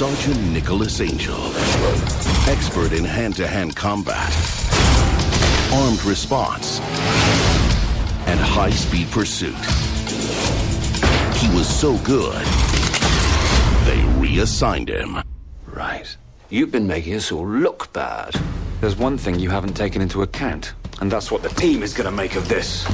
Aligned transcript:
Sergeant 0.00 0.40
Nicholas 0.50 0.98
Angel, 1.02 1.36
expert 2.48 2.92
in 2.92 3.04
hand-to-hand 3.04 3.76
combat, 3.76 4.34
armed 5.74 6.02
response, 6.04 6.80
and 8.26 8.40
high-speed 8.40 9.10
pursuit. 9.10 9.54
He 11.36 11.54
was 11.54 11.68
so 11.68 11.98
good, 11.98 12.46
they 13.84 14.02
reassigned 14.18 14.88
him. 14.88 15.18
Right. 15.66 16.16
You've 16.48 16.72
been 16.72 16.86
making 16.86 17.16
us 17.16 17.30
all 17.30 17.46
look 17.46 17.92
bad. 17.92 18.34
There's 18.80 18.96
one 18.96 19.18
thing 19.18 19.38
you 19.38 19.50
haven't 19.50 19.74
taken 19.74 20.00
into 20.00 20.22
account, 20.22 20.72
and 21.02 21.12
that's 21.12 21.30
what 21.30 21.42
the 21.42 21.50
team 21.50 21.82
is 21.82 21.92
going 21.92 22.08
to 22.08 22.16
make 22.16 22.36
of 22.36 22.48
this. 22.48 22.86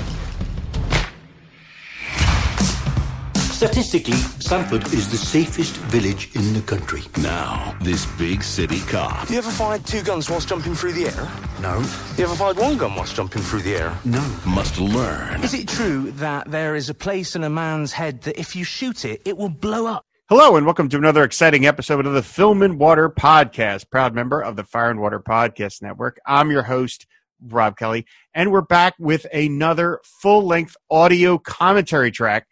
Statistically, 3.67 4.15
Sandford 4.39 4.85
is 4.95 5.11
the 5.11 5.17
safest 5.17 5.75
village 5.91 6.31
in 6.37 6.53
the 6.55 6.61
country. 6.61 7.03
Now, 7.21 7.77
this 7.81 8.07
big 8.17 8.45
city 8.45 8.79
cop 8.83 9.29
You 9.29 9.39
ever 9.39 9.51
fired 9.51 9.85
two 9.85 10.03
guns 10.05 10.31
whilst 10.31 10.49
jumping 10.49 10.77
through 10.77 10.93
the 10.93 11.07
air? 11.07 11.29
No, 11.61 11.79
You 12.17 12.27
ever 12.27 12.37
fired 12.37 12.59
one 12.59 12.79
gun 12.79 12.95
whilst 12.95 13.17
jumping 13.17 13.43
through 13.43 13.63
the 13.63 13.75
air? 13.75 13.99
no. 14.05 14.21
must 14.47 14.79
learn 14.79 15.43
Is 15.43 15.53
it 15.53 15.67
true 15.67 16.13
that 16.13 16.49
there 16.49 16.77
is 16.77 16.89
a 16.91 16.95
place 16.95 17.35
in 17.35 17.43
a 17.43 17.51
man's 17.51 17.91
head 17.91 18.23
that 18.23 18.39
if 18.39 18.55
you 18.55 18.63
shoot 18.63 19.05
it, 19.05 19.21
it 19.25 19.37
will 19.37 19.49
blow 19.49 19.87
up? 19.87 20.07
Hello, 20.29 20.55
and 20.55 20.65
welcome 20.65 20.89
to 20.89 20.97
another 20.97 21.25
exciting 21.25 21.67
episode 21.67 22.07
of 22.07 22.13
the 22.15 22.23
Film 22.23 22.63
and 22.63 22.79
Water 22.79 23.11
Podcast, 23.11 23.91
proud 23.91 24.15
member 24.15 24.41
of 24.41 24.55
the 24.55 24.63
Fire 24.63 24.91
and 24.91 25.01
Water 25.01 25.19
Podcast 25.19 25.83
Network. 25.83 26.21
I'm 26.25 26.53
your 26.53 26.63
host, 26.63 27.05
Rob 27.45 27.77
Kelly, 27.77 28.07
and 28.33 28.53
we're 28.53 28.61
back 28.61 28.95
with 29.01 29.27
another 29.35 29.99
full 30.23 30.47
length 30.47 30.77
audio 30.89 31.37
commentary 31.37 32.13
track, 32.13 32.47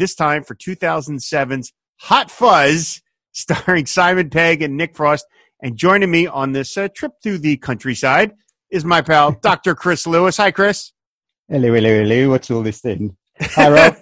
this 0.00 0.14
time 0.14 0.42
for 0.42 0.54
2007's 0.56 1.72
Hot 2.00 2.30
Fuzz, 2.30 3.02
starring 3.32 3.86
Simon 3.86 4.30
Pegg 4.30 4.62
and 4.62 4.76
Nick 4.76 4.96
Frost. 4.96 5.26
And 5.62 5.76
joining 5.76 6.10
me 6.10 6.26
on 6.26 6.52
this 6.52 6.76
uh, 6.78 6.88
trip 6.96 7.12
through 7.22 7.38
the 7.38 7.58
countryside 7.58 8.32
is 8.70 8.84
my 8.84 9.02
pal, 9.02 9.32
Dr. 9.42 9.74
Chris 9.74 10.06
Lewis. 10.06 10.38
Hi, 10.38 10.50
Chris. 10.50 10.92
Hello, 11.48 11.72
hello, 11.74 12.02
hello. 12.02 12.30
What's 12.30 12.50
all 12.50 12.62
this 12.62 12.80
thing? 12.80 13.14
Hi, 13.40 13.70
Rob. 13.76 13.96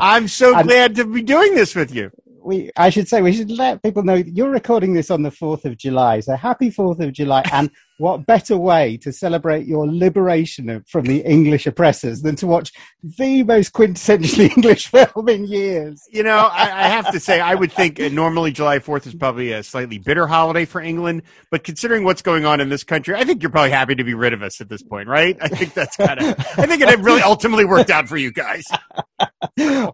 I'm 0.00 0.26
so 0.28 0.56
And- 0.58 0.68
glad 0.68 0.94
to 0.96 1.04
be 1.04 1.22
doing 1.22 1.54
this 1.54 1.74
with 1.76 1.94
you. 1.94 2.10
we, 2.42 2.70
I 2.76 2.90
should 2.90 3.06
say, 3.08 3.22
we 3.22 3.32
should 3.32 3.50
let 3.50 3.82
people 3.82 4.02
know 4.02 4.14
you're 4.14 4.50
recording 4.50 4.92
this 4.94 5.10
on 5.10 5.22
the 5.22 5.30
4th 5.30 5.64
of 5.66 5.76
July. 5.76 6.18
So 6.20 6.34
happy 6.34 6.70
4th 6.70 6.98
of 7.00 7.12
July. 7.12 7.42
And 7.52 7.70
what 7.98 8.26
better 8.26 8.56
way 8.56 8.96
to 8.98 9.12
celebrate 9.12 9.66
your 9.66 9.86
liberation 9.90 10.70
of- 10.70 10.86
from 10.88 11.04
the 11.04 11.18
English 11.20 11.66
oppressors 11.66 12.22
than 12.22 12.36
to 12.36 12.46
watch 12.46 12.72
the 13.02 13.42
most 13.42 13.72
quintessentially 13.72 14.50
English 14.56 14.88
film 14.88 15.28
in 15.28 15.46
years? 15.46 16.02
You 16.10 16.22
know, 16.22 16.36
I, 16.50 16.62
I 16.62 16.88
have 16.88 17.10
to 17.12 17.20
say, 17.20 17.40
I 17.40 17.54
would 17.54 17.72
think 17.72 18.00
uh, 18.00 18.08
normally 18.08 18.52
July 18.52 18.78
4th 18.78 19.06
is 19.06 19.14
probably 19.14 19.52
a 19.52 19.62
slightly 19.62 19.98
bitter 19.98 20.26
holiday 20.26 20.64
for 20.64 20.80
England, 20.80 21.22
but 21.50 21.64
considering 21.64 22.04
what's 22.04 22.22
going 22.22 22.44
on 22.46 22.60
in 22.60 22.68
this 22.68 22.84
country, 22.84 23.14
I 23.14 23.24
think 23.24 23.42
you're 23.42 23.50
probably 23.50 23.70
happy 23.70 23.94
to 23.96 24.04
be 24.04 24.14
rid 24.14 24.32
of 24.32 24.42
us 24.42 24.60
at 24.60 24.68
this 24.68 24.82
point, 24.82 25.08
right? 25.08 25.36
I 25.40 25.48
think 25.48 25.74
that's 25.74 25.96
kind 25.96 26.20
of, 26.20 26.26
I 26.56 26.66
think 26.66 26.82
it 26.82 26.98
really 27.00 27.22
ultimately 27.22 27.64
worked 27.64 27.90
out 27.90 28.08
for 28.08 28.16
you 28.16 28.32
guys. 28.32 28.64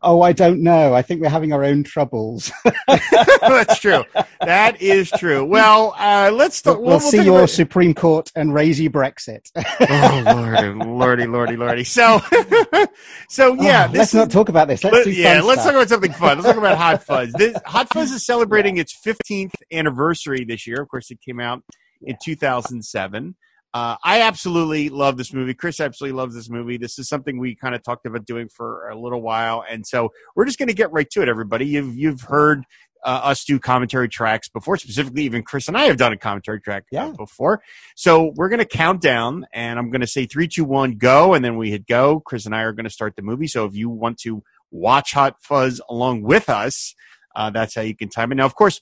Oh, 0.03 0.21
I 0.21 0.33
don't 0.33 0.63
know. 0.63 0.93
I 0.95 1.01
think 1.01 1.23
we're 1.23 1.29
having 1.31 1.53
our 1.55 1.65
own 1.65 1.83
troubles. 1.85 2.53
that's 2.87 3.79
true. 3.81 4.05
That 4.41 4.81
is 4.83 5.11
true. 5.11 5.45
Well, 5.45 5.95
uh, 5.99 6.31
let's 6.33 6.63
We'll, 6.65 6.75
start. 6.75 6.83
we'll 6.83 7.01
see 7.01 7.23
your 7.25 7.47
Supreme 7.49 7.94
Court 7.95 8.31
and 8.37 8.53
raise 8.55 8.79
you 8.81 8.91
Brexit. 8.91 9.51
oh, 9.57 10.23
lordy, 10.27 10.73
lordy, 10.85 11.27
lordy, 11.27 11.57
lordy. 11.57 11.85
So, 11.85 12.21
so 13.29 13.55
yeah, 13.55 13.87
Oh, 13.89 13.93
let's 13.93 14.11
is- 14.11 14.15
not 14.15 14.31
talk 14.31 14.49
about 14.49 14.69
this. 14.69 14.85
Let's 14.85 14.95
Let- 14.97 15.05
do 15.05 15.13
yeah, 15.13 15.41
let's 15.41 15.63
stuff. 15.63 15.73
talk 15.73 15.75
about 15.83 15.89
something 15.89 16.13
fun. 16.13 16.39
Let's 16.39 16.49
talk 16.49 16.57
about 16.57 16.77
Hot 16.79 17.03
Fuzz. 17.07 17.33
This, 17.33 17.57
Hot 17.67 17.93
Fuzz 17.93 18.13
is 18.13 18.25
celebrating 18.25 18.77
its 18.79 18.97
15th 19.05 19.53
anniversary 19.73 20.45
this 20.45 20.67
year. 20.67 20.81
Of 20.83 20.89
course, 20.89 21.11
it 21.11 21.21
came 21.21 21.41
out 21.41 21.63
in 22.03 22.17
2007. 22.23 23.35
Uh, 23.73 23.97
I 24.05 24.21
absolutely 24.21 24.89
love 24.89 25.17
this 25.17 25.33
movie. 25.33 25.53
Chris 25.53 25.81
absolutely 25.81 26.17
loves 26.17 26.35
this 26.35 26.49
movie. 26.49 26.77
This 26.77 26.97
is 27.01 27.09
something 27.09 27.39
we 27.41 27.57
kind 27.57 27.75
of 27.75 27.83
talked 27.83 28.07
about 28.07 28.25
doing 28.25 28.49
for 28.49 28.89
a 28.89 28.97
little 28.97 29.21
while, 29.21 29.65
and 29.69 29.85
so 29.85 30.11
we're 30.37 30.45
just 30.45 30.59
going 30.61 30.69
to 30.69 30.75
get 30.75 30.93
right 30.93 31.11
to 31.11 31.23
it. 31.23 31.29
Everybody, 31.29 31.67
you've 31.67 31.97
you've 31.97 32.21
heard 32.21 32.63
uh, 33.05 33.21
us 33.25 33.45
do 33.45 33.59
commentary 33.59 34.09
tracks 34.09 34.49
before. 34.49 34.77
Specifically, 34.77 35.23
even 35.25 35.43
Chris 35.43 35.69
and 35.69 35.77
I 35.77 35.85
have 35.85 35.97
done 35.97 36.13
a 36.13 36.17
commentary 36.17 36.61
track 36.61 36.85
Yeah. 36.91 37.13
before. 37.17 37.63
So 37.97 38.33
we're 38.37 38.49
going 38.49 38.59
to 38.61 38.65
count 38.65 39.01
down, 39.01 39.47
and 39.53 39.79
I'm 39.79 39.91
going 39.91 40.01
to 40.01 40.07
say 40.07 40.27
three, 40.27 40.49
two, 40.49 40.65
one, 40.65 40.93
go, 40.97 41.35
and 41.35 41.45
then 41.45 41.57
we 41.57 41.71
hit 41.71 41.87
go. 41.87 42.21
Chris 42.21 42.47
and 42.47 42.55
I 42.55 42.63
are 42.63 42.73
going 42.73 42.85
to 42.85 42.91
start 42.91 43.17
the 43.17 43.23
movie. 43.23 43.47
So 43.47 43.65
if 43.67 43.75
you 43.75 43.89
want 43.91 44.19
to 44.21 44.43
watch 44.71 45.13
Hot 45.13 45.37
Fuzz 45.41 45.81
along 45.89 46.23
with 46.23 46.49
us, 46.49 46.95
uh, 47.37 47.51
that's 47.51 47.75
how 47.75 47.83
you 47.83 47.95
can 47.95 48.09
time 48.09 48.33
it. 48.33 48.37
Now, 48.37 48.47
of 48.47 48.55
course, 48.55 48.81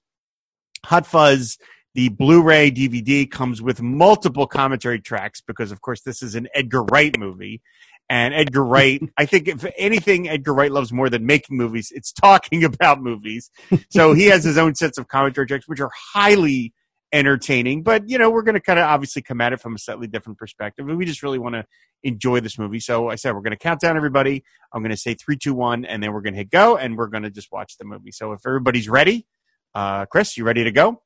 Hot 0.87 1.07
Fuzz, 1.07 1.59
the 1.95 2.09
Blu-ray 2.09 2.71
DVD 2.71 3.31
comes 3.31 3.61
with 3.61 3.83
multiple 3.83 4.47
commentary 4.47 5.01
tracks 5.01 5.41
because, 5.41 5.71
of 5.73 5.81
course, 5.81 6.01
this 6.03 6.23
is 6.23 6.35
an 6.35 6.49
Edgar 6.55 6.85
Wright 6.85 7.17
movie. 7.19 7.61
And 8.09 8.35
Edgar 8.35 8.65
Wright, 8.65 9.01
I 9.17 9.27
think 9.27 9.49
if 9.49 9.65
anything 9.77 10.29
Edgar 10.29 10.55
Wright 10.55 10.71
loves 10.71 10.93
more 10.93 11.09
than 11.09 11.27
making 11.27 11.57
movies, 11.57 11.93
it's 11.95 12.13
talking 12.13 12.65
about 12.73 13.01
movies. 13.01 13.51
So 13.91 14.13
he 14.13 14.27
has 14.27 14.45
his 14.45 14.59
own 14.59 14.75
sets 14.75 14.99
of 14.99 15.09
commentary 15.09 15.47
tracks, 15.47 15.69
which 15.69 15.81
are 15.81 15.91
highly 16.15 16.73
entertaining. 17.13 17.83
But, 17.83 18.09
you 18.09 18.19
know, 18.19 18.31
we're 18.31 18.43
going 18.43 18.55
to 18.55 18.61
kind 18.61 18.79
of 18.79 18.87
obviously 18.87 19.23
come 19.23 19.41
at 19.41 19.53
it 19.53 19.61
from 19.61 19.75
a 19.75 19.79
slightly 19.79 20.07
different 20.07 20.39
perspective. 20.39 20.89
And 20.89 20.97
we 20.97 21.05
just 21.05 21.23
really 21.23 21.39
want 21.39 21.55
to 21.55 21.65
enjoy 22.03 22.41
this 22.41 22.59
movie. 22.59 22.81
So 22.81 23.09
I 23.09 23.17
said, 23.17 23.35
we're 23.35 23.43
going 23.43 23.53
to 23.53 23.59
count 23.59 23.81
down 23.81 23.97
everybody. 23.97 24.45
I'm 24.73 24.83
going 24.83 24.91
to 24.91 24.97
say 24.97 25.15
three, 25.15 25.37
two, 25.37 25.55
one, 25.55 25.85
and 25.85 26.03
then 26.03 26.13
we're 26.13 26.23
going 26.23 26.33
to 26.33 26.39
hit 26.39 26.51
go 26.51 26.77
and 26.77 26.97
we're 26.97 27.09
going 27.09 27.23
to 27.23 27.31
just 27.31 27.53
watch 27.53 27.77
the 27.79 27.85
movie. 27.85 28.13
So 28.13 28.33
if 28.33 28.41
everybody's 28.47 28.89
ready, 28.89 29.27
uh, 29.75 30.07
Chris, 30.07 30.37
you 30.37 30.45
ready 30.45 30.65
to 30.65 30.73
go? 30.73 31.03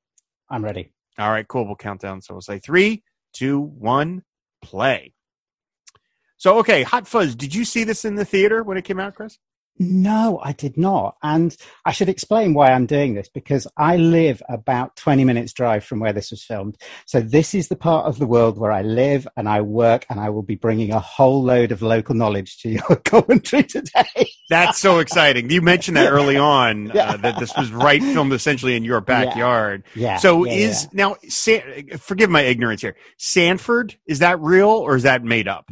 I'm 0.49 0.65
ready. 0.65 0.93
All 1.19 1.31
right, 1.31 1.47
cool. 1.47 1.67
We'll 1.67 1.77
count 1.77 2.01
down. 2.01 2.21
So 2.23 2.35
we'll 2.35 2.41
say 2.41 2.59
three, 2.59 3.03
two, 3.33 3.59
one, 3.61 4.23
play. 4.62 5.12
So, 6.39 6.59
okay, 6.59 6.83
Hot 6.83 7.07
Fuzz, 7.09 7.35
did 7.35 7.55
you 7.55 7.65
see 7.65 7.85
this 7.85 8.05
in 8.05 8.15
the 8.17 8.25
theater 8.25 8.63
when 8.63 8.77
it 8.77 8.85
came 8.85 9.01
out, 9.01 9.15
Chris? 9.15 9.39
No, 9.79 10.41
I 10.43 10.53
did 10.53 10.79
not. 10.79 11.17
And 11.23 11.55
I 11.85 11.93
should 11.93 12.09
explain 12.09 12.55
why 12.55 12.73
I'm 12.73 12.87
doing 12.87 13.13
this 13.15 13.29
because 13.29 13.67
I 13.77 13.97
live 13.99 14.43
about 14.49 14.97
20 14.97 15.25
minutes 15.25 15.53
drive 15.53 15.85
from 15.85 16.01
where 16.01 16.15
this 16.15 16.31
was 16.31 16.43
filmed. 16.43 16.79
So 17.05 17.21
this 17.21 17.55
is 17.55 17.69
the 17.69 17.77
part 17.77 18.07
of 18.07 18.19
the 18.19 18.27
world 18.27 18.57
where 18.59 18.73
I 18.73 18.81
live 18.81 19.29
and 19.37 19.47
I 19.47 19.61
work 19.61 20.07
and 20.09 20.19
I 20.19 20.31
will 20.31 20.43
be 20.43 20.55
bringing 20.55 20.93
a 20.93 20.99
whole 20.99 21.43
load 21.43 21.73
of 21.73 21.83
local 21.83 22.15
knowledge 22.15 22.59
to 22.63 22.71
your 22.71 22.97
commentary 23.05 23.65
today. 23.65 24.31
That's 24.49 24.79
so 24.79 24.99
exciting. 24.99 25.51
You 25.51 25.61
mentioned 25.61 25.99
that 25.99 26.11
early 26.11 26.39
on 26.39 26.91
Yeah. 26.95 27.11
uh, 27.11 27.17
that 27.19 27.39
this 27.39 27.55
was 27.55 27.71
right 27.71 28.03
filmed 28.03 28.33
essentially 28.33 28.77
in 28.77 28.85
your 28.85 29.03
backyard. 29.03 29.85
Yeah. 29.95 30.17
So 30.17 30.47
yeah, 30.47 30.53
is 30.55 30.85
yeah. 30.85 30.89
now 30.95 31.17
San, 31.29 31.89
forgive 31.99 32.31
my 32.31 32.41
ignorance 32.43 32.81
here. 32.81 32.97
Sandford 33.19 33.97
is 34.07 34.21
that 34.21 34.41
real 34.41 34.71
or 34.71 34.97
is 34.97 35.03
that 35.03 35.23
made 35.23 35.49
up? 35.49 35.71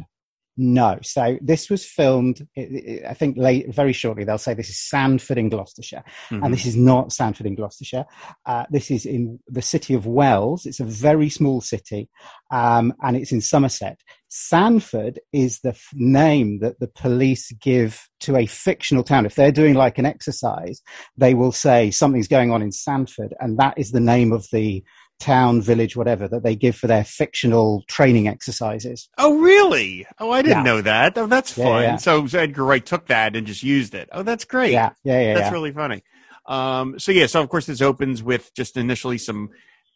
No. 0.57 0.99
So 1.03 1.37
this 1.41 1.69
was 1.69 1.85
filmed, 1.85 2.47
i- 2.57 3.13
think 3.13 3.37
late, 3.37 3.73
very 3.73 3.91
shortly, 3.91 4.23
they'll 4.23 4.37
say 4.37 4.53
this 4.53 4.69
is 4.69 4.79
Sandford 4.79 5.37
in 5.37 5.49
Gloucestershire. 5.49 6.03
Mhm. 6.29 6.43
And 6.45 6.53
this 6.53 6.65
is 6.65 6.75
not 6.77 7.11
Sandford 7.11 7.45
in 7.45 7.55
Gloucestershire. 7.55 8.05
Uh, 8.45 8.65
this 8.69 8.89
is 8.89 9.05
in 9.05 9.39
the 9.47 9.61
city 9.61 9.93
of 9.93 10.05
Wells. 10.05 10.65
It's 10.65 10.79
a 10.79 10.85
very 10.85 11.29
small 11.29 11.59
city, 11.61 12.09
um, 12.51 12.93
and 13.01 13.17
it's 13.17 13.33
in 13.33 13.41
Somerset. 13.41 13.99
Sandford 14.29 15.19
is 15.33 15.59
the 15.59 15.69
f- 15.69 15.89
name 15.93 16.59
that 16.59 16.79
the 16.79 16.87
police 16.87 17.51
give 17.53 18.07
to 18.21 18.35
a 18.37 18.45
fictional 18.45 19.03
town. 19.03 19.25
If 19.25 19.35
they're 19.35 19.51
doing 19.51 19.75
like 19.75 19.97
an 19.97 20.05
exercise, 20.05 20.81
they 21.17 21.33
will 21.33 21.51
say 21.51 21.91
something's 21.91 22.27
going 22.27 22.51
on 22.51 22.61
in 22.61 22.71
Sandford, 22.71 23.33
and 23.39 23.57
that 23.59 23.77
is 23.77 23.91
the 23.91 23.99
name 23.99 24.31
of 24.31 24.47
the 24.51 24.83
town, 25.19 25.61
village, 25.61 25.95
whatever 25.95 26.27
that 26.27 26.43
they 26.43 26.55
give 26.55 26.75
for 26.75 26.87
their 26.87 27.03
fictional 27.03 27.83
training 27.87 28.27
exercises. 28.27 29.09
Oh, 29.17 29.37
really? 29.39 30.05
Oh, 30.19 30.31
I 30.31 30.41
didn't 30.41 30.57
Yeah. 30.59 30.63
know 30.63 30.81
that. 30.81 31.17
Oh, 31.17 31.25
that's 31.27 31.57
Yeah, 31.57 31.63
fun. 31.65 31.83
yeah. 31.83 31.95
So, 31.97 32.27
so 32.27 32.39
Edgar 32.39 32.63
Wright 32.65 32.85
took 32.85 33.07
that 33.07 33.35
and 33.35 33.47
just 33.47 33.63
used 33.63 33.95
it. 33.95 34.09
Oh, 34.11 34.23
that's 34.23 34.45
great. 34.45 34.71
Yeah, 34.73 34.91
yeah, 35.03 35.21
yeah. 35.21 35.33
That's 35.35 35.51
really 35.53 35.71
funny. 35.71 36.03
Um, 36.47 36.99
so 36.99 37.11
yeah, 37.11 37.25
so 37.25 37.41
of 37.41 37.49
course 37.49 37.65
this 37.65 37.81
opens 37.81 38.21
with 38.21 38.51
just 38.55 38.77
initially 38.77 39.17
some 39.17 39.49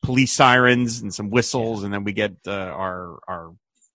police 0.03 0.31
sirens 0.31 1.01
and 1.01 1.13
some 1.13 1.29
whistles, 1.29 1.83
and 1.83 1.93
then 1.93 2.03
we 2.03 2.11
get 2.13 2.33
uh, 2.47 2.51
our 2.51 3.19
our 3.27 3.51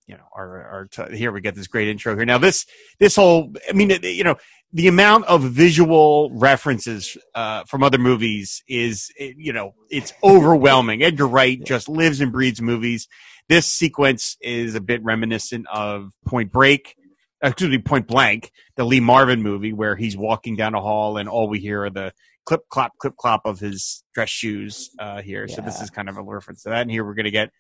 you 0.07 0.15
know 0.17 0.23
our 0.37 0.63
our 0.69 0.85
t- 0.87 1.17
here 1.17 1.33
we 1.33 1.41
get 1.41 1.57
this 1.57 1.67
great 1.67 1.89
intro 1.89 2.15
here. 2.15 2.25
Now 2.25 2.39
this 2.39 2.65
this 3.01 3.17
whole 3.17 3.53
I 3.69 3.73
mean 3.73 3.91
it- 3.91 4.05
you 4.05 4.23
know 4.23 4.37
the 4.75 4.89
amount 4.89 5.25
of 5.27 5.43
visual 5.43 6.31
references 6.35 7.17
uh, 7.37 7.63
from 7.65 7.85
other 7.85 7.97
movies 7.97 8.63
is 8.69 9.11
you 9.19 9.53
know 9.53 9.73
it's 9.89 10.13
overwhelming. 10.23 11.03
Edgar 11.03 11.29
Wright 11.29 11.63
just 11.65 11.89
lives 11.89 12.21
and 12.21 12.33
breathes 12.33 12.61
movies. 12.61 13.09
This 13.49 13.67
sequence 13.67 14.37
is 14.43 14.75
a 14.75 14.81
bit 14.81 15.03
reminiscent 15.05 15.67
of 15.73 16.11
Point 16.27 16.51
Break. 16.51 16.97
Excuse 17.43 17.71
me, 17.71 17.79
Point 17.79 18.09
Blank, 18.09 18.51
the 18.77 18.85
Lee 18.85 19.01
Marvin 19.01 19.43
movie, 19.43 19.73
where 19.73 19.95
he's 19.95 20.17
walking 20.17 20.57
down 20.57 20.75
a 20.75 20.81
hall 20.81 21.19
and 21.19 21.29
all 21.29 21.49
we 21.49 21.61
hear 21.61 21.85
are 21.85 21.91
the 21.91 22.13
clip 22.45 22.63
clop 22.69 22.93
clip 22.99 23.17
clop 23.17 23.43
of 23.45 23.61
his 23.61 24.03
dress 24.13 24.29
shoes 24.31 24.91
uh, 24.99 25.23
here. 25.23 25.47
So 25.47 25.61
this 25.61 25.81
is 25.81 25.89
kind 25.91 26.09
of 26.09 26.17
a 26.17 26.23
reference 26.23 26.65
to 26.65 26.71
that. 26.71 26.83
And 26.83 26.91
here 26.91 27.05
we're 27.05 27.15
going 27.15 27.25
to 27.27 27.31
get 27.31 27.51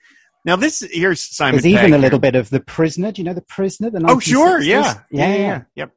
now 0.44 0.56
this 0.56 0.80
here's 0.90 1.22
Simon. 1.22 1.54
There's 1.54 1.66
even 1.66 1.80
Pegg 1.84 1.92
a 1.92 1.98
little 1.98 2.18
here. 2.18 2.32
bit 2.32 2.34
of 2.34 2.50
the 2.50 2.60
prisoner. 2.60 3.12
Do 3.12 3.22
you 3.22 3.26
know 3.26 3.34
the 3.34 3.42
prisoner? 3.42 3.90
The 3.90 4.04
Oh 4.08 4.18
sure, 4.18 4.60
1960s? 4.60 4.64
yeah, 4.66 5.00
yeah, 5.10 5.34
yeah. 5.36 5.62
Yep. 5.76 5.90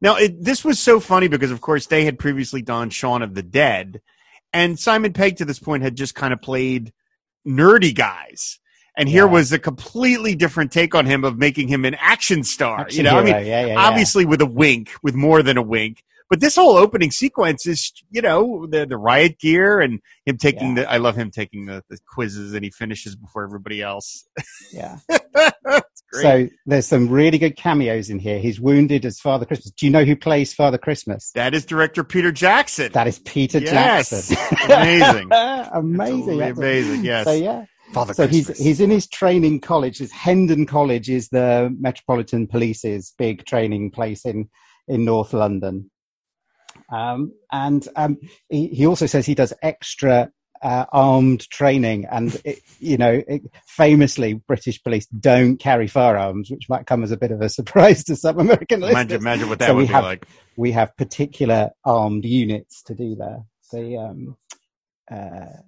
Now 0.00 0.16
it, 0.16 0.42
this 0.42 0.64
was 0.64 0.78
so 0.78 1.00
funny 1.00 1.28
because 1.28 1.50
of 1.50 1.60
course 1.60 1.86
they 1.86 2.04
had 2.04 2.18
previously 2.18 2.62
done 2.62 2.90
Shaun 2.90 3.22
of 3.22 3.34
the 3.34 3.42
Dead, 3.42 4.00
And 4.52 4.78
Simon 4.78 5.12
Pegg 5.12 5.36
to 5.38 5.44
this 5.44 5.58
point 5.58 5.82
had 5.82 5.96
just 5.96 6.14
kind 6.14 6.32
of 6.32 6.40
played 6.40 6.92
nerdy 7.46 7.94
guys. 7.94 8.58
And 8.96 9.08
here 9.08 9.26
Yeah. 9.26 9.32
was 9.32 9.52
a 9.52 9.58
completely 9.58 10.34
different 10.34 10.72
take 10.72 10.94
on 10.94 11.06
him 11.06 11.24
of 11.24 11.38
making 11.38 11.68
him 11.68 11.84
an 11.84 11.94
action 12.00 12.42
star. 12.42 12.80
Action 12.80 12.96
you 12.98 13.02
know, 13.10 13.18
I 13.18 13.22
mean, 13.22 13.34
yeah, 13.34 13.40
yeah, 13.40 13.66
yeah. 13.66 13.78
obviously 13.78 14.24
with 14.24 14.40
a 14.40 14.46
wink, 14.46 14.90
with 15.02 15.14
more 15.14 15.42
than 15.42 15.56
a 15.56 15.62
wink. 15.62 16.02
But 16.30 16.40
this 16.40 16.56
whole 16.56 16.76
opening 16.76 17.10
sequence 17.10 17.66
is, 17.66 17.90
you 18.10 18.20
know, 18.20 18.66
the 18.66 18.84
the 18.84 18.98
riot 18.98 19.38
gear 19.38 19.80
and 19.80 20.00
him 20.26 20.36
taking 20.36 20.74
the. 20.74 20.90
I 20.90 20.98
love 20.98 21.16
him 21.16 21.30
taking 21.30 21.64
the, 21.66 21.82
the 21.88 21.98
quizzes 22.06 22.52
and 22.52 22.62
he 22.62 22.70
finishes 22.70 23.16
before 23.16 23.44
everybody 23.44 23.80
else. 23.80 24.26
Yeah. 24.70 24.98
It's 26.12 26.22
great. 26.22 26.50
So 26.50 26.54
there's 26.66 26.86
some 26.86 27.08
really 27.08 27.38
good 27.38 27.56
cameos 27.56 28.08
in 28.10 28.18
here. 28.18 28.38
He's 28.38 28.58
wounded 28.60 29.04
as 29.04 29.20
Father 29.20 29.44
Christmas. 29.44 29.70
Do 29.72 29.86
you 29.86 29.92
know 29.92 30.04
who 30.04 30.16
plays 30.16 30.54
Father 30.54 30.78
Christmas? 30.78 31.30
that 31.34 31.54
is 31.54 31.64
director 31.66 32.02
Peter 32.04 32.32
Jackson. 32.32 32.92
That 32.92 33.06
is 33.06 33.18
Peter 33.20 33.58
Yes. 33.58 34.10
Jackson. 34.28 34.70
Amazing. 34.70 35.28
amazing. 35.72 36.00
Absolutely 36.00 36.36
That's- 36.38 36.58
amazing. 36.58 37.04
Yes. 37.04 37.24
So 37.26 37.32
yeah. 37.32 37.64
Father 37.92 38.12
so 38.12 38.26
he's 38.26 38.48
he's 38.58 38.80
in 38.80 38.90
his 38.90 39.06
training 39.06 39.60
college. 39.60 39.96
His 39.98 40.12
Hendon 40.12 40.66
College 40.66 41.08
is 41.08 41.30
the 41.30 41.74
Metropolitan 41.80 42.46
Police's 42.46 43.14
big 43.16 43.46
training 43.46 43.90
place 43.92 44.26
in 44.26 44.50
in 44.88 45.04
North 45.06 45.32
London. 45.32 45.90
Um, 46.92 47.32
and 47.52 47.86
um, 47.96 48.18
he, 48.48 48.68
he 48.68 48.86
also 48.86 49.06
says 49.06 49.26
he 49.26 49.34
does 49.34 49.52
extra 49.62 50.30
uh, 50.62 50.86
armed 50.92 51.48
training, 51.50 52.06
and 52.10 52.40
it, 52.44 52.60
you 52.78 52.96
know, 52.96 53.22
it, 53.26 53.42
famously, 53.66 54.34
British 54.34 54.82
police 54.82 55.06
don't 55.06 55.56
carry 55.58 55.86
firearms, 55.86 56.50
which 56.50 56.68
might 56.68 56.86
come 56.86 57.02
as 57.02 57.10
a 57.10 57.16
bit 57.16 57.30
of 57.30 57.40
a 57.40 57.48
surprise 57.58 58.04
to 58.04 58.16
some 58.16 58.38
American 58.38 58.80
listeners. 58.80 58.92
Imagine, 59.02 59.20
imagine 59.20 59.48
what 59.48 59.58
that 59.60 59.66
So 59.68 59.74
we 59.74 59.82
would 59.82 59.88
be 59.88 59.92
have- 59.94 60.04
like. 60.04 60.26
We 60.56 60.72
have 60.72 60.96
particular 60.96 61.70
armed 61.84 62.24
units 62.24 62.82
to 62.84 62.94
do 62.94 63.14
the 63.14 63.44
the 63.70 63.96
um, 63.96 64.36
uh, 65.10 65.60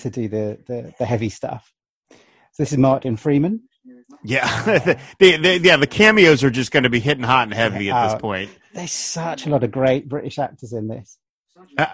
to 0.00 0.10
do 0.10 0.28
the, 0.28 0.58
the 0.66 0.92
the 0.98 1.04
heavy 1.04 1.28
stuff. 1.28 1.72
So 2.10 2.16
this 2.62 2.72
is 2.72 2.78
Martin 2.78 3.16
Freeman. 3.16 3.62
Yeah, 4.24 4.46
the, 5.18 5.36
the, 5.36 5.60
yeah. 5.62 5.76
The 5.76 5.86
cameos 5.86 6.42
are 6.42 6.50
just 6.50 6.70
going 6.72 6.84
to 6.84 6.90
be 6.90 7.00
hitting 7.00 7.22
hot 7.24 7.44
and 7.44 7.54
heavy 7.54 7.90
at 7.90 8.08
this 8.12 8.20
point. 8.20 8.50
There's 8.72 8.92
such 8.92 9.46
a 9.46 9.50
lot 9.50 9.62
of 9.62 9.70
great 9.70 10.08
British 10.08 10.38
actors 10.38 10.72
in 10.72 10.88
this. 10.88 11.18
Uh, 11.78 11.86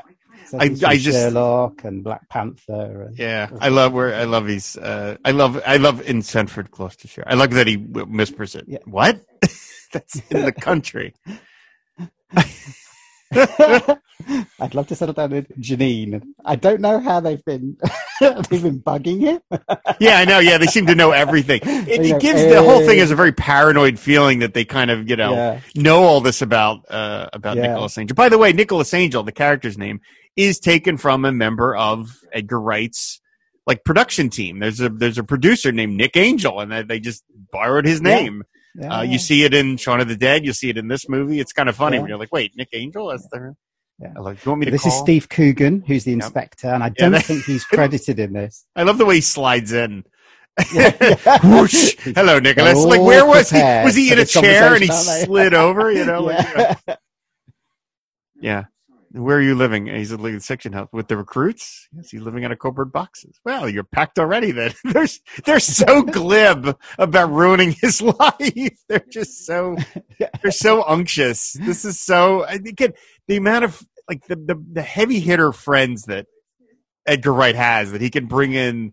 I- 0.59 0.65
I 0.87 0.97
just- 0.97 1.17
Sherlock 1.19 1.85
and 1.85 2.03
Black 2.05 2.29
Panther. 2.29 3.07
And, 3.09 3.19
Yeah, 3.19 3.49
I 3.61 3.69
love 3.69 3.93
where 3.93 4.15
I 4.15 4.25
love 4.25 4.47
these. 4.47 4.77
Uh, 4.77 5.17
I 5.25 5.31
love 5.31 5.61
I 5.67 5.77
love 5.77 6.01
in 6.09 6.23
Sandford, 6.23 6.71
Gloucestershire. 6.71 7.25
I 7.27 7.35
like 7.35 7.51
that 7.51 7.67
he 7.67 7.77
whispers 7.77 8.55
it. 8.55 8.65
Yeah. 8.69 8.79
What? 8.85 9.21
That's 9.93 10.21
in 10.31 10.45
the 10.45 10.53
country. 10.53 11.15
I'd 13.33 14.75
love 14.75 14.89
to 14.89 14.95
settle 14.97 15.15
down 15.15 15.31
with 15.31 15.49
Janine. 15.61 16.21
I 16.45 16.57
don't 16.57 16.81
know 16.81 16.99
how 17.01 17.21
they've 17.21 17.45
been 17.45 17.77
they've 18.21 18.63
been 18.63 18.81
bugging 18.81 19.21
him. 19.21 19.41
Yeah, 20.01 20.19
I 20.19 20.25
know. 20.25 20.41
Yeah, 20.41 20.59
they 20.59 20.67
seem 20.67 20.87
to 20.87 20.95
know 20.95 21.13
everything. 21.13 21.61
It, 21.65 22.05
it 22.07 22.21
gives 22.21 22.43
the 22.45 22.63
whole 22.63 22.81
thing 22.85 22.99
as 23.01 23.11
a 23.11 23.15
very 23.17 23.33
paranoid 23.33 23.99
feeling 23.99 24.41
that 24.41 24.53
they 24.55 24.65
kind 24.65 24.91
of 24.91 25.09
you 25.09 25.17
know 25.17 25.33
Yeah. 25.33 25.61
know 25.77 26.03
all 26.03 26.21
this 26.21 26.43
about 26.43 26.85
uh, 26.91 27.29
about 27.33 27.57
Yeah. 27.57 27.69
Nicholas 27.69 27.97
Angel. 27.99 28.15
By 28.15 28.29
the 28.29 28.39
way, 28.39 28.53
Nicholas 28.53 28.93
Angel, 28.93 29.23
the 29.23 29.33
character's 29.33 29.79
name, 29.79 30.01
is 30.37 30.59
taken 30.61 30.97
from 30.97 31.25
a 31.25 31.33
member 31.33 31.75
of 31.77 32.17
Edgar 32.33 32.61
Wright's 32.61 33.21
like 33.67 33.85
production 33.85 34.31
team. 34.31 34.59
There's 34.59 34.81
a 34.81 34.89
there's 34.89 35.19
a 35.19 35.25
producer 35.25 35.71
named 35.73 35.97
Nick 35.97 36.17
Angel, 36.17 36.61
and 36.61 36.71
they, 36.73 36.83
they 36.83 37.01
just 37.01 37.25
borrowed 37.53 37.85
his 37.87 38.01
name. 38.01 38.43
Yeah. 38.75 38.99
Uh, 38.99 39.03
you 39.03 39.19
see 39.19 39.45
it 39.45 39.53
in 39.53 39.77
Shaun 39.77 40.01
of 40.01 40.09
the 40.09 40.17
Dead. 40.17 40.45
You 40.45 40.53
see 40.53 40.71
it 40.71 40.79
in 40.79 40.89
this 40.89 41.09
movie. 41.09 41.41
It's 41.41 41.53
kind 41.53 41.69
of 41.69 41.77
funny 41.77 41.97
Yeah. 41.97 42.03
when 42.03 42.09
you're 42.09 42.19
like, 42.19 42.33
wait, 42.33 42.53
Nick 42.57 42.69
Angel? 42.73 43.09
That's 43.09 43.27
the. 43.31 43.55
Yeah. 43.99 44.13
Love, 44.19 44.43
you 44.45 44.51
want 44.51 44.61
me 44.61 44.65
to 44.67 44.71
this 44.71 44.83
call? 44.83 44.93
is 44.93 44.99
Steve 44.99 45.29
Coogan, 45.29 45.83
who's 45.87 46.05
the 46.05 46.13
inspector, 46.15 46.69
and 46.69 46.83
I 46.83 46.89
don't 46.89 47.13
that- 47.13 47.25
think 47.25 47.45
he's 47.45 47.65
credited 47.67 48.19
in 48.19 48.33
this. 48.33 48.65
I 48.75 48.85
love 48.85 48.97
the 48.97 49.05
way 49.05 49.17
he 49.17 49.21
slides 49.21 49.73
in. 49.73 50.05
Yeah. 50.75 51.39
Whoosh. 51.45 51.97
Hello, 52.15 52.39
Nicholas. 52.39 52.77
Like, 52.85 53.01
where 53.01 53.25
was 53.25 53.49
he? 53.51 53.59
Was 53.59 53.95
he 53.95 54.13
in 54.13 54.19
a 54.19 54.25
chair 54.27 54.75
and 54.75 54.83
he 54.83 54.89
conversation, 54.89 55.11
aren't 55.13 55.21
they? 55.21 55.25
slid 55.27 55.55
over? 55.55 55.91
You 55.93 56.05
know, 56.05 56.23
like, 56.25 56.47
Yeah. 56.57 56.95
yeah. 58.41 58.65
Where 59.13 59.39
are 59.39 59.43
you 59.43 59.57
living? 59.57 59.87
He's 59.87 60.13
at 60.13 60.21
the 60.21 60.39
section 60.41 60.73
house 60.73 60.89
with 60.93 61.09
the 61.09 61.17
recruits. 61.17 61.89
Is 61.99 62.11
he 62.13 62.21
living 62.21 62.45
out 62.45 62.53
of 62.53 62.61
cardboard 62.61 62.93
boxes? 62.93 63.41
Well, 63.45 63.69
you're 63.69 63.83
packed 63.83 64.21
already. 64.21 64.53
Then 64.53 64.73
they're 64.85 65.09
they're 65.45 65.61
so 65.61 66.03
glib 66.05 66.79
about 66.97 67.33
ruining 67.33 67.73
his 67.73 68.01
life. 68.03 68.79
They're 68.89 69.05
just 69.11 69.47
so 69.47 69.77
they're 70.43 70.53
so 70.53 70.85
unctuous. 70.85 71.55
This 71.55 71.85
is 71.85 72.01
so 72.01 72.45
I 72.45 72.55
again 72.55 72.93
the 73.27 73.37
amount 73.37 73.65
of 73.65 73.83
like 74.09 74.27
the 74.29 74.37
the, 74.37 74.65
the 74.73 74.83
heavy 74.83 75.19
hitter 75.19 75.53
friends 75.53 76.05
that 76.05 76.27
Edgar 77.05 77.33
Wright 77.33 77.57
has 77.57 77.91
that 77.91 78.01
he 78.01 78.11
can 78.11 78.27
bring 78.27 78.53
in 78.53 78.93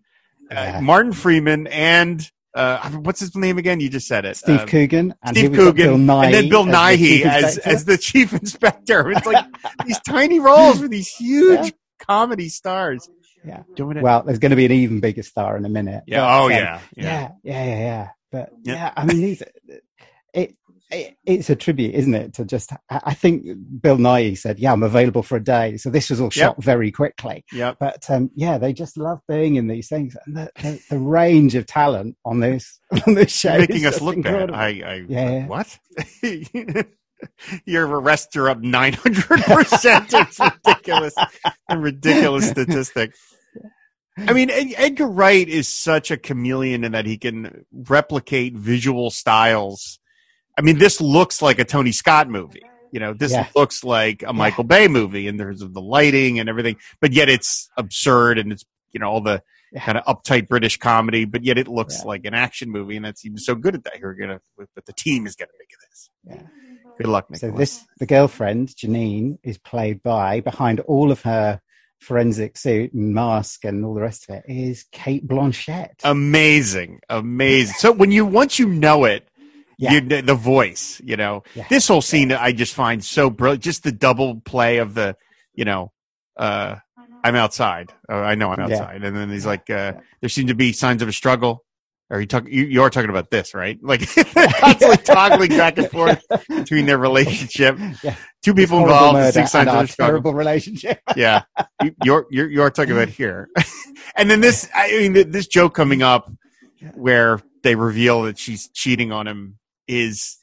uh. 0.50 0.80
Martin 0.82 1.12
Freeman 1.12 1.68
and 1.68 2.28
uh, 2.54 2.90
what's 2.90 3.20
his 3.20 3.34
name 3.36 3.58
again? 3.58 3.80
You 3.80 3.88
just 3.88 4.06
said 4.08 4.24
it. 4.24 4.36
Steve 4.36 4.60
Um, 4.60 4.68
Coogan 4.68 5.14
and 5.22 5.36
Steve 5.36 5.42
here 5.42 5.50
we've 5.50 5.58
got 5.58 5.64
Coogan, 5.66 6.06
Bill 6.06 6.14
Nighy 6.16 6.24
and 6.24 6.34
then 6.34 6.48
Bill 6.48 6.60
as 6.60 6.66
the 6.66 6.72
Nighy 6.72 7.22
as 7.22 7.58
as 7.58 7.84
the 7.84 7.98
chief 7.98 8.32
inspector. 8.32 9.10
It's 9.10 9.26
like 9.26 9.44
these 9.86 10.00
tiny 10.00 10.40
roles 10.40 10.80
with 10.80 10.90
these 10.90 11.08
huge 11.08 11.66
Yeah. 11.66 11.70
comedy 12.06 12.48
stars. 12.48 13.08
Yeah. 13.44 13.62
doing 13.76 13.96
it. 13.96 14.02
well, 14.02 14.22
there's 14.24 14.40
going 14.40 14.50
to 14.50 14.56
be 14.56 14.66
an 14.66 14.72
even 14.72 14.98
bigger 15.00 15.22
star 15.22 15.56
in 15.56 15.64
a 15.64 15.68
minute. 15.68 16.02
yeah. 16.06 16.20
But, 16.20 16.38
Oh 16.40 16.44
um, 16.46 16.50
yeah. 16.50 16.80
Yeah. 16.96 17.04
yeah, 17.04 17.30
yeah, 17.44 17.64
yeah, 17.64 17.78
yeah. 17.78 18.08
But 18.32 18.50
Yeah. 18.64 18.74
yeah, 18.74 18.92
I 18.96 19.04
mean, 19.04 19.20
these, 19.20 19.42
it 20.34 20.56
it's 20.90 21.50
a 21.50 21.56
tribute, 21.56 21.94
isn't 21.94 22.14
it? 22.14 22.34
To 22.34 22.44
just, 22.44 22.72
I 22.88 23.14
think 23.14 23.44
Bill 23.80 23.98
Nighy 23.98 24.36
said, 24.38 24.58
"Yeah, 24.58 24.72
I'm 24.72 24.82
available 24.82 25.22
for 25.22 25.36
a 25.36 25.42
day." 25.44 25.76
So 25.76 25.90
this 25.90 26.08
was 26.10 26.20
all 26.20 26.30
shot 26.30 26.62
very 26.62 26.90
quickly. 26.90 27.44
Yeah. 27.52 27.74
But 27.78 28.08
um, 28.10 28.30
yeah, 28.34 28.58
they 28.58 28.72
just 28.72 28.96
love 28.96 29.20
being 29.28 29.56
in 29.56 29.66
these 29.68 29.88
things, 29.88 30.16
and 30.26 30.36
the, 30.36 30.50
the, 30.56 30.80
the 30.90 30.98
range 30.98 31.54
of 31.54 31.66
talent 31.66 32.16
on 32.24 32.40
this 32.40 32.80
on 33.06 33.14
this 33.14 33.32
show 33.32 33.58
making 33.58 33.84
us 33.86 34.00
look 34.00 34.16
incredible. 34.16 34.54
bad. 34.54 34.60
I, 34.60 34.66
I 34.94 35.04
Yeah. 35.08 35.46
what? 35.46 35.78
Your 37.66 37.86
arrests 37.86 38.36
are 38.36 38.48
up 38.48 38.60
nine 38.60 38.92
hundred 38.92 39.24
percent. 39.42 40.06
It's 40.12 40.38
ridiculous. 40.64 41.14
A 41.68 41.76
ridiculous 41.78 42.48
statistic. 42.48 43.12
I 44.16 44.32
mean, 44.32 44.50
Edgar 44.50 45.06
Wright 45.08 45.48
is 45.48 45.68
such 45.68 46.10
a 46.10 46.16
chameleon 46.16 46.82
in 46.84 46.92
that 46.92 47.06
he 47.06 47.18
can 47.18 47.64
replicate 47.72 48.54
visual 48.54 49.10
styles. 49.10 49.98
I 50.58 50.60
mean, 50.60 50.78
this 50.78 51.00
looks 51.00 51.40
like 51.40 51.58
a 51.58 51.64
Tony 51.64 51.92
Scott 51.92 52.28
movie. 52.28 52.62
You 52.92 53.00
know, 53.00 53.14
this 53.14 53.32
Yeah. 53.32 53.46
looks 53.54 53.84
like 53.84 54.24
a 54.26 54.32
Michael 54.32 54.64
Bay 54.64 54.88
movie 54.88 55.26
in 55.28 55.38
terms 55.38 55.62
of 55.62 55.72
the 55.72 55.80
lighting 55.80 56.38
and 56.40 56.48
everything, 56.48 56.76
but 57.00 57.12
yet 57.12 57.28
it's 57.28 57.68
absurd 57.76 58.38
and 58.38 58.50
it's, 58.52 58.64
you 58.92 58.98
know, 59.00 59.06
all 59.08 59.20
the 59.20 59.42
Yeah. 59.72 59.84
kind 59.84 59.98
of 59.98 60.04
uptight 60.04 60.48
British 60.48 60.78
comedy, 60.78 61.24
but 61.26 61.44
yet 61.44 61.58
it 61.58 61.68
looks 61.68 61.98
Yeah. 62.00 62.06
like 62.08 62.24
an 62.24 62.34
action 62.34 62.70
movie. 62.70 62.96
And 62.96 63.04
that's 63.04 63.24
even 63.24 63.38
so 63.38 63.54
good 63.54 63.74
at 63.74 63.84
that. 63.84 63.98
You're 64.00 64.14
going 64.14 64.30
to, 64.30 64.40
but 64.74 64.84
the 64.86 64.92
team 64.94 65.26
is 65.26 65.36
going 65.36 65.48
to 65.48 65.54
make 65.58 65.68
it 65.70 65.78
this. 65.90 66.10
Yeah. 66.24 66.48
Good 66.96 67.06
luck, 67.06 67.26
So 67.36 67.50
this 67.52 67.84
the 68.00 68.06
girlfriend 68.06 68.68
Janine 68.70 69.38
is 69.44 69.58
played 69.58 70.02
by 70.02 70.40
behind 70.40 70.80
all 70.80 71.12
of 71.12 71.20
her 71.22 71.60
forensic 72.00 72.56
suit 72.56 72.92
and 72.94 73.12
mask 73.14 73.64
and 73.64 73.84
all 73.84 73.94
the 73.94 74.00
rest 74.00 74.28
of 74.28 74.36
it 74.36 74.44
is 74.48 74.84
Cate 74.90 75.26
Blanchett. 75.28 75.90
amazing, 76.04 77.00
amazing. 77.08 77.74
So 77.78 77.92
when 77.92 78.10
you, 78.10 78.24
once 78.24 78.58
you 78.58 78.68
know 78.68 79.04
it, 79.04 79.27
Yeah. 79.78 79.92
you, 79.92 80.00
the 80.22 80.34
voice, 80.34 81.00
you 81.04 81.16
know, 81.16 81.44
Yeah. 81.54 81.66
this 81.70 81.86
whole 81.86 82.02
scene 82.02 82.32
I 82.32 82.52
just 82.52 82.74
find 82.74 83.04
so 83.04 83.30
brilliant. 83.30 83.62
Just 83.62 83.84
the 83.84 83.92
double 83.92 84.40
play 84.40 84.78
of 84.78 84.94
the, 84.94 85.16
you 85.54 85.64
know, 85.64 85.92
uh, 86.36 86.76
I'm 87.24 87.34
outside. 87.36 87.92
Oh, 88.08 88.18
I 88.20 88.34
know 88.34 88.50
I'm 88.50 88.58
Yeah. 88.68 88.76
outside. 88.76 89.04
And 89.04 89.16
then 89.16 89.30
he's 89.30 89.46
like, 89.46 89.70
uh, 89.70 89.74
Yeah. 89.94 90.00
there 90.20 90.28
seem 90.28 90.48
to 90.48 90.54
be 90.54 90.72
signs 90.72 91.00
of 91.02 91.08
a 91.08 91.12
struggle. 91.12 91.64
Are 92.10 92.18
you 92.20 92.26
talking? 92.26 92.50
You, 92.52 92.64
you 92.64 92.82
are 92.82 92.88
talking 92.90 93.10
about 93.10 93.30
this, 93.30 93.52
right? 93.54 93.78
Like 93.82 94.00
constantly 94.34 94.96
toggling 94.98 95.50
back 95.50 95.76
and 95.76 95.90
forth 95.90 96.24
between 96.48 96.86
their 96.86 96.96
relationship. 96.98 97.78
Yeah. 98.02 98.14
Two 98.42 98.54
people 98.54 98.78
involved. 98.78 99.34
Six 99.34 99.50
signs 99.52 99.68
of 99.68 99.74
a 99.84 99.86
struggle. 99.88 100.12
terrible 100.12 100.34
relationship. 100.34 101.00
Yeah, 101.16 101.42
You- 101.82 101.94
you're 102.04 102.26
you're 102.30 102.48
you're 102.48 102.70
talking 102.70 102.92
about 102.92 103.08
here. 103.10 103.48
and 104.16 104.30
then 104.30 104.40
this, 104.40 104.68
I 104.74 104.88
mean, 105.08 105.30
this 105.30 105.46
joke 105.48 105.74
coming 105.74 106.02
up 106.02 106.32
where 106.94 107.40
they 107.62 107.74
reveal 107.74 108.22
that 108.22 108.38
she's 108.38 108.68
cheating 108.68 109.12
on 109.12 109.26
him 109.28 109.57
is, 109.88 110.36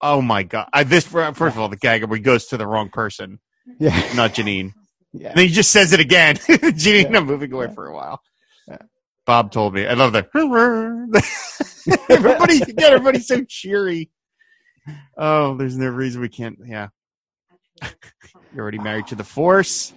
oh 0.00 0.22
my 0.22 0.42
god! 0.44 0.68
I, 0.72 0.84
this 0.84 1.06
first 1.06 1.40
of 1.40 1.58
all, 1.58 1.68
the 1.68 1.76
gag 1.76 2.04
where 2.04 2.16
he 2.16 2.22
goes 2.22 2.46
to 2.46 2.56
the 2.56 2.66
wrong 2.66 2.88
person, 2.88 3.40
yeah. 3.78 4.12
not 4.14 4.34
Janine. 4.34 4.72
Yeah. 5.12 5.28
And 5.28 5.38
then 5.38 5.46
he 5.48 5.52
just 5.54 5.70
says 5.70 5.92
it 5.92 6.00
again. 6.00 6.36
Janine, 6.36 7.10
Yeah. 7.10 7.18
I'm 7.18 7.26
moving 7.26 7.52
away 7.52 7.66
Yeah. 7.66 7.74
for 7.74 7.86
a 7.86 7.94
while. 7.94 8.20
Yeah. 8.66 8.78
Bob 9.26 9.52
told 9.52 9.74
me. 9.74 9.86
I 9.86 9.94
love 9.94 10.12
that. 10.12 10.28
everybody, 12.10 12.62
again, 12.62 12.92
everybody's 12.92 13.26
so 13.28 13.44
cheery. 13.44 14.10
Oh, 15.16 15.56
there's 15.56 15.76
no 15.78 15.86
reason 15.88 16.20
we 16.20 16.28
can't. 16.28 16.58
Yeah. 16.66 16.88
You're 18.52 18.62
already 18.62 18.78
married 18.78 19.06
to 19.08 19.14
the 19.14 19.24
force. 19.24 19.92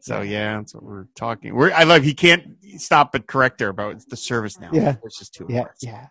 So 0.00 0.20
yeah, 0.20 0.58
that's 0.58 0.74
what 0.74 0.84
we're 0.84 1.06
talking. 1.16 1.54
We're, 1.54 1.72
I 1.72 1.84
love. 1.84 2.02
He 2.02 2.14
can't 2.14 2.56
stop 2.76 3.12
but 3.12 3.26
correct 3.26 3.60
her 3.60 3.68
about 3.68 4.02
the 4.08 4.16
service 4.16 4.58
now. 4.60 4.70
Yeah. 4.72 4.96
It's 5.02 5.18
just 5.18 5.34
too 5.34 5.46
yeah, 5.48 5.60
hard. 5.60 5.72
yeah. 5.80 6.06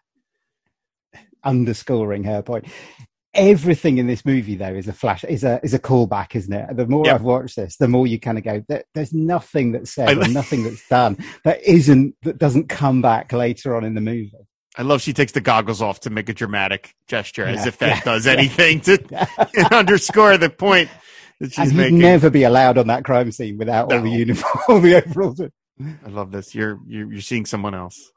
Underscoring 1.47 2.23
her 2.25 2.41
point. 2.41 2.65
everything 3.33 3.97
in 3.99 4.07
this 4.07 4.25
movie 4.25 4.55
though 4.55 4.73
is 4.73 4.87
a 4.87 4.93
flash 4.93 5.23
is 5.23 5.43
a 5.43 5.59
is 5.63 5.73
a 5.73 5.79
callback 5.79 6.35
isn't 6.35 6.51
it 6.53 6.75
the 6.75 6.87
more 6.87 7.05
Yeah. 7.05 7.15
i've 7.15 7.21
watched 7.21 7.55
this 7.55 7.77
the 7.77 7.87
more 7.87 8.07
you 8.07 8.19
kind 8.19 8.37
of 8.37 8.43
go 8.43 8.63
there, 8.67 8.83
there's 8.95 9.13
nothing 9.13 9.71
that's 9.73 9.93
said 9.93 10.09
I- 10.17 10.27
nothing 10.41 10.63
that's 10.63 10.87
done 10.87 11.17
that 11.43 11.61
isn't 11.63 12.15
that 12.23 12.37
doesn't 12.39 12.67
come 12.69 13.01
back 13.01 13.31
later 13.31 13.75
on 13.75 13.83
in 13.85 13.93
the 13.95 14.01
movie 14.01 14.31
I 14.79 14.83
love 14.83 15.01
she 15.01 15.11
takes 15.13 15.31
the 15.31 15.41
goggles 15.41 15.81
off 15.81 16.01
to 16.01 16.11
make 16.11 16.29
a 16.29 16.35
dramatic 16.35 16.93
gesture, 17.07 17.45
as 17.45 17.65
if 17.65 17.79
that 17.79 17.87
yeah, 17.89 18.01
does 18.03 18.27
anything 18.37 18.79
to 18.81 18.99
underscore 19.75 20.37
the 20.37 20.51
point 20.51 20.87
that 21.39 21.51
she's 21.51 21.69
and 21.69 21.77
making. 21.77 21.97
never 21.97 22.29
be 22.29 22.43
allowed 22.43 22.77
on 22.77 22.85
that 22.85 23.03
crime 23.03 23.31
scene 23.31 23.57
without 23.57 23.91
all 23.91 24.01
the 24.03 24.09
No. 24.11 24.15
uniform 24.15 24.63
all 24.67 24.79
the 24.79 24.93
overalls 25.03 25.41
I 25.41 26.09
love 26.09 26.31
this. 26.31 26.53
You're 26.53 26.77
you're, 26.87 27.11
you're 27.11 27.21
seeing 27.21 27.47
someone 27.47 27.73
else. 27.73 28.11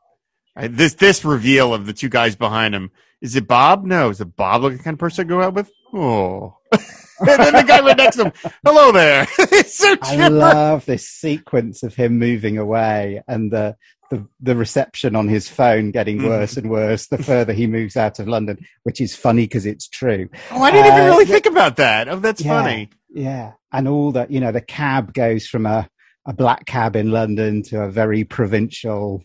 I, 0.55 0.67
this 0.69 0.93
this 0.95 1.25
reveal 1.25 1.73
of 1.73 1.87
the 1.87 1.95
two 1.95 2.11
guys 2.11 2.37
behind 2.37 2.75
him 2.75 2.91
is 3.21 3.37
it 3.37 3.47
Bob? 3.47 3.85
No, 3.85 4.11
is 4.11 4.21
it 4.21 4.35
Bob 4.37 4.63
looking 4.63 4.79
kind 4.79 4.95
of 4.95 4.99
person 4.99 5.27
to 5.27 5.29
go 5.29 5.43
out 5.43 5.55
with? 5.55 5.71
Oh, 5.93 6.57
and 6.73 6.83
then 7.27 7.53
the 7.55 7.65
guy 7.67 7.81
right 7.81 7.97
next 7.97 8.17
to 8.17 8.25
him. 8.27 8.33
Hello 8.65 8.93
there. 8.93 9.27
it's 9.39 9.77
so 9.77 9.97
I 10.03 10.29
love 10.29 10.87
this 10.87 11.09
sequence 11.09 11.83
of 11.83 11.95
him 11.95 12.19
moving 12.19 12.59
away 12.59 13.23
and 13.29 13.51
the 13.53 13.77
the, 14.11 14.27
the 14.41 14.57
reception 14.57 15.15
on 15.15 15.29
his 15.29 15.49
phone 15.49 15.93
getting 15.93 16.19
Mhm. 16.19 16.29
worse 16.29 16.57
and 16.57 16.69
worse 16.69 17.07
the 17.07 17.23
further 17.23 17.53
he 17.53 17.69
moves 17.69 17.97
out 17.97 18.19
of 18.19 18.27
London, 18.27 18.59
which 18.83 19.01
is 19.01 19.15
funny 19.15 19.43
because 19.45 19.67
it's 19.67 19.89
true. 19.89 20.29
Oh, 20.51 20.61
I 20.63 20.73
didn't 20.73 20.87
even 20.87 21.01
Uh, 21.03 21.05
really 21.07 21.25
the- 21.27 21.33
think 21.35 21.47
about 21.47 21.77
that. 21.77 22.09
Oh, 22.09 22.19
that's 22.19 22.43
Yeah. 22.45 22.61
funny. 22.61 22.91
Yeah, 23.13 23.53
and 23.73 23.87
all 23.87 24.11
that 24.13 24.31
you 24.33 24.41
know, 24.41 24.51
the 24.53 24.61
cab 24.61 25.13
goes 25.15 25.47
from 25.47 25.67
a 25.67 25.89
a 26.27 26.33
black 26.35 26.67
cab 26.67 26.97
in 26.97 27.11
London 27.11 27.63
to 27.63 27.83
a 27.83 27.91
very 27.91 28.25
provincial, 28.25 29.23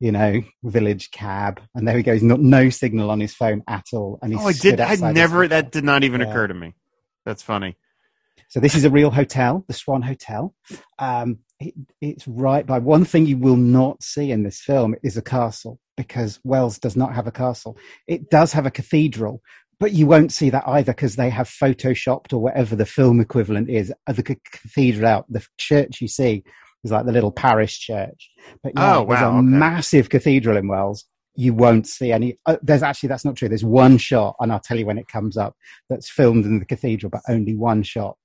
you 0.00 0.12
know, 0.12 0.42
village 0.62 1.10
cab, 1.10 1.60
and 1.74 1.86
there 1.86 1.96
he 1.96 2.02
goes, 2.02 2.22
not 2.22 2.40
no 2.40 2.68
signal 2.70 3.10
on 3.10 3.20
his 3.20 3.34
phone 3.34 3.62
at 3.68 3.86
all, 3.92 4.18
and 4.22 4.32
he's 4.32 4.42
Oh, 4.42 4.48
I 4.48 4.52
did. 4.52 4.80
I 4.80 4.96
never. 5.12 5.46
That 5.48 5.72
did 5.72 5.84
not 5.84 6.04
even 6.04 6.20
Yeah. 6.20 6.28
occur 6.28 6.46
to 6.48 6.54
me. 6.54 6.74
That's 7.24 7.42
funny. 7.42 7.76
So 8.48 8.60
this 8.60 8.74
is 8.74 8.84
a 8.84 8.90
real 8.90 9.10
hotel, 9.10 9.64
the 9.66 9.74
Swan 9.74 10.02
Hotel. 10.02 10.54
Um, 10.98 11.38
it, 11.58 11.74
it's 12.00 12.28
right 12.28 12.66
by 12.66 12.78
one 12.78 13.04
thing 13.04 13.26
you 13.26 13.38
will 13.38 13.56
not 13.56 14.02
see 14.02 14.30
in 14.30 14.42
this 14.42 14.60
film 14.60 14.94
is 15.02 15.16
a 15.16 15.22
castle 15.22 15.80
because 15.96 16.40
Wells 16.44 16.78
does 16.78 16.96
not 16.96 17.14
have 17.14 17.26
a 17.26 17.32
castle. 17.32 17.76
It 18.06 18.30
does 18.30 18.52
have 18.52 18.66
a 18.66 18.70
cathedral, 18.70 19.42
but 19.80 19.92
you 19.92 20.06
won't 20.06 20.32
see 20.32 20.50
that 20.50 20.64
either 20.66 20.92
because 20.92 21.16
they 21.16 21.30
have 21.30 21.48
photoshopped 21.48 22.32
or 22.32 22.38
whatever 22.38 22.76
the 22.76 22.86
film 22.86 23.20
equivalent 23.20 23.70
is 23.70 23.92
of 24.06 24.16
the 24.16 24.22
cathedral 24.22 25.06
out. 25.06 25.26
The 25.28 25.46
church 25.58 26.00
you 26.00 26.08
see 26.08 26.44
is 26.84 26.90
like 26.90 27.06
the 27.06 27.12
little 27.12 27.32
parish 27.32 27.78
church. 27.80 28.30
But 28.62 28.72
yeah, 28.76 28.96
Oh, 28.98 29.06
there's 29.06 29.20
a 29.20 29.26
okay. 29.26 29.40
massive 29.42 30.08
cathedral 30.10 30.56
in 30.56 30.68
Wells. 30.68 31.04
You 31.36 31.52
won't 31.54 31.88
see 31.88 32.12
any. 32.12 32.38
Uh, 32.46 32.58
there's 32.62 32.82
actually 32.84 33.08
that's 33.08 33.24
not 33.24 33.34
true. 33.36 33.48
There's 33.48 33.64
one 33.64 33.98
shot, 33.98 34.36
and 34.38 34.52
I'll 34.52 34.60
tell 34.60 34.78
you 34.78 34.86
when 34.86 34.98
it 34.98 35.08
comes 35.08 35.36
up. 35.36 35.56
That's 35.90 36.08
filmed 36.08 36.44
in 36.44 36.60
the 36.60 36.64
cathedral, 36.64 37.10
but 37.10 37.22
only 37.28 37.56
one 37.56 37.82
shot. 37.82 38.16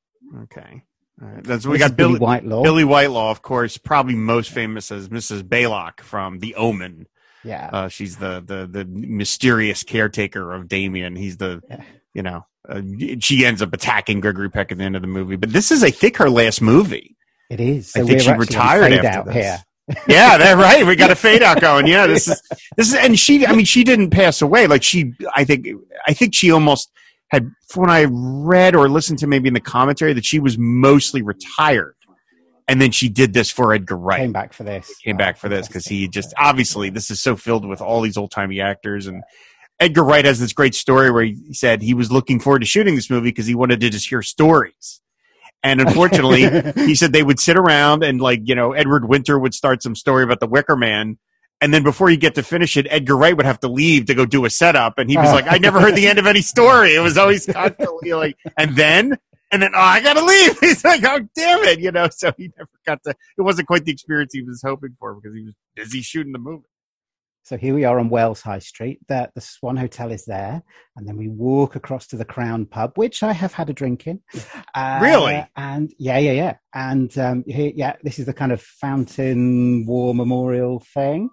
Okay. 0.44 0.84
All 1.22 1.28
right. 1.28 1.44
That's 1.44 1.66
we 1.66 1.80
got 1.80 1.96
Billy 1.98 2.14
Billie 2.14 2.20
Whitelaw. 2.20 2.62
Billie 2.64 2.84
Whitelaw, 2.84 3.32
of 3.32 3.42
course, 3.42 3.78
probably 3.78 4.14
most 4.16 4.52
famous 4.52 4.92
as 4.92 5.10
Mrs. 5.10 5.42
Baylock 5.42 6.02
from 6.02 6.38
The 6.40 6.54
Omen. 6.56 7.08
Yeah. 7.44 7.70
Uh, 7.74 7.88
she's 7.88 8.18
the, 8.18 8.44
the 8.46 8.68
the 8.68 8.86
mysterious 8.86 9.84
caretaker 9.84 10.54
of 10.54 10.68
Damien. 10.68 11.16
He's 11.16 11.38
the, 11.38 11.62
Yeah. 11.70 11.84
you 12.14 12.22
know, 12.22 12.46
uh, 12.68 12.82
she 13.20 13.46
ends 13.46 13.62
up 13.62 13.74
attacking 13.74 14.20
Gregory 14.20 14.50
Peck 14.52 14.72
at 14.72 14.78
the 14.78 14.84
end 14.84 14.96
of 14.96 15.02
the 15.02 15.08
movie. 15.08 15.36
But 15.36 15.52
this 15.52 15.72
is, 15.72 15.84
I 15.84 15.90
think, 15.90 16.18
her 16.18 16.30
last 16.30 16.62
movie. 16.62 17.16
It 17.50 17.60
is. 17.60 17.96
I 17.96 18.04
think 18.04 18.22
she 18.22 18.32
retired 18.32 18.94
after 18.94 19.08
out 19.08 19.26
this. 19.26 19.36
here. 19.36 19.60
Yeah, 20.08 20.38
that 20.38 20.56
right. 20.56 20.86
We 20.86 20.96
got 20.96 21.10
a 21.10 21.16
fade 21.16 21.42
out 21.42 21.60
going. 21.62 21.88
Yeah, 21.88 22.06
this 22.06 22.28
is 22.28 22.42
this 22.78 22.90
is, 22.90 22.94
and 22.94 23.18
she. 23.18 23.48
I 23.48 23.54
mean, 23.54 23.66
she 23.66 23.84
didn't 23.84 24.12
pass 24.12 24.40
away. 24.44 24.68
Like 24.68 24.84
she, 24.84 25.14
I 25.36 25.44
think, 25.46 25.68
I 26.06 26.14
think 26.14 26.36
she 26.36 26.52
almost 26.52 26.92
had. 27.32 27.50
When 27.74 27.90
I 27.90 28.06
read 28.08 28.76
or 28.76 28.88
listened 28.88 29.18
to 29.20 29.28
maybe 29.28 29.48
in 29.48 29.56
the 29.56 29.60
commentary 29.60 30.14
that 30.14 30.26
she 30.26 30.40
was 30.40 30.60
mostly 30.60 31.24
retired, 31.24 31.96
and 32.68 32.80
then 32.80 32.92
she 32.92 33.10
did 33.10 33.34
this 33.34 33.50
for 33.50 33.74
Edgar 33.74 33.98
Wright. 33.98 34.20
Came 34.20 34.32
back 34.32 34.54
for 34.54 34.64
this. 34.64 34.96
came 35.04 35.16
Oh, 35.16 35.18
back 35.18 35.38
for 35.38 35.50
this 35.50 35.68
because 35.68 35.86
he 35.88 36.08
just 36.08 36.36
obviously 36.38 36.92
this 36.92 37.10
is 37.10 37.20
so 37.20 37.36
filled 37.36 37.68
with 37.68 37.82
all 37.82 38.02
these 38.02 38.16
old 38.16 38.30
timey 38.30 38.62
actors 38.62 39.08
and 39.08 39.24
Edgar 39.80 40.04
Wright 40.04 40.26
has 40.26 40.40
this 40.40 40.54
great 40.54 40.76
story 40.76 41.10
where 41.10 41.24
he 41.24 41.54
said 41.54 41.82
he 41.82 41.96
was 41.96 42.12
looking 42.12 42.40
forward 42.40 42.60
to 42.60 42.66
shooting 42.68 42.94
this 42.94 43.10
movie 43.10 43.30
because 43.30 43.48
he 43.48 43.56
wanted 43.56 43.80
to 43.80 43.90
just 43.90 44.08
hear 44.08 44.22
stories. 44.22 45.02
And 45.64 45.82
unfortunately, 45.86 46.50
he 46.86 46.96
said 46.96 47.12
they 47.14 47.24
would 47.24 47.40
sit 47.40 47.58
around 47.58 48.04
and 48.04 48.22
like, 48.22 48.42
you 48.46 48.56
know, 48.56 48.74
Edward 48.74 49.08
Winter 49.08 49.38
would 49.38 49.54
start 49.54 49.84
some 49.84 49.96
story 49.96 50.24
about 50.24 50.40
the 50.40 50.48
Wicker 50.48 50.76
Man. 50.76 51.18
And 51.62 51.74
then 51.74 51.84
before 51.84 52.10
you 52.10 52.16
get 52.16 52.36
to 52.36 52.44
finish 52.44 52.78
it, 52.78 52.88
Edgar 52.90 53.18
Wright 53.18 53.36
would 53.36 53.46
have 53.46 53.60
to 53.62 53.68
leave 53.68 54.06
to 54.06 54.16
go 54.16 54.26
do 54.26 54.46
a 54.46 54.50
setup. 54.50 54.98
And 54.98 55.10
he 55.10 55.18
was 55.18 55.30
Oh. 55.30 55.34
like, 55.34 55.46
I 55.50 55.58
never 55.58 55.82
heard 55.82 55.96
the 55.96 56.08
end 56.08 56.18
of 56.18 56.26
any 56.26 56.42
story. 56.42 56.96
It 56.96 57.02
was 57.02 57.18
always 57.18 57.46
constantly 57.46 58.14
like, 58.14 58.38
and 58.58 58.78
then, 58.78 59.18
and 59.52 59.62
then, 59.62 59.72
oh, 59.76 59.80
I 59.80 60.00
gotta 60.00 60.24
leave. 60.24 60.58
He's 60.62 60.86
like, 60.86 61.04
oh, 61.04 61.20
damn 61.36 61.64
it. 61.66 61.80
You 61.82 61.92
know, 61.92 62.08
so 62.10 62.32
he 62.38 62.50
never 62.58 62.70
got 62.86 63.04
to, 63.04 63.10
it 63.38 63.42
wasn't 63.42 63.68
quite 63.68 63.84
the 63.84 63.92
experience 63.92 64.32
he 64.34 64.42
was 64.42 64.62
hoping 64.64 64.96
for 65.00 65.16
because 65.16 65.36
he 65.36 65.44
was 65.44 65.54
busy 65.76 66.02
shooting 66.02 66.32
the 66.32 66.40
movie. 66.40 66.64
So 67.50 67.58
here 67.58 67.74
we 67.74 67.84
are 67.84 67.98
on 68.00 68.10
Wells 68.10 68.42
High 68.42 68.60
Street. 68.60 69.00
The, 69.08 69.32
the 69.34 69.42
Swan 69.42 69.76
Hotel 69.76 70.12
is 70.12 70.26
there, 70.26 70.62
and 70.96 71.08
then 71.08 71.18
we 71.18 71.30
walk 71.30 71.76
across 71.76 72.06
to 72.10 72.16
the 72.16 72.24
Crown 72.24 72.68
Pub, 72.68 72.92
which 72.94 73.24
I 73.24 73.34
have 73.34 73.54
had 73.54 73.72
a 73.72 73.74
drink 73.74 74.06
in. 74.06 74.22
Uh, 74.76 75.00
Really? 75.02 75.44
And 75.56 75.92
yeah, 75.98 76.20
yeah, 76.20 76.34
yeah. 76.34 76.58
And 76.76 77.18
um, 77.18 77.44
here, 77.48 77.72
yeah, 77.76 77.96
this 78.04 78.20
is 78.20 78.28
the 78.28 78.34
kind 78.34 78.52
of 78.52 78.62
fountain 78.62 79.88
war 79.88 80.14
memorial 80.14 80.80
thing. 80.94 81.32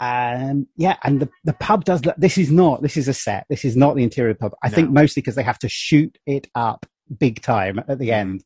Um, 0.00 0.66
yeah, 0.76 0.98
and 1.02 1.20
the, 1.20 1.30
the 1.44 1.54
pub 1.54 1.86
does 1.86 2.04
look. 2.04 2.16
This 2.18 2.36
is 2.36 2.50
not. 2.50 2.82
This 2.82 2.98
is 2.98 3.08
a 3.08 3.14
set. 3.14 3.46
This 3.48 3.64
is 3.64 3.74
not 3.74 3.96
the 3.96 4.02
interior 4.02 4.34
pub. 4.34 4.52
I 4.62 4.68
think 4.68 4.90
mostly 4.90 5.22
because 5.22 5.34
they 5.34 5.42
have 5.42 5.58
to 5.60 5.68
shoot 5.70 6.18
it 6.26 6.46
up 6.54 6.84
big 7.18 7.42
time 7.42 7.80
at 7.88 7.98
the 7.98 8.12
end, 8.12 8.44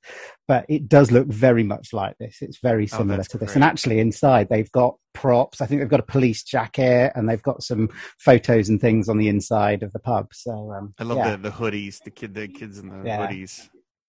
but 0.49 0.65
it 0.69 0.89
does 0.89 1.11
look 1.11 1.27
very 1.29 1.63
much 1.63 1.93
like 1.93 2.17
this. 2.19 2.39
It's 2.41 2.59
very 2.63 2.85
Oh, 2.85 2.99
similar 2.99 3.19
that's 3.19 3.29
to 3.29 3.39
this. 3.39 3.49
great. 3.49 3.55
And 3.57 3.65
actually, 3.65 3.99
inside 4.01 4.49
they've 4.49 4.71
got 4.73 4.97
props. 5.15 5.61
I 5.61 5.67
think 5.67 5.81
they've 5.81 5.91
got 5.91 6.01
a 6.01 6.05
police 6.05 6.43
jacket 6.43 7.13
and 7.15 7.29
they've 7.29 7.43
got 7.43 7.63
some 7.63 7.89
photos 8.19 8.69
and 8.69 8.81
things 8.81 9.09
on 9.09 9.19
the 9.19 9.29
inside 9.29 9.83
of 9.83 9.93
the 9.93 9.99
pub. 9.99 10.29
So 10.33 10.73
um, 10.73 10.95
I 10.99 11.05
love 11.05 11.19
yeah, 11.19 11.33
the, 11.37 11.51
the 11.51 11.51
hoodies, 11.51 12.03
the 12.03 12.11
kid, 12.11 12.35
the 12.35 12.49
kids 12.49 12.79
in 12.79 12.89
the 12.89 13.03
Yeah. 13.07 13.27
hoodies. 13.27 13.69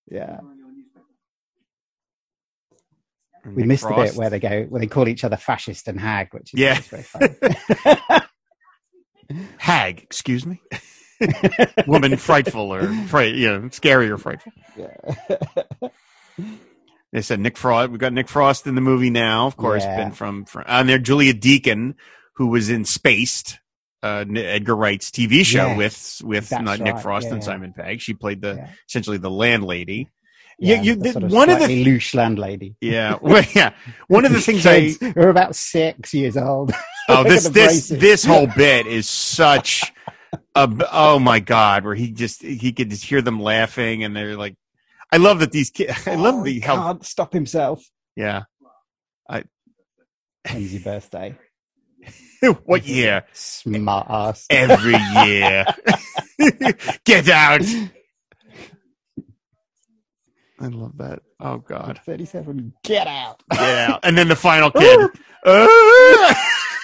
yeah. 0.09 0.39
And 3.45 3.55
We 3.55 3.63
Nick 3.63 3.67
missed 3.69 3.83
the 3.83 3.87
Frost. 3.89 4.13
bit 4.13 4.19
where 4.19 4.29
they 4.29 4.39
go 4.39 4.63
where 4.63 4.79
they 4.79 4.87
call 4.87 5.07
each 5.07 5.23
other 5.23 5.37
fascist 5.37 5.87
and 5.87 5.99
hag, 5.99 6.29
which 6.31 6.53
is 6.53 6.59
Yeah. 6.59 6.79
very 6.79 7.03
funny. 7.03 7.35
Hag, 9.57 10.01
excuse 10.01 10.45
me. 10.45 10.61
Woman 11.87 12.17
frightful 12.17 12.73
or 12.73 12.87
fright, 13.07 13.35
you 13.35 13.47
know, 13.49 13.69
scary 13.69 14.09
or 14.09 14.17
frightful. 14.17 14.51
They 17.11 17.21
said 17.21 17.39
Nick 17.39 17.57
Frost. 17.57 17.91
We've 17.91 17.99
got 17.99 18.11
Nick 18.13 18.27
Frost 18.27 18.65
in 18.65 18.73
the 18.75 18.81
movie 18.81 19.11
now, 19.11 19.45
of 19.45 19.55
course. 19.55 19.83
Yeah. 19.83 19.97
Been 19.97 20.11
from, 20.13 20.45
from 20.45 20.63
and 20.67 20.89
there 20.89 20.97
Julia 20.97 21.33
Deakin, 21.33 21.95
who 22.37 22.47
was 22.47 22.69
in 22.71 22.85
Spaced, 22.85 23.59
uh, 24.01 24.25
Edgar 24.35 24.75
Wright's 24.75 25.11
TV 25.11 25.45
show 25.45 25.67
Yes, 25.77 26.21
with 26.23 26.27
with 26.27 26.51
not 26.61 26.79
Nick. 26.79 26.97
Frost 26.97 27.27
Yeah, 27.27 27.33
and 27.33 27.41
yeah. 27.41 27.45
Simon 27.45 27.73
Pegg. 27.73 28.01
She 28.01 28.13
played 28.15 28.41
the 28.41 28.55
Yeah. 28.55 28.69
essentially 28.89 29.17
the 29.17 29.29
landlady. 29.29 30.09
Yeah, 30.59 30.75
Yeah, 30.77 30.81
you, 30.81 30.95
the 30.95 31.11
sort 31.11 31.23
of 31.25 31.31
one 31.31 31.49
of 31.51 31.59
the 31.59 31.83
loose 31.83 32.13
landlady. 32.15 32.75
yeah, 32.81 33.17
well, 33.21 33.43
yeah, 33.55 33.73
one 34.07 34.25
of 34.25 34.31
the 34.33 34.41
things 34.47 34.65
I 34.65 34.81
Kids 34.81 34.97
who 34.99 35.13
are 35.21 35.29
about 35.29 35.55
six 35.55 36.13
years 36.15 36.35
old. 36.35 36.73
Oh, 37.09 37.23
this 37.23 37.43
this 37.49 37.51
braces. 37.89 37.99
this 37.99 38.25
whole 38.25 38.47
bit 38.47 38.87
is 38.87 39.07
such 39.07 39.91
a 40.55 40.67
b- 40.67 40.85
oh 40.91 41.19
my 41.19 41.39
god, 41.39 41.83
where 41.85 41.95
he 41.95 42.11
just 42.11 42.41
he 42.41 42.71
could 42.73 42.89
just 42.89 43.05
hear 43.05 43.21
them 43.21 43.41
laughing 43.41 44.03
and 44.03 44.15
they're 44.15 44.35
like, 44.37 44.55
I 45.11 45.17
love 45.17 45.39
that 45.39 45.51
these 45.51 45.69
kids. 45.69 46.07
I 46.07 46.15
love 46.15 46.35
Oh, 46.35 46.43
the 46.43 46.53
he 46.53 46.59
how 46.59 46.75
can't 46.75 47.05
stop 47.05 47.33
himself. 47.33 47.83
yeah. 48.15 48.43
When's 50.51 50.73
your 50.73 50.83
birthday? 50.83 51.35
what 52.65 52.85
year? 52.85 53.23
Smart 53.31 54.07
ass. 54.09 54.45
Every 54.49 54.95
year. 55.25 55.65
Get 57.05 57.29
out. 57.29 57.61
I 60.59 60.67
love 60.67 60.97
that. 60.97 61.19
Oh 61.39 61.59
god. 61.59 62.01
37. 62.05 62.73
Get 62.83 63.07
out. 63.07 63.41
Yeah. 63.53 63.97
And 64.03 64.17
then 64.17 64.27
the 64.27 64.35
final 64.35 64.69
kid. 64.71 64.99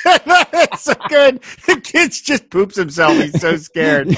That's 0.05 0.83
so 0.83 0.93
good. 1.07 1.41
The 1.65 1.81
kid 1.81 2.11
just 2.11 2.49
poops 2.49 2.75
himself. 2.75 3.17
He's 3.17 3.39
so 3.39 3.57
scared. 3.57 4.17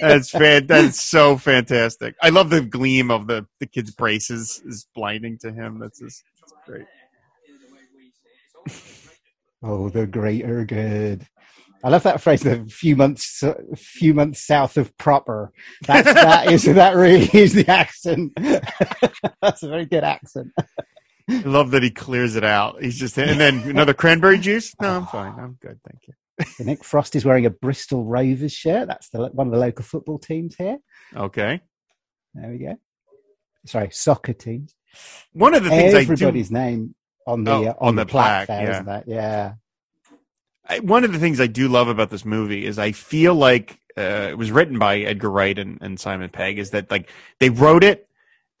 That's 0.00 0.30
fan. 0.30 0.66
That's 0.66 1.00
so 1.00 1.36
fantastic. 1.36 2.14
I 2.22 2.30
love 2.30 2.50
the 2.50 2.62
gleam 2.62 3.10
of 3.10 3.26
the 3.26 3.46
the 3.58 3.66
kid's 3.66 3.90
braces 3.90 4.62
is 4.64 4.86
blinding 4.94 5.38
to 5.38 5.52
him. 5.52 5.78
That's 5.78 5.98
just 5.98 6.22
that's 6.40 6.54
great. 6.66 6.86
Oh, 9.62 9.90
the 9.90 10.06
greater 10.06 10.64
good. 10.64 11.26
I 11.82 11.88
love 11.88 12.02
that 12.02 12.20
phrase. 12.20 12.42
The 12.42 12.64
few 12.66 12.94
months, 12.94 13.42
a 13.42 13.56
few 13.76 14.12
months 14.12 14.46
south 14.46 14.76
of 14.76 14.96
proper. 14.98 15.52
That's 15.86 16.12
that 16.12 16.52
is 16.52 16.64
that 16.64 16.94
really 16.94 17.30
is 17.32 17.54
the 17.54 17.68
accent. 17.68 18.32
That's 19.42 19.62
a 19.62 19.68
very 19.68 19.86
good 19.86 20.04
accent. 20.04 20.48
I 21.30 21.42
love 21.42 21.70
that 21.72 21.82
he 21.82 21.90
clears 21.90 22.36
it 22.36 22.44
out. 22.44 22.82
He's 22.82 22.98
just 22.98 23.16
and 23.18 23.40
then 23.40 23.60
another 23.60 23.94
cranberry 23.94 24.38
juice. 24.38 24.74
No, 24.80 24.96
I'm 24.96 25.06
fine. 25.06 25.34
I'm 25.38 25.58
good. 25.60 25.78
Thank 25.88 26.08
you. 26.08 26.14
So 26.56 26.64
Nick 26.64 26.82
Frost 26.84 27.14
is 27.16 27.24
wearing 27.24 27.46
a 27.46 27.50
Bristol 27.50 28.04
Rovers 28.04 28.52
shirt. 28.52 28.88
That's 28.88 29.10
the 29.10 29.28
one 29.32 29.46
of 29.46 29.52
the 29.52 29.58
local 29.58 29.84
football 29.84 30.18
teams 30.18 30.56
here. 30.56 30.78
Okay. 31.14 31.60
There 32.34 32.50
we 32.50 32.58
go. 32.58 32.76
Sorry, 33.66 33.90
soccer 33.90 34.32
teams. 34.32 34.74
One 35.32 35.54
of 35.54 35.62
the 35.64 35.70
things 35.70 35.94
I 35.94 36.04
do, 36.04 36.12
Everybody's 36.12 36.50
name 36.50 36.94
on 37.26 37.44
the 37.44 37.50
Oh, 37.50 37.64
uh, 37.64 37.68
on 37.78 37.88
on, 37.88 37.94
the 37.96 38.04
the, 38.04 38.10
plaque, 38.10 38.46
plaque, 38.46 38.48
there, 38.48 38.66
yeah. 38.66 38.72
isn't 38.72 38.86
that? 38.86 39.04
Yeah. 39.06 39.52
I, 40.66 40.78
one 40.80 41.04
of 41.04 41.12
the 41.12 41.18
things 41.18 41.40
I 41.40 41.46
do 41.46 41.68
love 41.68 41.88
about 41.88 42.10
this 42.10 42.24
movie 42.24 42.64
is 42.64 42.78
I 42.78 42.92
feel 42.92 43.34
like 43.34 43.78
uh, 43.98 44.28
it 44.30 44.38
was 44.38 44.50
written 44.50 44.78
by 44.78 44.98
Edgar 44.98 45.30
Wright 45.30 45.58
and, 45.58 45.78
and 45.80 45.98
Simon 46.00 46.30
Pegg. 46.30 46.58
Is 46.58 46.70
that 46.70 46.90
like 46.90 47.10
they 47.38 47.50
wrote 47.50 47.84
it 47.84 48.08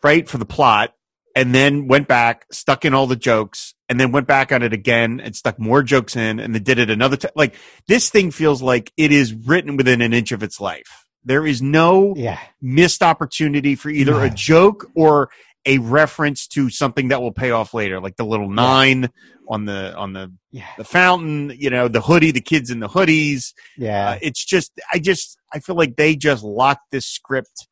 right 0.02 0.28
for 0.28 0.38
the 0.38 0.44
plot, 0.44 0.94
and 1.36 1.54
then 1.54 1.86
went 1.86 2.08
back, 2.08 2.46
stuck 2.50 2.84
in 2.84 2.94
all 2.94 3.06
the 3.06 3.16
jokes, 3.16 3.74
and 3.88 3.98
then 4.00 4.12
went 4.12 4.26
back 4.26 4.52
on 4.52 4.62
it 4.62 4.72
again 4.72 5.20
and 5.20 5.34
stuck 5.36 5.58
more 5.58 5.82
jokes 5.82 6.16
in, 6.16 6.38
and 6.40 6.54
then 6.54 6.62
did 6.62 6.78
it 6.78 6.90
another 6.90 7.16
time. 7.16 7.32
Like 7.36 7.54
this 7.86 8.10
thing 8.10 8.30
feels 8.30 8.62
like 8.62 8.92
it 8.96 9.12
is 9.12 9.32
written 9.34 9.76
within 9.76 10.00
an 10.02 10.12
inch 10.12 10.32
of 10.32 10.42
its 10.42 10.60
life. 10.60 11.04
There 11.24 11.46
is 11.46 11.60
no 11.60 12.14
Yeah. 12.16 12.38
missed 12.62 13.02
opportunity 13.02 13.74
for 13.74 13.90
either 13.90 14.22
a 14.22 14.30
joke 14.30 14.90
or 14.94 15.30
a 15.66 15.76
reference 15.78 16.46
to 16.48 16.70
something 16.70 17.08
that 17.08 17.20
will 17.20 17.32
pay 17.32 17.50
off 17.50 17.74
later, 17.74 18.00
like 18.00 18.16
the 18.16 18.24
little 18.24 18.48
nine 18.48 19.10
on 19.48 19.66
the 19.66 19.94
on 19.94 20.14
the 20.14 20.32
Yeah. 20.50 20.64
the 20.78 20.84
fountain, 20.84 21.52
you 21.58 21.68
know, 21.68 21.86
the 21.88 22.00
hoodie, 22.00 22.30
the 22.30 22.40
kids 22.40 22.70
in 22.70 22.80
the 22.80 22.88
hoodies. 22.88 23.52
Yeah. 23.76 24.10
Uh, 24.12 24.18
it's 24.22 24.42
just, 24.44 24.72
I 24.92 24.98
just, 24.98 25.36
I 25.52 25.58
feel 25.58 25.76
like 25.76 25.96
they 25.96 26.16
just 26.16 26.42
locked 26.42 26.90
this 26.90 27.04
script 27.06 27.68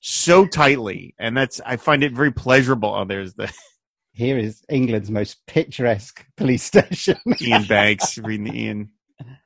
so 0.00 0.46
tightly, 0.46 1.14
and 1.18 1.36
that's, 1.36 1.60
I 1.64 1.76
find 1.76 2.02
it 2.02 2.12
very 2.12 2.32
pleasurable. 2.32 2.94
Oh, 2.94 3.04
there's 3.04 3.34
the 3.34 3.52
Here 4.12 4.36
is 4.38 4.62
England's 4.68 5.10
most 5.10 5.38
picturesque 5.46 6.26
police 6.36 6.62
station. 6.64 7.16
Ian 7.40 7.64
Banks 7.64 8.18
reading 8.18 8.44
the 8.44 8.58
Ian. 8.58 8.90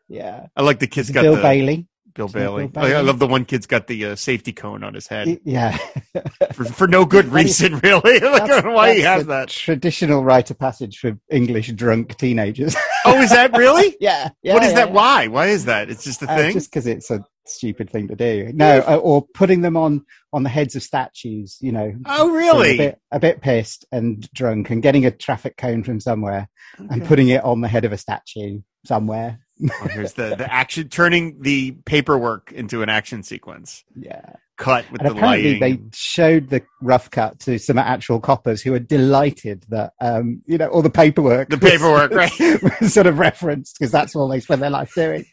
yeah. 0.08 0.46
I 0.56 0.62
like 0.62 0.78
the 0.78 0.86
kid's 0.86 1.10
got 1.10 1.22
Bill 1.22 1.36
the 1.36 1.42
Bailey. 1.42 1.86
Bill 2.14 2.28
Bailey. 2.28 2.68
Bill 2.68 2.82
I- 2.84 2.92
I 2.92 3.00
love 3.00 3.18
the 3.18 3.26
one 3.26 3.44
kid's 3.44 3.66
got 3.66 3.88
the 3.88 4.04
uh, 4.06 4.14
safety 4.16 4.52
cone 4.52 4.82
on 4.84 4.94
his 4.94 5.06
head 5.08 5.38
Yeah. 5.44 5.76
for, 6.52 6.64
for 6.64 6.86
no 6.88 7.04
good 7.04 7.26
reason, 7.26 7.78
really. 7.80 8.20
like, 8.20 8.42
I 8.42 8.46
don't 8.46 8.64
know 8.66 8.72
why 8.72 8.94
he 8.94 9.00
has 9.02 9.26
that. 9.26 9.48
Traditional 9.48 10.24
rite 10.24 10.50
of 10.50 10.58
passage 10.58 10.98
for 10.98 11.18
English 11.30 11.70
drunk 11.72 12.16
teenagers. 12.16 12.74
Oh, 13.04 13.20
is 13.20 13.30
that 13.30 13.56
really? 13.56 13.96
yeah. 14.00 14.30
yeah. 14.42 14.54
what 14.54 14.62
is 14.62 14.70
yeah, 14.70 14.74
that? 14.76 14.88
yeah. 14.88 14.94
Why? 14.94 15.26
Why 15.28 15.46
is 15.48 15.64
that? 15.66 15.90
It's 15.90 16.04
just 16.04 16.22
a 16.22 16.30
Uh, 16.30 16.36
thing. 16.36 16.52
just 16.52 16.70
because 16.70 16.86
it's 16.86 17.10
a 17.10 17.24
stupid 17.46 17.90
thing 17.90 18.08
to 18.08 18.16
do. 18.16 18.50
No, 18.54 18.78
uh, 18.80 18.96
or 18.96 19.26
putting 19.34 19.60
them 19.60 19.76
on 19.76 20.04
on 20.32 20.42
the 20.42 20.48
heads 20.48 20.76
of 20.76 20.82
statues. 20.82 21.58
You 21.60 21.72
know. 21.72 21.92
Oh, 22.06 22.30
really? 22.30 22.74
A 22.74 22.78
bit, 22.78 23.00
a 23.12 23.20
bit 23.20 23.40
pissed 23.40 23.84
and 23.92 24.28
drunk, 24.32 24.70
and 24.70 24.82
getting 24.82 25.06
a 25.06 25.10
traffic 25.10 25.56
cone 25.56 25.84
from 25.84 26.00
somewhere 26.00 26.48
and 26.78 27.04
putting 27.04 27.28
it 27.28 27.44
on 27.44 27.60
the 27.60 27.68
head 27.68 27.84
of 27.84 27.92
a 27.92 27.98
statue 27.98 28.60
somewhere. 28.84 29.40
Oh, 29.62 29.88
here's 29.88 30.14
the 30.14 30.34
the 30.36 30.52
action, 30.52 30.88
turning 30.88 31.40
the 31.42 31.72
paperwork 31.84 32.50
into 32.52 32.82
an 32.82 32.88
action 32.88 33.22
sequence. 33.22 33.84
Yeah. 33.94 34.34
Cut 34.56 34.84
with 34.92 35.00
And 35.00 35.10
the 35.10 35.14
apparently, 35.16 35.58
lighting. 35.58 35.80
they 35.90 35.96
showed 35.96 36.48
the 36.48 36.62
rough 36.80 37.10
cut 37.10 37.40
to 37.40 37.58
some 37.58 37.76
actual 37.76 38.20
coppers 38.20 38.62
who 38.62 38.70
were 38.70 38.78
delighted 38.78 39.64
that 39.70 39.92
um, 40.00 40.42
you 40.46 40.58
know 40.58 40.68
all 40.68 40.82
the 40.82 40.90
paperwork, 40.90 41.50
The 41.50 41.56
was- 41.56 41.70
paperwork, 41.70 42.12
right. 42.12 42.32
was 42.80 42.94
sort 42.94 43.06
of 43.08 43.18
referenced 43.18 43.76
because 43.78 43.90
that's 43.90 44.14
all 44.14 44.28
they 44.28 44.38
spend 44.40 44.62
their 44.62 44.70
life 44.70 44.92
doing. 44.94 45.24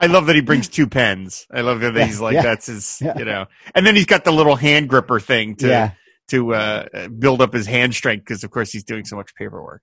I 0.00 0.06
love 0.06 0.26
that 0.26 0.36
he 0.36 0.40
brings 0.42 0.68
two 0.68 0.86
pens. 0.86 1.46
I 1.52 1.62
love 1.62 1.80
that 1.80 1.94
Yeah, 1.94 2.04
he's 2.06 2.20
like 2.20 2.34
yeah. 2.34 2.42
that's 2.42 2.66
his, 2.66 2.98
Yeah. 3.00 3.18
you 3.18 3.24
know. 3.24 3.46
And 3.74 3.84
then 3.84 3.96
he's 3.96 4.06
got 4.06 4.22
the 4.24 4.32
little 4.32 4.54
hand 4.56 4.88
gripper 4.88 5.18
thing 5.18 5.56
to 5.56 5.66
yeah, 5.68 5.90
to 6.28 6.54
uh, 6.54 7.08
build 7.08 7.40
up 7.42 7.52
his 7.52 7.66
hand 7.66 7.92
strength 7.94 8.22
because 8.24 8.44
of 8.44 8.50
course 8.52 8.70
he's 8.70 8.84
doing 8.84 9.04
so 9.04 9.16
much 9.16 9.34
paperwork. 9.34 9.82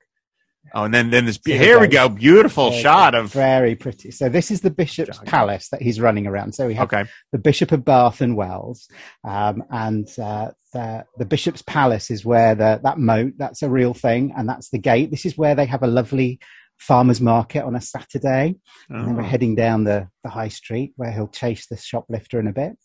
Oh, 0.74 0.83
and 0.83 0.93
then 0.93 1.09
then 1.09 1.25
this 1.25 1.39
Here 1.45 1.57
here 1.57 1.79
we 1.79 1.88
go. 1.88 2.09
beautiful 2.09 2.69
Very 2.71 2.81
shot 2.81 3.15
of 3.15 3.31
very 3.31 3.75
pretty. 3.75 4.12
So 4.12 4.29
this 4.29 4.51
is 4.51 4.62
the 4.62 4.69
bishop's 4.71 5.19
palace 5.25 5.69
that 5.69 5.81
he's 5.81 6.00
running 6.01 6.27
around. 6.27 6.53
So 6.53 6.67
we 6.67 6.74
have 6.75 6.91
okay, 6.91 7.09
the 7.31 7.38
Bishop 7.39 7.71
of 7.71 7.86
Bath 7.86 8.21
and 8.21 8.36
Wells, 8.36 8.88
um, 9.24 9.63
and 9.69 10.07
uh, 10.19 10.51
the 10.74 11.05
the 11.17 11.25
Bishop's 11.25 11.62
Palace 11.62 12.12
is 12.12 12.25
where 12.25 12.55
the 12.55 12.79
that 12.83 12.97
moat 13.00 13.33
that's 13.38 13.62
a 13.63 13.69
real 13.69 13.93
thing, 13.93 14.34
and 14.38 14.47
that's 14.47 14.69
the 14.69 14.77
gate. 14.80 15.12
This 15.12 15.25
is 15.25 15.38
where 15.38 15.56
they 15.56 15.65
have 15.65 15.84
a 15.84 15.88
lovely 15.88 16.39
farmers 16.77 17.19
market 17.21 17.63
on 17.63 17.75
a 17.75 17.82
Saturday, 17.82 18.56
and 18.89 19.08
then 19.08 19.15
we're 19.15 19.23
Oh. 19.23 19.25
heading 19.25 19.56
down 19.56 19.84
the 19.84 20.08
the 20.23 20.30
high 20.30 20.49
street 20.49 20.93
where 20.95 21.12
he'll 21.12 21.27
chase 21.27 21.67
the 21.67 21.77
shoplifter 21.77 22.39
in 22.39 22.47
a 22.47 22.53
bit. 22.53 22.77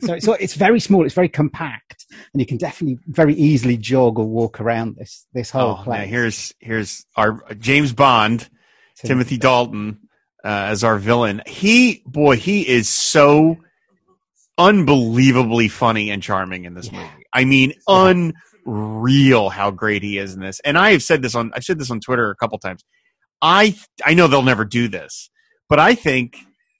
So 0.00 0.14
it's 0.14 0.26
it's 0.28 0.54
very 0.54 0.80
small, 0.80 1.04
it's 1.04 1.14
very 1.14 1.28
compact, 1.28 2.06
and 2.32 2.40
you 2.40 2.46
can 2.46 2.56
definitely 2.56 2.98
very 3.06 3.34
easily 3.34 3.76
jog 3.76 4.18
or 4.18 4.26
walk 4.26 4.60
around 4.60 4.96
this 4.96 5.26
this 5.32 5.50
whole 5.50 5.72
Oh, 5.72 5.76
now 5.76 5.82
place. 5.82 6.08
here's 6.08 6.54
here's 6.60 7.06
our 7.16 7.42
James 7.54 7.92
Bond, 7.92 8.48
Timothy 8.96 9.36
Dalton 9.38 10.00
uh, 10.44 10.48
as 10.48 10.82
our 10.84 10.98
villain. 10.98 11.42
He 11.46 12.02
boy, 12.06 12.36
he 12.36 12.66
is 12.66 12.88
so 12.88 13.58
unbelievably 14.58 15.68
funny 15.68 16.10
and 16.10 16.22
charming 16.22 16.64
in 16.64 16.74
this 16.74 16.90
Yeah. 16.92 16.98
movie. 16.98 17.26
I 17.32 17.44
mean, 17.44 17.72
unreal 17.86 19.48
how 19.50 19.70
great 19.70 20.02
he 20.02 20.18
is 20.18 20.34
in 20.34 20.40
this. 20.40 20.60
And 20.64 20.76
I 20.76 20.92
have 20.92 21.02
said 21.02 21.22
this 21.22 21.34
on 21.34 21.50
I've 21.54 21.64
said 21.64 21.78
this 21.78 21.90
on 21.90 22.00
Twitter 22.00 22.30
a 22.30 22.36
couple 22.36 22.58
times. 22.58 22.84
I 23.42 23.74
I 24.04 24.14
know 24.14 24.26
they'll 24.26 24.42
never 24.42 24.64
do 24.64 24.88
this, 24.88 25.30
but 25.68 25.78
I 25.78 25.94
think 25.94 26.36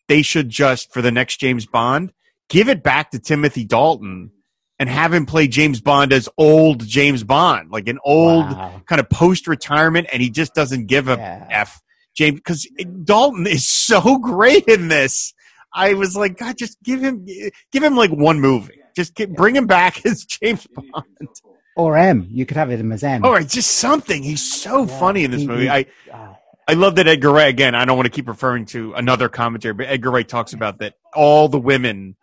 they 0.09 0.23
should 0.23 0.49
just 0.49 0.93
for 0.93 1.01
the 1.03 1.13
next 1.13 1.39
James 1.41 1.67
Bond 1.67 2.13
give 2.51 2.69
it 2.69 2.83
back 2.83 3.13
to 3.13 3.19
Timothy 3.19 3.65
Dalton 3.65 4.31
and 4.79 4.89
have 4.89 5.13
him 5.15 5.25
play 5.25 5.47
James 5.49 5.81
Bond 5.81 6.13
as 6.13 6.29
old 6.37 6.87
James 6.87 7.25
Bond, 7.25 7.71
like 7.71 7.89
an 7.89 7.99
old 8.05 8.45
Wow. 8.51 8.83
kind 8.87 9.01
of 9.01 9.09
post 9.09 9.47
retirement, 9.47 10.09
and 10.13 10.21
he 10.23 10.29
just 10.31 10.55
doesn't 10.55 10.87
give 10.87 11.09
a 11.09 11.17
Yeah. 11.17 11.47
f. 11.51 11.81
James 12.17 12.37
because 12.41 12.67
Dalton 13.05 13.47
is 13.47 13.67
so 13.89 14.19
great 14.19 14.65
in 14.67 14.89
this. 14.89 15.33
I 15.73 15.95
was 15.95 16.17
like, 16.17 16.37
God, 16.37 16.59
just 16.59 16.77
give 16.83 17.01
him, 17.01 17.25
give 17.73 17.83
him 17.83 17.97
like 17.97 18.11
one 18.11 18.41
movie. 18.41 18.81
Just 18.97 19.15
get, 19.15 19.33
bring 19.35 19.55
him 19.55 19.67
back 19.69 20.05
as 20.05 20.25
James 20.43 20.67
Bond. 20.75 21.29
Or 21.77 21.97
M, 21.97 22.27
you 22.31 22.45
could 22.45 22.57
have 22.57 22.71
it 22.73 22.81
him 22.81 22.91
as 22.91 23.05
M. 23.05 23.25
All 23.25 23.31
right, 23.33 23.49
just 23.49 23.71
something. 23.77 24.23
He's 24.25 24.43
so 24.43 24.85
Yeah, 24.87 24.99
funny 24.99 25.25
in 25.25 25.31
this 25.31 25.43
he- 25.43 25.47
movie. 25.47 25.63
he- 25.63 25.71
I 25.71 25.87
Ah, 26.13 26.37
I 26.67 26.73
love 26.75 26.97
that 26.97 27.07
Edgar 27.07 27.31
Wright 27.33 27.49
again. 27.49 27.75
I 27.75 27.85
don't 27.85 27.97
want 27.97 28.07
to 28.07 28.11
keep 28.11 28.29
referring 28.29 28.65
to 28.67 28.93
another 28.95 29.29
commentary, 29.29 29.75
but 29.75 29.87
Edgar 29.87 30.11
Wright 30.11 30.29
talks 30.29 30.53
about 30.53 30.79
that 30.81 30.95
all 31.15 31.49
the 31.49 31.59
women 31.61 32.17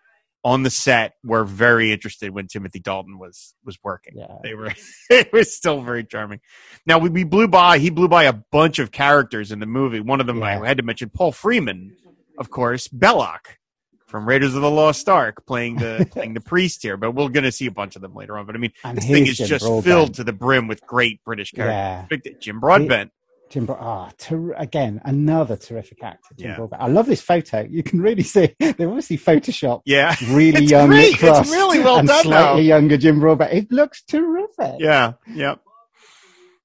on 0.43 0.63
the 0.63 0.69
set 0.69 1.13
were 1.23 1.43
very 1.43 1.91
interested 1.91 2.29
when 2.29 2.47
Timothy 2.47 2.79
Dalton 2.79 3.19
was 3.19 3.53
was 3.65 3.77
working. 3.83 4.13
Yeah. 4.15 4.37
They 4.43 4.53
were 4.53 4.73
it 5.09 5.33
was 5.33 5.55
still 5.55 5.81
very 5.81 6.03
charming. 6.03 6.39
Now 6.85 6.99
we, 6.99 7.09
we 7.09 7.23
blew 7.23 7.47
by 7.47 7.79
he 7.79 7.89
blew 7.89 8.07
by 8.07 8.23
a 8.23 8.33
bunch 8.33 8.79
of 8.79 8.91
characters 8.91 9.51
in 9.51 9.59
the 9.59 9.65
movie. 9.65 9.99
One 9.99 10.21
of 10.21 10.27
them 10.27 10.39
Yeah. 10.39 10.61
I 10.61 10.67
had 10.67 10.77
to 10.77 10.83
mention 10.83 11.09
Paul 11.09 11.31
Freeman, 11.31 11.95
of 12.37 12.49
course, 12.49 12.87
Belloc 12.87 13.57
from 14.05 14.25
Raiders 14.25 14.55
of 14.55 14.61
the 14.61 14.71
Lost 14.71 15.09
Ark 15.09 15.45
playing 15.45 15.77
the 15.77 16.07
playing 16.11 16.33
the 16.33 16.39
priest 16.41 16.81
here, 16.81 16.95
but 16.95 17.11
we're 17.11 17.27
gonna 17.29 17.51
see 17.51 17.65
a 17.65 17.71
bunch 17.71 17.95
of 17.97 18.01
them 18.01 18.13
later 18.15 18.37
on. 18.37 18.45
But 18.45 18.55
I 18.55 18.59
mean 18.59 18.71
And 18.85 18.97
this 18.97 19.05
thing 19.05 19.27
is 19.27 19.37
just 19.37 19.65
Broadbent. 19.65 19.83
filled 19.85 20.13
to 20.15 20.23
the 20.23 20.33
brim 20.33 20.67
with 20.67 20.85
great 20.85 21.23
British 21.25 21.51
characters. 21.51 22.21
Yeah. 22.25 22.31
Jim 22.39 22.59
Broadbent. 22.61 23.11
Jim 23.49 23.65
Bro- 23.65 23.77
ah, 23.79 24.09
ter- 24.17 24.53
again, 24.53 25.01
another 25.05 25.55
terrific 25.55 26.03
actor. 26.03 26.35
Jim 26.37 26.49
Yeah. 26.49 26.55
Broadbent. 26.57 26.81
I 26.81 26.87
love 26.87 27.05
this 27.05 27.21
photo. 27.21 27.65
You 27.69 27.83
can 27.83 28.01
really 28.01 28.23
see 28.23 28.53
they've 28.59 28.81
obviously 28.81 29.17
photoshopped 29.17 29.81
Yeah. 29.85 30.15
really 30.29 30.63
It's 30.63 30.71
young 30.71 30.89
great. 30.89 31.15
It's 31.21 31.51
really 31.51 31.79
well 31.79 31.97
and 31.99 32.07
done, 32.07 32.23
slightly 32.23 32.61
though. 32.63 32.67
younger 32.67 32.97
Jim 32.97 33.19
Broadbent. 33.19 33.53
It 33.53 33.71
looks 33.71 34.01
terrific. 34.03 34.75
Yeah, 34.79 35.13
yep. 35.33 35.59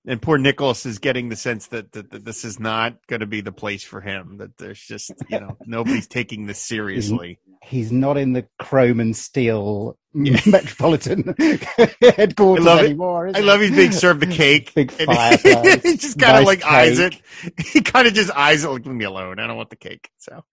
And 0.04 0.20
poor 0.20 0.36
Nicholas 0.36 0.84
is 0.84 0.98
getting 0.98 1.28
the 1.28 1.36
sense 1.36 1.68
that, 1.68 1.92
that, 1.92 2.10
that 2.10 2.24
this 2.24 2.44
is 2.44 2.58
not 2.58 2.96
going 3.06 3.20
to 3.20 3.26
be 3.26 3.40
the 3.40 3.52
place 3.52 3.84
for 3.84 4.00
him. 4.00 4.38
That 4.38 4.56
there's 4.58 4.80
just 4.80 5.12
you 5.28 5.38
know 5.40 5.56
nobody's 5.66 6.08
taking 6.08 6.46
this 6.46 6.58
seriously. 6.58 7.38
He's 7.62 7.92
not 7.92 8.18
in 8.18 8.32
the 8.32 8.46
chrome 8.58 8.98
and 8.98 9.16
steel 9.16 9.96
Yeah. 10.12 10.40
metropolitan 10.46 11.34
headquarters 12.00 12.66
I 12.66 12.70
love 12.70 12.84
anymore. 12.84 13.30
I 13.32 13.40
love 13.40 13.60
he's 13.60 13.70
being 13.70 13.92
served 13.92 14.20
the 14.20 14.26
cake. 14.26 14.74
Big 14.74 14.90
fireplace, 14.90 15.82
he 15.82 15.96
just 15.96 16.18
kind 16.18 16.36
of 16.36 16.44
nice 16.44 16.46
like 16.46 16.64
eyes 16.64 16.98
it. 16.98 17.14
He 17.58 17.80
kind 17.80 18.08
of 18.08 18.14
just 18.14 18.32
eyes 18.32 18.64
it 18.64 18.68
like 18.68 18.84
leave 18.84 18.96
me 18.96 19.04
alone. 19.04 19.38
I 19.38 19.46
don't 19.46 19.56
want 19.56 19.70
the 19.70 19.76
cake. 19.76 20.10
So 20.18 20.44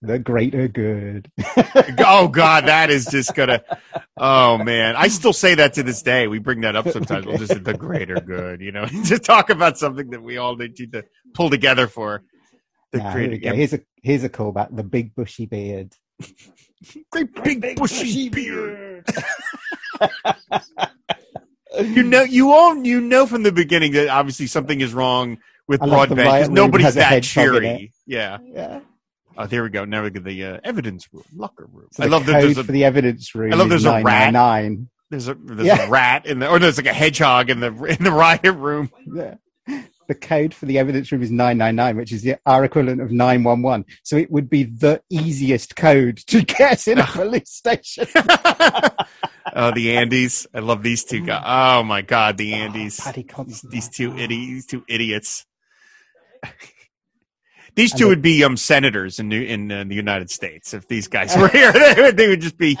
The 0.00 0.18
greater 0.20 0.68
good. 0.68 1.30
oh 2.06 2.28
god, 2.28 2.66
that 2.66 2.88
is 2.88 3.06
just 3.06 3.34
gonna. 3.34 3.62
Oh 4.16 4.56
man, 4.56 4.94
I 4.94 5.08
still 5.08 5.32
say 5.32 5.56
that 5.56 5.74
to 5.74 5.82
this 5.82 6.02
day. 6.02 6.28
We 6.28 6.38
bring 6.38 6.60
that 6.60 6.76
up 6.76 6.88
sometimes. 6.88 7.26
We'll 7.26 7.38
just 7.38 7.64
the 7.64 7.74
greater 7.74 8.14
good. 8.14 8.60
You 8.60 8.70
know, 8.70 8.86
just 9.02 9.24
talk 9.24 9.50
about 9.50 9.76
something 9.76 10.10
that 10.10 10.22
we 10.22 10.36
all 10.36 10.54
need 10.54 10.76
to 10.76 11.04
pull 11.34 11.50
together 11.50 11.88
for. 11.88 12.22
The 12.92 12.98
Now, 12.98 13.12
greater 13.12 13.32
we 13.32 13.38
good. 13.38 13.54
Here's 13.56 13.72
a 13.72 13.80
here's 14.00 14.22
a 14.22 14.28
callback. 14.28 14.74
The 14.74 14.84
big 14.84 15.16
bushy 15.16 15.46
beard. 15.46 15.92
Great 17.10 17.34
big, 17.42 17.76
bushy, 17.76 18.28
beard. 18.28 19.04
you 21.80 22.04
know, 22.04 22.22
you 22.22 22.52
all 22.52 22.76
you 22.84 23.00
know 23.00 23.26
from 23.26 23.42
the 23.42 23.52
beginning 23.52 23.92
that 23.92 24.08
obviously 24.08 24.46
something 24.46 24.80
is 24.80 24.94
wrong 24.94 25.38
with 25.66 25.82
I 25.82 25.86
Broadbent 25.88 26.18
because 26.18 26.48
nobody's 26.50 26.94
that 26.94 27.24
cheery. 27.24 27.92
Yeah. 28.06 28.38
Yeah. 28.44 28.80
Oh, 29.40 29.46
there 29.46 29.62
we 29.62 29.68
go. 29.70 29.84
Now 29.84 30.02
we 30.02 30.10
get 30.10 30.24
the 30.24 30.44
uh, 30.44 30.60
evidence 30.64 31.06
room, 31.12 31.22
locker 31.34 31.66
room. 31.72 31.86
So 31.92 32.02
I 32.02 32.06
love 32.08 32.26
that 32.26 32.40
there's 32.42 32.58
a 32.58 32.64
for 32.64 32.72
the 32.72 32.84
evidence 32.84 33.32
room. 33.36 33.52
I 33.52 33.56
love 33.56 33.68
there's 33.68 33.84
a 33.84 34.02
rat. 34.02 34.32
999. 34.32 34.88
there's 35.10 35.28
a 35.28 35.34
there's 35.34 35.66
Yeah. 35.66 35.86
a 35.86 35.88
rat 35.88 36.26
in 36.26 36.40
the 36.40 36.48
or 36.50 36.58
there's 36.58 36.76
like 36.76 36.86
a 36.86 36.92
hedgehog 36.92 37.48
in 37.48 37.60
the 37.60 37.72
in 37.84 38.02
the 38.02 38.10
riot 38.24 38.42
room. 38.56 38.90
Yeah. 39.14 39.36
the 40.08 40.14
code 40.16 40.52
for 40.54 40.66
the 40.66 40.78
evidence 40.78 41.12
room 41.12 41.22
is 41.22 41.30
999, 41.30 41.96
which 41.96 42.10
is 42.12 42.22
the, 42.22 42.36
our 42.46 42.64
equivalent 42.64 43.00
of 43.00 43.12
911. 43.12 43.84
So 44.02 44.16
it 44.16 44.28
would 44.30 44.50
be 44.50 44.64
the 44.64 45.02
easiest 45.08 45.76
code 45.76 46.16
to 46.26 46.42
get 46.42 46.88
in 46.88 46.98
a 46.98 47.04
police 47.06 47.50
station. 47.50 48.06
oh, 48.16 49.70
the 49.72 49.96
Andes. 49.96 50.46
I 50.52 50.58
love 50.58 50.82
these 50.82 51.04
two 51.04 51.24
guys. 51.24 51.44
Oh 51.46 51.84
my 51.84 52.02
God, 52.02 52.38
the 52.38 52.54
Andes. 52.54 52.98
Considine. 52.98 53.70
these 53.70 53.88
two 53.88 54.16
idiots. 54.16 54.30
These 54.54 54.66
two 54.66 54.84
idiots. 54.88 55.46
These 57.78 57.94
two 57.94 58.08
would 58.08 58.22
be 58.22 58.42
um 58.42 58.56
senators 58.56 59.20
in 59.20 59.28
New, 59.28 59.40
in 59.40 59.70
uh, 59.70 59.84
the 59.84 59.94
United 59.94 60.30
States 60.30 60.74
if 60.74 60.88
these 60.88 61.06
guys 61.06 61.36
were 61.36 61.46
here. 61.48 61.70
they, 61.94 62.02
would, 62.02 62.16
they 62.16 62.28
would 62.28 62.40
just 62.40 62.58
be 62.58 62.76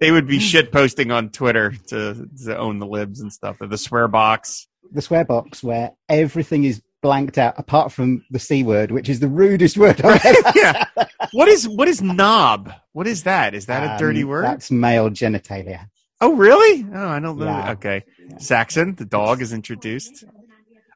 they 0.00 0.10
would 0.10 0.26
be 0.26 0.38
shit 0.38 0.72
posting 0.72 1.10
on 1.10 1.28
Twitter 1.28 1.74
to, 1.88 2.26
to 2.44 2.56
own 2.56 2.78
the 2.78 2.86
libs 2.86 3.20
and 3.20 3.30
stuff. 3.30 3.58
The 3.60 3.76
swear 3.76 4.08
box. 4.08 4.68
the 4.90 5.02
swear 5.02 5.24
box 5.24 5.62
where 5.62 5.92
everything 6.08 6.64
is 6.64 6.80
blanked 7.02 7.36
out 7.36 7.54
apart 7.58 7.92
from 7.92 8.24
the 8.30 8.38
C 8.38 8.62
word, 8.62 8.90
which 8.90 9.10
is 9.10 9.20
the 9.20 9.28
rudest 9.28 9.76
word 9.76 10.00
yeah. 10.54 10.86
What 11.32 11.48
is 11.48 11.68
what 11.68 11.86
is 11.86 12.00
knob? 12.00 12.72
What 12.92 13.06
is 13.06 13.24
that? 13.24 13.54
Is 13.54 13.66
that 13.66 13.82
a 13.84 13.92
Um, 13.92 13.98
dirty 13.98 14.24
word? 14.24 14.44
That's 14.46 14.70
male 14.70 15.10
genitalia. 15.10 15.88
Oh, 16.22 16.32
really? 16.32 16.86
Oh, 16.94 17.08
I 17.08 17.20
don't 17.20 17.38
know. 17.38 17.44
Yeah. 17.44 17.72
Okay. 17.72 18.02
Saxon, 18.38 18.94
the 18.94 19.04
dog, 19.04 19.42
is 19.42 19.52
introduced. 19.52 20.24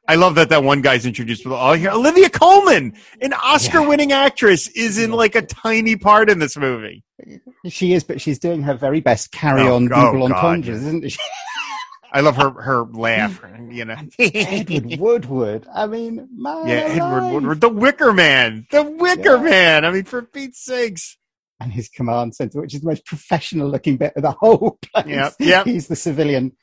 I 0.07 0.15
love 0.15 0.35
that 0.35 0.49
that 0.49 0.63
one 0.63 0.81
guy's 0.81 1.05
introduced 1.05 1.45
with 1.45 1.53
all 1.53 1.73
here. 1.73 1.91
Olivia 1.91 2.29
Colman, 2.29 2.93
an 3.21 3.33
Oscar-winning 3.33 4.11
actress, 4.11 4.67
is 4.69 4.97
in 4.97 5.11
like 5.11 5.35
a 5.35 5.41
tiny 5.41 5.95
part 5.95 6.29
in 6.29 6.39
this 6.39 6.57
movie. 6.57 7.03
She 7.67 7.93
is, 7.93 8.03
but 8.03 8.19
she's 8.19 8.39
doing 8.39 8.63
her 8.63 8.73
very 8.73 8.99
best 8.99 9.31
carry 9.31 9.61
Oh, 9.61 9.75
on 9.75 9.85
oh, 9.85 9.89
double 9.89 10.27
God, 10.27 10.37
entendres, 10.43 10.79
yes. 10.81 10.87
isn't 10.87 11.09
she? 11.11 11.19
I 12.13 12.19
love 12.19 12.35
her 12.35 12.49
her 12.49 12.83
laugh. 12.83 13.41
You 13.69 13.85
know. 13.85 13.95
Edward 14.19 14.99
Woodward. 14.99 15.67
I 15.73 15.87
mean, 15.87 16.27
man. 16.35 16.67
yeah, 16.67 16.73
Edward. 16.73 17.31
Woodward, 17.33 17.61
the 17.61 17.69
Wicker 17.69 18.11
Man, 18.11 18.67
the 18.69 18.83
Wicker 18.83 19.37
Yeah. 19.37 19.43
Man. 19.43 19.85
I 19.85 19.91
mean, 19.91 20.03
for 20.03 20.21
Pete's 20.21 20.59
sakes. 20.65 21.17
And 21.61 21.71
his 21.71 21.87
command 21.89 22.35
center, 22.35 22.59
which 22.59 22.73
is 22.73 22.81
the 22.81 22.87
most 22.89 23.05
professional 23.05 23.69
looking 23.69 23.95
bit 23.95 24.13
of 24.15 24.23
the 24.23 24.31
whole 24.31 24.79
place. 24.93 25.05
Yep, 25.05 25.33
yep. 25.39 25.65
He's 25.67 25.87
the 25.87 25.95
civilian. 25.95 26.53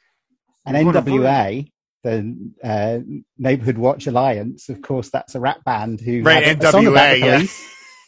And 0.67 0.77
NWA, 0.77 1.71
the 2.03 2.53
uh, 2.63 2.99
Neighborhood 3.39 3.79
Watch 3.79 4.07
Alliance, 4.07 4.69
of 4.69 4.83
course, 4.83 5.11
that's 5.11 5.35
a 5.35 5.41
rap 5.41 5.65
band 5.65 6.01
who 6.01 6.23
Right, 6.23 6.45
had 6.45 6.63
a, 6.63 6.69
a 6.69 6.73
song 6.73 6.85
NWA, 6.85 7.19
yeah. 7.21 7.47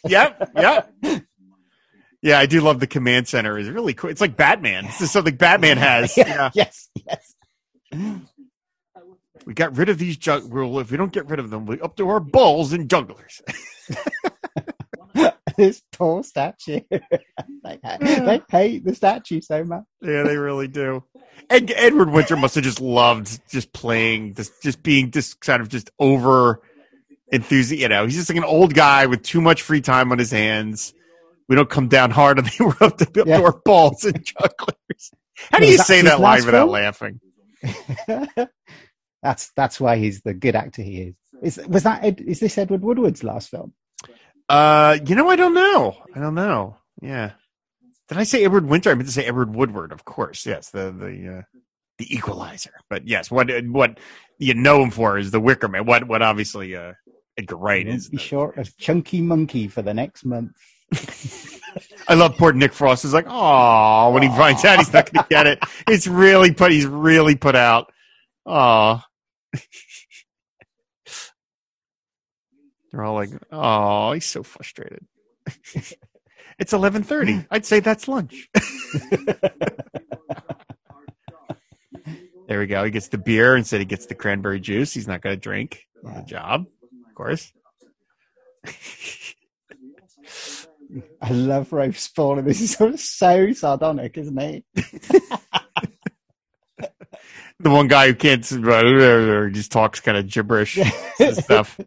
Yep, 0.08 0.50
yep. 0.56 0.94
Yeah, 2.22 2.38
I 2.38 2.44
do 2.44 2.60
love 2.60 2.80
the 2.80 2.86
command 2.86 3.28
center. 3.28 3.58
It's 3.58 3.70
really 3.70 3.94
cool. 3.94 4.10
It's 4.10 4.20
like 4.20 4.36
Batman. 4.36 4.84
This 4.84 5.00
is 5.00 5.10
something 5.10 5.36
Batman 5.36 5.78
has. 5.78 6.14
Yeah. 6.18 6.50
Yes, 6.52 6.90
yes. 6.94 7.34
We 9.46 9.54
got 9.54 9.74
rid 9.78 9.88
of 9.88 9.96
these 9.98 10.18
jug. 10.18 10.52
Well, 10.52 10.78
if 10.80 10.90
we 10.90 10.98
don't 10.98 11.12
get 11.12 11.30
rid 11.30 11.38
of 11.38 11.48
them, 11.48 11.64
we 11.64 11.80
up 11.80 11.96
to 11.96 12.08
our 12.10 12.20
balls 12.20 12.74
and 12.74 12.90
jugglers. 12.90 13.40
this 15.56 15.82
tall 15.92 16.22
statue. 16.22 16.80
they, 16.90 17.78
they 17.82 18.42
hate 18.50 18.84
the 18.84 18.94
statue 18.94 19.40
so 19.40 19.64
much. 19.64 19.84
yeah, 20.02 20.22
they 20.22 20.36
really 20.36 20.68
do. 20.68 21.04
Ed, 21.48 21.72
Edward 21.74 22.10
Winter 22.10 22.36
must 22.36 22.54
have 22.54 22.64
just 22.64 22.80
loved 22.80 23.40
just 23.48 23.72
playing, 23.72 24.34
this, 24.34 24.50
just 24.62 24.82
being 24.82 25.10
just 25.10 25.40
kind 25.40 25.60
of 25.62 25.68
just 25.68 25.90
over 25.98 26.60
enthusiastic. 27.32 27.80
You 27.80 27.88
know, 27.88 28.04
he's 28.04 28.16
just 28.16 28.28
like 28.28 28.38
an 28.38 28.44
old 28.44 28.74
guy 28.74 29.06
with 29.06 29.22
too 29.22 29.40
much 29.40 29.62
free 29.62 29.80
time 29.80 30.12
on 30.12 30.18
his 30.18 30.30
hands. 30.30 30.92
We 31.48 31.56
don't 31.56 31.70
come 31.70 31.88
down 31.88 32.10
hard 32.12 32.38
on 32.38 32.44
the 32.44 32.76
up 32.80 32.96
to, 32.98 33.20
up 33.20 33.26
Yeah. 33.26 33.38
to 33.38 33.44
our 33.44 33.60
balls 33.64 34.04
and 34.04 34.24
jugglers. 34.24 35.10
How 35.50 35.58
do 35.58 35.66
you 35.66 35.78
that 35.78 35.86
say 35.86 36.02
that 36.02 36.20
line 36.20 36.44
without 36.44 36.66
film? 36.66 36.70
laughing? 36.70 37.20
that's 39.22 39.50
that's 39.56 39.80
why 39.80 39.96
he's 39.96 40.20
the 40.22 40.34
good 40.34 40.54
actor 40.54 40.82
he 40.82 41.02
is. 41.02 41.14
Is 41.42 41.66
was 41.66 41.82
that 41.84 42.04
Ed, 42.04 42.20
is 42.20 42.40
this 42.40 42.58
Edward 42.58 42.82
Woodward's 42.82 43.24
last 43.24 43.48
film? 43.48 43.72
Uh, 44.50 44.98
you 45.06 45.14
know, 45.14 45.28
I 45.28 45.36
don't 45.36 45.54
know. 45.54 45.96
I 46.12 46.18
don't 46.18 46.34
know. 46.34 46.76
Yeah. 47.00 47.30
Did 48.08 48.18
I 48.18 48.24
say 48.24 48.44
Edward 48.44 48.66
Winter? 48.66 48.90
I 48.90 48.94
meant 48.94 49.06
to 49.06 49.12
say 49.12 49.24
Edward 49.24 49.54
Woodward, 49.54 49.92
of 49.92 50.04
course. 50.04 50.44
Yes, 50.44 50.70
the 50.70 50.90
the 50.90 51.38
uh, 51.38 51.42
the 51.98 52.12
Equalizer. 52.12 52.72
But 52.88 53.06
yes, 53.06 53.30
what 53.30 53.48
what 53.66 54.00
you 54.38 54.54
know 54.54 54.82
him 54.82 54.90
for 54.90 55.18
is 55.18 55.30
the 55.30 55.38
Wicker 55.38 55.68
Man. 55.68 55.86
What 55.86 56.08
what 56.08 56.20
obviously 56.20 56.74
uh, 56.74 56.94
Edgar 57.38 57.56
Wright 57.56 57.86
is. 57.86 58.08
be 58.08 58.16
short 58.16 58.58
of 58.58 58.76
Chunky 58.76 59.20
Monkey 59.20 59.68
for 59.68 59.82
the 59.82 59.94
next 59.94 60.24
month. 60.24 60.56
I 62.08 62.14
love 62.14 62.36
poor 62.36 62.52
Nick 62.52 62.72
Frost. 62.72 63.04
Is 63.04 63.14
like, 63.14 63.26
oh, 63.28 64.10
when 64.10 64.24
he 64.24 64.28
finds 64.30 64.64
out 64.64 64.80
he's 64.80 64.92
not 64.92 65.12
going 65.12 65.22
to 65.22 65.28
get 65.30 65.46
it, 65.46 65.60
it's 65.86 66.08
really 66.08 66.52
put. 66.52 66.72
He's 66.72 66.86
really 66.86 67.36
put 67.36 67.54
out. 67.54 67.92
Oh. 68.44 69.00
They're 72.90 73.04
all 73.04 73.14
like, 73.14 73.30
oh, 73.52 74.12
he's 74.12 74.26
so 74.26 74.42
frustrated. 74.42 75.06
it's 76.58 76.72
eleven 76.72 77.02
thirty. 77.02 77.44
I'd 77.50 77.66
say 77.66 77.80
that's 77.80 78.08
lunch. 78.08 78.48
there 82.48 82.58
we 82.58 82.66
go. 82.66 82.84
He 82.84 82.90
gets 82.90 83.08
the 83.08 83.18
beer 83.18 83.56
instead. 83.56 83.80
He 83.80 83.86
gets 83.86 84.06
the 84.06 84.14
cranberry 84.14 84.60
juice. 84.60 84.92
He's 84.92 85.08
not 85.08 85.20
going 85.22 85.36
to 85.36 85.40
drink 85.40 85.86
on 86.04 86.14
the 86.14 86.22
job, 86.22 86.66
of 87.08 87.14
course. 87.14 87.52
I 91.22 91.30
love 91.30 91.72
Rose 91.72 92.00
Spaulding. 92.00 92.44
This 92.44 92.60
is 92.60 92.76
so 92.76 92.96
sardonic, 93.54 94.18
isn't 94.18 94.40
he? 94.40 94.64
the 97.60 97.70
one 97.70 97.86
guy 97.86 98.08
who 98.08 98.14
can't 98.14 98.42
just 98.42 99.70
talks 99.70 100.00
kind 100.00 100.18
of 100.18 100.26
gibberish 100.26 100.80
stuff. 101.32 101.78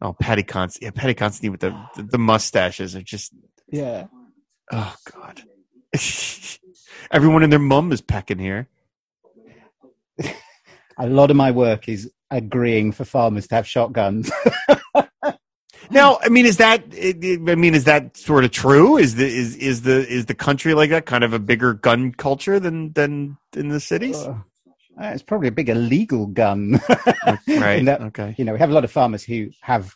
Oh, 0.00 0.12
Paddy 0.12 0.42
Considine. 0.42 0.86
Yeah, 0.86 0.90
Paddy 1.00 1.14
Considine 1.14 1.52
with 1.52 1.60
the, 1.60 1.70
the 1.96 2.02
the 2.02 2.18
mustaches 2.18 2.94
are 2.94 3.02
just 3.02 3.32
Yeah. 3.70 4.06
oh 4.72 4.94
god. 5.12 5.42
Everyone 7.10 7.42
and 7.42 7.52
their 7.52 7.58
mum 7.60 7.92
is 7.92 8.00
pecking 8.00 8.38
here. 8.38 8.68
A 10.98 11.06
lot 11.06 11.30
of 11.30 11.36
my 11.36 11.50
work 11.50 11.88
is 11.88 12.10
agreeing 12.30 12.92
for 12.92 13.04
farmers 13.04 13.46
to 13.48 13.54
have 13.54 13.66
shotguns. 13.66 14.30
Now, 15.90 16.18
I 16.20 16.30
mean, 16.30 16.46
is 16.46 16.56
that? 16.56 16.82
I 16.92 17.54
mean, 17.54 17.74
is 17.74 17.84
that 17.84 18.16
sort 18.16 18.44
of 18.44 18.50
true? 18.50 18.96
Is 18.96 19.14
the 19.14 19.26
is 19.26 19.54
is 19.56 19.82
the 19.82 20.06
is 20.08 20.26
the 20.26 20.34
country 20.34 20.74
like 20.74 20.90
that 20.90 21.06
kind 21.06 21.22
of 21.22 21.32
a 21.32 21.38
bigger 21.38 21.74
gun 21.74 22.10
culture 22.12 22.58
than 22.58 22.92
than 22.92 23.36
in 23.54 23.68
the 23.68 23.78
cities? 23.78 24.16
Uh, 24.16 24.38
it's 24.98 25.22
probably 25.22 25.48
a 25.48 25.52
big 25.52 25.68
illegal 25.68 26.26
gun. 26.26 26.80
right. 27.48 27.84
That, 27.84 28.00
okay. 28.08 28.34
you 28.38 28.44
know, 28.44 28.52
we 28.52 28.58
have 28.58 28.70
a 28.70 28.74
lot 28.74 28.84
of 28.84 28.90
farmers 28.92 29.22
who 29.24 29.50
have 29.62 29.92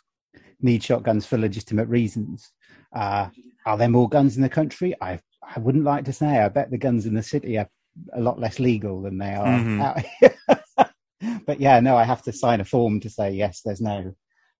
need 0.61 0.83
shotguns 0.83 1.25
for 1.25 1.37
legitimate 1.37 1.87
reasons. 1.87 2.51
Uh, 2.93 3.29
are 3.65 3.77
there 3.77 3.89
more 3.89 4.09
guns 4.09 4.35
in 4.35 4.41
the 4.41 4.49
country? 4.49 4.95
I 5.01 5.19
I 5.55 5.59
wouldn't 5.59 5.83
like 5.83 6.05
to 6.05 6.13
say. 6.13 6.39
I 6.39 6.49
bet 6.49 6.71
the 6.71 6.77
guns 6.77 7.05
in 7.05 7.13
the 7.13 7.23
city 7.23 7.57
are 7.57 7.67
a 8.13 8.21
lot 8.21 8.39
less 8.39 8.59
legal 8.59 9.01
than 9.01 9.17
they 9.17 9.33
are 9.33 9.45
Mhm. 9.45 9.81
out 9.81 9.99
here. 10.19 11.39
but 11.45 11.59
yeah, 11.59 11.79
no, 11.79 11.95
I 11.97 12.03
have 12.03 12.21
to 12.23 12.31
sign 12.33 12.61
a 12.61 12.65
form 12.65 12.99
to 13.01 13.09
say 13.09 13.31
yes. 13.31 13.61
There's 13.63 13.81
no 13.81 14.13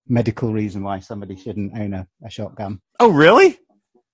medical 0.08 0.52
reason 0.52 0.82
why 0.82 0.98
somebody 0.98 1.36
shouldn't 1.36 1.78
own 1.78 1.94
a, 1.94 2.06
a 2.24 2.30
shotgun. 2.30 2.80
Oh, 3.00 3.10
really? 3.10 3.58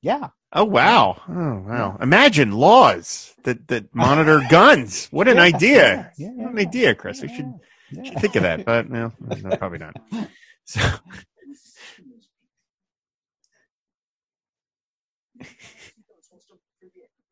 Yeah, 0.02 0.28
Oh 0.52 0.64
wow! 0.64 1.20
Oh 1.28 1.62
wow! 1.66 1.98
Imagine 2.00 2.52
laws 2.52 3.34
that 3.44 3.68
that 3.68 3.94
monitor 3.94 4.40
guns. 4.50 5.06
What 5.10 5.28
an 5.28 5.36
Yeah, 5.36 5.42
idea! 5.42 6.12
yeah, 6.16 6.28
yeah, 6.28 6.42
what 6.42 6.52
an 6.52 6.56
yeah. 6.56 6.62
idea, 6.68 6.94
Chris. 6.94 7.20
We 7.20 7.28
should, 7.28 7.52
yeah. 7.92 8.02
should 8.04 8.18
think 8.20 8.36
of 8.36 8.42
that, 8.44 8.64
but 8.64 8.88
no, 8.88 9.12
no, 9.20 9.56
probably 9.56 9.78
not. 9.78 9.96
So, 10.64 10.80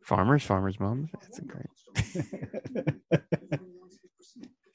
farmers, 0.03 0.43
farmers, 0.45 0.79
moms. 0.81 1.11
That's 1.13 1.41
great. 1.41 1.67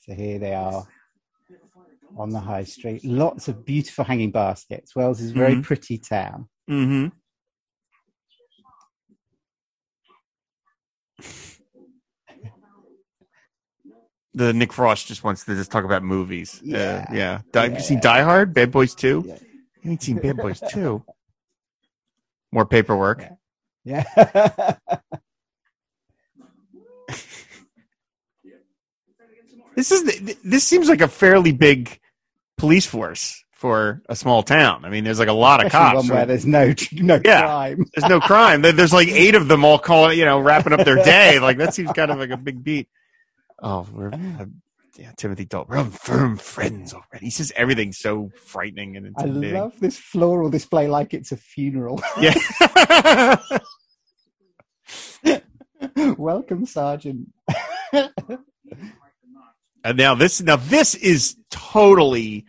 So 0.01 0.13
here 0.15 0.39
they 0.39 0.53
are 0.53 0.83
on 2.17 2.29
the 2.31 2.39
high 2.39 2.63
street. 2.65 3.05
Lots 3.05 3.47
of 3.47 3.63
beautiful 3.65 4.03
hanging 4.03 4.31
baskets. 4.31 4.95
Wells 4.95 5.21
is 5.21 5.31
a 5.31 5.35
very 5.35 5.55
Mhm. 5.55 5.63
pretty 5.63 5.97
town. 5.97 6.49
Mm-hmm. 6.69 7.07
The 14.33 14.53
Nick 14.53 14.71
Frost 14.71 15.07
just 15.07 15.23
wants 15.25 15.43
to 15.45 15.55
just 15.55 15.71
talk 15.71 15.83
about 15.83 16.03
movies. 16.03 16.61
Yeah. 16.63 17.05
uh, 17.09 17.13
yeah. 17.13 17.41
Die, 17.51 17.65
Yeah. 17.65 17.73
You 17.77 17.79
seen 17.83 17.99
Die 17.99 18.21
Hard? 18.21 18.53
Bad 18.53 18.71
Boys 18.71 18.95
Two? 18.95 19.23
Yeah. 19.27 19.37
You 19.83 19.91
ain't 19.91 20.01
seen 20.01 20.17
Bad 20.19 20.37
Boys 20.37 20.61
Two. 20.69 21.03
More 22.51 22.65
paperwork. 22.65 23.25
Yeah. 23.83 24.05
This 29.75 29.91
is 29.91 30.03
the- 30.03 30.37
this 30.43 30.63
seems 30.65 30.89
like 30.89 31.01
a 31.01 31.07
fairly 31.07 31.51
big 31.51 31.99
police 32.57 32.85
force 32.85 33.43
for 33.61 34.01
a 34.09 34.15
small 34.15 34.41
town. 34.41 34.83
I 34.85 34.89
mean, 34.89 35.03
there's 35.03 35.19
like 35.19 35.27
a 35.27 35.33
lot 35.33 35.63
of 35.63 35.71
cops. 35.71 35.97
one 35.97 36.07
where 36.07 36.25
there's 36.25 36.47
no 36.47 36.73
no 36.93 37.21
Yeah. 37.23 37.43
crime. 37.43 37.85
There's 37.95 38.09
no 38.09 38.19
crime. 38.19 38.63
There's 38.63 38.91
like 38.91 39.07
eight 39.09 39.35
of 39.35 39.47
them 39.47 39.63
all 39.63 39.77
calling, 39.77 40.17
you 40.17 40.25
know, 40.25 40.39
wrapping 40.39 40.73
up 40.73 40.83
their 40.83 40.95
day. 41.03 41.37
Like 41.39 41.59
that 41.59 41.75
seems 41.75 41.91
kind 41.91 42.09
of 42.09 42.17
like 42.17 42.31
a 42.31 42.37
big 42.37 42.63
beat. 42.63 42.89
Oh, 43.61 43.85
we're, 43.93 44.09
uh, 44.11 44.45
Yeah, 44.97 45.11
Timothy 45.15 45.45
Dalton. 45.45 45.71
We're 45.71 45.77
on 45.79 45.91
firm 45.91 46.37
friends 46.37 46.91
already. 46.91 47.27
He 47.27 47.29
says 47.29 47.53
everything 47.55 47.93
so 47.93 48.31
frightening 48.45 48.97
and 48.97 49.05
intimidating. 49.05 49.55
I 49.55 49.59
love 49.61 49.79
this 49.79 49.95
floral 49.95 50.49
display 50.49 50.87
like 50.87 51.13
it's 51.13 51.31
a 51.31 51.37
funeral. 51.37 52.01
Yeah. 52.19 53.37
Welcome, 56.17 56.65
Sergeant. 56.65 57.29
And 59.83 59.97
now 59.97 60.15
this 60.15 60.41
now 60.41 60.55
this 60.55 60.95
is 60.95 61.35
totally 61.51 62.45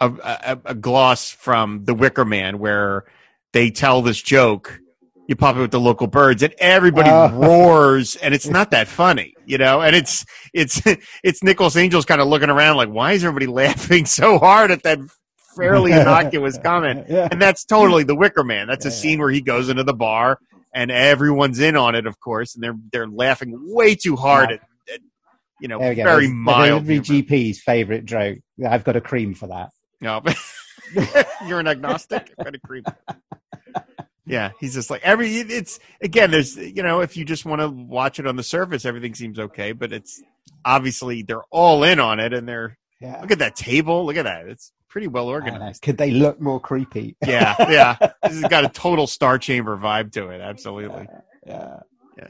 a, 0.00 0.10
a, 0.10 0.60
a 0.66 0.74
gloss 0.74 1.30
from 1.30 1.84
The 1.84 1.94
Wicker 1.94 2.24
Man, 2.24 2.58
where 2.58 3.04
they 3.52 3.70
tell 3.70 4.02
this 4.02 4.20
joke. 4.20 4.80
You 5.26 5.36
pop 5.36 5.56
it 5.56 5.60
with 5.60 5.70
the 5.70 5.80
local 5.80 6.06
birds, 6.06 6.42
and 6.42 6.54
everybody 6.58 7.08
Oh. 7.08 7.30
roars, 7.34 8.14
and 8.16 8.34
it's 8.34 8.46
not 8.46 8.72
that 8.72 8.88
funny, 8.88 9.34
you 9.46 9.56
know. 9.56 9.80
And 9.80 9.96
it's 9.96 10.26
it's 10.52 10.82
it's 11.24 11.42
Nicholas 11.42 11.76
Angel's 11.76 12.04
kind 12.04 12.20
of 12.20 12.28
looking 12.28 12.50
around 12.50 12.76
like, 12.76 12.90
why 12.90 13.12
is 13.12 13.24
everybody 13.24 13.46
laughing 13.50 14.04
so 14.04 14.38
hard 14.38 14.70
at 14.70 14.82
that 14.82 14.98
fairly 15.56 15.92
innocuous 15.92 16.58
comment? 16.58 17.06
Yeah. 17.08 17.28
And 17.30 17.40
that's 17.40 17.64
totally 17.64 18.04
The 18.04 18.14
Wicker 18.14 18.44
Man. 18.44 18.66
That's 18.68 18.84
a 18.84 18.90
Yeah. 18.90 18.94
scene 18.96 19.18
where 19.18 19.30
he 19.30 19.40
goes 19.40 19.70
into 19.70 19.82
the 19.82 19.94
bar, 19.94 20.38
and 20.74 20.90
everyone's 20.90 21.58
in 21.58 21.74
on 21.74 21.94
it, 21.94 22.06
of 22.06 22.20
course, 22.20 22.54
and 22.54 22.62
they're 22.62 22.76
they're 22.92 23.08
laughing 23.08 23.54
way 23.74 23.94
too 23.94 24.16
hard 24.16 24.50
Yeah. 24.50 24.56
at, 24.56 24.60
at 24.96 25.00
you 25.58 25.68
know 25.68 25.78
There 25.78 25.88
we 25.88 25.94
go. 25.94 26.04
very 26.04 26.28
mild. 26.28 26.82
Every. 26.82 27.00
GP's 27.00 27.62
favourite 27.62 28.04
joke. 28.04 28.40
I've 28.68 28.84
got 28.84 28.96
a 28.96 29.00
cream 29.00 29.32
for 29.32 29.46
that. 29.46 29.70
No, 30.04 30.22
you're 31.48 31.60
an 31.60 31.66
agnostic. 31.66 32.32
Kind 32.40 32.54
of 32.54 32.62
creep. 32.62 32.84
Yeah, 34.26 34.52
he's 34.58 34.72
just 34.74 34.88
like 34.90 35.02
every. 35.02 35.34
It's 35.36 35.78
again. 36.00 36.30
There's 36.30 36.56
you 36.56 36.82
know 36.82 37.00
if 37.00 37.16
you 37.16 37.24
just 37.24 37.44
want 37.44 37.60
to 37.60 37.68
watch 37.68 38.18
it 38.18 38.26
on 38.26 38.36
the 38.36 38.42
surface, 38.42 38.84
everything 38.84 39.14
seems 39.14 39.38
okay, 39.38 39.72
but 39.72 39.92
it's 39.92 40.22
obviously 40.64 41.22
they're 41.22 41.42
all 41.50 41.84
in 41.84 42.00
on 42.00 42.20
it, 42.20 42.32
and 42.32 42.48
they're 42.48 42.78
Yeah. 43.00 43.20
look 43.20 43.30
at 43.32 43.38
that 43.40 43.54
table. 43.56 44.06
Look 44.06 44.16
at 44.16 44.24
that. 44.24 44.46
It's 44.46 44.72
pretty 44.88 45.08
well 45.08 45.28
uh, 45.28 45.32
organized. 45.32 45.82
Could 45.82 45.98
they 45.98 46.10
look 46.10 46.40
more 46.40 46.58
creepy? 46.60 47.16
Yeah, 47.26 47.54
yeah. 47.70 47.96
This 48.22 48.40
has 48.40 48.48
got 48.50 48.64
a 48.64 48.68
total 48.70 49.06
Star 49.06 49.38
Chamber 49.38 49.76
vibe 49.76 50.12
to 50.12 50.28
it. 50.30 50.40
Absolutely. 50.40 51.06
Yeah. 51.46 51.80
Yeah. 52.16 52.28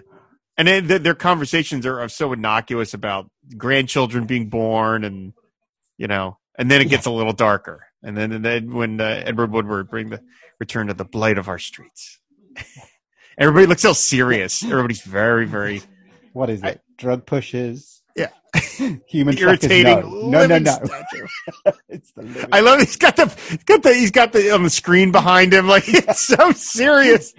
And 0.56 0.66
then 0.66 0.88
th- 0.88 1.02
their 1.02 1.14
conversations 1.14 1.86
are, 1.86 2.00
are 2.00 2.08
so 2.08 2.32
innocuous 2.32 2.92
about 2.94 3.30
grandchildren 3.56 4.24
being 4.26 4.48
born, 4.48 5.04
and 5.04 5.32
you 5.96 6.08
know, 6.08 6.38
and 6.56 6.70
then 6.70 6.80
it 6.80 6.88
gets 6.88 7.06
a 7.06 7.10
little 7.10 7.32
darker. 7.32 7.86
And 8.02 8.16
then, 8.16 8.32
and 8.32 8.44
then 8.44 8.74
when 8.74 9.00
uh, 9.00 9.22
Edward 9.24 9.52
Woodward 9.52 9.88
bring 9.88 10.10
the 10.10 10.20
return 10.60 10.88
to 10.88 10.94
the 10.94 11.04
blight 11.04 11.38
of 11.38 11.48
our 11.48 11.58
streets, 11.58 12.20
everybody 13.38 13.66
looks 13.66 13.82
so 13.82 13.92
serious. 13.92 14.62
Everybody's 14.64 15.02
very, 15.02 15.46
very 15.46 15.82
What 16.32 16.50
is 16.50 16.62
it? 16.62 16.80
Drug 16.98 17.26
pushers? 17.26 18.02
Yeah. 18.14 18.28
Human 19.08 19.36
irritating. 19.38 20.30
No, 20.30 20.46
no, 20.46 20.58
no. 20.58 20.58
no. 20.58 21.72
it's 21.88 22.12
the. 22.12 22.48
I 22.52 22.60
love. 22.60 22.80
He's 22.80 22.96
got 22.96 23.16
the, 23.16 23.58
got 23.64 23.82
the, 23.82 23.94
he's 23.94 24.12
got 24.12 24.32
the 24.32 24.52
on 24.52 24.62
the 24.62 24.70
screen 24.70 25.10
behind 25.10 25.52
him. 25.52 25.66
Like 25.66 25.84
it's 25.88 26.20
so 26.20 26.52
serious. 26.52 27.34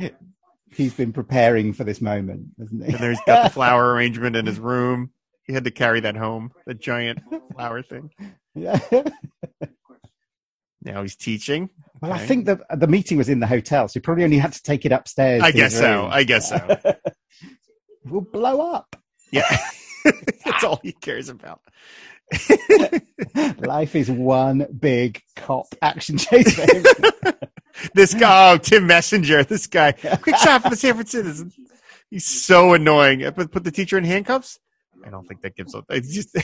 He's 0.71 0.93
been 0.93 1.13
preparing 1.13 1.71
for 1.71 1.85
this 1.85 2.01
moment, 2.01 2.47
hasn't 2.59 2.83
he? 2.83 2.91
And 2.91 3.01
there's 3.01 3.19
got 3.25 3.43
the 3.43 3.49
flower 3.51 3.93
arrangement 3.93 4.35
in 4.35 4.45
his 4.45 4.59
room. 4.59 5.11
He 5.43 5.53
had 5.53 5.63
to 5.63 5.71
carry 5.71 6.01
that 6.01 6.17
home, 6.17 6.51
the 6.65 6.73
giant 6.73 7.19
flower 7.53 7.81
thing. 7.81 8.11
Yeah. 8.55 8.79
Now 10.85 11.01
he's 11.01 11.15
teaching. 11.15 11.71
Well, 11.99 12.13
I 12.13 12.19
think 12.19 12.45
the 12.45 12.63
the 12.75 12.85
meeting 12.85 13.17
was 13.17 13.27
in 13.27 13.39
the 13.39 13.47
hotel, 13.47 13.87
so 13.87 13.93
he 13.93 14.01
probably 14.01 14.23
only 14.23 14.37
had 14.37 14.53
to 14.53 14.61
take 14.61 14.85
it 14.85 14.91
upstairs. 14.91 15.41
I 15.41 15.51
guess 15.51 15.75
so. 15.75 16.05
I 16.05 16.23
guess 16.23 16.49
so. 16.49 16.77
We'll 18.07 18.21
blow 18.21 18.71
up. 18.71 18.95
Yeah. 19.31 19.49
That's 20.45 20.63
all 20.63 20.79
he 20.83 20.91
cares 20.91 21.27
about. 21.27 21.59
Life 23.57 23.95
is 23.95 24.11
one 24.11 24.67
big 24.79 25.23
cop 25.35 25.65
action 25.81 26.19
chase. 26.19 26.55
This 27.95 28.13
guy, 28.13 28.51
oh, 28.53 28.57
Tim 28.57 28.85
Messenger, 28.85 29.43
this 29.45 29.65
guy, 29.65 29.93
quick 29.93 30.35
shot 30.37 30.61
for 30.61 30.69
the 30.69 30.75
San 30.75 30.93
Francisco. 30.93 31.49
He's 32.11 32.27
so 32.27 32.73
annoying. 32.75 33.21
Put, 33.31 33.51
put 33.51 33.63
the 33.63 33.71
teacher 33.71 33.97
in 33.97 34.03
handcuffs? 34.03 34.59
I 35.03 35.09
don't 35.09 35.27
think 35.27 35.41
that 35.41 35.55
gives 35.55 35.73
up. 35.73 35.85
It's 35.89 36.13
just, 36.13 36.37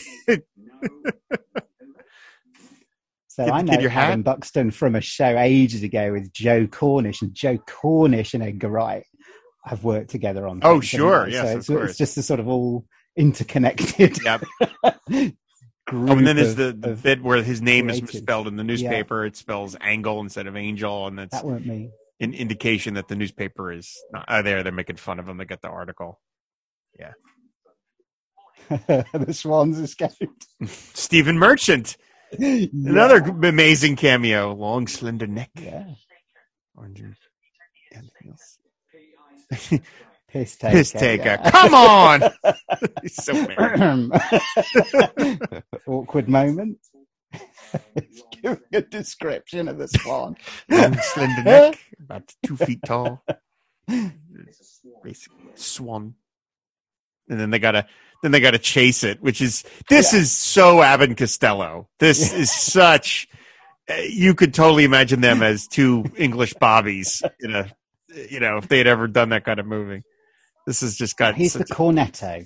So 3.32 3.46
I 3.46 3.62
know? 3.62 3.74
Adam 3.74 4.24
Buxton 4.24 4.72
from 4.72 4.94
a 4.94 5.00
show 5.00 5.38
ages 5.38 5.84
ago 5.84 6.12
with 6.12 6.34
Joe 6.34 6.67
Cornish, 6.67 7.22
and 7.22 7.34
Joe 7.34 7.58
Cornish 7.60 8.34
and 8.34 8.44
Edgar 8.44 8.67
Wright 8.67 9.06
have 9.63 9.86
worked 9.86 10.10
together 10.10 10.46
on. 10.46 10.60
Oh, 10.63 10.82
sure. 10.82 11.30
Yes, 11.30 11.46
so 11.46 11.52
of 11.52 11.58
it's, 11.60 11.67
course. 11.67 11.89
it's 11.91 11.98
just 11.98 12.17
a 12.17 12.24
sort 12.24 12.41
of 12.41 12.50
all 12.50 12.84
interconnected. 13.15 14.20
yeah. 14.22 14.39
group 15.88 16.10
Oh, 16.10 16.17
and 16.17 16.28
then 16.28 16.36
there's 16.36 16.56
the, 16.56 16.74
the 16.74 16.94
bit 16.94 17.24
where 17.24 17.41
his 17.41 17.62
name 17.62 17.89
is 17.89 18.02
misspelled 18.02 18.48
in 18.50 18.58
the 18.58 18.65
newspaper. 18.65 19.26
It 19.26 19.38
spells 19.38 19.78
Angle 19.80 20.20
instead 20.20 20.48
of 20.48 20.58
Angel, 20.58 21.08
and 21.08 21.17
that's 21.17 21.36
that 21.36 21.46
weren't 21.46 21.65
me. 21.65 21.91
an 22.20 22.34
indication 22.34 22.96
that 22.96 23.08
the 23.08 23.15
newspaper 23.15 23.72
is 23.72 23.98
not 24.12 24.26
uh, 24.28 24.41
there. 24.41 24.62
They're 24.62 24.74
making 24.74 24.98
fun 24.98 25.20
of 25.20 25.30
him. 25.30 25.38
They 25.38 25.46
got 25.46 25.62
the 25.62 25.70
article. 25.70 26.20
Yeah. 27.00 27.13
the 28.70 29.34
Swans 29.34 29.80
escaped. 29.80 30.48
Stephen 30.65 31.39
Merchant, 31.39 31.96
another 32.39 33.17
amazing 33.17 33.96
cameo. 33.96 34.54
Long, 34.54 34.88
slender 34.88 35.28
neck. 35.28 35.52
Yeah. 35.60 35.86
Orange. 36.76 37.04
Piss 40.28 40.56
taker. 40.56 40.78
Piss 40.78 40.91
taker. 40.91 41.38
Uh, 41.44 41.52
come 41.52 41.74
on. 41.74 42.22
He's 43.02 43.22
so 43.22 43.34
mad. 43.34 44.12
Awkward 45.88 46.30
moment. 46.30 46.78
Giving 48.41 48.60
a 48.74 48.82
description 48.82 49.67
of 49.67 49.78
the 49.78 49.88
swan. 49.88 50.38
Long, 50.70 50.98
slender 51.02 51.44
neck, 51.44 51.80
about 52.02 52.34
two 52.44 52.56
feet 52.58 52.80
tall. 52.86 53.24
Basic 55.04 55.32
swan. 55.56 56.15
And 57.30 57.39
then 57.39 57.50
they 57.50 57.60
gotta, 57.60 57.86
then 58.21 58.31
they 58.31 58.39
gotta 58.39 58.60
chase 58.60 59.03
it, 59.03 59.21
which 59.21 59.41
is 59.41 59.63
this 59.89 60.13
is 60.13 60.31
so 60.31 60.81
Abbott 60.81 61.17
Costello. 61.17 61.88
This 61.99 62.34
is 62.34 62.51
such. 62.51 63.27
uh, 63.89 63.95
You 64.07 64.34
could 64.36 64.53
totally 64.53 64.84
imagine 64.84 65.21
them 65.21 65.41
as 65.41 65.67
two 65.67 66.05
English 66.17 66.53
bobbies 66.55 67.21
in 67.39 67.55
a, 67.55 67.71
you 68.29 68.39
know, 68.39 68.57
if 68.57 68.67
they 68.67 68.77
had 68.77 68.88
ever 68.88 69.07
done 69.07 69.29
that 69.29 69.43
kind 69.45 69.60
of 69.60 69.65
movie. 69.65 70.03
This 70.67 70.81
has 70.81 70.95
just 70.95 71.17
got. 71.17 71.36
Here's 71.36 71.53
the 71.53 71.65
cornetto. 71.65 72.45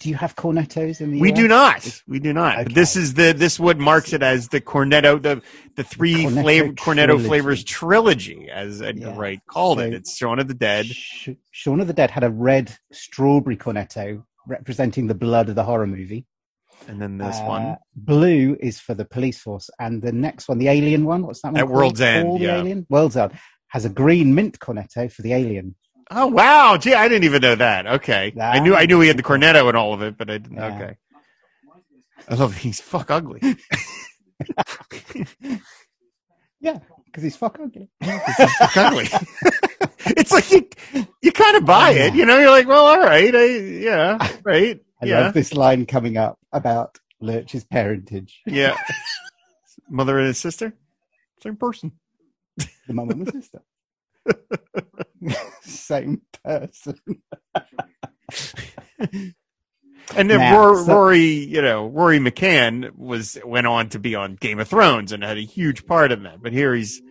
Do 0.00 0.08
you 0.08 0.16
have 0.16 0.34
cornettos 0.34 1.00
in 1.00 1.12
the 1.12 1.20
we 1.20 1.30
US? 1.30 1.36
do 1.36 1.46
not. 1.46 2.02
We 2.08 2.18
do 2.18 2.32
not. 2.32 2.58
Okay. 2.58 2.74
this 2.74 2.96
is 2.96 3.14
the 3.14 3.32
this 3.32 3.58
what 3.60 3.78
marks 3.78 4.12
it 4.12 4.20
as 4.20 4.48
the 4.48 4.60
Cornetto 4.60 5.22
the 5.22 5.42
the 5.76 5.84
three 5.84 6.24
Cornetto 6.24 6.42
flavor 6.42 6.72
Cornetto 6.72 7.24
flavors 7.24 7.62
trilogy, 7.62 8.48
as 8.52 8.82
Edgar 8.82 9.08
Yeah. 9.10 9.16
Wright 9.16 9.40
called 9.48 9.78
it. 9.80 9.94
It's 9.94 10.16
Shaun 10.16 10.40
of 10.40 10.48
the 10.48 10.54
Dead. 10.54 10.86
Sh- 10.86 11.28
Shaun 11.52 11.80
of 11.80 11.86
the 11.86 11.92
Dead 11.92 12.10
had 12.10 12.24
a 12.24 12.30
red 12.30 12.76
strawberry 12.90 13.56
cornetto 13.56 14.24
representing 14.46 15.06
the 15.06 15.14
blood 15.14 15.48
of 15.48 15.54
the 15.54 15.64
horror 15.64 15.86
movie. 15.86 16.26
And 16.88 17.00
then 17.00 17.18
this 17.18 17.36
Uh, 17.38 17.44
one. 17.44 17.76
Blue 17.94 18.56
is 18.60 18.78
for 18.78 18.94
the 18.94 19.04
police 19.04 19.38
force, 19.38 19.70
and 19.80 20.02
the 20.02 20.12
next 20.12 20.48
one, 20.48 20.58
the 20.58 20.68
alien 20.68 21.04
one, 21.04 21.26
what's 21.26 21.40
that 21.42 21.52
one? 21.52 21.60
At 21.60 21.66
called? 21.66 21.76
World's 21.76 22.00
End, 22.00 22.28
All 22.28 22.38
the 22.38 22.44
yeah. 22.44 22.56
alien? 22.58 22.86
World's 22.88 23.16
End 23.16 23.32
has 23.68 23.84
a 23.84 23.88
green 23.88 24.34
mint 24.34 24.58
cornetto 24.58 25.10
for 25.10 25.22
the 25.22 25.32
alien. 25.32 25.74
Oh 26.10 26.26
wow! 26.28 26.76
Gee, 26.76 26.94
I 26.94 27.08
didn't 27.08 27.24
even 27.24 27.40
know 27.42 27.56
that. 27.56 27.86
Okay, 27.86 28.32
I 28.40 28.60
knew 28.60 28.76
I 28.76 28.86
knew 28.86 29.00
he 29.00 29.08
had 29.08 29.16
the 29.16 29.24
cornetto 29.24 29.66
and 29.68 29.76
all 29.76 29.92
of 29.92 30.02
it, 30.02 30.16
but 30.16 30.30
I 30.30 30.38
didn't. 30.38 30.56
Yeah. 30.58 30.76
Okay. 30.76 30.96
I 32.28 32.34
love 32.36 32.56
he's 32.56 32.80
fuck 32.80 33.10
ugly. 33.10 33.40
Yeah, 36.60 36.78
because 37.04 37.22
he's 37.22 37.36
fuck 37.36 37.58
ugly. 37.60 37.90
He's 38.00 38.54
fuck 38.56 38.76
ugly. 38.76 39.08
it's 40.16 40.30
like 40.32 40.50
you 40.50 40.68
you 41.22 41.32
kind 41.32 41.56
of 41.56 41.64
buy 41.64 41.90
it, 41.90 42.14
you 42.14 42.24
know. 42.26 42.38
You're 42.38 42.50
like, 42.50 42.68
well, 42.68 42.86
all 42.86 43.00
right, 43.00 43.34
I, 43.34 43.44
yeah, 43.46 44.32
right, 44.44 44.80
I 45.02 45.06
yeah, 45.06 45.20
love 45.20 45.34
this 45.34 45.52
line 45.52 45.86
coming 45.86 46.16
up 46.16 46.38
about 46.52 46.98
Lurch's 47.20 47.64
parentage. 47.64 48.40
yeah. 48.46 48.76
Mother 49.90 50.18
and 50.18 50.26
his 50.28 50.38
sister, 50.38 50.72
same 51.42 51.56
person. 51.56 51.92
The 52.56 52.94
mum 52.94 53.10
and 53.10 53.26
the 53.26 53.32
sister. 53.32 53.62
Same 55.62 56.22
person. 56.44 56.98
And 60.16 60.30
then 60.30 60.38
Now, 60.38 60.56
Rory, 60.58 60.84
so- 60.84 60.94
Rory, 60.94 61.24
you 61.24 61.62
know, 61.62 61.86
Rory 61.86 62.18
McCann 62.18 62.94
was 62.96 63.38
went 63.44 63.66
on 63.66 63.88
to 63.90 63.98
be 63.98 64.14
on 64.14 64.36
Game 64.36 64.58
of 64.60 64.68
Thrones 64.68 65.12
and 65.12 65.22
had 65.22 65.36
a 65.36 65.40
huge 65.42 65.84
part 65.86 66.12
in 66.12 66.22
that. 66.22 66.40
But 66.42 66.52
here 66.52 66.74
he's 66.74 67.02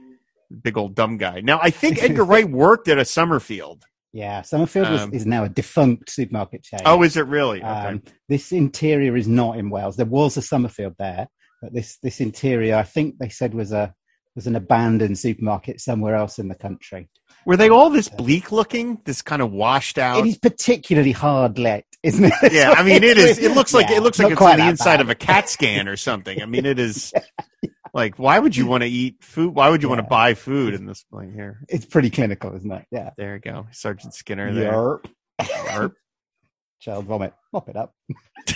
big 0.61 0.77
old 0.77 0.95
dumb 0.95 1.17
guy. 1.17 1.41
Now 1.41 1.59
I 1.61 1.69
think 1.69 1.97
Edgar 2.03 2.23
Wright 2.23 2.49
worked 2.49 2.87
at 2.87 2.97
a 2.97 3.05
Somerfield. 3.05 3.83
Yeah, 4.13 4.43
Somerfield 4.43 4.89
was, 4.89 5.01
Um, 5.01 5.13
is 5.13 5.25
now 5.25 5.43
a 5.43 5.49
defunct 5.49 6.09
supermarket 6.09 6.63
chain. 6.63 6.79
Oh, 6.85 7.03
is 7.03 7.17
it 7.17 7.27
really? 7.27 7.59
Okay. 7.59 7.69
Um, 7.69 8.03
this 8.29 8.51
interior 8.53 9.17
is 9.17 9.27
not 9.27 9.57
in 9.57 9.69
Wells. 9.69 9.97
There 9.97 10.05
was 10.05 10.37
a 10.37 10.41
Somerfield 10.41 10.95
there, 10.97 11.27
but 11.61 11.73
this 11.73 11.97
this 12.01 12.21
interior, 12.21 12.75
I 12.75 12.83
think 12.83 13.17
they 13.19 13.29
said 13.29 13.53
was 13.53 13.71
a 13.71 13.93
was 14.35 14.47
an 14.47 14.55
abandoned 14.55 15.17
supermarket 15.17 15.81
somewhere 15.81 16.15
else 16.15 16.39
in 16.39 16.47
the 16.47 16.55
country. 16.55 17.09
Were 17.45 17.57
they 17.57 17.69
all 17.69 17.89
this 17.89 18.09
bleak 18.09 18.51
looking? 18.51 18.99
This 19.05 19.21
kind 19.21 19.41
of 19.41 19.51
washed 19.51 19.97
out? 19.97 20.25
It 20.25 20.29
is 20.29 20.37
particularly 20.37 21.11
hard 21.11 21.57
lit 21.59 21.85
isn't 22.05 22.23
it? 22.25 22.53
Yeah, 22.53 22.71
I 22.77 22.83
mean 22.83 23.03
it 23.03 23.17
is. 23.17 23.39
It 23.39 23.53
looks 23.53 23.73
like 23.73 23.89
Yeah, 23.89 23.97
it 23.97 24.03
looks 24.03 24.19
like 24.19 24.31
it's 24.31 24.41
on 24.41 24.59
the 24.59 24.69
inside 24.69 24.97
bad. 24.97 25.01
of 25.01 25.09
a 25.09 25.15
CAT 25.15 25.49
scan 25.49 25.87
or 25.87 25.97
something. 25.97 26.41
I 26.41 26.45
mean, 26.45 26.65
it 26.65 26.77
is 26.79 27.11
like 27.95 28.17
why 28.17 28.37
would 28.37 28.55
you 28.55 28.65
hmm. 28.65 28.71
want 28.71 28.83
to 28.83 28.89
eat 28.89 29.23
food? 29.23 29.55
Why 29.55 29.69
would 29.69 29.81
you 29.81 29.89
want 29.89 29.99
to 29.99 30.07
buy 30.07 30.33
food 30.33 30.73
in 30.73 30.85
this 30.85 31.03
plane 31.03 31.33
here? 31.33 31.61
It's 31.69 31.85
pretty 31.85 32.09
clinical, 32.09 32.53
isn't 32.55 32.71
it? 32.71 32.85
Yeah. 32.91 33.11
There 33.17 33.35
you 33.35 33.39
go, 33.39 33.67
Sergeant 33.71 34.13
Skinner. 34.13 34.53
There. 34.53 34.71
Yarp. 34.71 35.05
Yarp. 35.41 35.93
Child 36.81 37.05
vomit. 37.05 37.33
Mop 37.53 37.69
it 37.69 37.77
up. 37.77 37.95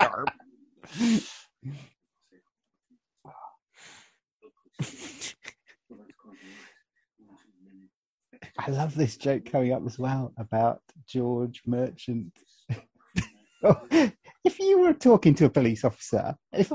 Yarp. 0.00 0.28
I 8.56 8.70
love 8.70 8.94
this 8.94 9.16
joke 9.16 9.44
coming 9.50 9.72
up 9.72 9.84
as 9.84 9.98
well 9.98 10.32
about 10.38 10.80
George 11.06 11.62
Merchant. 11.66 12.32
Oh, 13.64 13.80
if 14.44 14.58
you 14.58 14.78
were 14.80 14.92
talking 14.92 15.34
to 15.36 15.46
a 15.46 15.50
police 15.50 15.84
officer, 15.84 16.34
if 16.52 16.72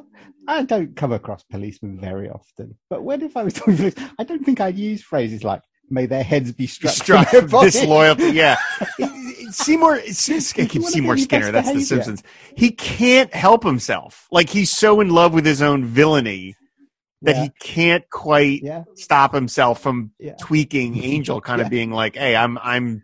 I 0.48 0.64
don't 0.64 0.96
come 0.96 1.12
across 1.12 1.44
policemen 1.44 2.00
very 2.00 2.30
often, 2.30 2.78
but 2.90 3.04
when 3.04 3.22
if 3.22 3.38
I 3.38 3.44
was 3.44 3.54
talking 3.54 3.78
to 3.78 3.92
police, 3.92 4.10
I 4.18 4.24
don't 4.24 4.44
think 4.44 4.60
I'd 4.60 4.78
use 4.78 5.02
phrases 5.04 5.44
like 5.44 5.62
"May 5.90 6.06
their 6.06 6.24
heads 6.24 6.52
be 6.52 6.68
struck." 6.68 6.94
Struck 6.94 7.32
their 7.32 7.48
bodies." 7.48 7.74
disloyalty. 7.74 8.32
Yeah, 8.32 8.58
Seymour. 9.52 9.98
it's- 9.98 10.30
I 10.58 10.66
keep 10.66 10.82
wanna 10.82 10.92
Seymour 10.92 11.18
Skinner. 11.18 11.52
That's 11.52 11.72
The. 11.74 11.82
Simpsons. 11.82 12.24
He 12.56 12.72
can't 12.72 13.34
help 13.34 13.64
himself. 13.64 14.28
Like 14.32 14.50
he's 14.50 14.72
so 14.72 15.00
in 15.02 15.10
love 15.10 15.34
with 15.34 15.46
his 15.46 15.62
own 15.62 15.86
villainy 15.86 16.56
that 17.22 17.36
Yeah. 17.36 17.44
he 17.44 17.50
can't 17.60 18.10
quite 18.10 18.62
Yeah, 18.64 18.84
stop 18.96 19.34
himself 19.34 19.82
from 19.82 20.12
yeah. 20.20 20.36
tweaking 20.40 21.04
Angel, 21.04 21.42
kind 21.42 21.62
of 21.62 21.70
being 21.70 21.92
like, 21.92 22.16
"Hey, 22.16 22.36
I'm 22.36 22.58
I'm 22.60 23.04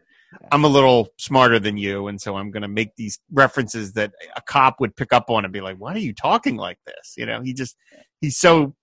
I'm 0.52 0.64
a 0.64 0.68
little 0.68 1.10
smarter 1.18 1.60
than 1.60 1.78
you, 1.78 2.08
and 2.08 2.22
so 2.22 2.36
I'm 2.36 2.52
going 2.52 2.62
to 2.62 2.68
make 2.68 2.96
these 2.96 3.20
references 3.32 3.94
that 3.94 4.14
a 4.36 4.42
cop 4.42 4.80
would 4.80 4.96
pick 4.96 5.14
up 5.14 5.30
on 5.30 5.44
and 5.46 5.54
be 5.54 5.62
like, 5.62 5.78
why 5.78 5.94
are 5.94 6.00
you 6.00 6.14
talking 6.14 6.56
like 6.56 6.80
this?" 6.86 7.16
You 7.18 7.26
know, 7.26 7.42
he 7.42 7.54
just 7.54 7.76
he's 8.22 8.38
so 8.38 8.76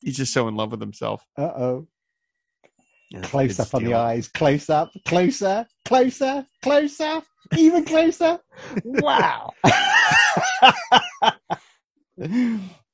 he's 0.00 0.16
just 0.16 0.32
so 0.32 0.48
in 0.48 0.56
love 0.56 0.70
with 0.70 0.80
himself. 0.80 1.22
Uh 1.36 1.42
oh. 1.42 1.86
Yeah, 3.10 3.20
Close 3.22 3.60
up 3.60 3.72
on 3.74 3.84
the 3.84 3.94
eyes. 3.94 4.26
Close 4.28 4.68
up. 4.68 4.90
Closer. 5.06 5.66
Closer. 5.84 6.46
Closer. 6.62 7.22
Even 7.56 7.84
closer. 7.84 8.40
Wow. 8.84 9.52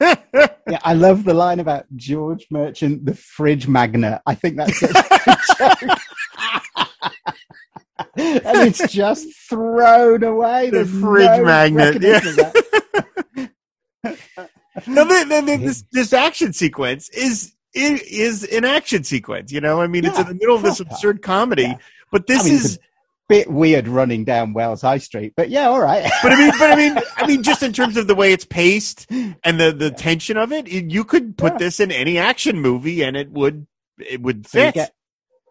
yeah, 0.00 0.78
I 0.82 0.94
love 0.94 1.24
the 1.24 1.34
line 1.34 1.60
about 1.60 1.86
George 1.96 2.46
Merchant, 2.50 3.04
the 3.06 3.14
fridge 3.14 3.66
magnet. 3.68 4.20
I 4.26 4.34
think 4.34 4.56
that's 4.56 4.78
such 4.78 4.90
a 4.90 5.86
joke. 5.86 5.98
and 8.16 8.68
it's 8.68 8.92
just 8.92 9.26
thrown 9.48 10.22
away. 10.22 10.70
The 10.70 10.84
There's 10.84 10.90
fridge 11.00 11.38
no 11.38 11.44
magnet, 11.44 11.94
recognition 11.94 12.28
of 12.30 12.36
that. 12.36 13.50
no, 14.86 15.04
then, 15.04 15.28
then, 15.28 15.46
then 15.46 15.62
this 15.64 15.84
this 15.92 16.12
action 16.12 16.52
sequence 16.52 17.08
is 17.10 17.54
is, 17.74 18.02
is 18.02 18.44
an 18.44 18.64
action 18.64 19.04
sequence. 19.04 19.52
You 19.52 19.60
know, 19.60 19.80
I 19.80 19.86
mean, 19.86 20.04
it's 20.04 20.18
in 20.18 20.26
the 20.26 20.34
middle 20.34 20.56
of 20.56 20.62
this 20.62 20.80
absurd 20.80 21.22
comedy, 21.22 21.62
Yeah. 21.62 21.76
but 22.10 22.26
this 22.26 22.42
I 22.42 22.44
mean, 22.44 22.54
is. 22.54 22.78
Bit 23.28 23.50
weird 23.50 23.88
running 23.88 24.24
down 24.24 24.52
Wells 24.52 24.82
High 24.82 24.98
Street, 24.98 25.32
but 25.36 25.50
yeah, 25.50 25.66
all 25.68 25.80
right. 25.80 26.10
But 26.22 26.32
I 26.32 26.36
mean, 26.36 26.50
but 26.58 26.70
I 26.70 26.76
mean, 26.76 26.98
I 27.16 27.26
mean, 27.26 27.42
just 27.42 27.62
in 27.62 27.72
terms 27.72 27.96
of 27.96 28.06
the 28.06 28.14
way 28.14 28.32
it's 28.32 28.44
paced 28.44 29.06
and 29.10 29.60
the 29.60 29.72
the 29.72 29.90
tension 29.90 30.36
of 30.36 30.52
it, 30.52 30.68
you 30.68 31.04
could 31.04 31.36
put 31.36 31.54
Yeah. 31.54 31.58
this 31.58 31.80
in 31.80 31.90
any 31.90 32.18
action 32.18 32.60
movie 32.60 33.02
and 33.02 33.16
it 33.16 33.30
would 33.30 33.66
it 33.98 34.20
would 34.22 34.46
So 34.46 34.70
fit. 34.72 34.90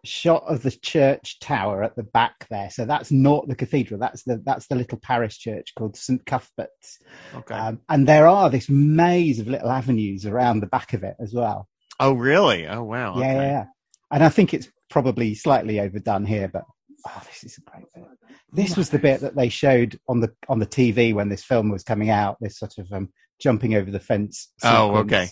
shot 0.03 0.43
of 0.47 0.61
the 0.61 0.69
church 0.71 1.39
tower 1.39 1.81
at 1.83 1.95
the 1.95 2.03
back 2.03 2.47
there. 2.49 2.69
So 2.69 2.85
that's 2.85 3.11
not 3.11 3.47
the 3.47 3.55
cathedral. 3.55 3.99
That's 3.99 4.23
the 4.23 4.37
that's 4.45 4.67
the 4.67 4.75
little 4.75 4.99
parish 4.99 5.39
church 5.39 5.73
called 5.77 5.97
St 5.97 6.23
Cuthbert's. 6.25 6.99
okay. 7.35 7.55
Um, 7.55 7.81
and 7.89 8.07
there 8.07 8.27
are 8.27 8.49
this 8.49 8.69
maze 8.69 9.39
of 9.39 9.47
little 9.47 9.69
avenues 9.71 10.25
around 10.25 10.59
the 10.59 10.67
back 10.67 10.93
of 10.93 11.03
it 11.03 11.15
as 11.19 11.33
well. 11.33 11.67
oh, 11.99 12.13
really? 12.13 12.67
Oh, 12.67 12.83
wow. 12.83 13.15
Yeah, 13.17 13.25
okay. 13.25 13.33
yeah, 13.35 13.41
yeah. 13.41 13.65
And 14.11 14.23
I 14.23 14.29
think 14.29 14.53
it's 14.53 14.69
probably 14.89 15.33
slightly 15.33 15.79
overdone 15.79 16.25
here, 16.25 16.47
but 16.47 16.63
oh, 17.07 17.21
this 17.27 17.43
is 17.43 17.57
a 17.57 17.61
great 17.61 17.85
bit. 17.93 18.03
This 18.51 18.75
was 18.77 18.89
the 18.89 18.99
bit 18.99 19.21
that 19.21 19.35
they 19.35 19.49
showed 19.49 19.99
on 20.07 20.19
the 20.21 20.33
on 20.49 20.59
the 20.59 20.65
TV 20.65 21.13
when 21.13 21.29
this 21.29 21.43
film 21.43 21.69
was 21.69 21.83
coming 21.83 22.09
out. 22.09 22.37
This 22.39 22.57
sort 22.57 22.77
of 22.77 22.91
um, 22.91 23.09
jumping 23.39 23.75
over 23.75 23.91
the 23.91 23.99
fence. 23.99 24.51
Oh, 24.63 24.97
okay. 24.97 25.29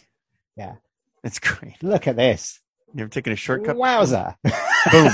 Yeah. 0.56 0.76
It's 1.24 1.40
great. 1.40 1.82
Look 1.82 2.08
at 2.08 2.16
this. 2.16 2.60
You 2.94 3.04
ever 3.04 3.10
taken 3.10 3.34
a 3.34 3.36
shortcut? 3.36 3.76
Wowza! 3.76 4.36
Boom. 4.92 5.12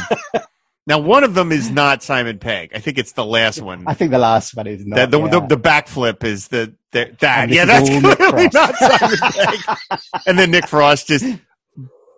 now, 0.88 1.00
one 1.00 1.24
of 1.24 1.34
them 1.34 1.52
is 1.52 1.70
not 1.70 2.04
Simon 2.04 2.40
Pegg. 2.40 2.72
I 2.76 2.80
think 2.80 2.98
it's 2.98 3.14
the 3.14 3.24
last 3.24 3.62
one. 3.62 3.86
I 3.88 3.94
think 3.94 4.12
the 4.12 4.20
last 4.20 4.56
one 4.56 4.68
is 4.68 4.84
The, 4.84 4.90
not. 4.90 5.12
the, 5.12 5.20
yeah. 5.20 5.28
the, 5.30 5.40
the 5.56 5.58
backflip 5.58 6.24
is 6.26 6.50
the, 6.50 6.74
the 6.92 7.16
that. 7.22 7.50
Yeah, 7.50 7.66
that's 7.66 7.88
clearly 7.88 8.50
not 8.54 8.76
Simon 8.76 9.18
Pegg. 9.32 10.00
and 10.26 10.38
then 10.38 10.52
Nick 10.52 10.68
Frost 10.68 11.08
just 11.08 11.26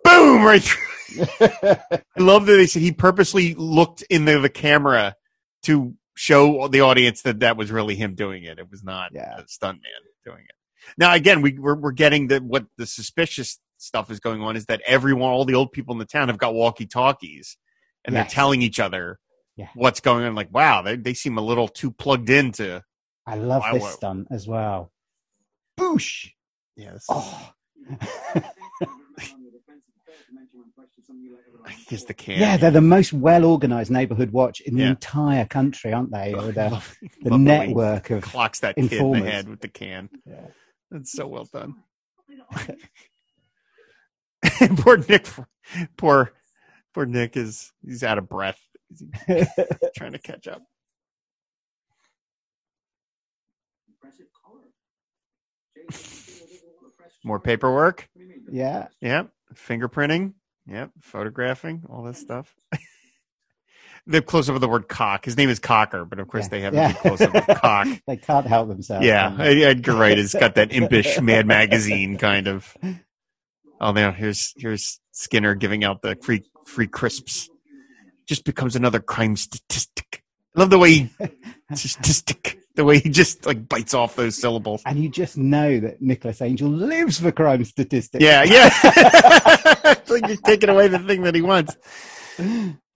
boom 0.04 0.42
right 0.44 0.62
through. 0.62 1.26
I 1.40 2.00
love 2.18 2.46
that 2.46 2.54
they 2.56 2.66
said 2.66 2.82
he 2.82 2.92
purposely 2.92 3.54
looked 3.54 4.02
in 4.02 4.24
the, 4.24 4.38
the 4.38 4.48
camera 4.48 5.16
to 5.64 5.94
show 6.16 6.68
the 6.68 6.80
audience 6.80 7.22
that 7.22 7.40
that 7.40 7.56
was 7.56 7.70
really 7.70 7.94
him 7.94 8.14
doing 8.14 8.44
it. 8.44 8.58
It 8.58 8.70
was 8.70 8.82
not 8.82 9.10
Yeah. 9.12 9.38
a 9.38 9.42
stuntman 9.44 9.80
doing 10.24 10.40
it. 10.44 10.54
Now, 10.98 11.14
again, 11.14 11.42
we, 11.42 11.58
we're, 11.58 11.76
we're 11.76 11.92
getting 11.92 12.26
the 12.28 12.38
what 12.40 12.66
the 12.76 12.86
suspicious 12.86 13.60
stuff 13.78 14.10
is 14.10 14.20
going 14.20 14.42
on 14.42 14.56
is 14.56 14.66
that 14.66 14.80
everyone, 14.86 15.30
all 15.30 15.44
the 15.44 15.54
old 15.54 15.72
people 15.72 15.92
in 15.92 15.98
the 15.98 16.04
town, 16.04 16.28
have 16.28 16.38
got 16.38 16.54
walkie 16.54 16.86
talkies, 16.86 17.56
and 18.04 18.14
they're 18.16 18.24
telling 18.24 18.62
each 18.62 18.80
other 18.80 19.18
Yeah. 19.56 19.68
what's 19.74 20.00
going 20.00 20.24
on. 20.24 20.34
Like, 20.34 20.52
wow, 20.52 20.82
they 20.82 20.96
they 20.96 21.14
seem 21.14 21.38
a 21.38 21.42
little 21.42 21.68
too 21.68 21.90
plugged 21.92 22.30
into. 22.30 22.82
I 23.26 23.36
love 23.36 23.62
this 23.72 23.92
stunt 23.94 24.28
as 24.32 24.48
well. 24.48 24.92
Boosh! 25.78 26.30
Yes, 26.76 27.06
Oh. 27.08 27.52
just 31.88 32.08
the 32.08 32.14
can. 32.14 32.40
yeah, 32.40 32.56
they're 32.56 32.70
the 32.70 32.80
most 32.80 33.12
well 33.12 33.44
organized 33.44 33.90
neighborhood 33.90 34.32
watch 34.32 34.60
in 34.60 34.74
the 34.76 34.82
Yeah. 34.82 34.90
entire 34.90 35.44
country, 35.44 35.92
aren't 35.92 36.10
they? 36.10 36.34
Or 36.34 36.52
the, 36.52 36.66
uh, 36.66 36.70
Love- 36.70 36.96
the 37.22 37.30
love 37.30 37.40
network 37.40 38.10
of. 38.10 38.22
clocks 38.22 38.60
that 38.60 38.76
kid 38.76 38.92
in 38.92 39.12
the 39.12 39.18
head 39.20 39.48
with 39.48 39.60
the 39.60 39.68
can. 39.68 40.08
Yeah. 40.26 40.46
That's 40.90 41.12
so 41.12 41.26
well 41.28 41.48
done. 41.52 41.76
poor 44.78 44.96
Nick. 45.08 45.26
Poor, 45.96 46.32
poor 46.92 47.06
Nick 47.06 47.36
is 47.36 47.72
he's 47.84 48.02
out 48.02 48.18
of 48.18 48.28
breath. 48.28 48.58
Trying 49.96 50.12
to 50.12 50.18
catch 50.18 50.48
up. 50.48 50.62
More 57.24 57.38
paperwork. 57.40 58.08
yeah. 58.50 58.88
Yep. 59.00 59.30
Fingerprinting. 59.54 60.32
Yep. 60.66 60.90
Photographing. 61.00 61.82
All 61.88 62.02
this 62.04 62.18
stuff. 62.18 62.54
the 64.06 64.22
close 64.22 64.48
up 64.48 64.54
of 64.54 64.60
the 64.60 64.68
word 64.68 64.88
cock. 64.88 65.24
His 65.24 65.36
name 65.36 65.48
is 65.48 65.58
Cocker, 65.58 66.04
but 66.04 66.18
of 66.18 66.28
course 66.28 66.44
Yeah. 66.44 66.48
they 66.50 66.60
have 66.62 66.74
Yeah. 66.74 66.90
a 66.90 66.94
close 66.94 67.20
up 67.20 67.34
of 67.34 67.46
cock. 67.56 67.88
They 68.06 68.16
can't 68.16 68.46
help 68.46 68.68
themselves. 68.68 69.06
Yeah, 69.06 69.26
um, 69.26 69.36
can? 69.36 69.46
Edgar 69.46 69.94
Wright 69.94 70.18
has 70.18 70.34
got 70.34 70.54
that 70.56 70.72
impish 70.72 71.20
Mad 71.20 71.46
Magazine 71.46 72.16
kind 72.18 72.46
of. 72.48 72.76
Oh, 73.80 73.92
now 73.92 74.12
here's 74.12 74.54
here's 74.56 75.00
Skinner 75.12 75.54
giving 75.54 75.84
out 75.84 76.02
the 76.02 76.16
free 76.22 76.44
free 76.66 76.86
crisps. 76.86 77.48
Just 78.26 78.44
becomes 78.44 78.76
another 78.76 79.00
crime 79.00 79.34
statistic. 79.36 80.22
I 80.56 80.60
love 80.60 80.70
the 80.70 80.78
way 80.78 80.90
he 80.92 81.10
statistic, 81.74 82.58
the 82.76 82.84
way 82.84 82.98
he 82.98 83.08
just 83.08 83.46
like 83.46 83.68
bites 83.68 83.94
off 83.94 84.16
those 84.16 84.36
syllables. 84.36 84.82
And 84.86 84.98
you 84.98 85.08
just 85.08 85.36
know 85.36 85.80
that 85.80 86.00
Nicholas 86.00 86.40
Angel 86.40 86.68
lives 86.68 87.20
for 87.20 87.32
crime 87.32 87.64
statistics. 87.64 88.22
Yeah, 88.22 88.42
yeah. 88.44 88.70
it's 88.74 90.10
like 90.10 90.26
you're 90.26 90.36
taking 90.38 90.70
away 90.70 90.88
the 90.88 90.98
thing 90.98 91.22
that 91.22 91.34
he 91.34 91.42
wants. 91.42 91.76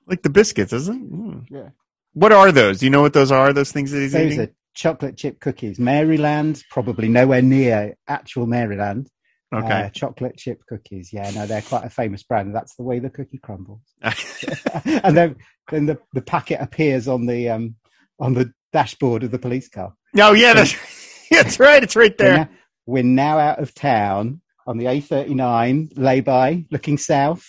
Like 0.07 0.23
the 0.23 0.31
biscuits, 0.31 0.73
isn't 0.73 0.97
it? 0.97 1.13
Mm. 1.13 1.47
Yeah. 1.51 1.69
What 2.15 2.33
are 2.33 2.51
those? 2.53 2.81
Do 2.81 2.87
you 2.87 2.91
know 2.91 3.03
what 3.03 3.13
those 3.13 3.31
are? 3.31 3.53
Those 3.53 3.73
things 3.73 3.91
that 3.91 4.01
he's 4.01 4.13
Those 4.13 4.33
eating? 4.33 4.41
are 4.41 4.51
chocolate 4.75 5.17
chip 5.17 5.41
cookies. 5.41 5.79
Maryland, 5.79 6.63
probably 6.71 7.09
nowhere 7.09 7.43
near 7.43 7.97
actual 8.09 8.47
Maryland. 8.47 9.11
Okay. 9.55 9.83
Uh, 9.83 9.89
chocolate 9.91 10.37
chip 10.37 10.63
cookies. 10.67 11.13
Yeah, 11.13 11.31
no, 11.31 11.47
they're 11.47 11.63
quite 11.63 11.85
a 11.85 11.91
famous 11.91 12.23
brand. 12.23 12.55
That's 12.55 12.75
the 12.77 12.83
way 12.83 12.99
the 12.99 13.11
cookie 13.11 13.39
crumbles. 13.39 13.83
and 14.03 15.17
then 15.17 15.37
then 15.71 15.87
the, 15.87 15.99
the 16.13 16.23
packet 16.23 16.61
appears 16.61 17.07
on 17.07 17.27
the 17.27 17.51
um 17.51 17.77
on 18.19 18.35
the 18.35 18.53
dashboard 18.77 19.23
of 19.25 19.31
the 19.31 19.39
police 19.39 19.69
car. 19.69 19.91
oh 20.19 20.33
yeah, 20.35 20.53
that's, 20.55 20.75
that's 21.31 21.59
right. 21.59 21.83
It's 21.83 21.97
right 21.97 22.15
We're 22.19 22.27
there. 22.27 22.37
now, 22.37 22.49
we're 22.87 23.03
now 23.03 23.39
out 23.39 23.59
of 23.59 23.75
town 23.75 24.41
on 24.67 24.77
the 24.79 24.85
A39 24.87 25.93
lay-by, 25.97 26.67
looking 26.71 26.99
south. 26.99 27.45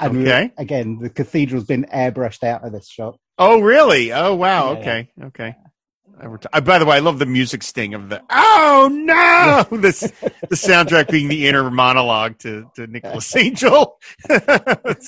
And 0.00 0.16
we're- 0.16 0.28
Okay. 0.32 0.52
again, 0.58 0.98
the 1.00 1.10
cathedral's 1.10 1.64
been 1.64 1.84
airbrushed 1.94 2.42
out 2.42 2.64
of 2.64 2.72
this 2.72 2.88
shot. 2.88 3.16
Oh, 3.38 3.60
really? 3.60 4.12
Oh, 4.12 4.34
wow. 4.34 4.72
Yeah, 4.72 4.78
okay. 4.80 5.08
Okay. 5.28 5.54
I 6.20 6.26
were 6.28 6.38
uh, 6.52 6.60
by 6.60 6.78
the 6.78 6.84
way, 6.86 6.96
I 6.96 7.00
love 7.00 7.18
the 7.18 7.26
music 7.26 7.62
sting 7.64 7.94
of 7.94 8.08
the 8.10 8.22
"Oh 8.30 8.88
no!" 8.92 9.76
this 9.80 10.00
the 10.00 10.54
soundtrack 10.68 11.10
being 11.10 11.26
the 11.28 11.48
inner 11.48 11.68
monologue 11.70 12.38
to 12.40 12.70
to 12.76 12.86
Nicholas 12.86 13.34
Angel. 13.44 13.98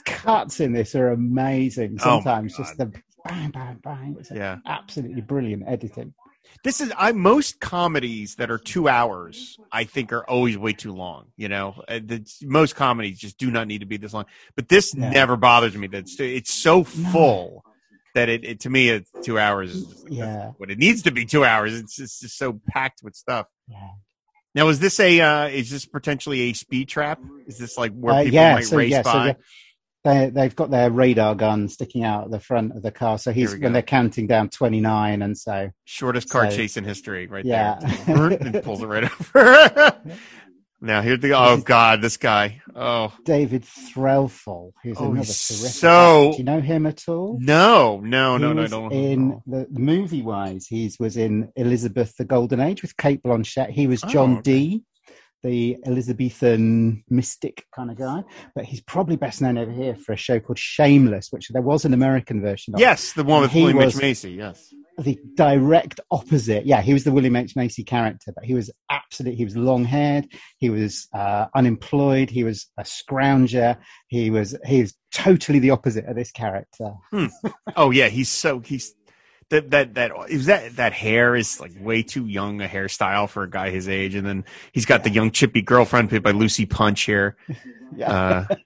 Cuts 0.07 0.61
in 0.61 0.73
this 0.73 0.95
are 0.95 1.11
amazing. 1.11 1.99
Oh 2.01 2.05
Sometimes 2.05 2.57
just 2.57 2.77
the 2.79 2.91
bang, 3.25 3.51
bang, 3.51 3.81
bang. 3.83 4.17
It's 4.19 4.31
Yeah. 4.31 4.59
absolutely 4.67 5.23
brilliant 5.23 5.65
editing. 5.67 6.15
This 6.63 6.81
is 6.81 6.93
I 6.97 7.13
most 7.13 7.59
comedies 7.59 8.35
that 8.37 8.51
are 8.51 8.59
two 8.59 8.87
hours. 8.89 9.59
I 9.73 9.85
think 9.85 10.13
are 10.13 10.29
always 10.29 10.59
way 10.59 10.75
too 10.75 10.93
long. 10.93 11.33
You 11.37 11.49
know, 11.49 11.83
Uh, 11.89 12.01
the, 12.05 12.25
most 12.43 12.77
comedies 12.77 13.19
just 13.19 13.39
do 13.39 13.51
not 13.51 13.67
need 13.67 13.79
to 13.81 13.87
be 13.87 13.97
this 13.97 14.13
long. 14.13 14.27
But 14.55 14.69
this 14.69 14.95
Yeah. 14.95 15.09
never 15.11 15.37
bothers 15.37 15.75
me. 15.75 15.87
That's 15.87 16.21
it's 16.21 16.53
so 16.53 16.79
No. 16.79 16.85
full 16.85 17.65
that 18.15 18.29
it, 18.29 18.45
it 18.45 18.61
to 18.61 18.71
me 18.71 18.91
it's 18.91 19.11
two 19.23 19.39
hours. 19.39 19.75
Is 19.75 20.05
Yeah. 20.09 20.53
what 20.59 20.71
it 20.71 20.79
needs 20.79 21.03
to 21.03 21.11
be 21.11 21.25
two 21.25 21.45
hours. 21.45 21.75
It's 21.75 21.97
just, 21.97 22.01
it's 22.17 22.21
just 22.21 22.39
so 22.39 22.61
packed 22.69 23.03
with 23.03 23.17
stuff. 23.17 23.47
Yeah. 23.67 23.91
Now, 24.55 24.69
is 24.69 24.79
this 24.79 25.01
a 25.01 25.21
uh, 25.21 25.49
is 25.49 25.71
this 25.71 25.87
potentially 25.87 26.43
a 26.43 26.53
speed 26.53 26.89
trap? 26.89 27.21
Is 27.49 27.59
this 27.59 27.77
like 27.77 27.93
where 27.93 28.15
Uh, 28.15 28.23
people 28.25 28.35
yeah, 28.35 28.53
might 28.55 28.65
so 28.65 28.77
race 28.77 28.91
yeah, 28.93 29.03
so 29.03 29.13
by? 29.13 29.37
They- 30.05 30.27
they 30.27 30.31
they've 30.31 30.55
got 30.57 30.71
their 30.71 30.91
radar 30.91 31.35
gun 31.35 31.69
sticking 31.69 32.05
out 32.05 32.31
the 32.31 32.39
front 32.41 32.77
of 32.77 32.83
the 32.83 32.91
car. 32.93 33.19
So 33.19 33.33
he's 33.33 33.57
when 33.57 33.73
they're 33.73 33.83
counting 33.83 34.27
down 34.27 34.51
twenty 34.51 34.81
nine, 34.81 35.23
and 35.23 35.37
so 35.37 35.71
Shortest 35.85 36.29
car 36.29 36.51
So- 36.51 36.57
chase 36.57 36.77
in 36.77 36.85
history, 36.85 37.27
right 37.27 37.45
Yeah. 37.45 37.79
there. 38.07 38.27
and 38.33 38.63
pulls 38.63 38.83
it 38.83 38.87
right 38.87 39.05
over. 39.05 39.93
now 40.81 41.01
here's 41.01 41.21
the 41.21 41.33
oh 41.33 41.57
god, 41.59 42.03
this 42.03 42.17
guy. 42.19 42.61
Oh 42.77 43.15
David 43.25 43.63
Threlfall, 43.65 44.73
who's 44.83 44.97
Oh, 44.99 45.05
another 45.13 45.17
terrific. 45.25 45.33
so- 45.71 46.33
Do 46.33 46.39
you 46.39 46.45
know 46.45 46.61
him 46.61 46.85
at 46.87 47.09
all? 47.09 47.39
no, 47.41 48.01
no, 48.01 48.37
no, 48.37 48.53
no, 48.53 48.67
no. 48.67 48.91
in 48.91 49.41
the 49.47 49.67
movie 49.71 50.23
wise, 50.23 50.67
he 50.67 50.93
was 51.01 51.17
in 51.17 51.51
Elizabeth 51.57 52.15
the 52.17 52.25
Golden 52.27 52.61
Age 52.61 52.83
with 52.83 52.97
Cate 52.97 53.23
Blanchett. 53.23 53.71
He 53.71 53.87
was 53.87 54.03
John 54.03 54.35
Oh, 54.35 54.39
okay. 54.39 54.43
Dee, 54.43 54.83
the 55.45 55.77
Elizabethan 55.87 57.05
mystic 57.09 57.67
kind 57.77 57.91
of 57.91 57.97
guy. 57.99 58.25
But 58.55 58.65
he's 58.65 58.81
probably 58.81 59.17
best 59.17 59.41
known 59.41 59.59
over 59.59 59.71
here 59.71 59.95
for 59.95 60.13
a 60.13 60.17
show 60.17 60.41
called 60.41 60.59
Shameless, 60.59 61.29
which 61.31 61.51
there 61.51 61.63
was 61.63 61.85
an 61.85 61.95
American 61.95 62.41
version 62.41 62.75
of. 62.75 62.81
Yes, 62.81 63.13
the 63.13 63.23
one 63.23 63.43
with 63.43 63.55
William 63.55 63.79
H 63.81 63.97
Macy. 63.97 64.33
Yes. 64.33 64.75
the 64.99 65.19
direct 65.35 66.01
opposite. 66.11 66.67
Yeah, 66.67 66.81
he 66.81 66.93
was 66.93 67.05
the 67.05 67.13
William 67.13 67.37
H 67.37 67.55
Macy 67.55 67.85
character, 67.85 68.33
but 68.35 68.45
he 68.45 68.55
was 68.55 68.71
absolutely 68.91 69.37
he 69.37 69.45
was 69.45 69.57
long 69.57 69.85
haired. 69.85 70.27
He 70.59 70.71
was 70.71 71.07
uh, 71.15 71.47
unemployed. 71.55 72.31
He 72.31 72.43
was 72.43 72.67
a 72.79 72.83
scrounger. 72.83 73.77
He 74.09 74.31
was 74.31 74.57
he 74.65 74.81
was 74.81 74.95
totally 75.13 75.59
the 75.59 75.71
opposite 75.71 76.07
of 76.07 76.17
this 76.17 76.33
character. 76.33 76.93
Oh 77.77 77.91
yeah, 77.91 78.09
he's 78.09 78.29
so 78.29 78.61
he's 78.61 78.95
that 79.51 79.71
that 79.71 79.95
that 79.95 80.13
is 80.29 80.47
that 80.47 80.77
that 80.77 80.93
hair 80.93 81.37
is 81.37 81.61
like 81.61 81.73
way 81.79 82.03
too 82.03 82.27
young 82.27 82.61
a 82.61 82.67
hairstyle 82.67 83.29
for 83.29 83.43
a 83.43 83.51
guy 83.51 83.71
his 83.71 83.89
age, 83.89 84.15
and 84.15 84.27
then 84.27 84.45
he's 84.73 84.87
got 84.87 85.05
the 85.05 85.11
young 85.11 85.31
chippy 85.31 85.63
girlfriend 85.63 86.09
played 86.09 86.23
by 86.23 86.33
Lucy 86.33 86.67
Punch 86.67 87.03
here. 87.03 87.37
Yeah. 87.97 88.47
Uh, 88.49 88.57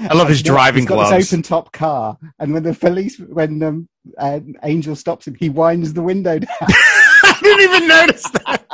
I 0.00 0.14
love 0.14 0.28
his 0.28 0.42
driving 0.42 0.82
he's 0.82 0.88
got 0.88 0.94
gloves. 0.94 1.10
This 1.10 1.32
open 1.32 1.42
top 1.42 1.72
car, 1.72 2.16
and 2.38 2.54
when 2.54 2.62
the 2.62 2.72
police 2.72 3.18
when 3.18 3.62
um, 3.62 3.88
uh, 4.16 4.40
Angel 4.62 4.96
stops 4.96 5.26
him, 5.26 5.34
he 5.34 5.50
winds 5.50 5.92
the 5.92 6.02
window 6.02 6.38
down. 6.38 6.48
I 6.60 7.38
didn't 7.42 7.60
even 7.60 7.88
notice 7.88 8.22
that. 8.30 8.64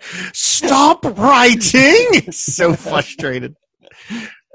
Stop 0.32 1.04
writing! 1.04 2.32
so 2.32 2.74
frustrated. 2.74 3.56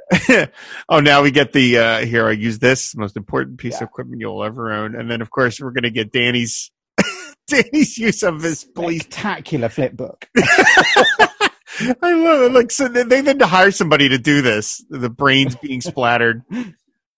oh, 0.89 0.99
now 0.99 1.21
we 1.21 1.31
get 1.31 1.53
the 1.53 1.77
uh 1.77 2.05
here. 2.05 2.27
I 2.27 2.31
use 2.31 2.59
this 2.59 2.95
most 2.95 3.17
important 3.17 3.57
piece 3.59 3.73
Yeah. 3.73 3.83
of 3.83 3.89
equipment 3.89 4.21
you'll 4.21 4.43
ever 4.43 4.71
own, 4.71 4.95
and 4.95 5.09
then 5.11 5.21
of 5.21 5.29
course 5.29 5.59
we're 5.59 5.71
gonna 5.71 5.89
get 5.89 6.11
Danny's 6.11 6.71
Danny's 7.47 7.97
use 7.97 8.23
of 8.23 8.41
his 8.41 8.63
police. 8.63 9.01
Spectacular 9.01 9.69
flip 9.69 9.93
book. 9.97 10.27
I 10.37 12.13
love 12.13 12.41
it. 12.41 12.51
Like 12.53 12.71
so, 12.71 12.87
they 12.87 13.21
then 13.21 13.39
to 13.39 13.45
hire 13.45 13.71
somebody 13.71 14.09
to 14.09 14.17
do 14.17 14.41
this. 14.41 14.83
The 14.89 15.09
brains 15.09 15.55
being 15.55 15.81
splattered. 15.81 16.41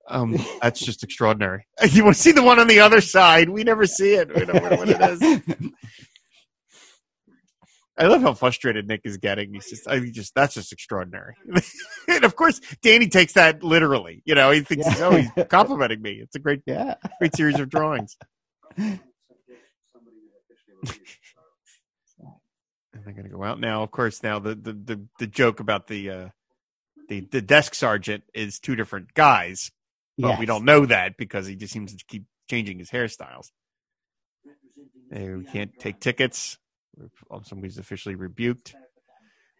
Um, 0.09 0.37
that's 0.61 0.79
just 0.79 1.03
extraordinary. 1.03 1.65
You 1.91 2.03
want 2.03 2.15
to 2.15 2.21
see 2.21 2.31
the 2.31 2.41
one 2.43 2.59
on 2.59 2.67
the 2.67 2.79
other 2.79 2.99
side? 2.99 3.47
We 3.49 3.63
never 3.63 3.85
see 3.85 4.15
it. 4.15 4.33
We 4.35 4.43
don't 4.45 4.61
know 4.63 4.75
what 4.77 4.89
it 4.89 4.99
is. 4.99 5.71
I 7.99 8.07
love 8.07 8.21
how 8.21 8.33
frustrated 8.33 8.87
Nick 8.87 9.01
is 9.03 9.17
getting. 9.17 9.53
He's 9.53 9.69
just, 9.69 9.87
I 9.87 9.99
mean, 9.99 10.13
just 10.13 10.33
that's 10.33 10.53
just 10.53 10.71
extraordinary. 10.71 11.35
and 12.07 12.23
of 12.23 12.35
course, 12.35 12.61
Danny 12.81 13.07
takes 13.09 13.33
that 13.33 13.61
literally. 13.61 14.21
You 14.25 14.35
know, 14.35 14.51
he 14.51 14.61
thinks, 14.61 14.85
Yeah. 14.87 15.05
oh, 15.05 15.15
he's 15.17 15.29
complimenting 15.49 16.01
me. 16.01 16.13
It's 16.13 16.35
a 16.35 16.39
great, 16.39 16.61
Yeah. 16.65 16.95
great 17.19 17.35
series 17.35 17.59
of 17.59 17.69
drawings. 17.69 18.15
and 18.77 18.99
they're 23.05 23.13
gonna 23.13 23.29
go 23.29 23.43
out 23.43 23.59
now. 23.59 23.83
Of 23.83 23.91
course, 23.91 24.23
now 24.23 24.39
the 24.39 24.55
the 24.55 24.73
the, 24.73 25.05
the 25.19 25.27
joke 25.27 25.59
about 25.59 25.87
the 25.87 26.09
uh, 26.09 26.29
the 27.07 27.21
the 27.31 27.41
desk 27.41 27.75
sergeant 27.75 28.23
is 28.33 28.59
two 28.59 28.75
different 28.75 29.13
guys, 29.13 29.71
but 30.17 30.39
we 30.39 30.45
don't 30.45 30.65
know 30.65 30.85
that 30.85 31.17
because 31.17 31.47
he 31.47 31.55
just 31.55 31.73
seems 31.73 31.93
to 31.95 32.03
keep 32.07 32.25
changing 32.49 32.79
his 32.79 32.89
hairstyles. 32.89 33.47
We 35.11 35.43
can't 35.51 35.77
take 35.79 35.99
tickets. 35.99 36.57
Somebody's 37.43 37.77
officially 37.77 38.15
rebuked, 38.15 38.75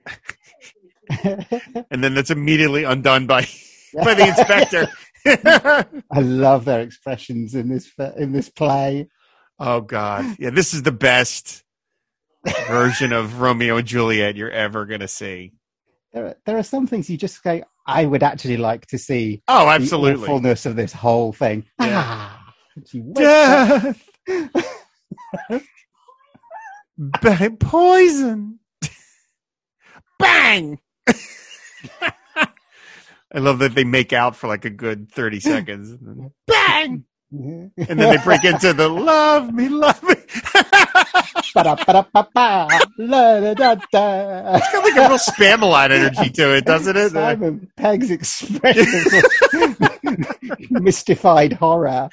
and 1.24 2.04
then 2.04 2.14
that's 2.14 2.32
immediately 2.32 2.84
undone 2.84 3.26
by 3.28 3.48
by 4.04 4.14
the 4.14 4.28
inspector. 4.28 4.88
I 6.12 6.20
love 6.22 6.66
their 6.66 6.82
expressions 6.82 7.56
in 7.56 7.70
this 7.70 7.92
in 8.18 8.32
this 8.32 8.50
play. 8.50 9.08
oh 9.60 9.82
God, 9.82 10.36
yeah, 10.40 10.50
this 10.52 10.74
is 10.74 10.84
the 10.84 10.92
best 10.92 11.64
version 12.68 13.12
of 13.14 13.42
Romeo 13.42 13.78
and 13.78 13.88
Juliet 13.88 14.36
you're 14.36 14.50
ever 14.52 14.86
gonna 14.86 15.08
see. 15.08 15.54
There 16.14 16.26
are, 16.28 16.36
there 16.46 16.58
are 16.58 16.64
some 16.64 16.88
things 16.88 17.10
you 17.10 17.18
just 17.18 17.44
go, 17.44 17.62
I 17.86 18.06
would 18.06 18.24
actually 18.24 18.58
like 18.58 18.88
to 18.88 18.98
see 18.98 19.44
Oh, 19.48 19.70
absolutely, 19.70 20.22
the 20.26 20.32
awfulness 20.32 20.66
of 20.66 20.76
this 20.76 20.92
whole 20.94 21.34
thing. 21.34 21.66
Yeah. 21.80 22.02
Ah, 22.04 22.54
she 22.88 23.02
wakes 23.02 23.20
up- 23.22 23.96
Death. 24.26 25.66
Bang, 27.00 27.56
poison. 27.58 28.60
Bang. 30.20 30.80
I 33.32 33.38
love 33.40 33.60
that 33.60 33.74
they 33.74 33.86
make 33.86 34.12
out 34.12 34.36
for 34.36 34.48
like 34.48 34.66
a 34.66 34.70
good 34.70 35.10
30 35.12 35.40
seconds. 35.40 35.96
Bang. 36.46 37.06
And 37.32 37.72
then 37.78 37.98
they 37.98 38.18
break 38.18 38.44
into 38.44 38.74
the 38.74 38.90
love 38.90 39.54
me, 39.54 39.70
love 39.70 40.02
me. 40.04 40.16
it's 44.56 44.72
got 44.74 44.84
like 44.84 44.96
a 44.96 45.10
real 45.10 45.20
Spamalot 45.20 45.92
energy 45.92 46.32
to 46.32 46.56
it, 46.56 46.66
doesn't 46.66 46.98
it? 46.98 47.12
Simon 47.12 47.72
Pegg's 47.78 48.10
expression 48.12 49.24
mystified 50.72 51.54
horror. 51.54 52.10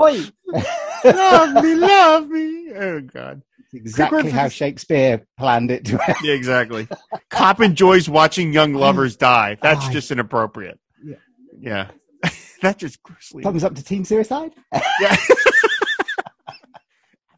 Oi! 0.00 0.22
love 1.04 1.64
me, 1.64 1.74
love 1.74 2.28
me. 2.28 2.72
Oh, 2.74 3.00
God. 3.00 3.42
exactly 3.72 4.30
how 4.30 4.48
Shakespeare 4.48 5.24
planned 5.38 5.70
it 5.70 5.84
to 5.86 6.00
end. 6.08 6.16
Yeah, 6.22 6.34
exactly. 6.34 6.88
Cop 7.30 7.60
enjoys 7.60 8.08
watching 8.08 8.52
young 8.52 8.74
lovers 8.74 9.16
die. 9.16 9.56
That's 9.62 9.86
Oh, 9.86 9.90
just 9.92 10.10
inappropriate. 10.10 10.78
Yeah. 11.04 11.16
Yeah. 11.60 11.90
that 12.62 12.78
just 12.78 13.02
grossly. 13.02 13.42
Thumbs 13.42 13.62
up 13.64 13.74
to 13.76 13.84
teen 13.84 14.04
suicide. 14.04 14.52
Yeah. 15.00 15.16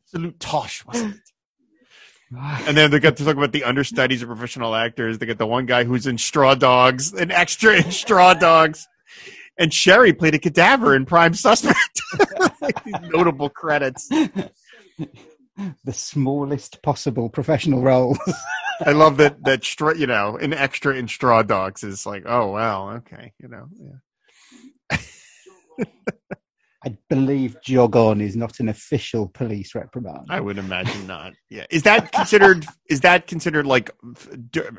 Absolute 0.03 0.39
tosh, 0.41 0.85
wasn't 0.87 1.15
it? 1.17 1.21
And 2.67 2.77
then 2.77 2.91
they 2.91 2.99
got 2.99 3.17
to 3.19 3.25
talk 3.25 3.37
about 3.37 3.53
the 3.53 3.65
understudies 3.65 4.23
of 4.23 4.29
professional 4.29 4.75
actors. 4.75 5.19
They 5.19 5.27
got 5.27 5.39
the 5.39 5.47
one 5.47 5.67
guy 5.67 5.85
who's 5.85 6.07
in 6.07 6.19
Straw 6.19 6.55
Dogs, 6.55 7.13
an 7.13 7.31
extra 7.31 7.77
in 7.77 7.91
Straw 7.93 8.35
Dogs. 8.35 8.87
And 9.59 9.73
Sherry 9.73 10.13
played 10.13 10.35
a 10.35 10.39
cadaver 10.39 10.95
in 10.95 11.07
Prime 11.07 11.35
Suspect. 11.35 12.03
like 12.61 12.87
notable 13.03 13.49
credits. 13.49 14.09
the 15.85 15.93
smallest 15.93 16.83
possible 16.83 17.29
professional 17.29 17.83
role. 17.83 18.17
I 18.85 18.93
love 18.93 19.17
that 19.19 19.43
that 19.45 19.65
straw, 19.65 19.93
you 19.93 20.07
know, 20.07 20.37
an 20.37 20.53
extra 20.53 20.95
in 20.95 21.09
Straw 21.09 21.43
Dogs 21.43 21.83
is 21.83 22.05
like, 22.05 22.25
oh 22.27 22.49
wow, 22.49 22.97
okay, 22.97 23.33
you 23.39 23.49
know, 23.49 23.69
yeah. 24.91 24.99
I 26.85 26.97
believe 27.09 27.57
jog 27.63 27.97
on 27.97 28.21
is 28.21 28.37
not 28.37 28.61
an 28.61 28.69
official 28.69 29.29
police 29.29 29.75
reprimand. 29.75 30.27
I 30.29 30.41
would 30.41 30.59
imagine 30.59 31.07
not. 31.07 31.33
Yeah, 31.49 31.65
is 31.71 31.85
that 31.85 32.13
considered? 32.13 32.67
is 32.89 33.01
that 33.01 33.27
considered 33.27 33.67
like 33.67 33.91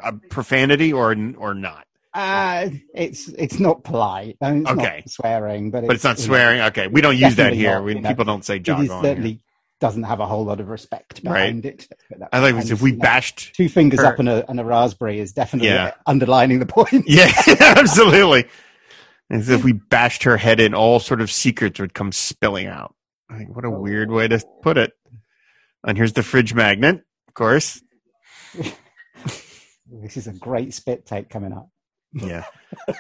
a 0.04 0.14
profanity 0.30 0.94
or 0.94 1.16
or 1.38 1.54
not? 1.56 1.87
Uh, 2.18 2.70
it's 2.96 3.28
it's 3.28 3.60
not 3.60 3.84
polite. 3.84 4.38
I 4.42 4.52
mean, 4.52 4.62
it's 4.64 4.72
Okay. 4.72 4.98
not 5.06 5.10
swearing, 5.10 5.70
but 5.70 5.86
But 5.86 5.96
it's 5.96 6.04
not 6.04 6.18
swearing. 6.18 6.62
Okay, 6.62 6.88
we 6.88 7.00
don't 7.02 7.16
use 7.16 7.36
that 7.36 7.54
here. 7.54 7.76
not, 7.76 7.84
We, 7.84 7.94
you 7.96 8.02
know. 8.02 8.10
people 8.10 8.26
don't 8.26 8.44
say 8.44 8.56
It 8.56 8.64
jog 8.64 8.84
is 8.84 8.90
on. 8.90 9.04
Here. 9.04 9.12
certainly 9.14 9.42
doesn't 9.80 10.02
have 10.04 10.20
a 10.20 10.26
whole 10.26 10.44
lot 10.44 10.60
of 10.60 10.68
respect 10.68 11.22
behind 11.24 11.64
it. 11.64 11.88
Put 12.10 12.20
that 12.20 12.30
I 12.34 12.40
like 12.40 12.56
way. 12.56 12.62
this. 12.62 12.70
And, 12.72 12.78
If 12.80 12.82
we 12.82 12.90
you 12.92 12.98
know, 12.98 13.02
bashed, 13.04 13.54
two 13.56 13.70
fingers 13.70 14.00
her- 14.00 14.08
up 14.08 14.18
and 14.20 14.28
a, 14.28 14.50
and 14.50 14.60
a 14.60 14.64
raspberry 14.66 15.20
is 15.20 15.32
definitely 15.32 15.70
Yeah. 15.70 15.92
underlining 16.08 16.58
the 16.58 16.66
point. 16.66 17.04
yeah, 17.08 17.32
absolutely. 17.60 18.46
As 19.30 19.50
if 19.50 19.64
we 19.64 19.74
bashed 19.74 20.24
her 20.24 20.38
head 20.38 20.60
in, 20.60 20.74
all 20.74 21.00
sort 21.00 21.22
of 21.22 21.32
secrets 21.32 21.80
would 21.80 21.94
come 21.94 22.12
spilling 22.12 22.66
out. 22.66 22.96
Like, 23.30 23.56
what 23.56 23.64
a 23.66 23.70
weird 23.70 24.10
way 24.10 24.28
to 24.28 24.44
put 24.64 24.80
it. 24.80 24.94
And 25.86 25.96
here's 25.98 26.14
the 26.14 26.24
fridge 26.24 26.56
magnet, 26.56 27.04
of 27.28 27.34
course. 27.36 27.80
This 29.90 30.18
is 30.18 30.28
a 30.28 30.34
great 30.34 30.74
spit 30.74 31.06
take 31.06 31.30
coming 31.30 31.54
up. 31.54 31.70
Yeah. 32.18 32.44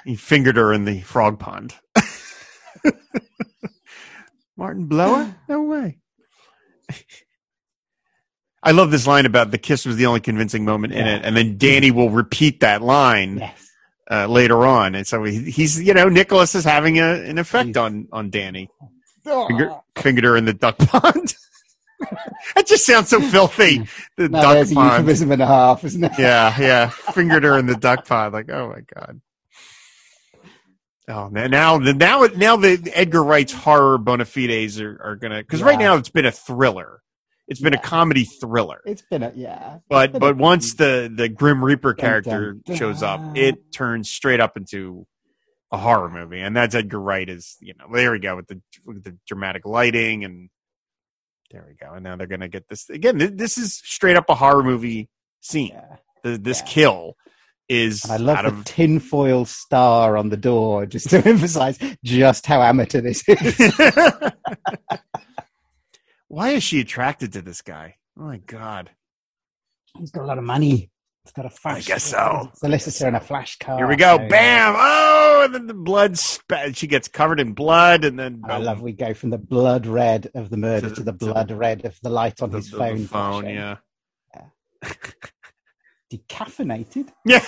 he 0.06 0.16
fingered 0.16 0.56
her 0.58 0.72
in 0.74 0.86
the 0.86 1.02
frog 1.02 1.40
pond. 1.40 1.74
Martin 4.58 4.86
Blower? 4.86 5.36
No 5.48 5.64
way. 5.64 6.00
I 8.64 8.72
love 8.72 8.92
this 8.92 9.06
line 9.08 9.26
about 9.26 9.52
the 9.52 9.58
kiss 9.58 9.86
was 9.86 9.96
the 9.98 10.06
only 10.08 10.20
convincing 10.20 10.66
moment 10.66 10.94
in 10.94 11.06
Yeah. 11.06 11.18
it, 11.18 11.26
and 11.26 11.38
then 11.38 11.58
Danny 11.58 11.92
will 11.92 12.10
repeat 12.10 12.62
that 12.62 12.82
line 12.82 13.38
Yes. 13.38 13.70
uh, 14.10 14.26
later 14.28 14.66
on, 14.66 14.96
and 14.96 15.06
so 15.06 15.24
he, 15.24 15.50
he's 15.52 15.82
you 15.82 15.94
know 15.94 16.10
Nicholas 16.10 16.56
is 16.56 16.64
having 16.66 16.98
a, 17.00 17.04
an 17.30 17.38
effect 17.38 17.78
on 17.78 18.08
on 18.12 18.30
Danny. 18.30 18.70
Finger, 19.24 19.76
fingered 19.98 20.24
her 20.24 20.38
in 20.38 20.46
the 20.46 20.54
duck 20.54 20.78
pond. 20.80 21.36
That 22.56 22.68
just 22.68 22.86
sounds 22.86 23.10
so 23.10 23.20
filthy. 23.22 23.88
The 24.18 24.30
Now 24.30 24.42
duck 24.42 24.54
there's 24.54 24.72
a 24.72 24.76
pond. 24.76 24.92
euphemism 24.94 25.32
and 25.32 25.42
a 25.42 25.48
half, 25.48 25.84
isn't 25.84 26.04
it? 26.04 26.12
Yeah, 26.20 26.56
yeah. 26.60 26.90
Fingered 26.90 27.44
her 27.44 27.58
in 27.58 27.66
the 27.66 27.76
duck 27.76 28.06
pond. 28.08 28.34
Like, 28.34 28.50
oh 28.50 28.70
my 28.70 28.82
god. 28.96 29.22
Oh 31.10 31.30
man, 31.30 31.52
now 31.52 31.78
the 31.80 31.94
now 31.94 32.28
now 32.36 32.58
the 32.58 32.92
Edgar 32.94 33.24
Wright's 33.24 33.54
horror 33.54 33.98
bona 33.98 34.26
fides 34.26 34.82
are, 34.82 35.00
are 35.02 35.16
gonna 35.16 35.38
because 35.38 35.64
right 35.64 35.80
now 35.80 35.96
it's 35.96 36.10
been 36.10 36.26
a 36.26 36.32
thriller. 36.32 37.02
It's 37.48 37.62
been 37.62 37.74
a 37.74 37.80
comedy 37.82 38.26
thriller. 38.26 38.82
It's 38.86 39.04
been 39.10 39.24
a 39.24 39.32
yeah. 39.34 39.78
But 39.88 40.12
but 40.20 40.32
a- 40.34 40.38
once 40.38 40.74
the 40.74 41.10
the 41.14 41.30
Grim 41.30 41.64
Reaper 41.64 41.94
Dun, 41.94 42.02
character 42.06 42.52
dun, 42.54 42.62
dun. 42.66 42.76
shows 42.76 43.04
up, 43.04 43.22
it 43.38 43.72
turns 43.72 44.10
straight 44.12 44.42
up 44.42 44.58
into 44.58 45.08
a 45.72 45.78
horror 45.78 46.10
movie, 46.10 46.42
and 46.42 46.54
that's 46.54 46.76
Edgar 46.76 47.00
Wright. 47.00 47.30
Is 47.30 47.56
you 47.62 47.74
know 47.80 47.86
there 47.94 48.12
we 48.12 48.20
go 48.20 48.36
with 48.36 48.48
the 48.48 48.62
with 48.86 49.02
the 49.06 49.16
dramatic 49.26 49.66
lighting, 49.66 50.26
and 50.26 50.50
there 51.52 51.66
we 51.68 51.76
go. 51.76 51.94
And 51.94 52.04
now 52.04 52.16
they're 52.16 52.28
gonna 52.28 52.48
get 52.48 52.68
this 52.68 52.90
again. 52.90 53.20
th- 53.20 53.32
This 53.36 53.58
is 53.58 53.76
straight 53.76 54.16
up 54.18 54.26
a 54.30 54.36
horror 54.36 54.64
movie 54.64 55.10
scene. 55.42 55.72
yeah. 55.74 55.98
The, 56.24 56.38
this 56.38 56.60
Yeah. 56.62 56.66
kill 56.66 57.16
is 57.70 58.04
And 58.06 58.14
I 58.14 58.18
love 58.18 58.38
out 58.38 58.42
the 58.46 58.50
of 58.60 58.66
tinfoil 58.66 59.46
star 59.46 60.18
on 60.18 60.30
the 60.30 60.38
door 60.38 60.86
just 60.86 61.10
to 61.12 61.18
emphasize 61.28 61.78
just 62.04 62.46
how 62.46 62.62
amateur 62.62 63.02
this 63.02 63.24
is. 63.28 63.72
Why 66.28 66.50
is 66.52 66.64
she 66.64 66.80
attracted 66.82 67.34
to 67.34 67.42
this 67.42 67.62
guy? 67.62 67.96
Oh 68.20 68.24
my 68.24 68.38
god! 68.38 68.90
He's 69.98 70.12
got 70.12 70.24
a 70.24 70.26
lot 70.28 70.38
of 70.38 70.44
money. 70.44 70.92
Got 71.36 71.46
a 71.46 71.50
flash. 71.50 71.86
guess 71.88 72.04
so. 72.04 72.52
Solicitor 72.56 73.08
and 73.08 73.16
a 73.16 73.20
flash 73.20 73.58
car. 73.58 73.78
Here 73.78 73.88
we 73.88 73.96
go. 73.96 74.18
so- 74.18 74.28
Bam! 74.28 74.76
Oh, 74.78 75.42
and 75.46 75.54
then 75.54 75.68
the 75.68 75.74
blood. 75.74 76.18
Spa- 76.18 76.72
she 76.74 76.88
gets 76.88 77.08
covered 77.08 77.40
in 77.40 77.54
blood, 77.54 78.04
and 78.06 78.18
then 78.18 78.42
I 78.46 78.58
love 78.58 78.82
we 78.82 78.94
go 78.94 79.14
from 79.14 79.30
the 79.30 79.38
blood 79.38 79.86
red 79.86 80.30
of 80.36 80.50
the 80.50 80.58
murder 80.58 80.90
To 80.90 80.96
to 80.96 81.04
the- 81.04 81.12
the, 81.12 81.18
to 81.26 81.34
blood 81.34 81.52
red 81.52 81.86
of 81.86 81.98
the 82.02 82.10
light 82.10 82.42
on 82.42 82.52
the, 82.52 82.58
his 82.58 82.72
the- 82.72 82.78
phone. 82.78 83.02
the 83.02 83.08
phone. 83.08 83.42
flashing. 83.44 83.56
Yeah. 83.56 83.76
Decaffeinated. 86.12 87.10
Yeah. 87.26 87.40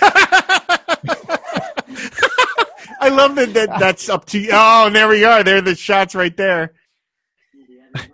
I 3.02 3.08
love 3.08 3.34
that, 3.36 3.54
that 3.54 3.78
that's 3.80 4.08
up 4.10 4.26
to 4.26 4.38
you. 4.38 4.50
Oh, 4.52 4.86
and 4.86 4.94
there 4.94 5.08
we 5.08 5.24
are. 5.24 5.42
There 5.42 5.56
are 5.56 5.62
the 5.62 5.74
shots 5.74 6.14
right 6.14 6.36
there. 6.36 6.74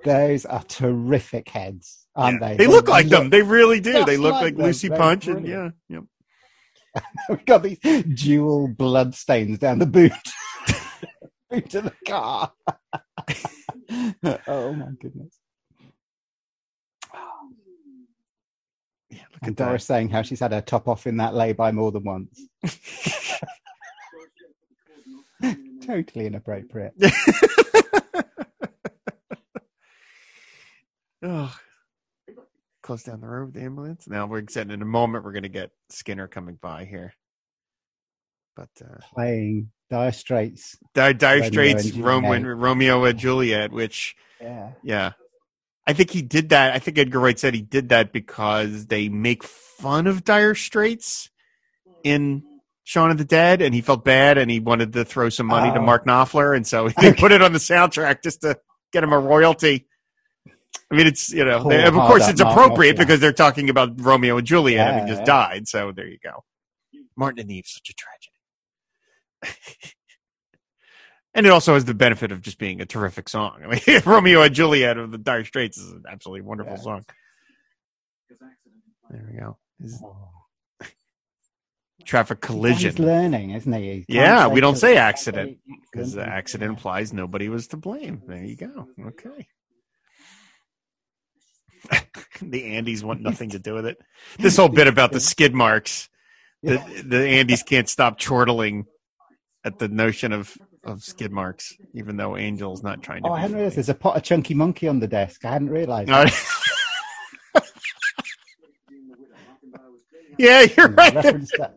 Those 0.05 0.47
are 0.47 0.63
terrific 0.63 1.49
heads, 1.49 2.06
aren't 2.17 2.41
Yeah. 2.43 2.49
they? 2.49 2.57
They 2.57 2.67
look 2.67 2.89
like 2.89 3.09
them. 3.09 3.31
They 3.31 3.43
really 3.43 3.81
do. 3.81 4.05
They 4.05 4.17
look 4.17 4.35
like 4.35 4.57
them. 4.57 4.65
Lucy 4.67 4.89
They're 4.89 4.99
Punch. 4.99 5.27
And 5.29 5.47
yeah. 5.47 5.71
Yep. 5.89 6.05
We've 7.29 7.45
got 7.47 7.63
these 7.63 7.79
dual 8.15 8.69
blood 8.69 9.15
stains 9.15 9.59
down 9.59 9.79
the 9.79 9.87
boot. 9.87 10.13
boot 11.51 11.75
of 11.75 11.85
the 11.85 11.93
car. 12.07 12.53
oh 14.49 14.73
my 14.73 14.89
goodness. 15.01 15.39
Yeah, 19.11 19.23
look 19.33 19.43
And 19.43 19.51
at 19.51 19.57
that. 19.59 19.65
Doris 19.67 19.85
saying 19.85 20.09
how 20.09 20.23
she's 20.23 20.41
had 20.41 20.53
her 20.53 20.61
top 20.61 20.89
off 20.89 21.07
in 21.07 21.19
that 21.19 21.35
lay 21.35 21.53
by 21.53 21.71
more 21.71 21.93
than 21.93 22.03
once. 22.05 22.41
totally 25.87 26.27
inappropriate. 26.27 26.93
oh. 31.23 31.57
Close 32.87 33.03
down 33.03 33.21
the 33.21 33.27
road 33.27 33.47
with 33.47 33.55
the 33.55 33.63
ambulance. 33.63 34.07
Now 34.07 34.27
we're 34.27 34.43
getting 34.43 34.71
in 34.71 34.81
a 34.81 34.85
moment. 34.85 35.25
We're 35.25 35.33
going 35.33 35.43
to 35.43 35.49
get 35.49 35.73
Skinner 35.91 36.29
coming 36.29 36.57
by 36.63 36.85
here. 36.85 37.13
But 38.55 38.69
uh, 38.81 38.99
Playing 39.13 39.73
Dire 39.91 40.13
Straits. 40.13 40.79
Dire, 40.95 41.13
Dire 41.13 41.43
Straits, 41.43 41.91
Romeo, 41.93 42.55
Romeo 42.55 43.05
and 43.05 43.19
Juliet, 43.19 43.73
which 43.73 44.15
Yeah. 44.41 44.71
Yeah. 44.85 45.13
I 45.85 45.95
think 45.95 46.11
he 46.11 46.23
did 46.23 46.51
that. 46.51 46.75
I 46.75 46.79
think 46.79 46.97
Edgar 46.97 47.19
Wright 47.19 47.37
said 47.37 47.55
he 47.55 47.61
did 47.61 47.89
that 47.89 48.13
because 48.13 48.87
they 48.87 49.09
make 49.09 49.43
fun 49.43 50.07
of 50.07 50.23
Dire 50.23 50.55
Straits 50.55 51.29
in 52.05 52.45
Shaun 52.85 53.11
of 53.11 53.19
the 53.19 53.25
Dead, 53.25 53.63
and 53.63 53.75
he 53.75 53.81
felt 53.81 54.05
bad, 54.05 54.39
and 54.39 54.49
he 54.49 54.61
wanted 54.61 54.93
to 54.93 55.05
throw 55.05 55.29
some 55.29 55.47
money 55.47 55.73
to 55.73 55.81
Oh. 55.81 55.83
Mark 55.83 56.07
Knopfler, 56.07 56.55
and 56.57 56.65
so 56.65 56.87
he 57.01 57.13
put 57.15 57.33
it 57.33 57.43
on 57.43 57.53
the 57.53 57.59
soundtrack 57.59 58.23
just 58.23 58.43
to 58.43 58.59
get 58.93 59.03
him 59.03 59.13
a 59.13 59.19
royalty. 59.19 59.87
I 60.91 60.95
mean, 60.97 61.07
it's 61.07 61.33
you 61.33 61.45
know, 61.45 61.69
they- 61.69 61.85
of 61.85 61.95
course, 61.95 62.29
it's 62.29 62.41
appropriate 62.41 62.95
Knopfler. 62.97 62.99
because 62.99 63.21
they're 63.21 63.33
talking 63.33 63.71
about 63.71 64.01
Romeo 64.01 64.37
and 64.39 64.47
Juliet 64.47 64.87
having 64.87 65.09
Yeah, 65.09 65.15
just 65.15 65.21
yeah. 65.23 65.25
died. 65.27 65.69
So 65.69 65.93
there 65.93 66.07
you 66.07 66.19
go. 66.23 66.45
Martin 67.17 67.41
and 67.41 67.51
Eve, 67.51 67.65
such 67.67 67.91
a 67.91 67.95
tragedy. 69.43 69.93
And 71.35 71.45
it 71.45 71.51
also 71.51 71.75
has 71.75 71.85
the 71.85 71.93
benefit 71.93 72.33
of 72.33 72.41
just 72.41 72.57
being 72.59 72.81
a 72.81 72.87
terrific 72.87 73.29
song. 73.29 73.61
I 73.63 73.67
mean, 73.67 74.01
Romeo 74.07 74.41
and 74.41 74.55
Juliet 74.55 74.97
of 74.97 75.11
the 75.13 75.19
Dire 75.19 75.45
Straits 75.45 75.77
is 75.77 75.93
an 75.93 76.05
absolutely 76.11 76.41
wonderful 76.41 76.77
Yeah. 76.77 76.81
song. 76.83 77.05
There 79.11 79.29
we 79.31 79.39
go. 79.39 79.59
Oh. 80.03 80.31
Traffic 82.07 82.39
He's 82.43 82.47
collision. 82.47 83.05
learning, 83.05 83.51
isn't 83.51 83.71
he? 83.71 84.05
He 84.09 84.15
Yeah, 84.15 84.47
we 84.49 84.61
don't 84.63 84.77
say 84.79 84.97
accident 84.97 85.59
Because 85.93 86.15
the 86.15 86.23
accident. 86.23 86.33
Uh, 86.33 86.39
accident 86.39 86.71
implies 86.71 87.13
nobody 87.13 87.51
was 87.51 87.67
to 87.69 87.77
blame. 87.77 88.23
There 88.27 88.43
you 88.43 88.57
go. 88.57 88.89
Okay. 89.09 89.47
the 92.43 92.77
Andes 92.77 93.05
want 93.05 93.21
nothing 93.21 93.51
to 93.51 93.59
do 93.59 93.75
with 93.75 93.87
it. 93.87 93.99
This 94.39 94.57
whole 94.57 94.69
bit 94.69 94.87
about 94.87 95.13
the 95.13 95.21
skid 95.21 95.55
marks. 95.55 96.09
The, 96.63 96.83
the 97.05 97.27
Andes 97.29 97.63
can't 97.63 97.89
stop 97.89 98.19
chortling 98.19 98.87
at 99.65 99.79
the 99.79 99.89
notion 99.89 100.33
of, 100.33 100.57
of 100.85 101.03
skid 101.03 101.33
marks, 101.33 101.75
even 101.95 102.17
though 102.17 102.37
Angel's 102.37 102.83
not 102.83 103.03
trying 103.03 103.23
to. 103.23 103.29
Oh, 103.29 103.33
I 103.33 103.41
hadn't 103.41 103.57
realised 103.57 103.77
there's 103.77 103.89
a 103.89 103.95
pot 103.95 104.17
of 104.17 104.23
chunky 104.23 104.55
monkey 104.55 104.89
on 104.89 105.01
the 105.01 105.09
desk. 105.09 105.45
I 105.45 105.53
hadn't 105.53 105.71
realised. 105.71 106.09
No. 106.09 106.25
yeah, 110.39 110.67
you're 110.77 110.89
hmm, 110.89 110.95
right. 110.95 111.15
That. 111.15 111.75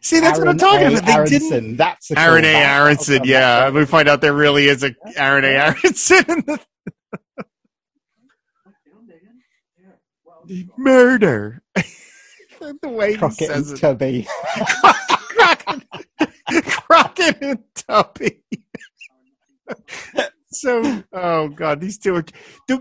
See, 0.00 0.20
that's 0.20 0.38
what 0.38 0.48
I'm 0.48 0.58
talking 0.58 0.86
A. 0.86 0.98
about. 0.98 1.06
They 1.06 1.12
Aaronson. 1.12 1.38
didn't. 1.38 1.76
That's 1.78 2.10
a 2.10 2.18
Aaron 2.18 2.44
A. 2.44 2.54
Aaronson, 2.54 3.22
yeah. 3.24 3.70
We 3.70 3.86
find 3.86 4.06
out 4.06 4.20
there 4.20 4.34
really 4.34 4.68
is 4.68 4.84
a 4.84 4.94
Aaron 5.16 5.44
A. 5.44 5.48
Aaronson 5.48 6.24
the 6.46 6.58
murder. 10.76 11.62
the 12.82 12.88
way 12.88 13.12
he 13.12 13.18
Crockett 13.18 13.48
says 13.48 13.70
and 13.70 13.78
it. 13.78 13.80
Tubby. 13.80 14.28
Crockett, 15.36 15.84
Crockett 16.64 17.42
and 17.42 17.58
Tuppy. 17.74 18.42
so, 20.50 21.02
oh 21.12 21.48
god, 21.48 21.80
these 21.80 21.98
two 21.98 22.16
are 22.16 22.24
th- 22.68 22.80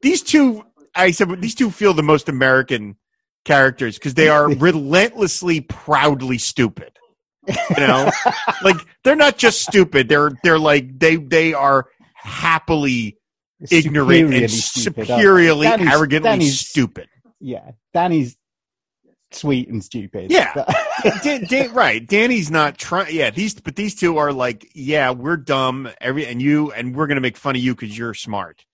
these 0.00 0.22
two. 0.22 0.64
I 0.94 1.10
said 1.12 1.40
these 1.40 1.54
two 1.54 1.70
feel 1.70 1.94
the 1.94 2.02
most 2.02 2.28
American 2.28 2.96
characters 3.44 3.96
because 3.98 4.14
they 4.14 4.28
are 4.28 4.48
relentlessly, 4.48 5.60
proudly 5.60 6.38
stupid. 6.38 6.98
You 7.48 7.86
know, 7.86 8.10
like 8.62 8.76
they're 9.02 9.16
not 9.16 9.38
just 9.38 9.62
stupid; 9.62 10.08
they're 10.08 10.32
they're 10.42 10.58
like 10.58 10.98
they 10.98 11.16
they 11.16 11.54
are 11.54 11.86
happily 12.14 13.16
ignorant 13.70 14.32
and 14.34 14.48
Superiorly 14.48 14.48
stupid, 14.48 15.06
superiorly, 15.06 15.66
Danny's- 15.66 15.92
arrogantly 15.92 16.30
Danny's- 16.30 16.60
stupid. 16.60 17.08
Yeah, 17.40 17.72
Danny's 17.94 18.36
sweet 19.32 19.68
and 19.68 19.82
stupid. 19.84 20.30
Yeah. 20.30 20.52
But- 20.54 20.74
Dan, 21.22 21.44
Dan, 21.48 21.72
right. 21.72 22.06
Danny's 22.06 22.50
not 22.50 22.76
trying. 22.76 23.14
Yeah, 23.14 23.30
these 23.30 23.54
but 23.54 23.76
these 23.76 23.94
two 23.94 24.18
are 24.18 24.32
like, 24.32 24.70
yeah, 24.74 25.10
we're 25.12 25.36
dumb. 25.38 25.88
Every 26.00 26.26
and 26.26 26.42
you 26.42 26.72
and 26.72 26.94
we're 26.94 27.06
gonna 27.06 27.20
make 27.22 27.36
fun 27.38 27.56
of 27.56 27.62
you 27.62 27.74
because 27.74 27.96
you're 27.96 28.14
smart. 28.14 28.64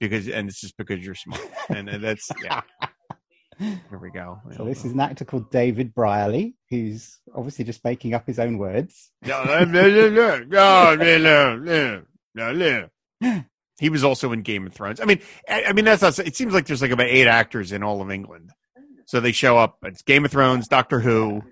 Because 0.00 0.28
and 0.28 0.48
it's 0.48 0.60
just 0.60 0.76
because 0.76 1.04
you're 1.04 1.14
smart, 1.14 1.40
and, 1.68 1.88
and 1.88 2.02
that's 2.04 2.30
yeah. 2.44 2.62
Here 3.58 3.98
we 4.00 4.10
go. 4.10 4.38
so 4.54 4.64
this 4.66 4.84
is 4.84 4.92
an 4.92 5.00
actor 5.00 5.24
called 5.24 5.50
David 5.50 5.94
Bradley, 5.94 6.56
who's 6.68 7.18
obviously 7.34 7.64
just 7.64 7.82
making 7.84 8.12
up 8.12 8.26
his 8.26 8.38
own 8.38 8.58
words. 8.58 9.10
No, 9.22 9.44
no, 9.44 9.64
no, 9.64 9.88
no, 9.88 10.08
no, 10.10 10.94
no, 10.94 10.94
no, 10.94 11.56
no, 11.56 12.02
no, 12.34 12.88
no. 13.22 13.44
He 13.78 13.90
was 13.90 14.04
also 14.04 14.32
in 14.32 14.42
Game 14.42 14.66
of 14.66 14.72
Thrones. 14.72 15.00
I 15.00 15.04
mean, 15.04 15.20
I, 15.48 15.64
I 15.64 15.72
mean 15.72 15.84
that's 15.84 16.02
not, 16.02 16.18
it 16.18 16.34
seems 16.36 16.54
like 16.54 16.66
there's 16.66 16.82
like 16.82 16.90
about 16.92 17.06
eight 17.08 17.26
actors 17.26 17.72
in 17.72 17.82
all 17.82 18.00
of 18.02 18.10
England, 18.10 18.50
so 19.06 19.20
they 19.20 19.32
show 19.32 19.58
up. 19.58 19.78
It's 19.84 20.02
Game 20.02 20.24
of 20.24 20.30
Thrones, 20.30 20.66
Doctor 20.68 20.98
Who, 21.00 21.42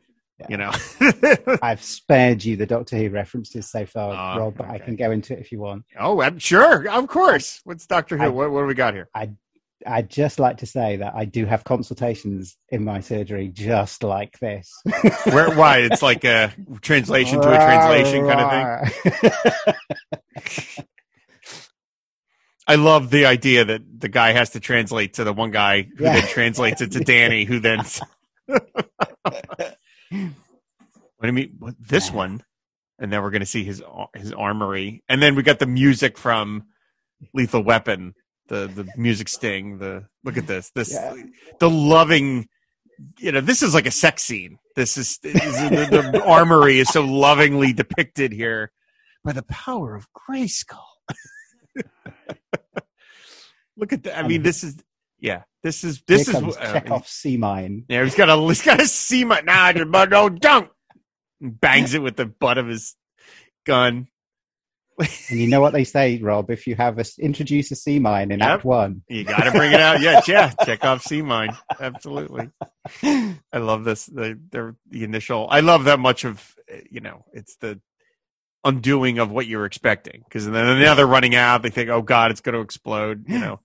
Yeah. 0.41 0.47
you 0.49 0.57
know. 0.57 0.73
I've 1.63 1.83
spared 1.83 2.45
you 2.45 2.57
the 2.57 2.67
Doctor 2.67 2.97
Who 2.97 3.11
references 3.11 3.71
so 3.71 3.85
far, 3.87 4.13
Ah, 4.15 4.37
Rob, 4.37 4.57
but 4.57 4.69
I 4.69 4.79
can 4.79 4.97
go 4.97 5.11
into 5.11 5.35
it 5.35 5.41
if 5.41 5.53
you 5.53 5.61
want. 5.61 5.85
oh, 5.99 6.21
I'm 6.23 6.39
sure, 6.39 6.89
of 6.89 7.07
course. 7.09 7.61
What's 7.65 7.87
Doctor 7.87 8.17
Who? 8.17 8.25
I- 8.25 8.29
what, 8.29 8.51
what 8.51 8.61
do 8.61 8.67
we 8.67 8.75
got 8.75 8.95
here? 8.95 9.09
I'd 9.87 10.09
just 10.09 10.39
like 10.39 10.59
to 10.59 10.67
say 10.67 10.97
that 10.97 11.13
I 11.15 11.27
do 11.27 11.45
have 11.45 11.63
consultations 11.63 12.57
in 12.71 12.85
my 12.87 13.01
surgery 13.01 13.49
just 13.49 14.03
like 14.03 14.39
this. 14.39 14.73
Where 15.25 15.55
why? 15.55 15.81
It's 15.81 16.01
like 16.01 16.25
a 16.25 16.55
translation 16.81 17.43
to 17.43 17.49
a 17.53 17.57
translation 17.57 18.27
kind 18.27 18.41
of 18.41 18.91
thing. 18.95 19.75
I 22.67 22.77
love 22.77 23.11
the 23.11 23.27
idea 23.27 23.65
that 23.65 23.83
the 24.01 24.09
guy 24.09 24.33
has 24.33 24.51
to 24.51 24.61
translate 24.61 25.15
to 25.15 25.25
the 25.25 25.33
one 25.33 25.51
guy 25.51 25.83
who 25.83 26.05
Yeah. 26.05 26.15
then 26.21 26.29
translates 26.29 26.81
it 26.81 26.93
to 26.93 27.01
Danny, 27.01 27.45
who 27.45 27.61
then. 27.61 27.81
what 28.47 28.63
do 30.09 31.27
you 31.27 31.33
mean? 31.33 31.57
What, 31.59 31.75
this 31.79 32.11
one, 32.11 32.43
and 32.99 33.13
then 33.13 33.23
we're 33.23 33.31
going 33.31 33.41
to 33.41 33.47
see 33.47 33.65
his 33.65 33.83
his 34.15 34.33
armory, 34.33 35.03
and 35.09 35.23
then 35.23 35.35
we 35.35 35.43
got 35.43 35.59
the 35.59 35.67
music 35.67 36.17
from 36.19 36.65
Lethal 37.35 37.63
Weapon, 37.63 38.15
the 38.49 38.67
the 38.67 38.89
music 38.97 39.29
sting. 39.29 39.79
The 39.79 40.07
look 40.25 40.37
at 40.37 40.47
this, 40.47 40.71
this 40.75 40.93
Yeah. 40.93 41.15
the 41.61 41.71
loving. 41.71 42.49
You 43.19 43.33
know, 43.33 43.41
this 43.41 43.63
is 43.65 43.75
like 43.75 43.87
a 43.87 43.91
sex 43.91 44.23
scene. 44.23 44.57
This 44.77 44.97
is, 44.97 45.19
this 45.19 45.35
is- 45.35 45.69
the, 45.91 46.11
the 46.13 46.25
armory 46.25 46.79
is 46.79 46.89
so 46.89 47.03
lovingly 47.05 47.73
depicted 47.73 48.31
here 48.33 48.71
by 49.25 49.33
the 49.33 49.43
power 49.43 49.97
of 49.97 50.07
Grayskull. 50.13 50.79
Look 53.77 53.93
at 53.93 54.05
that. 54.05 54.19
I 54.19 54.27
mean, 54.27 54.43
this 54.43 54.63
is 54.65 54.77
yeah. 55.19 55.43
This 55.63 55.83
is 55.85 56.03
this 56.07 56.29
Here 56.29 56.49
is 56.49 56.57
uh, 56.57 56.73
Chekhov's 56.73 57.11
sea 57.11 57.37
mine. 57.37 57.85
yeah, 57.89 58.05
he's 58.05 58.15
got 58.15 58.29
a 58.29 58.41
he's 58.47 58.63
got 58.63 58.81
a 58.81 58.87
see 58.87 59.25
my 59.25 59.41
nah, 59.41 59.73
but 59.85 60.11
no 60.11 60.29
don't 60.29 60.71
bangs 61.41 61.95
it 61.95 62.03
with 62.03 62.17
the 62.17 62.27
butt 62.27 62.59
of 62.59 62.67
his 62.67 62.95
gun. 63.65 64.09
And 65.29 65.41
you 65.41 65.49
know 65.49 65.61
what 65.61 65.73
they 65.73 65.83
say, 65.83 66.19
Rob? 66.19 66.51
If 66.51 66.69
you 66.69 66.77
have 66.77 67.01
a 67.01 67.05
introduce 67.19 67.73
a 67.73 67.75
sea 67.75 67.99
mine 67.99 68.31
in 68.31 68.39
Yep. 68.39 68.49
Act 68.49 68.65
One, 68.65 69.03
You 69.09 69.25
got 69.25 69.43
to 69.43 69.51
bring 69.51 69.73
it 69.73 69.81
out. 69.81 70.01
Yeah, 70.01 70.21
yeah. 70.29 70.53
Chekhov 70.65 71.03
sea 71.03 71.21
mine. 71.21 71.57
Absolutely. 71.81 72.51
I 73.03 73.59
love 73.59 73.83
this. 73.83 74.07
The, 74.07 74.39
the 74.51 74.77
the 74.89 75.03
initial. 75.03 75.49
I 75.51 75.61
love 75.61 75.85
that 75.85 75.99
much 75.99 76.25
of 76.25 76.55
you 76.91 77.01
know. 77.01 77.25
It's 77.33 77.57
the 77.57 77.81
undoing 78.65 79.19
of 79.19 79.31
what 79.31 79.47
you're 79.47 79.67
expecting 79.67 80.23
because 80.29 80.47
then 80.47 80.81
now 80.81 80.95
they're 80.95 81.07
running 81.07 81.35
out. 81.35 81.63
They 81.63 81.71
think, 81.71 81.91
oh 81.91 82.03
god, 82.03 82.31
it's 82.31 82.41
going 82.41 82.55
to 82.55 82.61
explode. 82.61 83.25
You 83.29 83.39
know, 83.39 83.61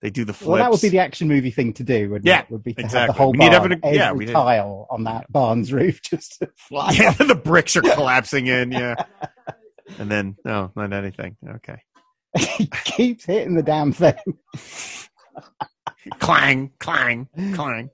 they 0.00 0.10
do 0.10 0.24
the 0.24 0.32
flips. 0.32 0.48
well, 0.48 0.58
that 0.58 0.70
would 0.70 0.80
be 0.80 0.88
the 0.88 0.98
action 0.98 1.28
movie 1.28 1.50
thing 1.50 1.72
to 1.74 1.84
do. 1.84 2.10
Wouldn't 2.10 2.26
Yeah, 2.26 2.40
it? 2.42 2.50
Would 2.50 2.62
be 2.64 2.74
to 2.74 2.82
have 2.82 2.86
exactly. 2.86 3.12
the 3.14 3.18
whole 3.18 3.32
need 3.34 3.50
barn, 3.50 3.80
yeah, 3.84 4.08
every 4.10 4.26
we 4.26 4.32
tile 4.32 4.86
on 4.90 5.04
that 5.04 5.30
barn's 5.30 5.72
roof 5.72 6.00
just 6.10 6.38
to 6.40 6.50
fly. 6.56 6.92
yeah. 6.92 7.12
The 7.18 7.34
bricks 7.34 7.76
are 7.76 7.82
collapsing 7.82 8.46
in. 8.46 8.72
Yeah. 8.72 8.94
And 9.98 10.10
then 10.10 10.36
no, 10.44 10.70
not 10.74 10.92
anything. 10.94 11.36
Okay. 11.56 11.82
he 12.38 12.66
keeps 12.84 13.26
hitting 13.26 13.54
the 13.56 13.62
damn 13.62 13.92
thing. 13.92 14.14
clang, 16.18 16.70
clang, 16.78 17.28
clang. 17.52 17.90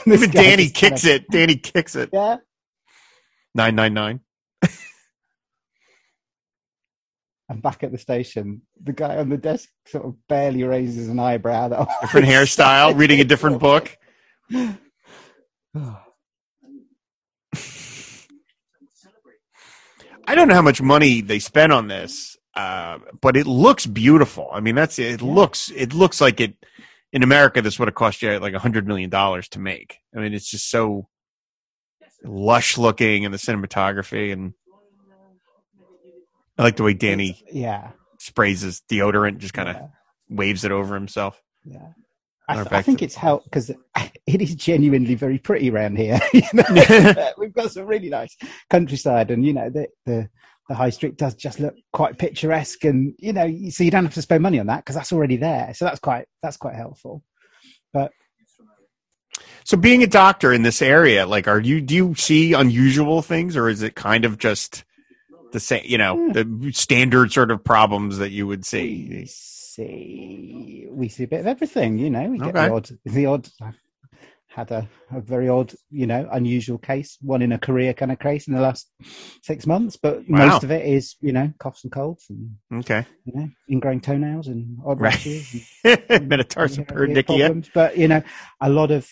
Even 0.06 0.30
Danny 0.30 0.68
kicks 0.68 1.04
it. 1.04 1.28
Danny 1.30 1.56
kicks 1.56 1.96
it. 1.96 2.10
Yeah. 2.12 2.36
Nine 3.54 3.74
nine 3.74 3.94
nine. 3.94 4.20
And 7.50 7.60
back 7.60 7.82
at 7.82 7.90
the 7.90 7.98
station, 7.98 8.62
the 8.80 8.92
guy 8.92 9.16
on 9.16 9.28
the 9.28 9.36
desk 9.36 9.68
sort 9.84 10.04
of 10.04 10.14
barely 10.28 10.62
raises 10.62 11.08
an 11.08 11.18
eyebrow. 11.18 11.66
That 11.66 11.88
Different 12.00 12.28
hairstyle. 12.28 12.96
Reading 12.96 13.20
a 13.20 13.24
different 13.24 13.58
book. 13.58 13.98
I 14.52 14.76
don't 20.36 20.46
know 20.46 20.54
how 20.54 20.62
much 20.62 20.80
money 20.80 21.22
they 21.22 21.40
spent 21.40 21.72
on 21.72 21.88
this, 21.88 22.36
uh, 22.54 22.98
but 23.20 23.36
it 23.36 23.48
looks 23.48 23.84
beautiful. 23.84 24.48
I 24.52 24.60
mean, 24.60 24.76
that's 24.76 25.00
it. 25.00 25.20
Looks 25.20 25.72
it 25.74 25.92
looks 25.92 26.20
like 26.20 26.40
it 26.40 26.54
in 27.12 27.22
America. 27.22 27.60
This 27.62 27.78
would 27.78 27.88
have 27.88 27.94
cost 27.94 28.22
you 28.22 28.38
like 28.38 28.54
a 28.54 28.58
hundred 28.58 28.86
million 28.86 29.10
dollars 29.10 29.48
to 29.50 29.58
make. 29.58 29.98
I 30.14 30.20
mean, 30.20 30.34
it's 30.34 30.50
just 30.50 30.70
so 30.70 31.08
lush 32.24 32.76
looking, 32.78 33.24
and 33.24 33.32
the 33.34 33.38
cinematography, 33.38 34.32
and 34.32 34.52
I 36.58 36.62
like 36.62 36.76
the 36.76 36.82
way 36.82 36.94
Danny 36.94 37.42
Yeah. 37.50 37.90
sprays 38.18 38.60
his 38.60 38.82
deodorant, 38.90 39.38
just 39.38 39.54
kind 39.54 39.68
of 39.68 39.76
yeah, 39.76 39.86
waves 40.28 40.64
it 40.64 40.72
over 40.72 40.94
himself. 40.94 41.40
yeah. 41.64 41.88
I, 42.48 42.54
th- 42.56 42.72
I 42.72 42.82
think 42.82 42.98
to- 42.98 43.04
it's 43.04 43.14
helped 43.14 43.44
because 43.44 43.70
it 44.26 44.42
is 44.42 44.56
genuinely 44.56 45.14
very 45.14 45.38
pretty 45.38 45.70
around 45.70 45.96
here. 45.96 46.18
We've 47.38 47.52
got 47.52 47.70
some 47.70 47.86
really 47.86 48.08
nice 48.08 48.36
countryside, 48.68 49.30
and 49.30 49.46
you 49.46 49.52
know 49.52 49.70
the 49.70 49.86
the 50.04 50.28
the 50.70 50.76
high 50.76 50.90
street 50.90 51.16
does 51.16 51.34
just 51.34 51.58
look 51.58 51.74
quite 51.92 52.16
picturesque, 52.16 52.84
and 52.84 53.12
you 53.18 53.32
know 53.32 53.44
so 53.70 53.82
you 53.82 53.90
don't 53.90 54.04
have 54.04 54.14
to 54.14 54.22
spend 54.22 54.40
money 54.40 54.60
on 54.60 54.68
that 54.68 54.84
because 54.84 54.94
that's 54.94 55.12
already 55.12 55.36
there. 55.36 55.74
So 55.74 55.84
that's 55.84 55.98
quite 55.98 56.26
that's 56.44 56.56
quite 56.56 56.76
helpful. 56.76 57.24
But 57.92 58.12
So 59.64 59.76
being 59.76 60.04
a 60.04 60.06
doctor 60.06 60.52
in 60.52 60.62
this 60.62 60.80
area, 60.80 61.26
like 61.26 61.48
are 61.48 61.58
you 61.58 61.80
do 61.80 61.92
you 61.96 62.14
see 62.14 62.52
unusual 62.52 63.20
things 63.20 63.56
or 63.56 63.68
is 63.68 63.82
it 63.82 63.96
kind 63.96 64.24
of 64.24 64.38
just 64.38 64.84
the 65.50 65.58
same, 65.58 65.82
you 65.84 65.98
know, 65.98 66.14
hmm. 66.16 66.32
the 66.32 66.72
standard 66.72 67.32
sort 67.32 67.50
of 67.50 67.64
problems 67.64 68.18
that 68.18 68.30
you 68.30 68.46
would 68.46 68.64
see 68.64 69.08
we 69.10 69.26
see? 69.26 69.26
see 69.26 70.86
we 70.88 71.08
see 71.08 71.24
a 71.24 71.28
bit 71.28 71.40
of 71.40 71.48
everything. 71.48 71.98
You 71.98 72.10
know, 72.10 72.28
we 72.28 72.38
get 72.38 72.54
Okay. 72.54 72.68
the 72.68 72.72
odd 72.72 72.90
the 73.04 73.26
odd. 73.26 73.48
Had 74.50 74.72
a, 74.72 74.88
a 75.12 75.20
very 75.20 75.48
odd, 75.48 75.72
you 75.90 76.06
know, 76.08 76.28
unusual 76.32 76.76
case, 76.76 77.16
one 77.20 77.40
in 77.40 77.52
a 77.52 77.58
career 77.58 77.94
kind 77.94 78.10
of 78.10 78.18
case 78.18 78.48
in 78.48 78.54
the 78.54 78.60
last 78.60 78.90
six 79.44 79.64
months. 79.64 79.96
But 79.96 80.28
Wow. 80.28 80.38
most 80.48 80.64
of 80.64 80.72
it 80.72 80.84
is, 80.84 81.14
you 81.20 81.32
know, 81.32 81.52
coughs 81.60 81.84
and 81.84 81.92
colds 81.92 82.26
and 82.30 82.56
Okay. 82.72 83.06
you 83.24 83.32
know, 83.32 83.48
ingrown 83.70 84.00
toenails 84.00 84.48
and 84.48 84.76
odd 84.84 85.00
Right. 85.00 85.12
rashes. 85.14 85.52
and- 85.52 85.62
yeah, 85.84 87.22
problems. 87.22 87.70
But 87.72 87.96
you 87.96 88.08
know, 88.08 88.22
a 88.60 88.68
lot 88.68 88.90
of 88.90 89.08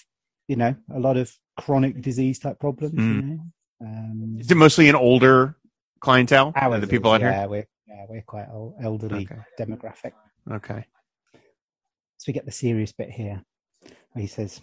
you 0.48 0.56
know, 0.56 0.74
a 0.92 0.98
lot 0.98 1.16
of 1.16 1.32
chronic 1.56 2.00
disease 2.02 2.38
type 2.40 2.58
problems. 2.58 2.94
You 2.96 3.14
Mm. 3.14 3.28
know, 3.28 3.40
um, 3.86 4.36
Is 4.40 4.50
it 4.50 4.56
mostly 4.56 4.88
an 4.88 4.96
older 4.96 5.54
clientele? 6.00 6.52
ours 6.56 6.80
the 6.80 6.86
people 6.88 7.12
is, 7.14 7.16
out 7.16 7.20
yeah, 7.20 7.46
we're 7.46 7.66
yeah, 7.86 8.06
we're 8.08 8.22
quite 8.22 8.48
old, 8.50 8.74
elderly 8.82 9.28
Okay. 9.30 9.40
demographic. 9.58 10.12
Okay. 10.50 10.84
So 12.16 12.24
we 12.26 12.32
get 12.32 12.44
the 12.44 12.50
serious 12.52 12.90
bit 12.92 13.10
here. 13.10 13.44
He 14.16 14.26
says 14.26 14.60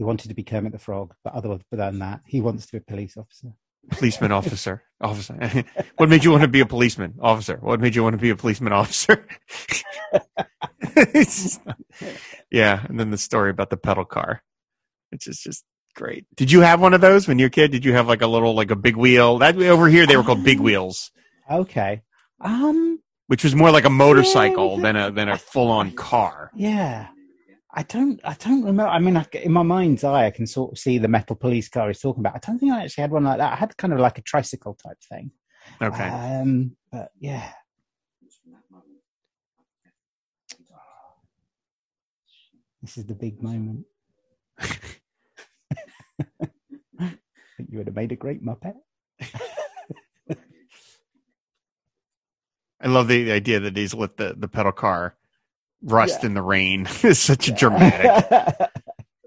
he 0.00 0.04
wanted 0.04 0.28
to 0.28 0.34
be 0.34 0.42
Kermit 0.42 0.72
the 0.72 0.78
Frog, 0.78 1.12
but 1.22 1.34
other 1.34 1.58
than 1.70 1.98
that, 1.98 2.22
he 2.24 2.40
wants 2.40 2.64
to 2.64 2.72
be 2.72 2.78
a 2.78 2.80
police 2.80 3.18
officer. 3.18 3.48
Policeman 3.90 4.32
officer. 4.32 4.82
Officer. 5.02 5.34
what 5.98 6.08
made 6.08 6.24
you 6.24 6.30
want 6.30 6.40
to 6.40 6.48
be 6.48 6.60
a 6.60 6.64
policeman? 6.66 7.16
Officer. 7.20 7.58
What 7.60 7.80
made 7.80 7.94
you 7.94 8.02
want 8.02 8.14
to 8.14 8.18
be 8.18 8.30
a 8.30 8.34
policeman 8.36 8.72
officer? 8.72 9.26
Yeah. 12.50 12.84
And 12.88 12.98
then 12.98 13.10
the 13.10 13.18
story 13.18 13.50
about 13.50 13.68
the 13.68 13.76
pedal 13.76 14.06
car, 14.06 14.42
which 15.10 15.26
is 15.26 15.38
just 15.38 15.64
great. 15.94 16.24
Did 16.34 16.50
you 16.50 16.62
have 16.62 16.80
one 16.80 16.94
of 16.94 17.02
those 17.02 17.28
when 17.28 17.38
you 17.38 17.44
were 17.44 17.48
a 17.48 17.50
kid? 17.50 17.70
Did 17.72 17.84
you 17.84 17.92
have 17.92 18.08
like 18.08 18.22
a 18.22 18.26
little, 18.26 18.54
like 18.54 18.70
a 18.70 18.76
big 18.76 18.96
wheel? 18.96 19.36
That 19.38 19.60
over 19.60 19.86
here, 19.88 20.06
they 20.06 20.16
were 20.16 20.22
called 20.22 20.44
big 20.44 20.60
wheels, 20.60 21.10
Okay. 21.50 22.00
Um. 22.40 23.00
which 23.26 23.44
was 23.44 23.54
more 23.54 23.70
like 23.70 23.84
a 23.84 23.90
motorcycle 23.90 24.76
we 24.76 24.82
than 24.82 24.96
a, 24.96 25.10
than 25.10 25.28
a 25.28 25.36
full 25.36 25.68
on 25.68 25.92
car. 25.92 26.50
Yeah. 26.56 27.08
I 27.72 27.84
don't. 27.84 28.20
I 28.24 28.34
don't 28.34 28.64
remember. 28.64 28.88
I 28.88 28.98
mean, 28.98 29.16
I, 29.16 29.24
in 29.34 29.52
my 29.52 29.62
mind's 29.62 30.02
eye, 30.02 30.26
I 30.26 30.30
can 30.30 30.46
sort 30.46 30.72
of 30.72 30.78
see 30.78 30.98
the 30.98 31.06
metal 31.08 31.36
police 31.36 31.68
car 31.68 31.86
he's 31.88 32.00
talking 32.00 32.20
about. 32.20 32.34
I 32.34 32.40
don't 32.44 32.58
think 32.58 32.72
I 32.72 32.82
actually 32.84 33.02
had 33.02 33.12
one 33.12 33.24
like 33.24 33.38
that. 33.38 33.52
I 33.52 33.56
had 33.56 33.76
kind 33.76 33.92
of 33.92 34.00
like 34.00 34.18
a 34.18 34.22
tricycle 34.22 34.74
type 34.74 34.98
thing. 35.08 35.30
Okay. 35.80 36.08
Um. 36.08 36.76
But 36.90 37.12
yeah. 37.20 37.52
This 42.82 42.96
is 42.96 43.04
the 43.04 43.14
big 43.14 43.42
moment. 43.42 43.84
I 44.58 44.66
think 46.98 47.68
you 47.68 47.78
would 47.78 47.86
have 47.88 47.96
made 47.96 48.12
a 48.12 48.16
great 48.16 48.42
Muppet. 48.42 48.74
I 52.82 52.88
love 52.88 53.08
the, 53.08 53.24
the 53.24 53.32
idea 53.32 53.60
that 53.60 53.76
he's 53.76 53.92
let 53.92 54.16
the, 54.16 54.34
the 54.36 54.48
pedal 54.48 54.72
car 54.72 55.14
rust 55.82 56.24
in 56.24 56.34
the 56.34 56.42
rain. 56.42 56.86
is 57.02 57.18
such 57.18 57.48
a 57.48 57.52
dramatic, 57.52 58.70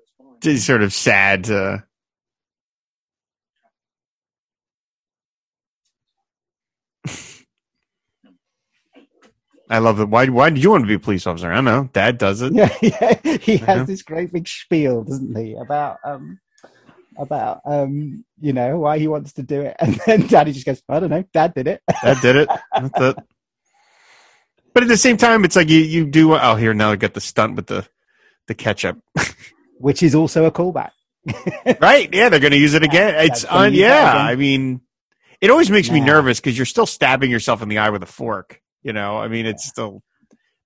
just 0.41 0.66
sort 0.66 0.82
of 0.84 0.93
sad. 0.93 1.49
Uh, 1.49 1.80
I 9.70 9.80
love 9.80 9.99
it. 9.99 10.10
Why? 10.10 10.28
Why 10.28 10.49
did 10.49 10.62
you 10.64 10.70
want 10.72 10.84
to 10.84 10.88
be 10.88 10.95
a 10.95 10.99
police 10.99 11.26
officer? 11.26 11.51
I 11.51 11.56
don't 11.56 11.66
know. 11.66 11.89
Dad 11.93 12.18
does 12.18 12.41
it. 12.41 12.54
yeah, 12.54 12.76
yeah, 12.82 13.38
he 13.38 13.58
has 13.58 13.80
Yeah. 13.80 13.84
this 13.86 14.04
great 14.04 14.32
big 14.34 14.47
spiel, 14.47 15.04
doesn't 15.04 15.36
he, 15.38 15.56
about 15.56 15.97
um 16.04 16.39
about 17.18 17.62
um 17.66 18.26
you 18.41 18.51
know 18.54 18.78
why 18.80 18.97
he 18.99 19.08
wants 19.08 19.34
to 19.34 19.43
do 19.43 19.62
it, 19.62 19.76
and 19.80 19.95
then 20.06 20.28
Daddy 20.28 20.51
just 20.51 20.66
goes, 20.66 20.82
I 20.89 20.99
don't 20.99 21.10
know, 21.10 21.24
Dad 21.34 21.54
did 21.54 21.68
it. 21.68 21.82
Dad 22.04 22.18
did 22.22 22.36
it. 22.36 22.49
That's 22.76 22.99
it. 23.01 23.18
But 24.74 24.84
at 24.84 24.89
the 24.89 24.97
same 24.97 25.17
time, 25.17 25.45
it's 25.45 25.55
like 25.55 25.69
you 25.69 25.80
you 25.80 26.05
do. 26.05 26.36
Oh, 26.36 26.55
here 26.55 26.74
now 26.74 26.91
I 26.91 26.95
got 26.95 27.13
the 27.13 27.21
stunt 27.21 27.55
with 27.55 27.67
the 27.67 27.88
the 28.47 28.53
ketchup. 28.55 28.99
Which 29.80 30.01
is 30.03 30.15
also 30.15 30.45
a 30.45 30.51
callback. 30.51 30.91
right? 31.82 32.09
Yeah, 32.13 32.30
they're 32.30 32.39
going 32.39 32.51
to 32.51 32.57
use 32.57 32.74
it 32.74 32.84
again. 32.84 33.13
Yeah, 33.13 33.21
It's 33.21 33.41
that's 33.41 33.45
gonna 33.45 33.67
on. 33.67 33.74
use 33.74 33.82
that 33.84 33.88
Yeah, 33.88 34.13
again. 34.15 34.26
I 34.28 34.36
mean, 34.36 34.82
It 35.41 35.49
always 35.49 35.69
makes 35.69 35.89
me 35.89 35.99
nervous 36.01 36.39
because 36.39 36.57
you're 36.57 36.65
still 36.65 36.86
stabbing 36.86 37.32
yourself 37.32 37.61
in 37.61 37.69
the 37.69 37.78
eye 37.78 37.89
with 37.89 38.03
a 38.03 38.05
fork. 38.07 38.59
You 38.82 38.91
know, 38.93 39.17
I 39.17 39.28
mean, 39.30 39.45
it's 39.45 39.65
still. 39.65 40.01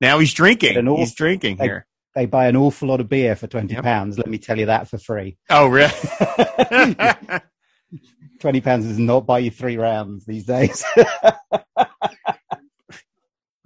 Now 0.02 0.20
he's 0.20 0.34
drinking. 0.34 0.78
An 0.78 0.88
he's 0.96 1.14
drinking 1.16 1.58
they- 1.58 1.66
here. 1.66 1.86
They 2.16 2.26
buy 2.26 2.48
an 2.48 2.56
awful 2.56 2.88
lot 2.88 3.00
of 3.00 3.08
beer 3.10 3.36
for 3.36 3.46
twenty 3.46 3.76
Yep. 3.76 3.84
pounds. 3.84 4.18
Let 4.18 4.26
me 4.28 4.40
tell 4.40 4.58
you 4.58 4.66
that 4.66 4.88
for 4.88 4.98
free. 4.98 5.38
Oh, 5.52 5.68
really? 5.68 5.92
twenty 8.40 8.62
pounds 8.62 8.86
does 8.88 8.98
not 8.98 9.28
buy 9.28 9.38
you 9.40 9.52
three 9.52 9.78
rounds 9.78 10.26
these 10.26 10.46
days. 10.46 10.84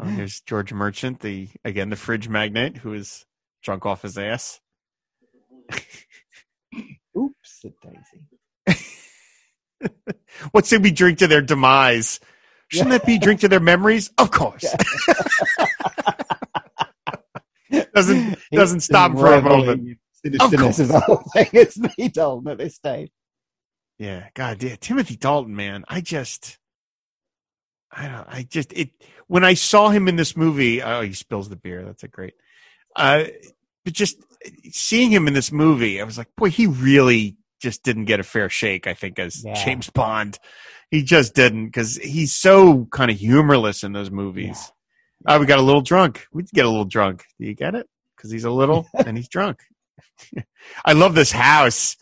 Oh, 0.01 0.07
here's 0.07 0.41
George 0.41 0.73
Merchant, 0.73 1.19
the 1.19 1.49
again 1.63 1.89
the 1.91 1.95
fridge 1.95 2.27
magnate 2.27 2.77
who 2.77 2.93
is 2.93 3.25
drunk 3.61 3.85
off 3.85 4.01
his 4.01 4.17
ass. 4.17 4.59
Oops, 7.17 7.65
Daisy. 8.67 8.77
What 10.51 10.65
should 10.65 10.83
we 10.83 10.91
drink 10.91 11.19
to 11.19 11.27
their 11.27 11.41
demise? 11.41 12.19
Shouldn't 12.69 12.91
that 12.91 13.05
be 13.05 13.19
drink 13.19 13.41
to 13.41 13.49
their 13.49 13.59
memories? 13.59 14.11
Of 14.17 14.31
course. 14.31 14.63
doesn't 17.93 18.39
doesn't 18.53 18.79
stop 18.79 19.11
for 19.13 19.33
a 19.33 19.41
moment. 19.41 19.97
Of 20.29 20.31
Sinisterness 20.31 20.79
of 20.79 20.87
the 20.87 20.99
whole 20.99 21.23
thing, 21.33 21.49
isn't 21.53 21.91
he, 21.97 22.07
Dalton, 22.07 22.51
at 22.51 22.59
this 22.59 22.75
stage? 22.75 23.11
Yeah, 23.97 24.29
God, 24.35 24.61
yeah, 24.63 24.75
Timothy 24.79 25.15
Dalton, 25.15 25.55
man. 25.55 25.83
I 25.89 26.01
just, 26.01 26.57
I 27.93 28.07
don't, 28.07 28.27
I 28.27 28.43
just 28.49 28.73
it 28.73 28.89
when 29.27 29.43
I 29.43 29.53
saw 29.53 29.89
him 29.89 30.07
in 30.07 30.15
this 30.15 30.35
movie. 30.37 30.81
Oh, 30.81 31.01
he 31.01 31.13
spills 31.13 31.49
the 31.49 31.55
beer. 31.55 31.83
That's 31.83 32.03
a 32.03 32.07
great. 32.07 32.33
Uh, 32.95 33.25
but 33.83 33.93
just 33.93 34.17
seeing 34.71 35.11
him 35.11 35.27
in 35.27 35.33
this 35.33 35.51
movie, 35.51 36.01
I 36.01 36.03
was 36.03 36.17
like, 36.17 36.29
boy, 36.37 36.49
he 36.49 36.67
really 36.67 37.37
just 37.61 37.83
didn't 37.83 38.05
get 38.05 38.19
a 38.19 38.23
fair 38.23 38.49
shake. 38.49 38.87
I 38.87 38.93
think 38.93 39.19
as 39.19 39.43
Yeah. 39.43 39.53
James 39.63 39.89
Bond, 39.89 40.39
he 40.89 41.03
just 41.03 41.35
didn't 41.35 41.65
because 41.67 41.95
he's 41.97 42.33
so 42.33 42.85
kind 42.91 43.11
of 43.11 43.17
humorless 43.17 43.83
in 43.83 43.93
those 43.93 44.11
movies. 44.11 44.71
Oh, 45.27 45.39
we 45.39 45.45
got 45.45 45.59
a 45.59 45.63
little 45.63 45.81
drunk. 45.81 46.25
We 46.33 46.43
get 46.43 46.65
a 46.65 46.69
little 46.69 46.85
drunk. 46.85 47.25
Do 47.39 47.45
you 47.45 47.53
get 47.53 47.75
it? 47.75 47.87
Because 48.15 48.31
he's 48.31 48.43
a 48.45 48.51
little 48.51 48.87
and 49.05 49.17
he's 49.17 49.27
drunk. 49.29 49.59
I 50.85 50.93
love 50.93 51.13
this 51.15 51.31
house. 51.31 51.95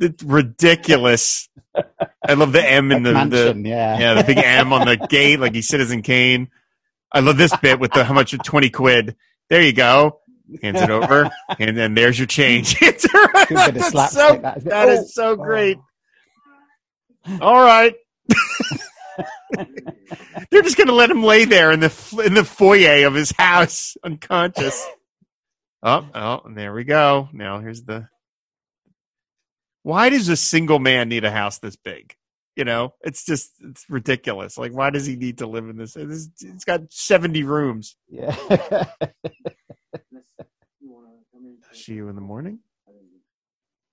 It's 0.00 0.22
ridiculous. 0.22 1.48
I 2.26 2.32
love 2.32 2.52
the 2.52 2.64
M 2.68 2.90
in 2.90 3.02
the, 3.02 3.12
the 3.12 3.62
yeah. 3.64 3.98
yeah 3.98 4.14
the 4.14 4.24
big 4.24 4.38
M 4.38 4.72
on 4.72 4.86
the 4.86 4.96
gate, 4.96 5.38
like 5.40 5.54
he's 5.54 5.68
Citizen 5.68 6.02
Kane. 6.02 6.48
I 7.12 7.20
love 7.20 7.36
this 7.36 7.54
bit 7.58 7.78
with 7.78 7.92
the 7.92 8.02
how 8.04 8.14
much 8.14 8.32
of 8.32 8.42
twenty 8.42 8.70
quid. 8.70 9.16
There 9.48 9.62
you 9.62 9.72
go. 9.72 10.20
Hands 10.62 10.80
it 10.80 10.90
over, 10.90 11.30
and 11.60 11.76
then 11.76 11.94
there's 11.94 12.18
your 12.18 12.26
change. 12.26 12.76
It's 12.82 13.06
Good 13.06 13.48
bit 13.48 13.76
of 13.76 13.92
That's 13.92 14.12
so, 14.14 14.36
that 14.42 14.56
is- 14.58 14.64
that 14.64 14.88
is 14.88 14.98
Oh, 15.00 15.04
so 15.06 15.28
oh. 15.30 15.36
great. 15.36 15.78
All 17.40 17.60
right. 17.60 17.94
They're 20.50 20.62
just 20.62 20.76
going 20.76 20.86
to 20.88 20.94
let 20.94 21.10
him 21.10 21.22
lay 21.22 21.44
there 21.44 21.70
in 21.70 21.80
the 21.80 22.22
in 22.24 22.34
the 22.34 22.44
foyer 22.44 23.06
of 23.06 23.14
his 23.14 23.32
house, 23.32 23.96
unconscious. 24.02 24.84
Oh, 25.82 26.06
oh, 26.14 26.40
and 26.44 26.56
there 26.56 26.72
we 26.72 26.84
go. 26.84 27.28
Now 27.32 27.58
here's 27.60 27.82
the. 27.82 28.08
Why 29.82 30.10
does 30.10 30.28
a 30.28 30.36
single 30.36 30.78
man 30.78 31.08
need 31.08 31.24
a 31.24 31.30
house 31.30 31.58
this 31.58 31.76
big? 31.76 32.14
You 32.56 32.64
know, 32.64 32.94
it's 33.00 33.24
just 33.24 33.52
it's 33.60 33.86
ridiculous. 33.88 34.58
Like, 34.58 34.72
why 34.72 34.90
does 34.90 35.06
he 35.06 35.16
need 35.16 35.38
to 35.38 35.46
live 35.46 35.68
in 35.68 35.76
this? 35.76 35.96
It's, 35.96 36.28
it's 36.40 36.64
got 36.64 36.82
seventy 36.90 37.42
rooms. 37.42 37.96
Yeah. 38.08 38.36
See 41.72 41.94
you 41.94 42.08
in 42.08 42.16
the 42.16 42.20
morning. 42.20 42.58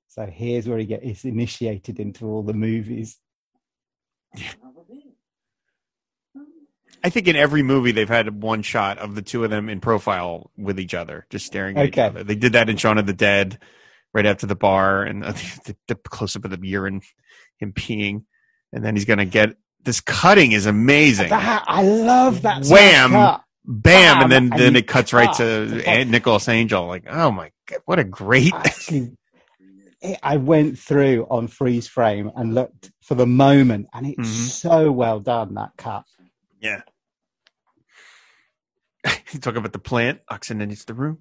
so 0.08 0.26
here's 0.26 0.68
where 0.68 0.80
he 0.80 0.86
gets 0.86 1.24
initiated 1.24 2.00
into 2.00 2.26
all 2.26 2.44
the 2.44 2.54
movies. 2.54 3.18
I 7.04 7.10
think 7.10 7.28
in 7.28 7.36
every 7.36 7.62
movie 7.62 7.92
they've 7.92 8.10
had 8.10 8.42
one 8.42 8.64
shot 8.64 8.98
of 8.98 9.16
the 9.16 9.22
two 9.22 9.44
of 9.44 9.50
them 9.50 9.70
in 9.70 9.80
profile 9.80 10.52
with 10.58 10.80
each 10.80 10.94
other, 10.94 11.26
just 11.30 11.46
staring 11.46 11.78
at 11.78 11.86
each 11.86 11.98
other. 11.98 12.24
They 12.24 12.36
did 12.36 12.54
that 12.54 12.70
in 12.70 12.78
Shaun 12.78 12.98
of 12.98 13.06
the 13.06 13.14
Dead, 13.14 13.60
right 14.18 14.26
after 14.26 14.48
the 14.48 14.56
bar, 14.56 15.04
and 15.04 15.24
the, 15.66 15.76
the 15.88 15.96
close 15.96 16.36
up 16.36 16.44
of 16.44 16.52
the 16.52 16.68
urine, 16.68 17.02
him 17.60 17.72
peeing, 17.72 18.24
and 18.74 18.84
then 18.84 18.96
he's 18.96 19.06
gonna 19.06 19.26
get 19.26 19.56
this 19.84 20.02
cutting 20.02 20.52
is 20.52 20.66
amazing. 20.66 21.30
That, 21.30 21.64
I 21.68 21.84
love 21.84 22.42
that. 22.42 22.66
Wham! 22.66 23.12
cut. 23.12 23.44
Bam, 23.70 24.24
and 24.24 24.32
then 24.32 24.44
and 24.52 24.60
then 24.62 24.76
it 24.78 24.88
cuts 24.88 25.12
right 25.14 25.34
to 25.36 25.82
Cut. 25.86 26.08
Nicholas 26.08 26.48
Angel. 26.50 26.88
Like, 26.88 27.04
oh 27.08 27.32
my 27.32 27.52
god, 27.68 27.80
what 27.86 28.00
a 28.00 28.04
great! 28.06 28.54
I 28.54 28.60
actually, 28.66 29.12
I 30.24 30.38
went 30.38 30.80
through 30.80 31.28
on 31.30 31.48
freeze 31.48 31.88
frame 31.88 32.32
and 32.36 32.56
looked 32.56 32.92
for 33.04 33.16
the 33.16 33.28
moment, 33.28 33.88
and 33.94 34.08
it's 34.08 34.20
Mhm. 34.30 34.50
so 34.50 34.92
well 34.92 35.20
done 35.20 35.54
that 35.56 35.72
cut. 35.78 36.06
Yeah. 36.62 36.82
you 39.32 39.40
talk 39.42 39.56
about 39.58 39.74
the 39.74 39.80
plant, 39.80 40.22
oxygen 40.30 40.68
needs 40.70 40.86
the 40.86 40.94
room. 40.94 41.20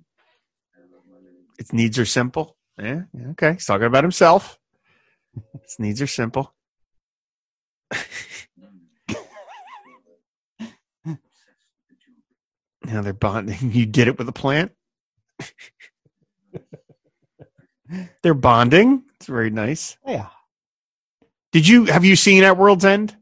Its 1.59 1.73
needs 1.73 1.99
are 1.99 2.05
simple. 2.07 2.57
Yeah, 2.79 3.03
yeah, 3.15 3.29
okay. 3.31 3.55
He's 3.55 3.65
talking 3.65 3.87
about 3.87 4.05
himself. 4.05 4.59
His 5.63 5.77
needs 5.79 6.03
are 6.03 6.07
simple. 6.07 6.55
now 12.85 13.03
they're 13.03 13.13
bonding. 13.13 13.71
You 13.73 13.87
did 13.87 14.09
it 14.09 14.19
with 14.19 14.29
a 14.29 14.33
plant. 14.33 14.73
they're 18.23 18.35
bonding. 18.35 19.05
It's 19.17 19.27
very 19.27 19.51
nice. 19.51 19.97
Yeah, 20.07 20.29
Did 21.53 21.67
you 21.69 21.85
have 21.87 22.05
you 22.05 22.17
seen 22.17 22.45
at 22.45 22.57
World's 22.57 22.85
End? 22.85 23.17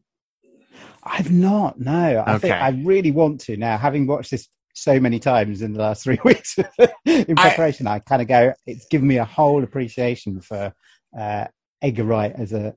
I've 1.03 1.31
not. 1.31 1.79
No, 1.79 2.25
I 2.27 2.39
think 2.39 2.55
Okay. 2.55 2.61
I 2.61 2.71
really 2.71 3.11
want 3.11 3.41
to 3.43 3.57
now. 3.59 3.77
Having 3.77 4.07
watched 4.07 4.31
this 4.31 4.49
so 4.75 5.01
many 5.01 5.19
times 5.19 5.63
in 5.63 5.73
the 5.73 5.81
last 5.81 6.05
three 6.05 6.19
weeks 6.25 6.59
in 7.07 7.37
preparation, 7.37 7.87
I, 7.87 8.01
kind 8.01 8.21
of 8.21 8.29
go. 8.29 8.53
It's 8.67 8.87
given 8.87 9.09
me 9.09 9.17
a 9.17 9.25
whole 9.25 9.65
appreciation 9.65 10.41
for 10.41 10.75
uh, 11.19 11.47
Edgar 11.81 12.05
Wright 12.05 12.33
as 12.37 12.53
a 12.53 12.75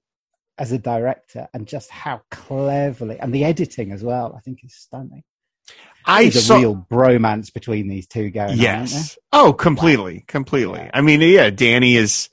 as 0.60 0.72
a 0.72 0.78
director 0.80 1.48
and 1.54 1.68
just 1.68 1.92
how 1.92 2.22
cleverly 2.32 3.20
and 3.20 3.34
the 3.34 3.44
editing 3.44 3.92
as 3.92 4.04
well. 4.04 4.34
I 4.36 4.40
think 4.40 4.60
is 4.64 4.76
stunning. 4.76 5.24
I 6.06 6.30
There's 6.30 6.50
a 6.50 6.58
real 6.58 6.88
bromance 6.90 7.54
between 7.54 7.90
these 7.90 8.08
two 8.08 8.30
going 8.30 8.52
on. 8.52 8.58
Yes. 8.58 9.18
Oh, 9.34 9.52
completely, 9.52 10.24
completely. 10.28 10.80
Yeah. 10.80 10.92
I 10.94 11.02
mean, 11.02 11.20
yeah, 11.20 11.50
Danny 11.50 11.98
is, 11.98 12.30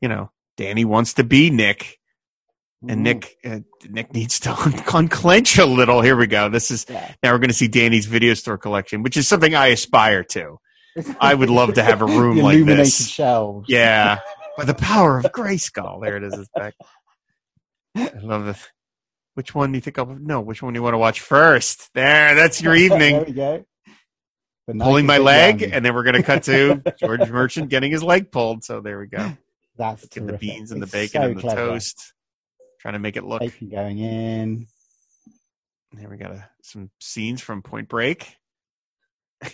you 0.00 0.08
know, 0.08 0.30
Danny 0.56 0.86
wants 0.86 1.12
to 1.14 1.24
be 1.24 1.50
Nick, 1.50 1.95
and. 2.88 3.02
Nick, 3.02 3.36
uh, 3.44 3.60
Nick 3.88 4.12
needs 4.14 4.40
to 4.40 4.52
un- 4.52 4.74
unclench 4.94 5.58
a 5.58 5.66
little. 5.66 6.00
Here 6.02 6.16
we 6.16 6.26
go. 6.26 6.48
This 6.48 6.70
is 6.70 6.86
Yeah. 6.88 7.14
now 7.22 7.32
we're 7.32 7.38
going 7.38 7.48
to 7.50 7.54
see 7.54 7.68
Danny's 7.68 8.06
video 8.06 8.34
store 8.34 8.58
collection, 8.58 9.02
which 9.02 9.16
is 9.16 9.26
something 9.28 9.54
I 9.54 9.68
aspire 9.68 10.24
to. 10.24 10.58
I 11.20 11.34
would 11.34 11.50
love 11.50 11.74
to 11.74 11.82
have 11.82 12.00
a 12.02 12.06
room 12.06 12.38
like 12.38 12.54
illuminated 12.56 12.86
this. 12.86 13.08
shelves. 13.08 13.68
Yeah, 13.68 14.20
by 14.56 14.64
the 14.64 14.74
power 14.74 15.18
of 15.18 15.24
Grayskull. 15.26 16.02
There 16.02 16.16
it 16.16 16.22
is. 16.24 16.34
It's 16.34 16.48
back. 16.54 16.74
I 17.96 18.10
love 18.22 18.46
this. 18.46 18.66
Which 19.34 19.54
one 19.54 19.72
do 19.72 19.76
you 19.76 19.82
think 19.82 19.98
I'll 19.98 20.06
no? 20.06 20.40
Which 20.40 20.62
one 20.62 20.72
do 20.72 20.78
you 20.78 20.82
want 20.82 20.94
to 20.94 20.98
watch 20.98 21.20
first? 21.20 21.90
There, 21.92 22.34
that's 22.34 22.62
your 22.62 22.74
evening 22.74 23.16
there 23.16 23.24
we 23.24 23.32
go. 23.32 23.64
Pulling 24.78 25.04
my 25.06 25.18
leg, 25.18 25.62
and 25.62 25.84
then 25.84 25.94
we're 25.94 26.02
going 26.02 26.16
to 26.16 26.22
cut 26.22 26.42
to 26.44 26.82
George 26.98 27.30
Merchant 27.30 27.68
getting 27.68 27.92
his 27.92 28.02
leg 28.02 28.32
pulled. 28.32 28.64
So 28.64 28.80
there 28.80 28.98
we 28.98 29.06
go. 29.06 29.32
That's 29.76 30.08
the 30.08 30.32
beans 30.32 30.72
and 30.72 30.80
the 30.80 30.86
It's 30.86 30.92
bacon 30.92 31.20
so 31.22 31.26
and 31.28 31.36
the 31.36 31.40
clever. 31.42 31.56
toast. 31.72 32.14
Trying 32.86 32.94
to 32.94 33.00
make 33.00 33.16
it 33.16 33.24
look. 33.24 33.40
Bacon 33.40 33.68
going 33.68 33.98
in. 33.98 34.68
Here 35.98 36.08
we 36.08 36.16
got 36.16 36.30
a, 36.30 36.48
some 36.62 36.88
scenes 37.00 37.40
from 37.40 37.60
Point 37.60 37.88
Break. 37.88 38.36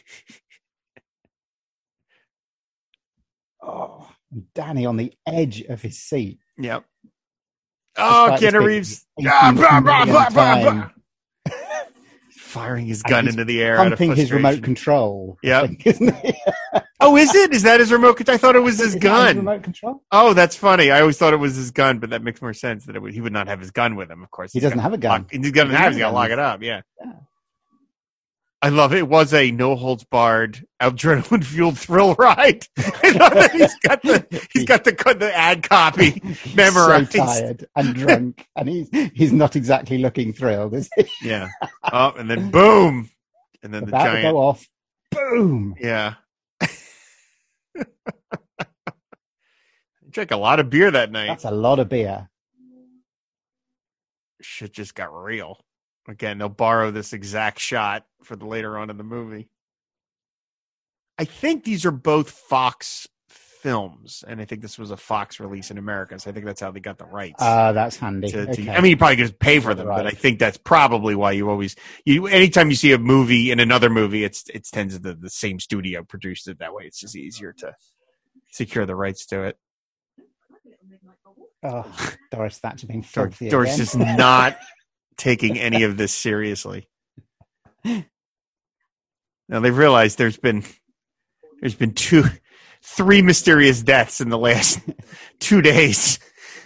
Oh, 3.64 4.08
Danny 4.54 4.84
on 4.86 4.96
the 4.96 5.12
edge 5.24 5.62
of 5.62 5.80
his 5.80 5.96
seat. 5.96 6.40
Yep. 6.58 6.84
Oh, 7.96 8.36
Keanu 8.36 8.66
Reeves 8.66 9.06
Ah, 9.24 9.52
blah, 9.54 9.80
blah, 9.80 10.04
blah, 10.04 10.30
blah, 10.30 10.62
blah. 10.62 10.90
firing 12.36 12.86
his 12.86 13.04
gun 13.04 13.28
into 13.28 13.44
the 13.44 13.62
air. 13.62 13.78
out 13.78 13.92
of 13.92 13.98
Pumping 13.98 14.16
his 14.16 14.32
remote 14.32 14.64
control. 14.64 15.38
Yep. 15.44 15.66
think, 15.68 15.86
isn't 15.86 16.16
he? 16.16 16.34
Oh, 17.00 17.16
is 17.16 17.34
it? 17.34 17.52
Is 17.52 17.62
that 17.64 17.80
his 17.80 17.90
remote? 17.92 18.16
control? 18.16 18.34
I 18.34 18.38
thought 18.38 18.56
it 18.56 18.60
was 18.60 18.78
his 18.78 18.94
gun. 18.94 19.36
remote 19.38 19.62
control? 19.62 20.02
Oh, 20.12 20.32
that's 20.34 20.56
funny. 20.56 20.90
I 20.90 21.00
always 21.00 21.18
thought 21.18 21.32
it 21.32 21.38
was 21.38 21.56
his 21.56 21.70
gun, 21.70 21.98
but 21.98 22.10
that 22.10 22.22
makes 22.22 22.40
more 22.40 22.54
sense 22.54 22.86
that 22.86 22.96
it 22.96 23.02
would, 23.02 23.12
he 23.12 23.20
would 23.20 23.32
not 23.32 23.48
have 23.48 23.60
his 23.60 23.70
gun 23.70 23.96
with 23.96 24.10
him. 24.10 24.22
Of 24.22 24.30
course, 24.30 24.52
He 24.52 24.60
doesn't 24.60 24.78
have 24.78 24.92
a 24.92 24.98
gun. 24.98 25.22
Lock, 25.22 25.30
he's 25.32 25.50
gonna 25.50 25.70
He 25.70 25.74
have. 25.76 25.84
doesn't 25.86 25.92
He's 25.94 25.98
gotta 26.00 26.06
have 26.06 26.14
lock 26.14 26.30
it 26.30 26.38
up. 26.38 26.62
Yeah. 26.62 26.82
Yeah. 27.04 27.12
I 28.64 28.68
love 28.68 28.92
it. 28.92 28.98
It 28.98 29.08
was 29.08 29.34
a 29.34 29.50
no 29.50 29.74
holds 29.74 30.04
barred 30.04 30.64
adrenaline 30.80 31.42
fueled 31.44 31.76
thrill 31.78 32.14
ride. 32.14 32.64
I 32.78 33.10
love 33.10 33.34
that 33.34 33.50
he's 33.50 33.74
got 33.80 34.02
the 34.02 34.24
he's 34.52 34.64
got 34.64 34.84
the 34.84 34.92
the 35.18 35.36
ad 35.36 35.64
copy 35.64 36.22
memorized. 36.54 37.10
So 37.12 37.18
tired 37.18 37.66
and 37.74 37.92
drunk, 37.94 38.46
and 38.54 38.68
he's 38.68 38.88
he's 39.14 39.32
not 39.32 39.56
exactly 39.56 39.98
looking 39.98 40.32
thrilled, 40.32 40.74
is 40.74 40.88
he? 40.96 41.06
Yeah. 41.28 41.48
Oh, 41.92 42.12
and 42.16 42.30
then 42.30 42.52
boom, 42.52 43.10
and 43.64 43.74
then 43.74 43.82
the 43.82 43.88
About 43.88 44.04
to 44.04 44.10
giant. 44.12 44.32
go 44.32 44.38
off. 44.38 44.64
Boom. 45.10 45.74
Yeah. 45.80 46.14
Drank 50.12 50.30
a 50.30 50.36
lot 50.36 50.60
of 50.60 50.68
beer 50.70 50.90
that 50.90 51.10
night. 51.10 51.28
That's 51.28 51.44
a 51.44 51.50
lot 51.50 51.78
of 51.78 51.88
beer. 51.88 52.28
shit 54.40 54.72
just 54.72 54.94
got 54.94 55.12
real. 55.12 55.58
Again, 56.08 56.38
they'll 56.38 56.48
borrow 56.48 56.90
this 56.90 57.12
exact 57.12 57.60
shot 57.60 58.04
for 58.24 58.34
the 58.36 58.44
later 58.46 58.76
on 58.76 58.90
in 58.90 58.96
the 58.96 59.04
movie. 59.04 59.48
I 61.18 61.24
think 61.24 61.62
these 61.64 61.86
are 61.86 61.92
both 61.92 62.30
Fox 62.30 63.06
films, 63.28 64.24
and 64.26 64.40
I 64.40 64.44
think 64.44 64.60
this 64.60 64.76
was 64.76 64.90
a 64.90 64.96
Fox 64.96 65.38
release 65.38 65.70
in 65.70 65.78
America, 65.78 66.18
so 66.18 66.28
I 66.28 66.32
think 66.32 66.44
that's 66.44 66.60
how 66.60 66.72
they 66.72 66.80
got 66.80 66.98
the 66.98 67.04
rights. 67.04 67.36
Ah, 67.38 67.70
that's 67.70 67.96
handy. 67.96 68.28
to, 68.32 68.46
to- 68.46 68.50
Okay. 68.50 68.68
I 68.70 68.80
mean, 68.80 68.90
you 68.90 68.96
probably 68.96 69.16
just 69.16 69.38
pay 69.38 69.60
for 69.60 69.74
them, 69.74 69.86
but 69.86 70.06
I 70.06 70.10
think 70.10 70.40
that's 70.40 70.56
probably 70.56 71.14
why 71.14 71.30
you 71.32 71.48
always 71.48 71.76
you. 72.04 72.26
Anytime 72.26 72.70
you 72.70 72.76
see 72.76 72.90
a 72.90 72.98
movie 72.98 73.52
in 73.52 73.60
another 73.60 73.88
movie, 73.88 74.24
it's 74.24 74.48
it 74.48 74.64
tends 74.72 74.94
to 74.96 75.00
the, 75.00 75.14
the 75.14 75.30
same 75.30 75.60
studio 75.60 76.02
produced 76.02 76.48
it 76.48 76.58
that 76.58 76.74
way. 76.74 76.82
It's 76.86 76.98
just 76.98 77.14
easier 77.14 77.52
to 77.58 77.76
secure 78.50 78.84
the 78.84 78.96
rights 78.96 79.24
to 79.26 79.44
it. 79.44 79.58
Oh, 81.62 82.12
Doris 82.30 82.58
Thatcher 82.58 82.86
being 82.86 83.00
Dor- 83.12 83.28
filthy 83.30 83.48
Doris 83.48 83.74
again. 83.92 84.08
is 84.10 84.16
not 84.18 84.58
taking 85.16 85.58
any 85.58 85.82
of 85.84 85.96
this 85.96 86.12
seriously. 86.14 86.88
Now 87.84 89.60
they've 89.60 89.76
realized 89.76 90.18
there's 90.18 90.36
been 90.36 90.64
there's 91.60 91.74
been 91.74 91.94
two 91.94 92.24
three 92.82 93.22
mysterious 93.22 93.82
deaths 93.82 94.20
in 94.20 94.28
the 94.28 94.38
last 94.38 94.78
two 95.40 95.62
days. 95.62 96.18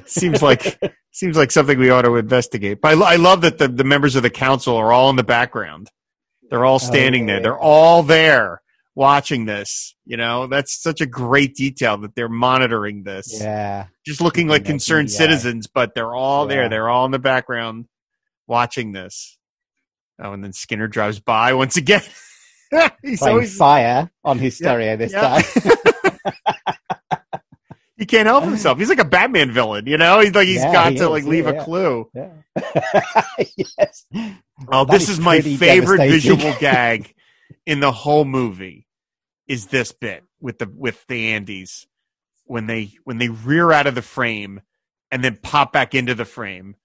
Seems 0.06 0.40
like 0.42 0.80
seems 1.10 1.36
like 1.36 1.50
something 1.50 1.78
we 1.78 1.90
ought 1.90 2.02
to 2.02 2.16
investigate. 2.16 2.80
But 2.80 2.96
I, 3.02 3.14
I 3.14 3.16
love 3.16 3.40
that 3.40 3.58
the, 3.58 3.68
the 3.68 3.84
members 3.84 4.14
of 4.14 4.22
the 4.22 4.30
council 4.30 4.76
are 4.76 4.92
all 4.92 5.10
in 5.10 5.16
the 5.16 5.24
background. 5.24 5.90
They're 6.48 6.64
all 6.64 6.78
standing 6.78 7.24
Oh, 7.24 7.26
there. 7.26 7.40
They're 7.42 7.58
all 7.58 8.02
there 8.04 8.62
watching 8.96 9.44
this. 9.44 9.94
You 10.04 10.16
know, 10.16 10.48
that's 10.48 10.82
such 10.82 11.00
a 11.00 11.06
great 11.06 11.54
detail 11.54 11.98
that 11.98 12.16
they're 12.16 12.28
monitoring 12.28 13.04
this 13.04 13.40
yeah. 13.40 13.86
just 14.04 14.20
looking 14.20 14.48
like 14.48 14.64
concerned 14.64 15.08
uh, 15.08 15.12
citizens, 15.12 15.68
but 15.68 15.94
they're 15.94 16.14
all 16.14 16.46
there. 16.48 16.68
They're 16.68 16.88
all 16.88 17.04
in 17.04 17.12
the 17.12 17.20
background 17.20 17.86
watching 18.48 18.90
this. 18.90 19.38
Oh, 20.20 20.32
and 20.32 20.42
then 20.42 20.52
Skinner 20.52 20.88
drives 20.88 21.20
by 21.20 21.52
once 21.54 21.76
again. 21.76 22.02
He's 23.02 23.20
Playing 23.20 23.34
always 23.34 23.56
fire 23.56 24.10
on 24.24 24.38
his 24.38 24.56
stereo 24.56 24.96
this 24.96 25.12
yeah. 25.12 25.40
time. 25.40 25.44
he 27.96 28.06
can't 28.06 28.26
help 28.26 28.42
himself. 28.42 28.78
He's 28.78 28.88
like 28.88 28.98
a 28.98 29.04
Batman 29.04 29.52
villain, 29.52 29.86
you 29.86 29.96
know. 29.98 30.18
He's 30.20 30.34
like 30.34 30.48
he's 30.48 30.56
Yeah, 30.56 30.72
got 30.72 30.92
he 30.92 30.98
to 30.98 31.04
is, 31.04 31.10
like 31.10 31.24
leave 31.24 31.44
yeah, 31.44 31.50
a 31.52 31.64
clue. 31.64 32.10
yeah. 32.12 32.30
yes. 33.56 34.06
Oh, 34.72 34.84
That 34.84 34.90
this 34.90 35.04
is 35.04 35.10
is 35.10 35.20
my 35.20 35.40
favorite 35.42 36.08
visual 36.08 36.54
gag 36.58 37.14
in 37.66 37.80
the 37.80 37.92
whole 37.92 38.24
movie. 38.24 38.85
Is 39.48 39.66
this 39.66 39.92
bit 39.92 40.24
with 40.40 40.58
the 40.58 40.70
with 40.74 41.04
the 41.06 41.32
Andes 41.32 41.86
when 42.44 42.66
they 42.66 42.92
when 43.04 43.18
they 43.18 43.28
rear 43.28 43.72
out 43.72 43.86
of 43.86 43.94
the 43.94 44.02
frame 44.02 44.60
and 45.10 45.22
then 45.22 45.38
pop 45.40 45.72
back 45.72 45.94
into 45.94 46.14
the 46.14 46.24
frame, 46.24 46.76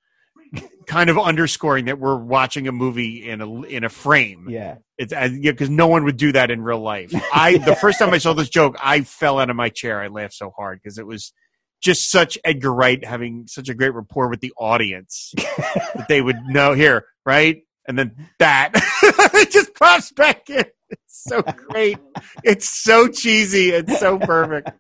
kind 0.86 1.09
of 1.09 1.18
underscoring 1.18 1.86
that 1.86 1.99
we're 1.99 2.18
watching 2.18 2.68
a 2.68 2.72
movie 2.72 3.28
in 3.28 3.41
a 3.41 3.62
in 3.64 3.84
a 3.84 3.89
frame. 3.89 4.47
Yeah. 4.49 4.78
It's 4.97 5.14
because 5.14 5.70
yeah, 5.70 5.76
no 5.76 5.88
one 5.88 6.03
would 6.03 6.18
do 6.18 6.32
that 6.34 6.51
in 6.51 6.62
real 6.62 6.82
life. 6.82 7.14
I 7.34 7.57
the 7.57 7.76
first 7.76 7.99
time 7.99 8.14
I 8.14 8.18
saw 8.18 8.34
this 8.34 8.49
joke, 8.49 8.76
I 8.82 9.01
fell 9.01 9.39
out 9.39 9.49
of 9.49 9.55
my 9.55 9.70
chair. 9.70 10.01
I 10.01 10.07
laughed 10.07 10.34
so 10.34 10.51
hard 10.51 10.80
because 10.82 10.97
it 10.97 11.07
was 11.07 11.34
just 11.82 12.12
such 12.12 12.38
Edgar 12.43 12.74
Wright 12.74 13.03
having 13.03 13.47
such 13.47 13.68
a 13.68 13.74
great 13.74 13.93
rapport 13.93 14.30
with 14.30 14.39
the 14.39 14.53
audience 14.57 15.34
that 15.38 16.05
they 16.07 16.22
would 16.22 16.38
know 16.47 16.74
here, 16.74 17.05
right? 17.26 17.64
And 17.88 17.97
then 17.97 18.28
that 18.38 18.72
it 18.76 19.51
just 19.51 19.74
pops 19.74 20.12
back 20.12 20.49
in. 20.49 20.66
It's 20.91 21.23
so 21.23 21.41
great. 21.41 21.97
It's 22.43 22.69
so 22.69 23.07
cheesy. 23.07 23.69
It's 23.69 23.99
so 23.99 24.19
perfect. 24.19 24.71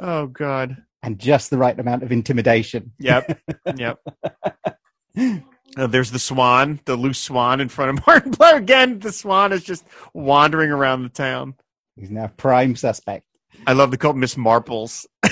Oh 0.00 0.26
God. 0.26 0.76
And 1.02 1.18
just 1.18 1.50
the 1.50 1.58
right 1.58 1.78
amount 1.78 2.02
of 2.02 2.12
intimidation. 2.12 2.92
Yep. 2.98 3.40
Yep. 3.76 3.98
Uh, 5.76 5.86
there's 5.86 6.10
the 6.10 6.18
swan, 6.18 6.80
the 6.86 6.96
loose 6.96 7.18
swan 7.20 7.60
in 7.60 7.68
front 7.68 7.96
of 7.96 8.04
Martin 8.06 8.32
Blower. 8.32 8.56
Again, 8.56 8.98
the 8.98 9.12
swan 9.12 9.52
is 9.52 9.62
just 9.62 9.84
wandering 10.12 10.70
around 10.70 11.02
the 11.02 11.08
town. 11.08 11.54
He's 11.94 12.10
now 12.10 12.28
prime 12.36 12.74
suspect. 12.74 13.24
I 13.66 13.74
love 13.74 13.90
the 13.90 13.98
call 13.98 14.14
Miss 14.14 14.34
Marples. 14.34 15.06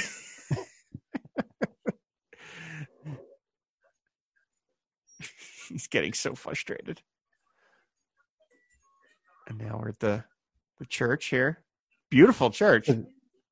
He's 5.69 5.89
getting 5.89 6.13
so 6.13 6.35
frustrated. 6.35 7.01
And 9.47 9.59
now 9.59 9.79
we're 9.81 9.91
at 9.91 10.01
the 10.01 10.25
the 10.79 10.87
church 10.87 11.27
here. 11.27 11.63
Beautiful 12.11 12.51
church. 12.51 12.91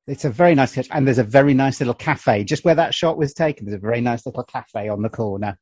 It's 0.07 0.24
a 0.24 0.30
very 0.30 0.55
nice 0.55 0.74
church, 0.74 0.88
and 0.90 1.07
there's 1.07 1.18
a 1.18 1.24
very 1.24 1.55
nice 1.55 1.80
little 1.80 1.95
cafe 1.95 2.45
just 2.45 2.64
where 2.64 2.74
that 2.74 2.95
shot 2.95 3.16
was 3.16 3.32
taken. 3.32 3.64
There's 3.66 3.78
a 3.78 3.80
very 3.80 4.01
nice 4.03 4.26
little 4.26 4.45
cafe 4.45 4.88
on 4.88 5.03
the 5.03 5.09
corner. 5.09 5.59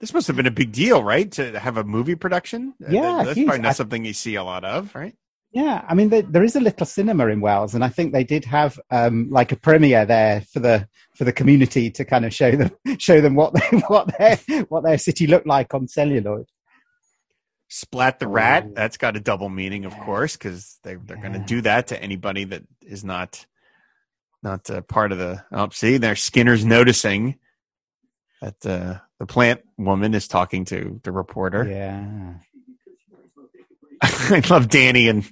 This 0.00 0.12
must 0.12 0.26
have 0.26 0.36
been 0.36 0.46
a 0.46 0.50
big 0.50 0.72
deal, 0.72 1.02
right? 1.02 1.30
To 1.32 1.58
have 1.58 1.76
a 1.76 1.84
movie 1.84 2.16
production. 2.16 2.74
Uh, 2.84 2.90
Yeah, 2.90 3.22
that's 3.24 3.36
huge. 3.36 3.46
probably 3.46 3.62
not 3.62 3.76
something 3.76 4.04
you 4.04 4.12
see 4.12 4.34
a 4.34 4.42
lot 4.42 4.64
of, 4.64 4.94
right? 4.94 5.14
Yeah, 5.52 5.84
I 5.88 5.94
mean, 5.94 6.08
there, 6.08 6.22
there 6.22 6.42
is 6.42 6.56
a 6.56 6.60
little 6.60 6.84
cinema 6.84 7.28
in 7.28 7.40
Wells, 7.40 7.76
and 7.76 7.84
I 7.84 7.88
think 7.88 8.12
they 8.12 8.24
did 8.24 8.44
have 8.44 8.78
um, 8.90 9.28
like 9.30 9.52
a 9.52 9.56
premiere 9.56 10.04
there 10.04 10.40
for 10.52 10.58
the 10.58 10.88
for 11.14 11.22
the 11.22 11.32
community 11.32 11.92
to 11.92 12.04
kind 12.04 12.24
of 12.24 12.34
show 12.34 12.50
them 12.50 12.70
show 12.98 13.20
them 13.20 13.36
what 13.36 13.54
they, 13.54 13.78
what 13.86 14.18
their 14.18 14.36
what 14.68 14.82
their 14.82 14.98
city 14.98 15.28
looked 15.28 15.46
like 15.46 15.72
on 15.72 15.86
celluloid. 15.86 16.46
Splat 17.76 18.20
the 18.20 18.28
rat. 18.28 18.66
Oh. 18.68 18.72
That's 18.72 18.96
got 18.98 19.16
a 19.16 19.20
double 19.20 19.48
meaning, 19.48 19.84
of 19.84 19.98
course, 19.98 20.36
because 20.36 20.78
they 20.84 20.94
they're 20.94 21.16
going 21.16 21.32
to 21.32 21.40
do 21.40 21.60
that 21.62 21.88
to 21.88 22.00
anybody 22.00 22.44
that 22.44 22.62
is 22.80 23.02
not 23.02 23.44
not 24.44 24.70
uh, 24.70 24.82
part 24.82 25.10
of 25.10 25.18
the. 25.18 25.44
Oh, 25.50 25.70
see, 25.70 25.96
there 25.96 26.14
Skinner's 26.14 26.64
noticing 26.64 27.40
that 28.40 28.64
uh, 28.64 29.00
the 29.18 29.26
plant 29.26 29.62
woman 29.76 30.14
is 30.14 30.28
talking 30.28 30.66
to 30.66 31.00
the 31.02 31.10
reporter. 31.10 31.66
Yeah, 31.68 32.34
I 34.02 34.40
love 34.48 34.68
Danny 34.68 35.08
and 35.08 35.28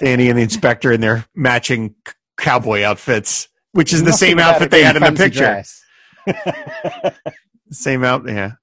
Danny 0.00 0.30
and 0.30 0.36
the 0.36 0.42
inspector 0.42 0.90
in 0.90 1.00
their 1.00 1.26
matching 1.32 1.94
c- 2.08 2.14
cowboy 2.38 2.82
outfits, 2.82 3.46
which 3.70 3.92
is 3.92 4.00
the 4.00 4.06
Nothing 4.10 4.30
same 4.30 4.38
outfit 4.40 4.72
they 4.72 4.82
had 4.82 4.96
in 4.96 5.04
the 5.04 5.12
picture. 5.12 5.62
Same 7.70 8.02
out, 8.02 8.26
yeah. 8.26 8.54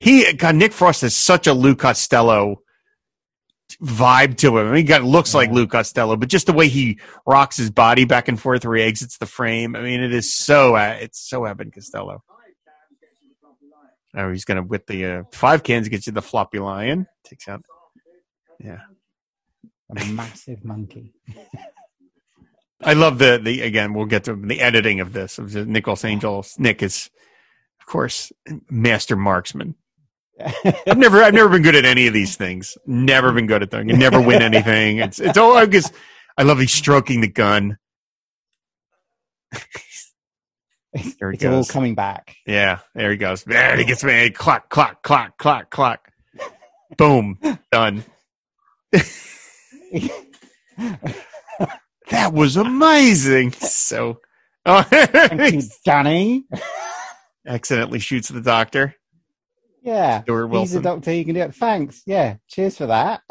He 0.00 0.32
God, 0.32 0.54
Nick 0.54 0.72
Frost 0.72 1.02
has 1.02 1.14
such 1.14 1.46
a 1.46 1.52
Lou 1.52 1.74
Costello 1.74 2.62
vibe 3.82 4.36
to 4.38 4.58
him. 4.58 4.66
I 4.66 4.70
mean, 4.70 4.76
he 4.76 4.82
got 4.84 5.02
looks 5.02 5.34
like 5.34 5.48
Yeah. 5.48 5.56
Lou 5.56 5.66
Costello, 5.66 6.16
but 6.16 6.28
just 6.28 6.46
the 6.46 6.52
way 6.52 6.68
he 6.68 6.98
rocks 7.26 7.56
his 7.56 7.70
body 7.70 8.04
back 8.04 8.28
and 8.28 8.40
forth 8.40 8.64
where 8.64 8.76
he 8.76 8.82
exits 8.82 9.18
the 9.18 9.26
frame. 9.26 9.76
I 9.76 9.82
mean, 9.82 10.02
it 10.02 10.12
is 10.14 10.32
so 10.32 10.76
uh, 10.76 10.96
it's 11.00 11.18
so 11.20 11.44
Evan 11.44 11.70
Costello. 11.70 12.22
Oh, 14.16 14.30
he's 14.32 14.44
gonna 14.44 14.62
with 14.62 14.86
the 14.86 15.04
uh, 15.04 15.22
five 15.32 15.62
cans 15.62 15.88
gets 15.88 16.06
you 16.06 16.12
the 16.12 16.22
floppy 16.22 16.58
lion. 16.58 17.06
Takes 17.24 17.46
out. 17.46 17.62
Yeah, 18.58 18.80
a 19.96 20.04
massive 20.06 20.64
monkey. 20.64 21.12
I 22.82 22.94
love 22.94 23.18
the 23.18 23.38
the 23.42 23.60
again. 23.62 23.92
We'll 23.92 24.06
get 24.06 24.24
to 24.24 24.34
the 24.34 24.60
editing 24.60 25.00
of 25.00 25.12
this. 25.12 25.38
Of 25.38 25.54
Nicholas 25.66 26.04
Angels. 26.04 26.54
Nick 26.58 26.82
is, 26.82 27.10
of 27.80 27.86
course, 27.86 28.32
master 28.70 29.14
marksman. 29.14 29.74
I've 30.86 30.98
never 30.98 31.22
I've 31.22 31.34
never 31.34 31.48
been 31.48 31.62
good 31.62 31.74
at 31.74 31.84
any 31.84 32.06
of 32.06 32.14
these 32.14 32.36
things. 32.36 32.78
Never 32.86 33.32
been 33.32 33.46
good 33.46 33.62
at 33.62 33.70
them. 33.70 33.88
You 33.88 33.96
never 33.96 34.20
win 34.20 34.42
anything. 34.42 34.98
It's 35.02 35.18
it's 35.18 35.38
all 35.38 35.64
because 35.64 35.90
I 36.36 36.42
love 36.42 36.58
he's 36.58 36.72
stroking 36.72 37.20
the 37.20 37.28
gun. 37.28 37.78
There 41.18 41.30
he 41.30 41.36
it's 41.36 41.44
all 41.44 41.64
coming 41.64 41.94
back. 41.94 42.36
Yeah, 42.46 42.78
there 42.94 43.10
he 43.10 43.16
goes. 43.16 43.44
There 43.44 43.76
he 43.76 43.84
gets 43.84 44.02
me. 44.04 44.30
Clock, 44.30 44.68
clock, 44.70 45.02
clock, 45.02 45.36
clock, 45.38 45.70
clock. 45.70 46.08
Boom, 46.96 47.38
done. 47.70 48.04
That 52.10 52.32
was 52.32 52.56
amazing. 52.56 53.52
So, 53.52 54.20
oh, 54.64 54.82
Thank 54.82 55.54
you, 55.54 55.62
Danny. 55.84 56.44
accidentally 57.46 57.98
shoots 57.98 58.28
the 58.28 58.40
doctor. 58.40 58.94
Yeah, 59.88 60.22
Stuart 60.22 60.48
he's 60.52 60.74
a 60.74 60.82
doctor. 60.82 61.12
You 61.14 61.24
can 61.24 61.34
do 61.34 61.40
it. 61.40 61.54
Thanks. 61.54 62.02
Yeah, 62.06 62.36
cheers 62.46 62.76
for 62.76 62.86
that. 62.86 63.22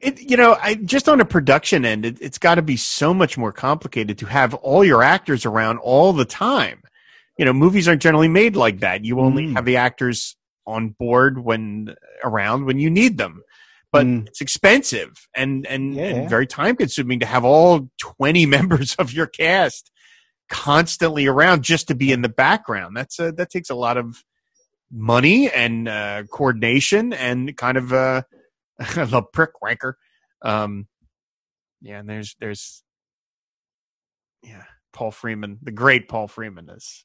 It, 0.00 0.20
you 0.20 0.36
know, 0.36 0.56
I 0.60 0.74
just 0.74 1.08
on 1.08 1.20
a 1.20 1.24
production 1.24 1.84
end, 1.84 2.04
it, 2.04 2.18
it's 2.20 2.38
got 2.38 2.56
to 2.56 2.62
be 2.62 2.76
so 2.76 3.14
much 3.14 3.38
more 3.38 3.52
complicated 3.52 4.18
to 4.18 4.26
have 4.26 4.52
all 4.54 4.84
your 4.84 5.00
actors 5.02 5.46
around 5.46 5.78
all 5.78 6.12
the 6.12 6.24
time. 6.24 6.82
You 7.38 7.44
know, 7.44 7.52
movies 7.52 7.86
aren't 7.86 8.02
generally 8.02 8.26
made 8.28 8.56
like 8.56 8.80
that. 8.80 9.04
You 9.04 9.20
only 9.20 9.44
Mm. 9.46 9.54
have 9.54 9.64
the 9.64 9.76
actors 9.76 10.36
on 10.66 10.88
board 10.98 11.38
when 11.38 11.94
around 12.24 12.64
when 12.64 12.80
you 12.80 12.90
need 12.90 13.16
them. 13.16 13.42
But 13.92 14.06
Mm. 14.06 14.26
it's 14.26 14.40
expensive 14.40 15.12
and 15.36 15.66
and, 15.68 15.94
Yeah. 15.94 16.02
and 16.06 16.28
very 16.28 16.48
time 16.48 16.74
consuming 16.74 17.20
to 17.20 17.26
have 17.26 17.44
all 17.44 17.88
twenty 18.00 18.44
members 18.56 18.96
of 18.96 19.12
your 19.12 19.28
cast 19.28 19.91
constantly 20.52 21.26
around 21.26 21.64
just 21.64 21.88
to 21.88 21.94
be 21.94 22.12
in 22.12 22.20
the 22.20 22.28
background. 22.28 22.94
That's 22.94 23.18
a, 23.18 23.32
that 23.32 23.48
takes 23.50 23.70
a 23.70 23.74
lot 23.74 23.96
of 23.96 24.22
money 24.90 25.50
and 25.50 25.88
uh, 25.88 26.24
coordination 26.30 27.14
and 27.14 27.56
kind 27.56 27.78
of 27.78 27.90
uh, 27.92 28.22
love 28.96 29.32
prick 29.32 29.52
wanker. 29.64 29.94
Um, 30.42 30.86
Yeah, 31.80 32.00
and 32.00 32.08
there's 32.08 32.36
there's 32.38 32.84
yeah, 34.42 34.64
Paul 34.92 35.10
Freeman, 35.10 35.58
the 35.62 35.70
great 35.72 36.06
Paul 36.08 36.28
Freeman 36.28 36.68
is 36.68 37.04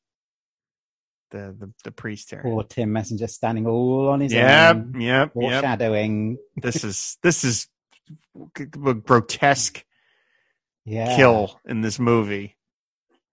the 1.32 1.56
the, 1.58 1.72
the 1.86 1.92
priest 1.92 2.30
here. 2.32 2.42
Poor 2.44 2.64
Tim 2.64 2.92
Messenger 2.92 3.28
standing 3.28 3.66
all 3.66 4.10
on 4.10 4.20
his 4.20 4.34
Yep, 4.34 4.76
own, 4.76 5.00
yep, 5.00 5.02
yep. 5.02 5.34
foreshadowing. 5.34 6.38
This 6.62 6.84
is 6.84 7.18
this 7.24 7.44
is 7.46 7.68
a 8.36 8.94
grotesque 8.94 9.86
Yeah. 10.86 11.16
kill 11.16 11.60
in 11.66 11.82
this 11.82 11.98
movie. 12.00 12.57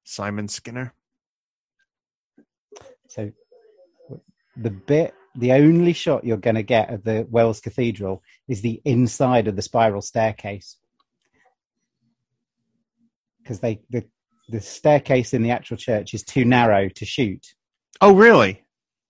Simon 0.05 0.49
Skinner. 0.49 0.93
So 3.09 3.33
the 4.57 4.71
bit, 4.71 5.15
the 5.35 5.53
only 5.53 5.93
shot 5.93 6.25
you're 6.25 6.37
going 6.37 6.55
to 6.55 6.63
get 6.63 6.93
of 6.93 7.05
the 7.05 7.27
Wells 7.29 7.61
Cathedral 7.61 8.23
is 8.49 8.61
the 8.61 8.81
inside 8.85 9.49
of 9.49 9.57
the 9.57 9.63
spiral 9.63 10.03
staircase, 10.03 10.77
because 13.43 13.61
they 13.61 13.81
the 13.91 14.05
the 14.49 14.61
staircase 14.61 15.33
in 15.33 15.43
the 15.43 15.51
actual 15.51 15.77
church 15.77 16.15
is 16.15 16.23
too 16.23 16.45
narrow 16.45 16.89
to 16.91 17.05
shoot. 17.05 17.55
Oh, 18.01 18.15
really? 18.15 18.65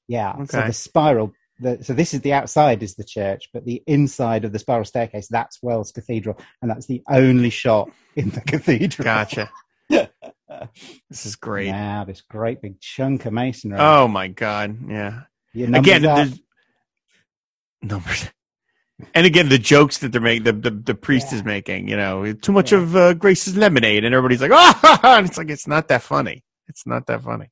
Yeah. 0.06 0.44
So 0.44 0.62
the 0.62 0.72
spiral. 0.72 1.32
The, 1.60 1.82
so 1.84 1.92
this 1.92 2.14
is 2.14 2.20
the 2.20 2.32
outside 2.32 2.82
is 2.82 2.96
the 2.96 3.04
church, 3.04 3.48
but 3.52 3.64
the 3.64 3.82
inside 3.86 4.44
of 4.44 4.52
the 4.52 4.58
spiral 4.58 4.84
staircase 4.84 5.28
that's 5.28 5.62
Wells 5.62 5.92
Cathedral, 5.92 6.38
and 6.60 6.70
that's 6.70 6.86
the 6.86 7.02
only 7.08 7.50
shot 7.50 7.90
in 8.16 8.30
the 8.30 8.40
cathedral. 8.46 9.04
Gotcha. 9.04 9.50
this 11.10 11.26
is 11.26 11.36
great. 11.36 11.70
Wow, 11.70 12.04
this 12.04 12.20
great 12.22 12.60
big 12.62 12.80
chunk 12.80 13.26
of 13.26 13.32
masonry. 13.32 13.78
Oh 13.78 14.08
my 14.08 14.28
god. 14.28 14.78
Yeah. 14.88 15.22
Again, 15.54 16.02
numbers. 17.82 18.30
And 19.14 19.26
again, 19.26 19.48
the 19.48 19.58
jokes 19.58 19.98
that 19.98 20.12
they're 20.12 20.20
making, 20.20 20.44
the, 20.44 20.52
the, 20.52 20.70
the 20.70 20.94
priest 20.94 21.28
Yeah. 21.32 21.38
is 21.38 21.44
making, 21.44 21.88
you 21.88 21.96
know, 21.96 22.32
too 22.32 22.52
much 22.52 22.72
Yeah. 22.72 22.78
of 22.78 22.96
uh, 22.96 23.14
Grace's 23.14 23.56
lemonade, 23.56 24.04
and 24.04 24.14
everybody's 24.14 24.40
like, 24.40 24.52
oh, 24.54 24.98
and 25.02 25.26
it's 25.26 25.36
like, 25.36 25.50
it's 25.50 25.66
not 25.66 25.88
that 25.88 26.02
funny. 26.02 26.44
It's 26.68 26.86
not 26.86 27.06
that 27.06 27.22
funny. 27.22 27.50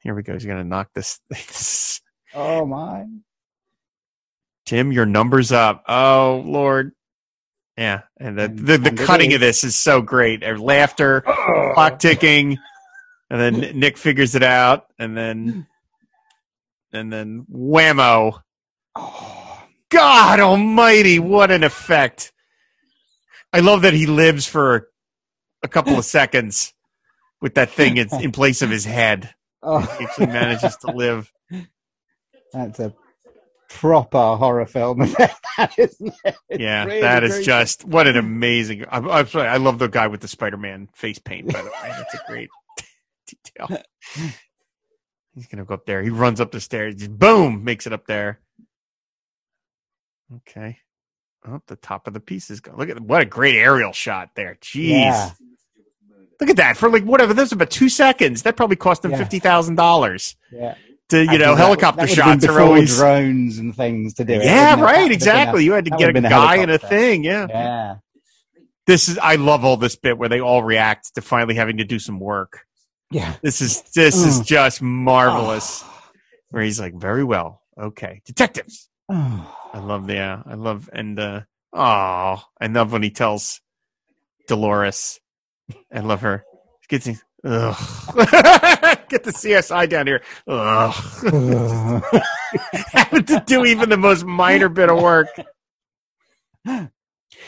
Here 0.00 0.14
we 0.14 0.22
go. 0.22 0.32
He's 0.32 0.46
going 0.46 0.58
to 0.58 0.64
knock 0.64 0.88
this. 0.94 1.20
this. 1.30 2.00
oh 2.34 2.64
my. 2.64 3.04
Tim, 4.64 4.90
your 4.90 5.06
number's 5.06 5.52
up. 5.52 5.84
Oh, 5.86 6.42
Lord. 6.44 6.92
Yeah. 7.76 8.02
And 8.18 8.38
the, 8.38 8.44
And- 8.44 8.58
the, 8.58 8.78
the 8.78 8.88
and 8.90 8.98
cutting 8.98 9.34
of 9.34 9.40
this 9.40 9.64
is 9.64 9.76
so 9.76 10.00
great. 10.02 10.42
Laughter, 10.58 11.20
clock 11.74 11.98
ticking, 11.98 12.58
and 13.30 13.40
then 13.40 13.78
Nick 13.78 13.98
figures 13.98 14.34
it 14.34 14.42
out, 14.42 14.86
and 14.98 15.16
then, 15.16 15.66
and 16.92 17.12
then 17.12 17.44
whammo. 17.52 18.40
Oh, 18.94 19.62
God 19.90 20.40
almighty, 20.40 21.18
what 21.18 21.50
an 21.50 21.64
effect. 21.64 22.32
I 23.52 23.60
love 23.60 23.82
that 23.82 23.94
he 23.94 24.06
lives 24.06 24.46
for 24.46 24.88
a 25.62 25.68
couple 25.68 25.98
of 25.98 26.04
seconds 26.18 26.72
with 27.40 27.54
that 27.54 27.70
thing 27.70 27.96
in, 27.98 28.08
in 28.22 28.32
place 28.32 28.62
of 28.62 28.70
his 28.70 28.84
head. 28.84 29.34
oh. 29.62 29.80
He 29.80 30.04
actually 30.04 30.26
manages 30.26 30.76
to 30.78 30.92
live. 30.92 31.30
That's 32.52 32.80
a 32.80 32.94
proper 33.68 34.36
horror 34.36 34.66
film, 34.66 34.98
that 35.18 35.74
isn't 35.78 36.14
it? 36.24 36.36
Yeah, 36.50 36.84
really 36.84 37.00
that 37.00 37.24
is 37.24 37.34
great. 37.34 37.44
just 37.46 37.84
what 37.84 38.06
an 38.06 38.16
amazing. 38.16 38.84
I'm, 38.90 39.08
I'm 39.10 39.26
sorry, 39.28 39.48
I 39.48 39.56
love 39.58 39.78
the 39.78 39.88
guy 39.88 40.06
with 40.06 40.20
the 40.20 40.28
Spider-Man 40.28 40.88
face 40.94 41.18
paint. 41.18 41.52
By 41.52 41.62
the 41.62 41.68
way, 41.68 41.88
that's 41.90 42.14
a 42.14 42.20
great 42.26 42.48
detail. 43.26 43.82
He's 45.34 45.46
gonna 45.48 45.64
go 45.64 45.74
up 45.74 45.86
there. 45.86 46.02
He 46.02 46.10
runs 46.10 46.40
up 46.40 46.50
the 46.52 46.60
stairs. 46.60 46.94
Just 46.96 47.18
boom, 47.18 47.64
makes 47.64 47.86
it 47.86 47.92
up 47.92 48.06
there. 48.06 48.40
Okay. 50.36 50.78
Oh, 51.46 51.60
the 51.68 51.76
top 51.76 52.06
of 52.08 52.14
the 52.14 52.20
piece 52.20 52.50
is 52.50 52.60
gone. 52.60 52.76
Look 52.76 52.88
at 52.88 53.00
what 53.00 53.22
a 53.22 53.26
great 53.26 53.54
aerial 53.56 53.92
shot 53.92 54.30
there. 54.34 54.56
Jeez. 54.60 54.88
Yeah. 54.90 55.30
Look 56.40 56.50
at 56.50 56.56
that 56.56 56.76
for 56.76 56.90
like 56.90 57.04
whatever. 57.04 57.32
This 57.32 57.44
was 57.44 57.52
about 57.52 57.70
two 57.70 57.88
seconds. 57.88 58.42
That 58.42 58.56
probably 58.56 58.76
cost 58.76 59.02
them 59.02 59.12
Yeah. 59.12 59.18
fifty 59.18 59.38
thousand 59.38 59.76
dollars 59.76 60.36
Yeah. 60.52 60.74
To 61.10 61.18
you 61.18 61.22
Actually, 61.24 61.38
know 61.38 61.54
helicopter 61.54 62.06
shots 62.06 62.44
are 62.46 62.60
always 62.60 62.96
drones 62.96 63.58
and 63.58 63.74
things 63.74 64.14
to 64.14 64.24
do 64.24 64.34
it. 64.34 64.44
yeah 64.44 64.74
wouldn't 64.74 64.90
it? 64.90 64.92
That 64.94 65.00
right 65.00 65.12
exactly. 65.12 65.64
you 65.64 65.72
had 65.72 65.84
to 65.84 65.90
get 65.90 66.02
a 66.02 66.06
would've 66.06 66.24
a 66.24 66.28
guy 66.28 66.56
in 66.56 66.70
a 66.70 66.78
thing. 66.78 67.24
Yeah. 67.24 67.46
yeah. 67.48 67.96
This 68.86 69.08
is 69.08 69.18
I 69.18 69.36
love 69.36 69.64
all 69.64 69.76
this 69.76 69.96
bit 69.96 70.18
where 70.18 70.28
they 70.28 70.40
all 70.40 70.62
react 70.62 71.14
to 71.14 71.20
finally 71.20 71.54
having 71.54 71.78
to 71.78 71.84
do 71.84 71.98
some 71.98 72.20
work. 72.20 72.66
Yeah. 73.10 73.34
This 73.42 73.60
is 73.60 73.82
this 73.94 74.16
is 74.16 74.40
just 74.40 74.82
marvelous. 74.82 75.84
Where 76.50 76.62
he's 76.62 76.80
like, 76.80 76.94
very 76.94 77.24
well, 77.24 77.62
okay, 77.80 78.22
detectives. 78.24 78.88
Oh. 79.08 79.56
I 79.72 79.78
love 79.78 80.06
the 80.06 80.14
yeah, 80.14 80.42
I 80.46 80.54
love 80.54 80.88
and 80.92 81.18
uh 81.18 81.40
oh, 81.72 82.42
I 82.60 82.66
love 82.66 82.92
when 82.92 83.02
he 83.02 83.10
tells 83.10 83.60
Dolores. 84.48 85.20
I 85.92 86.00
love 86.00 86.22
her. 86.22 86.44
Gets 86.88 87.06
ugh. 87.08 87.16
Get 87.44 89.22
the 89.24 89.32
CSI 89.32 89.88
down 89.88 90.06
here. 90.06 90.22
Ugh. 90.48 90.94
Having 92.92 93.24
to 93.26 93.42
do 93.46 93.64
even 93.64 93.88
the 93.88 93.96
most 93.96 94.24
minor 94.24 94.68
bit 94.68 94.88
of 94.90 95.00
work. 95.00 95.28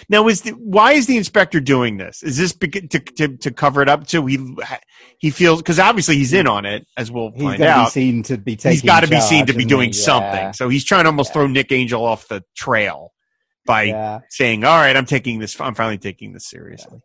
Now, 0.09 0.29
is 0.29 0.43
the, 0.43 0.51
why 0.53 0.93
is 0.93 1.07
the 1.07 1.17
inspector 1.17 1.59
doing 1.61 1.97
this? 1.97 2.23
Is 2.23 2.37
this 2.37 2.53
beca- 2.53 2.89
to, 2.91 3.01
to 3.01 3.37
to 3.39 3.51
cover 3.51 3.83
it 3.83 3.89
up 3.89 4.09
so 4.09 4.25
he 4.27 4.39
he 5.19 5.31
feels 5.31 5.61
because 5.61 5.81
obviously 5.81 6.17
he's 6.17 6.33
in 6.33 6.47
on 6.47 6.65
it 6.67 6.87
as 6.97 7.11
we'll 7.11 7.33
He's 7.33 7.43
find 7.43 7.59
got 7.59 7.65
to 7.75 7.81
be 7.81 7.85
out. 7.87 7.93
seen 7.93 8.23
to 8.25 8.37
be 8.39 8.55
taking 8.55 8.73
He's 8.73 8.83
got 8.83 9.01
to 9.01 9.09
be 9.09 9.21
seen 9.21 9.47
to 9.47 9.53
be 9.55 9.65
doing 9.65 9.89
he? 9.89 9.93
something. 9.95 10.53
So 10.53 10.69
he's 10.69 10.85
trying 10.85 11.05
to 11.05 11.09
almost 11.09 11.33
throw 11.33 11.47
Nick 11.49 11.73
Angel 11.73 12.05
off 12.05 12.29
the 12.29 12.45
trail 12.57 13.13
by 13.67 13.85
Yeah. 13.85 14.21
saying, 14.31 14.63
"All 14.65 14.77
right, 14.79 14.97
I'm 14.97 15.07
taking 15.07 15.41
this. 15.41 15.61
I'm 15.61 15.75
finally 15.75 15.99
taking 15.99 16.33
this 16.33 16.47
seriously." 16.49 17.01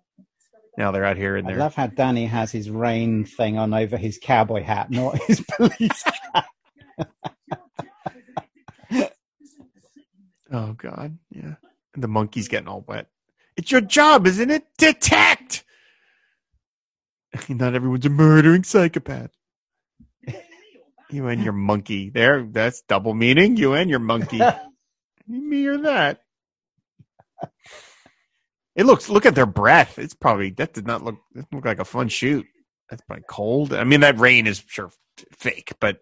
Now 0.78 0.92
they're 0.92 1.06
out 1.06 1.18
here 1.18 1.36
and 1.36 1.48
there. 1.48 1.56
I 1.56 1.58
they're 1.58 1.64
love 1.66 1.76
how 1.76 1.88
Danny 1.88 2.26
has 2.26 2.52
his 2.52 2.70
rain 2.70 3.26
thing 3.26 3.58
on 3.58 3.74
over 3.74 3.98
his 3.98 4.20
cowboy 4.22 4.64
hat, 4.64 4.90
not 4.90 5.18
his 5.24 5.42
police 5.58 6.04
hat. 6.34 6.48
oh 10.52 10.74
god, 10.74 11.18
yeah. 11.30 11.56
And 11.94 12.04
the 12.04 12.08
monkey's 12.08 12.48
getting 12.48 12.68
all 12.68 12.84
wet. 12.88 13.08
It's 13.56 13.72
your 13.72 13.82
job, 13.82 14.26
isn't 14.26 14.50
it? 14.50 14.66
Detect. 14.78 15.64
Not 17.50 17.76
everyone's 17.76 18.06
a 18.06 18.10
murdering 18.10 18.64
psychopath. 18.64 19.32
You 21.12 21.28
and 21.28 21.44
your 21.44 21.54
monkey. 21.54 22.10
There, 22.10 22.44
that's 22.44 22.82
double 22.82 23.14
meaning. 23.14 23.56
You 23.58 23.74
and 23.74 23.90
your 23.92 24.00
monkey. 24.00 24.42
Me 25.28 25.68
or 25.68 25.78
that. 25.78 26.23
It 28.76 28.86
looks. 28.86 29.10
Look 29.10 29.26
at 29.26 29.36
their 29.36 29.46
breath. 29.46 30.00
It's 30.00 30.14
probably 30.16 30.50
that 30.52 30.74
did 30.74 30.88
not 30.88 31.04
look. 31.04 31.16
It 31.36 31.46
look 31.52 31.66
like 31.66 31.80
a 31.80 31.86
fun 31.86 32.08
shoot. 32.10 32.46
That's 32.90 33.02
probably 33.04 33.26
cold. 33.30 33.74
I 33.74 33.84
mean, 33.84 34.02
that 34.02 34.20
rain 34.20 34.48
is 34.48 34.64
sure 34.68 34.92
fake, 35.38 35.74
but 35.80 35.98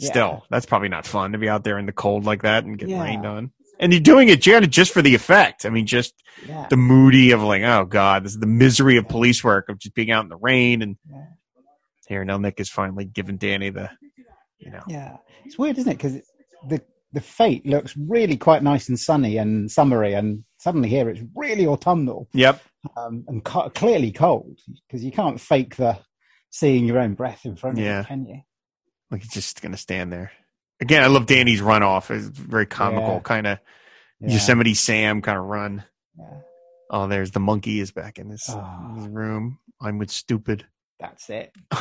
still, 0.00 0.28
Yeah. 0.42 0.46
that's 0.50 0.66
probably 0.66 0.88
not 0.88 1.06
fun 1.06 1.32
to 1.32 1.38
be 1.38 1.48
out 1.48 1.64
there 1.64 1.78
in 1.78 1.86
the 1.86 1.92
cold 1.92 2.24
like 2.24 2.42
that 2.42 2.64
and 2.64 2.78
get 2.78 2.88
Yeah. 2.88 3.02
rained 3.02 3.24
on. 3.26 3.52
And 3.80 3.92
you're 3.92 4.00
doing 4.00 4.28
it, 4.28 4.40
Janet, 4.42 4.70
just 4.70 4.92
for 4.92 5.02
the 5.02 5.14
effect. 5.14 5.64
I 5.66 5.70
mean, 5.70 5.86
just 5.86 6.14
Yeah. 6.48 6.66
the 6.68 6.76
moody 6.76 7.30
of 7.30 7.42
like, 7.42 7.62
oh 7.62 7.84
god, 7.84 8.24
this 8.24 8.32
is 8.32 8.40
the 8.40 8.46
misery 8.46 8.96
of 8.96 9.08
police 9.08 9.42
work 9.44 9.68
of 9.68 9.78
just 9.78 9.94
being 9.94 10.10
out 10.10 10.24
in 10.24 10.28
the 10.28 10.36
rain. 10.36 10.82
And 10.82 10.96
here 12.08 12.24
now, 12.24 12.38
Nick 12.38 12.60
is 12.60 12.68
finally 12.68 13.04
giving 13.04 13.36
Danny 13.36 13.70
the, 13.70 13.90
you 14.58 14.70
know, 14.70 14.82
Yeah, 14.88 15.16
it's 15.44 15.58
weird, 15.58 15.78
isn't 15.78 15.90
it? 15.90 15.96
Because 15.96 16.14
the 16.68 16.82
the 17.12 17.20
fate 17.20 17.64
looks 17.64 17.96
really 17.96 18.36
quite 18.36 18.60
nice 18.64 18.88
and 18.88 18.98
sunny 18.98 19.36
and 19.36 19.70
summery, 19.70 20.14
and 20.14 20.42
suddenly 20.64 20.88
here 20.88 21.10
it's 21.10 21.20
really 21.34 21.66
autumnal 21.66 22.26
yep, 22.32 22.62
um, 22.96 23.22
and 23.28 23.44
co- 23.44 23.68
clearly 23.68 24.10
cold 24.10 24.58
because 24.88 25.04
you 25.04 25.12
can't 25.12 25.38
fake 25.38 25.76
the 25.76 25.98
seeing 26.48 26.86
your 26.86 26.98
own 26.98 27.12
breath 27.12 27.44
in 27.44 27.54
front 27.54 27.78
of 27.78 27.84
Yeah. 27.84 27.98
you, 28.00 28.04
can 28.06 28.24
you? 28.26 28.40
like 29.10 29.20
he's 29.22 29.30
just 29.32 29.60
gonna 29.60 29.76
stand 29.76 30.10
there. 30.10 30.32
Again, 30.80 31.02
I 31.02 31.06
love 31.08 31.26
Danny's 31.26 31.60
runoff. 31.60 32.10
It's 32.10 32.26
very 32.26 32.64
comical, 32.66 33.14
Yeah. 33.14 33.20
kind 33.20 33.46
of 33.46 33.58
Yeah. 34.20 34.32
Yosemite 34.32 34.72
Sam 34.74 35.20
kind 35.20 35.38
of 35.38 35.44
run. 35.44 35.84
Yeah. 36.18 36.40
Oh, 36.90 37.06
there's 37.08 37.30
the 37.32 37.40
monkey 37.40 37.78
is 37.80 37.92
back 37.92 38.18
in 38.18 38.28
this 38.30 38.48
Oh. 38.48 39.06
room. 39.10 39.58
I'm 39.82 39.98
with 39.98 40.10
stupid. 40.10 40.66
That's 40.98 41.28
it. 41.28 41.52
the 41.70 41.78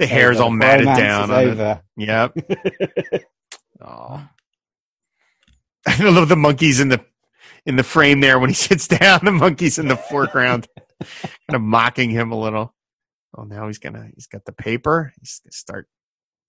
It's 0.00 0.10
hair's 0.10 0.36
over. 0.38 0.44
all 0.44 0.50
matted 0.50 0.86
down. 0.86 1.24
is 1.24 1.30
on 1.30 1.42
it. 1.42 1.48
over. 1.50 1.82
Yep. 1.98 2.36
Oh. 3.86 4.26
I 5.86 6.02
love 6.08 6.28
the 6.28 6.36
monkeys 6.36 6.80
in 6.80 6.88
the 6.88 7.04
in 7.66 7.76
the 7.76 7.82
frame 7.82 8.20
there 8.20 8.38
when 8.38 8.50
he 8.50 8.54
sits 8.68 8.88
down. 8.88 9.20
The 9.24 9.32
monkeys 9.32 9.78
in 9.78 9.88
the 9.88 9.96
foreground, 9.96 10.68
kind 11.00 11.54
of 11.54 11.60
mocking 11.62 12.10
him 12.10 12.32
a 12.32 12.38
little. 12.38 12.74
Oh, 13.36 13.44
now 13.44 13.66
he's 13.66 13.78
gonna 13.78 14.08
he's 14.14 14.26
got 14.26 14.44
the 14.44 14.52
paper. 14.52 15.12
He's 15.20 15.40
gonna 15.44 15.52
start 15.52 15.88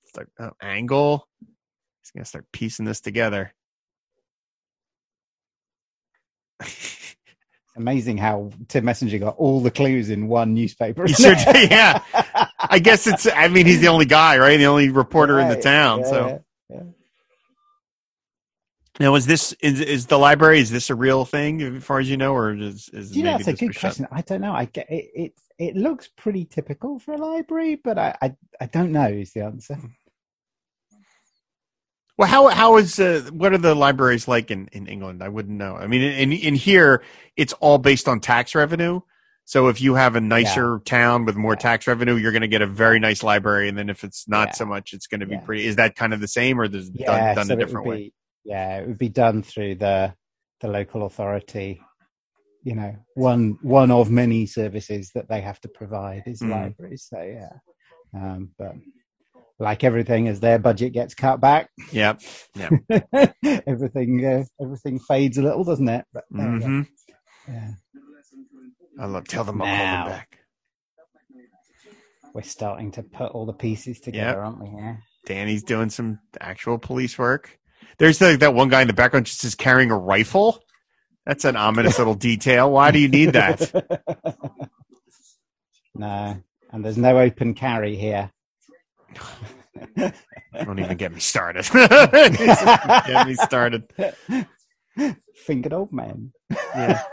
start 0.06 0.30
uh, 0.40 0.52
angle. 0.62 1.28
He's 2.02 2.12
gonna 2.16 2.26
start 2.26 2.46
piecing 2.52 2.86
this 2.86 3.02
together. 3.02 3.54
Amazing 7.78 8.18
how 8.18 8.52
Tim 8.70 8.86
Messenger 8.86 9.18
got 9.18 9.36
all 9.36 9.60
the 9.60 9.72
clues 9.72 10.10
in 10.10 10.30
one 10.30 10.54
newspaper. 10.54 11.10
Sure 11.10 11.36
did, 11.36 11.70
yeah. 11.70 12.02
I 12.58 12.80
guess 12.80 13.06
it's. 13.06 13.28
I 13.28 13.50
mean, 13.50 13.66
he's 13.66 13.82
the 13.82 13.90
only 13.90 14.06
guy, 14.06 14.38
right? 14.38 14.56
The 14.56 14.68
only 14.68 14.90
reporter 14.90 15.42
in 15.42 15.50
the 15.50 15.60
town. 15.60 16.00
Yeah, 16.00 16.10
so 16.10 16.44
yeah. 16.70 16.84
Now, 19.00 19.16
is 19.16 19.26
this 19.26 19.52
is 19.60 19.82
is 19.82 20.06
the 20.06 20.18
library? 20.18 20.60
Is 20.60 20.72
this 20.72 20.90
a 20.90 20.96
real 20.96 21.26
thing, 21.26 21.62
as 21.62 21.84
far 21.84 22.00
as 22.00 22.10
you 22.10 22.16
know, 22.16 22.34
or 22.34 22.54
is, 22.56 22.90
is 22.94 23.12
Do 23.12 23.20
you 23.20 23.26
know, 23.26 23.36
a 23.36 23.54
good 23.54 23.78
question. 23.78 24.08
I 24.12 24.22
don't 24.22 24.42
know. 24.42 24.54
I 24.54 24.66
get 24.66 24.90
it. 24.90 25.12
It, 25.14 25.34
it 25.58 25.76
looks 25.76 26.08
pretty 26.08 26.46
typical 26.46 27.00
for 27.00 27.14
a 27.14 27.18
library, 27.18 27.76
but 27.76 27.98
I, 27.98 28.16
I, 28.22 28.36
I 28.62 28.66
don't 28.68 28.92
know. 28.92 29.08
Is 29.08 29.34
the 29.34 29.42
answer? 29.42 29.78
Well, 32.18 32.30
how 32.30 32.48
how 32.48 32.78
is 32.78 32.98
uh, 32.98 33.30
what 33.34 33.52
are 33.52 33.58
the 33.58 33.76
libraries 33.76 34.28
like 34.30 34.50
in, 34.50 34.70
in 34.72 34.88
England? 34.88 35.22
I 35.22 35.28
wouldn't 35.28 35.58
know. 35.58 35.76
I 35.76 35.88
mean, 35.88 36.02
in 36.02 36.32
in 36.32 36.56
here, 36.56 37.04
it's 37.36 37.52
all 37.54 37.78
based 37.78 38.08
on 38.08 38.22
tax 38.22 38.56
revenue. 38.56 39.02
So 39.44 39.68
if 39.68 39.82
you 39.82 39.96
have 39.96 40.16
a 40.16 40.22
nicer 40.22 40.80
town 40.86 41.26
with 41.26 41.36
more 41.36 41.54
Yeah. 41.54 41.58
tax 41.60 41.86
revenue, 41.88 42.16
you're 42.16 42.32
going 42.32 42.42
to 42.42 42.48
get 42.48 42.62
a 42.62 42.68
very 42.68 43.00
nice 43.00 43.22
library, 43.22 43.68
and 43.68 43.78
then 43.78 43.90
if 43.90 44.04
it's 44.06 44.28
not 44.28 44.50
Yeah. 44.50 44.54
so 44.54 44.66
much, 44.66 44.94
it's 44.94 45.08
going 45.08 45.20
to 45.20 45.26
be 45.28 45.36
Yeah. 45.36 45.42
pretty. 45.42 45.66
Is 45.68 45.76
that 45.76 45.96
kind 45.96 46.14
of 46.14 46.22
the 46.22 46.28
same, 46.28 46.60
or 46.60 46.64
is 46.64 46.74
it 46.90 46.94
Yeah, 46.96 47.06
done, 47.06 47.36
done 47.36 47.48
so 47.48 47.54
a 47.54 47.58
different 47.58 47.86
way? 47.86 48.14
Yeah, 48.46 48.78
it 48.78 48.88
would 48.88 48.98
be 49.00 49.10
done 49.10 49.44
through 49.44 49.76
the 49.76 50.14
the 50.62 50.68
local 50.68 51.06
authority. 51.06 51.82
You 52.64 52.76
know, 52.76 52.96
one 53.16 53.58
one 53.62 53.92
of 53.92 54.10
many 54.10 54.46
services 54.46 55.12
that 55.16 55.28
they 55.28 55.42
have 55.42 55.60
to 55.62 55.68
provide 55.68 56.24
is 56.28 56.42
Mm. 56.42 56.52
libraries. 56.52 57.08
So 57.10 57.22
yeah, 57.22 57.58
um, 58.14 58.52
but 58.58 58.74
like 59.60 59.84
everything, 59.84 60.28
as 60.28 60.40
their 60.40 60.60
budget 60.60 60.94
gets 60.94 61.14
cut 61.16 61.40
back, 61.42 61.70
yeah, 61.92 62.14
Yeah. 62.56 62.70
Everything 63.68 64.26
uh, 64.26 64.44
everything 64.62 65.00
fades 65.00 65.38
a 65.38 65.42
little, 65.42 65.64
doesn't 65.64 65.88
it? 65.90 66.06
But 66.14 66.24
there 66.30 66.52
we 66.54 66.60
go. 66.60 66.66
hmm 66.68 66.82
Yeah. 67.48 67.72
I 69.00 69.06
love. 69.08 69.28
Tell 69.28 69.44
them 69.44 69.62
I'll 69.62 69.68
call 69.76 69.88
them 69.88 70.06
back. 70.06 70.40
We're 72.34 72.42
starting 72.42 72.92
to 72.92 73.04
put 73.04 73.32
all 73.32 73.46
the 73.46 73.54
pieces 73.54 74.00
together, 74.00 74.42
aren't 74.44 74.60
we? 74.60 74.68
Yeah. 74.78 74.98
Danny's 75.26 75.64
doing 75.64 75.90
some 75.90 76.20
actual 76.40 76.78
police 76.78 77.18
work. 77.18 77.58
There's 77.98 78.20
the, 78.20 78.38
that 78.38 78.54
one 78.54 78.70
guy 78.70 78.82
in 78.82 78.88
the 78.88 78.94
background 78.94 79.26
just 79.26 79.44
is 79.44 79.56
carrying 79.56 79.92
a 79.92 79.98
rifle. 79.98 80.60
That's 81.26 81.46
an 81.46 81.56
ominous 81.56 81.98
little 81.98 82.14
detail. 82.14 82.72
Why 82.72 82.92
do 82.92 83.00
you 83.00 83.08
need 83.08 83.34
that? 83.34 83.72
no, 85.96 86.38
and 86.72 86.86
there's 86.86 86.98
no 86.98 87.18
open 87.18 87.54
carry 87.54 87.96
here. 87.96 88.32
Don't 89.96 90.80
even 90.80 90.98
get 90.98 91.12
me 91.14 91.20
started. 91.20 91.68
get 91.74 93.28
me 93.28 93.36
started. 93.36 93.92
Fingered 95.36 95.74
old 95.74 95.92
man. 95.92 96.32
Yeah. 96.50 97.04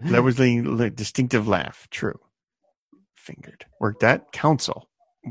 That 0.00 0.22
was 0.22 0.36
the, 0.36 0.60
the 0.60 0.90
distinctive 0.90 1.46
laugh. 1.46 1.86
True. 1.90 2.18
Fingered. 3.16 3.66
Worked 3.80 4.02
at 4.02 4.32
council. 4.32 4.88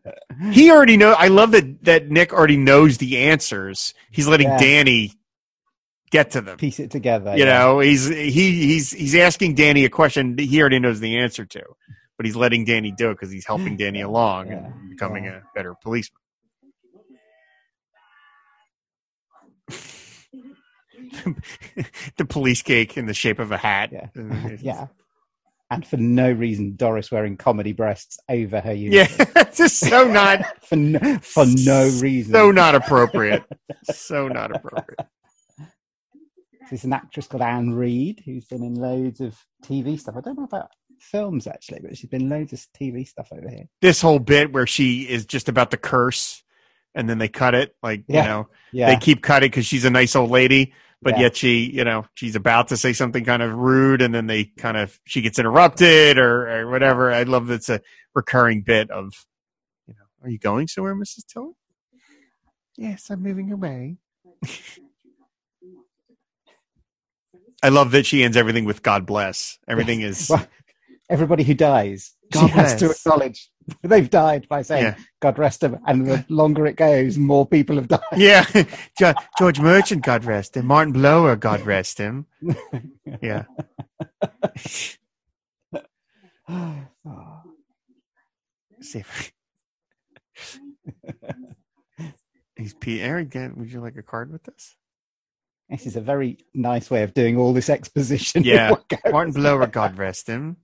He 0.52 0.70
already 0.70 0.96
know. 0.96 1.12
I 1.12 1.28
love 1.28 1.52
that 1.52 1.84
that 1.84 2.08
Nick 2.10 2.32
already 2.32 2.56
knows 2.56 2.98
the 2.98 3.18
answers. 3.18 3.94
He's 4.10 4.26
letting 4.26 4.48
Yeah. 4.48 4.58
Danny 4.58 5.12
get 6.10 6.30
to 6.32 6.40
them. 6.40 6.58
Piece 6.58 6.78
it 6.80 6.90
together. 6.90 7.32
you 7.36 7.44
yeah. 7.44 7.58
know, 7.58 7.78
he's 7.80 8.06
he 8.08 8.30
he's 8.30 8.90
he's 8.92 9.14
asking 9.14 9.54
Danny 9.54 9.84
a 9.84 9.88
question 9.90 10.36
that 10.36 10.42
he 10.44 10.60
already 10.60 10.78
knows 10.78 11.00
the 11.00 11.16
answer 11.18 11.44
to, 11.46 11.62
but 12.16 12.26
he's 12.26 12.36
letting 12.36 12.64
Danny 12.64 12.92
do 12.92 13.10
it 13.10 13.14
because 13.14 13.30
he's 13.30 13.46
helping 13.46 13.76
Danny 13.76 14.00
along 14.10 14.48
Yeah. 14.48 14.66
and 14.66 14.90
becoming 14.90 15.26
a 15.28 15.42
better 15.54 15.74
policeman. 15.82 16.18
the 22.16 22.24
police 22.24 22.62
cake 22.62 22.96
in 22.96 23.06
the 23.06 23.14
shape 23.14 23.38
of 23.38 23.52
a 23.52 23.56
hat. 23.56 23.90
Yeah. 23.92 24.08
Yeah. 24.60 24.86
And 25.72 25.86
for 25.86 25.96
no 25.96 26.30
reason, 26.30 26.76
Doris 26.76 27.10
wearing 27.10 27.38
comedy 27.38 27.72
breasts 27.72 28.18
over 28.28 28.60
her 28.60 28.74
Yeah, 28.74 29.02
uniform. 29.08 29.28
it's 29.36 29.56
just 29.56 29.78
so 29.78 30.04
not 30.06 30.62
for 30.68 30.76
no, 30.76 31.18
for 31.22 31.46
no 31.46 31.84
reason. 32.00 32.32
so 32.34 32.50
not 32.50 32.74
appropriate. 32.74 33.42
So 33.90 34.28
not 34.28 34.54
appropriate. 34.54 35.06
There's 36.70 36.84
an 36.84 36.92
actress 36.92 37.26
called 37.26 37.42
Anne 37.42 37.72
Reid 37.72 38.22
who's 38.24 38.44
been 38.44 38.62
in 38.62 38.74
loads 38.74 39.20
of 39.20 39.36
TV 39.64 39.98
stuff. 39.98 40.14
I 40.16 40.20
don't 40.20 40.36
know 40.38 40.44
about 40.44 40.68
films 41.00 41.46
actually, 41.46 41.80
but 41.80 41.96
she's 41.96 42.10
been 42.10 42.28
loads 42.28 42.52
of 42.52 42.60
TV 42.78 43.08
stuff 43.08 43.28
over 43.32 43.48
here. 43.48 43.66
This 43.80 44.00
whole 44.02 44.18
bit 44.18 44.52
where 44.52 44.66
she 44.66 45.08
is 45.08 45.24
just 45.26 45.48
about 45.48 45.70
to 45.70 45.76
curse, 45.78 46.42
and 46.94 47.08
then 47.08 47.16
they 47.18 47.28
cut 47.28 47.54
it, 47.54 47.74
like 47.82 48.04
Yeah. 48.08 48.22
you 48.22 48.28
know, 48.28 48.48
Yeah. 48.72 48.86
they 48.90 48.96
keep 49.00 49.22
cutting 49.22 49.48
because 49.48 49.64
she's 49.66 49.84
a 49.86 49.90
nice 49.90 50.14
old 50.14 50.30
lady, 50.30 50.74
but 51.02 51.16
Yeah. 51.16 51.22
yet 51.22 51.36
she, 51.36 51.70
you 51.70 51.84
know, 51.84 52.06
she's 52.14 52.36
about 52.36 52.68
to 52.68 52.76
say 52.76 52.92
something 52.92 53.24
kind 53.24 53.42
of 53.42 53.54
rude, 53.54 54.02
and 54.02 54.14
then 54.14 54.26
they 54.26 54.44
kind 54.44 54.76
of 54.76 54.98
she 55.04 55.20
gets 55.20 55.38
interrupted 55.38 56.18
or, 56.18 56.48
or 56.48 56.70
whatever. 56.70 57.12
I 57.12 57.24
love 57.24 57.48
that's 57.48 57.68
a 57.68 57.80
recurring 58.14 58.62
bit 58.62 58.90
of, 58.90 59.26
you 59.86 59.94
know, 59.94 60.04
are 60.22 60.30
you 60.30 60.38
going 60.38 60.68
somewhere, 60.68 60.94
Mrs. 60.94 61.26
Tiller? 61.26 61.52
Yes, 62.76 63.10
I'm 63.10 63.22
moving 63.22 63.52
away. 63.52 63.98
I 67.62 67.68
love 67.68 67.92
that 67.92 68.06
she 68.06 68.24
ends 68.24 68.36
everything 68.36 68.64
with 68.64 68.82
"God 68.82 69.06
bless." 69.06 69.58
Everything 69.68 70.00
is 70.00 70.28
Well, 70.30 70.46
everybody 71.10 71.44
who 71.44 71.54
dies, 71.54 72.14
God 72.32 72.48
she 72.48 72.54
has 72.54 72.74
to 72.76 72.90
acknowledge 72.90 73.50
they've 73.82 74.08
died 74.10 74.48
by 74.48 74.62
saying, 74.62 74.84
Yeah. 74.84 74.94
God 75.20 75.38
rest 75.38 75.60
them. 75.60 75.78
And 75.86 76.06
the 76.06 76.24
longer 76.28 76.66
it 76.66 76.76
goes, 76.76 77.16
more 77.18 77.46
people 77.46 77.76
have 77.76 77.88
died. 77.88 78.00
yeah. 78.16 78.44
George 79.38 79.60
Merchant, 79.60 80.04
God 80.04 80.24
rest 80.24 80.56
him. 80.56 80.66
Martin 80.66 80.92
Blower, 80.92 81.36
God 81.36 81.60
rest 81.62 81.98
him. 81.98 82.26
Yeah. 83.20 83.44
See 88.80 89.04
He's 92.56 92.74
Pete 92.74 93.00
Aaron. 93.00 93.22
again, 93.26 93.54
Would 93.56 93.72
you 93.72 93.80
like 93.80 93.96
a 93.96 94.02
card 94.02 94.30
with 94.32 94.42
this? 94.44 94.76
This 95.68 95.86
is 95.86 95.96
a 95.96 96.00
very 96.00 96.38
nice 96.52 96.90
way 96.90 97.02
of 97.02 97.14
doing 97.14 97.36
all 97.36 97.52
this 97.52 97.70
exposition. 97.70 98.42
Yeah. 98.44 98.74
Martin 99.10 99.32
Blower, 99.32 99.66
God 99.66 99.96
rest 99.96 100.26
him. 100.26 100.56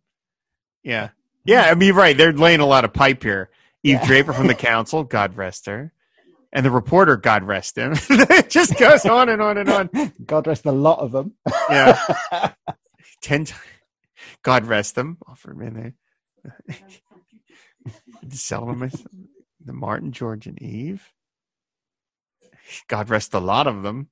Yeah. 0.82 1.10
Yeah, 1.44 1.62
I 1.62 1.74
mean, 1.74 1.88
you're 1.88 1.96
right. 1.96 2.16
They're 2.16 2.32
laying 2.32 2.60
a 2.60 2.66
lot 2.66 2.84
of 2.84 2.92
pipe 2.92 3.22
here. 3.22 3.50
Eve 3.82 3.96
Yeah. 4.00 4.06
Draper 4.06 4.32
from 4.32 4.46
the 4.46 4.54
council, 4.72 5.04
God 5.04 5.36
rest 5.36 5.66
her. 5.66 5.92
And 6.52 6.64
the 6.64 6.70
reporter, 6.70 7.16
God 7.16 7.44
rest 7.44 7.76
him. 7.76 7.92
it 8.10 8.48
just 8.48 8.78
goes 8.78 9.04
on 9.04 9.28
and 9.28 9.42
on 9.42 9.58
and 9.58 9.68
on. 9.68 9.90
God 10.24 10.46
rest 10.46 10.64
the 10.64 10.72
lot 10.72 10.98
of 10.98 11.12
them. 11.12 11.34
Yeah. 11.68 11.98
Ten 13.22 13.44
times. 13.44 13.62
God 14.42 14.64
rest 14.64 14.94
them. 14.94 15.18
Oh, 15.26 15.32
Offer 15.32 15.52
him 15.52 15.62
in 15.62 15.74
there. 15.74 16.78
Seldom 18.30 18.90
the 19.64 19.72
Martin, 19.72 20.12
George, 20.12 20.46
and 20.46 20.60
Eve. 20.60 21.12
God 22.88 23.10
rest 23.10 23.34
a 23.34 23.40
lot 23.40 23.66
of 23.66 23.82
them. 23.82 24.08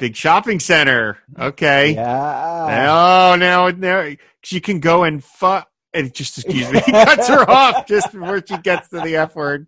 Big 0.00 0.16
shopping 0.16 0.60
center. 0.60 1.18
Okay. 1.38 1.94
yeah. 1.94 3.32
Oh, 3.32 3.36
now, 3.36 3.68
now 3.68 4.14
she 4.42 4.60
can 4.60 4.80
go 4.80 5.04
and 5.04 5.22
fuck. 5.22 5.68
And 5.94 6.12
just 6.14 6.38
excuse 6.38 6.70
me, 6.70 6.80
he 6.80 6.92
cuts 6.92 7.28
her 7.28 7.48
off 7.50 7.86
just 7.86 8.12
before 8.12 8.42
she 8.46 8.58
gets 8.58 8.90
to 8.90 9.00
the 9.00 9.16
F 9.16 9.34
word. 9.34 9.66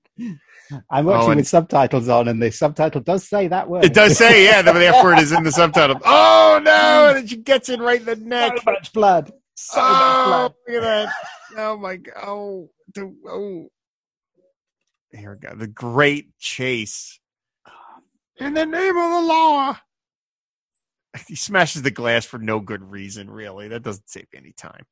I'm 0.91 1.07
watching 1.07 1.33
Oh, 1.33 1.37
with 1.37 1.49
subtitles 1.49 2.09
on, 2.09 2.29
and 2.29 2.41
the 2.41 2.51
subtitle 2.53 3.01
does 3.01 3.29
say 3.29 3.49
that 3.49 3.69
word. 3.69 3.85
It 3.85 3.95
does 3.95 4.17
say, 4.17 4.45
yeah, 4.45 4.63
the 4.63 4.73
F 4.87 5.03
word 5.03 5.19
is 5.19 5.33
in 5.33 5.43
the 5.43 5.53
subtitle. 5.53 6.01
Oh 6.05 6.61
no! 6.63 7.15
And 7.17 7.31
she 7.31 7.37
gets 7.37 7.69
it 7.69 7.81
right 7.81 8.01
in 8.01 8.07
the 8.07 8.17
neck. 8.17 8.59
so 8.59 8.63
much 8.73 8.93
blood. 8.93 9.33
So 9.55 9.81
oh, 9.81 9.83
much 9.83 10.03
oh, 10.03 10.27
blood. 10.27 10.55
look 10.69 10.83
at 10.83 10.83
that! 10.83 11.15
Oh 11.57 11.77
my 11.77 11.97
god! 11.97 12.15
Oh, 12.23 12.71
oh. 13.27 13.69
Here 15.13 15.39
we 15.41 15.49
go. 15.49 15.55
The 15.57 15.67
great 15.69 16.37
chase. 16.39 17.19
Oh. 17.67 18.45
In 18.45 18.55
the 18.55 18.67
name 18.67 18.97
of 18.97 19.11
the 19.11 19.23
law. 19.23 19.77
He 21.29 21.35
smashes 21.37 21.83
the 21.83 21.91
glass 21.91 22.25
for 22.25 22.39
no 22.39 22.61
good 22.61 22.83
reason, 22.89 23.31
really. 23.31 23.69
That 23.69 23.83
doesn't 23.83 24.09
save 24.09 24.29
any 24.37 24.53
time. 24.53 24.85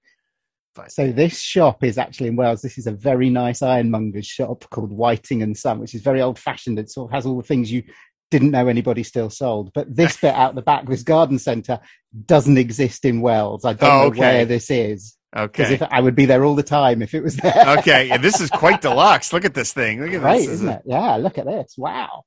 But 0.75 0.93
So 0.93 1.11
this 1.13 1.41
shop 1.41 1.83
is 1.85 1.99
actually 1.99 2.29
in 2.29 2.37
Wells. 2.37 2.63
This 2.63 2.79
is 2.79 2.87
a 2.87 2.93
very 2.93 3.31
nice 3.31 3.63
ironmonger's 3.63 4.27
shop 4.27 4.65
called 4.71 4.91
Whiting 4.93 5.43
and 5.43 5.57
Son, 5.57 5.79
which 5.81 5.95
is 5.95 6.03
very 6.03 6.21
old 6.21 6.39
fashioned. 6.39 6.79
It 6.79 6.91
sort 6.91 7.11
of 7.11 7.15
has 7.15 7.27
all 7.27 7.37
the 7.37 7.43
things 7.47 7.71
you 7.71 7.83
didn't 8.31 8.51
know 8.51 8.69
anybody 8.69 9.03
still 9.03 9.31
sold. 9.31 9.73
But 9.75 9.95
this 9.95 10.17
bit 10.19 10.35
out 10.35 10.55
the 10.55 10.63
back, 10.63 10.87
this 10.87 11.03
garden 11.03 11.39
centre, 11.39 11.81
doesn't 12.27 12.59
exist 12.59 13.05
in 13.05 13.21
Wells. 13.21 13.65
I 13.65 13.73
don't 13.73 13.91
Oh, 13.91 14.09
know 14.11 14.19
where 14.21 14.45
this 14.45 14.71
is 14.71 15.17
Okay. 15.37 15.47
because 15.47 15.71
if 15.73 15.83
I 15.83 16.01
would 16.01 16.15
be 16.15 16.27
there 16.27 16.45
all 16.45 16.55
the 16.55 16.63
time 16.63 17.01
if 17.03 17.15
it 17.15 17.23
was 17.23 17.37
there. 17.37 17.65
okay. 17.79 18.09
Yeah, 18.09 18.19
this 18.19 18.41
is 18.41 18.51
quite 18.51 18.81
deluxe. 18.83 19.33
Look 19.33 19.45
at 19.45 19.55
this 19.55 19.73
thing. 19.73 20.01
Look 20.01 20.13
at 20.13 20.21
Great, 20.21 20.39
this. 20.39 20.47
This 20.47 20.55
is 20.55 20.61
isn't 20.63 20.69
a- 20.69 20.77
it? 20.77 20.83
Yeah, 20.87 21.17
look 21.17 21.39
at 21.39 21.47
this. 21.47 21.75
Wow. 21.79 22.25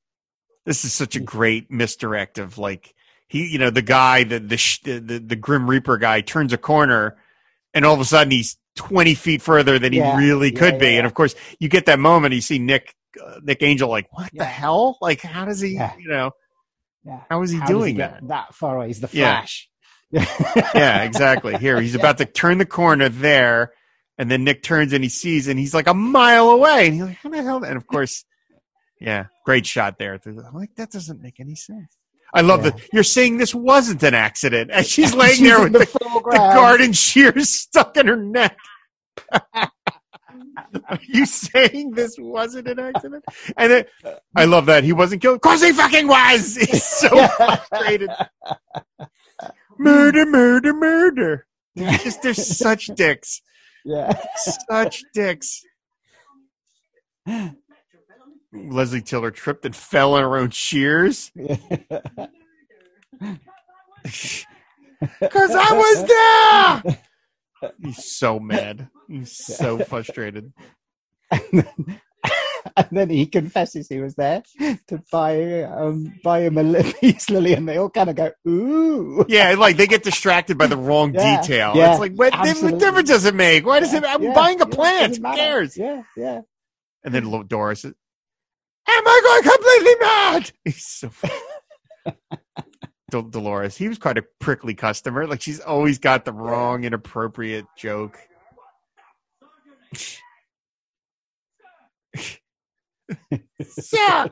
this 0.66 0.84
is 0.84 0.92
such 0.92 1.14
a 1.16 1.20
great 1.20 1.70
misdirect 1.70 2.38
of 2.38 2.58
like 2.58 2.94
he 3.32 3.48
you 3.48 3.58
know 3.58 3.70
the 3.70 3.82
guy 3.82 4.24
the 4.24 4.38
the 4.38 5.00
the, 5.00 5.18
the, 5.18 5.36
grim 5.36 5.68
reaper 5.68 5.96
guy 5.96 6.20
turns 6.20 6.52
a 6.52 6.58
corner 6.58 7.16
and 7.74 7.84
all 7.84 7.94
of 7.94 8.00
a 8.00 8.04
sudden 8.04 8.30
he's 8.30 8.56
20 8.76 9.14
feet 9.14 9.42
further 9.42 9.78
than 9.78 9.92
Yeah, 9.92 10.18
he 10.20 10.26
really 10.26 10.52
yeah, 10.52 10.58
could 10.58 10.78
be 10.78 10.86
yeah. 10.92 10.98
and 10.98 11.06
of 11.06 11.14
course 11.14 11.34
you 11.58 11.68
get 11.68 11.86
that 11.86 11.98
moment 11.98 12.34
you 12.34 12.40
see 12.42 12.58
nick 12.58 12.94
uh, 13.24 13.40
nick 13.42 13.62
angel 13.62 13.88
like 13.88 14.06
what 14.12 14.30
the 14.32 14.44
hell 14.44 14.98
like 15.00 15.20
how 15.22 15.44
does 15.46 15.60
he 15.60 15.70
Yeah. 15.74 15.92
you 15.98 16.08
know 16.08 16.30
Yeah. 17.04 17.20
how 17.30 17.42
is 17.42 17.50
he 17.50 17.58
How 17.58 17.66
doing 17.66 17.96
get 17.96 18.12
that 18.20 18.28
that 18.28 18.54
far 18.54 18.76
away? 18.76 18.90
Is 18.90 19.00
the 19.00 19.08
flash. 19.08 19.68
yeah 20.12 21.02
exactly 21.04 21.56
here 21.56 21.80
he's 21.80 21.94
about 22.02 22.18
to 22.18 22.24
turn 22.26 22.58
the 22.58 22.66
corner 22.66 23.08
there 23.08 23.72
And 24.18 24.30
then 24.30 24.44
Nick 24.44 24.62
turns 24.62 24.92
and 24.92 25.02
he 25.02 25.08
sees, 25.08 25.48
and 25.48 25.58
he's 25.58 25.72
like 25.74 25.88
a 25.88 25.94
mile 25.94 26.50
away, 26.50 26.86
and 26.86 26.94
he's 26.94 27.02
like, 27.02 27.16
"How 27.16 27.30
the 27.30 27.42
hell?" 27.42 27.64
And 27.64 27.76
of 27.80 27.86
course, 27.86 28.24
yeah, 29.00 29.26
great 29.46 29.64
shot 29.66 29.96
there. 29.98 30.20
I'm 30.24 30.54
like, 30.54 30.74
that 30.76 30.90
doesn't 30.92 31.20
make 31.22 31.40
any 31.40 31.56
sense. 31.56 31.96
I 32.34 32.40
love 32.40 32.64
Yeah. 32.64 32.70
that 32.70 32.88
you're 32.92 33.02
saying 33.02 33.36
this 33.38 33.54
wasn't 33.54 34.02
an 34.02 34.14
accident, 34.14 34.70
and 34.72 34.86
she's 34.86 35.14
laying 35.22 35.34
She's 35.36 35.48
there 35.48 35.60
with 35.62 35.72
the, 35.72 35.78
the 35.80 36.20
the 36.24 36.30
garden 36.36 36.92
shears 36.92 37.50
stuck 37.50 37.96
in 37.96 38.06
her 38.06 38.16
neck. 38.16 38.56
Are 40.88 40.98
you 41.06 41.26
saying 41.26 41.92
this 41.92 42.16
wasn't 42.18 42.68
an 42.68 42.78
accident? 42.78 43.24
And 43.56 43.72
then, 43.72 43.84
I 44.34 44.44
love 44.46 44.66
that 44.66 44.84
he 44.84 44.92
wasn't 44.92 45.20
killed. 45.22 45.36
Of 45.36 45.40
course 45.42 45.62
he 45.62 45.72
fucking 45.72 46.08
was. 46.08 46.56
He's 46.60 46.84
so 46.84 47.08
frustrated. 47.28 48.10
Murder, 49.78 50.24
murder, 50.26 50.72
murder. 50.72 51.46
They're 51.74 51.98
just 51.98 52.22
they're 52.22 52.34
such 52.34 52.86
dicks. 52.94 53.40
Yeah. 53.84 54.12
Such 54.68 55.02
dicks. 55.14 55.62
Leslie 58.52 59.00
Tiller 59.02 59.30
tripped 59.30 59.64
and 59.64 59.74
fell 59.74 60.14
on 60.14 60.22
her 60.22 60.36
own 60.36 60.50
shears. 60.50 61.30
Because 65.20 65.50
I 65.54 65.72
was 66.82 66.82
there. 67.62 67.72
He's 67.82 68.04
so 68.04 68.38
mad. 68.38 68.88
He's 69.08 69.36
so 69.36 69.78
frustrated. 69.84 70.52
and, 71.30 71.42
then, 71.52 72.00
and 72.76 72.86
then 72.92 73.10
he 73.10 73.26
confesses 73.26 73.88
he 73.88 74.00
was 74.00 74.14
there 74.14 74.42
to 74.88 75.02
buy 75.10 75.62
um, 75.62 76.12
buy 76.22 76.40
him 76.42 76.58
a 76.58 76.82
peace 77.00 77.28
lily, 77.30 77.54
and 77.54 77.68
they 77.68 77.78
all 77.78 77.90
kind 77.90 78.10
of 78.10 78.16
go, 78.16 78.30
"Ooh." 78.48 79.24
Yeah, 79.28 79.54
like 79.58 79.76
they 79.76 79.86
get 79.86 80.02
distracted 80.04 80.56
by 80.58 80.66
the 80.68 80.76
wrong 80.76 81.14
Yeah, 81.14 81.40
detail. 81.40 81.72
yeah, 81.76 81.90
it's 81.92 82.00
like, 82.00 82.14
what, 82.14 82.32
what 82.34 82.78
difference 82.78 83.08
does 83.08 83.24
it 83.24 83.34
make? 83.34 83.66
Why 83.66 83.80
does 83.80 83.92
it? 83.92 84.04
I'm 84.04 84.22
Yeah, 84.22 84.34
buying 84.34 84.60
a 84.60 84.66
plant. 84.66 85.16
Who 85.16 85.22
cares? 85.34 85.76
Yeah, 85.76 86.02
yeah. 86.16 86.42
And 87.04 87.12
then 87.12 87.46
Doris 87.48 87.84
is, 87.84 87.94
Am 88.88 89.06
I 89.06 89.20
going 89.24 89.54
completely 89.54 89.94
mad? 90.00 90.52
He's 90.64 90.86
so 90.86 91.08
funny. 91.10 91.34
Del- 93.10 93.22
Dolores, 93.22 93.76
he 93.76 93.88
was 93.88 93.98
quite 93.98 94.18
a 94.18 94.24
prickly 94.40 94.74
customer. 94.74 95.26
Like 95.26 95.42
she's 95.42 95.60
always 95.60 95.98
got 95.98 96.24
the 96.24 96.32
wrong, 96.32 96.84
inappropriate 96.84 97.66
joke. 97.76 98.18
yeah. 103.92 104.26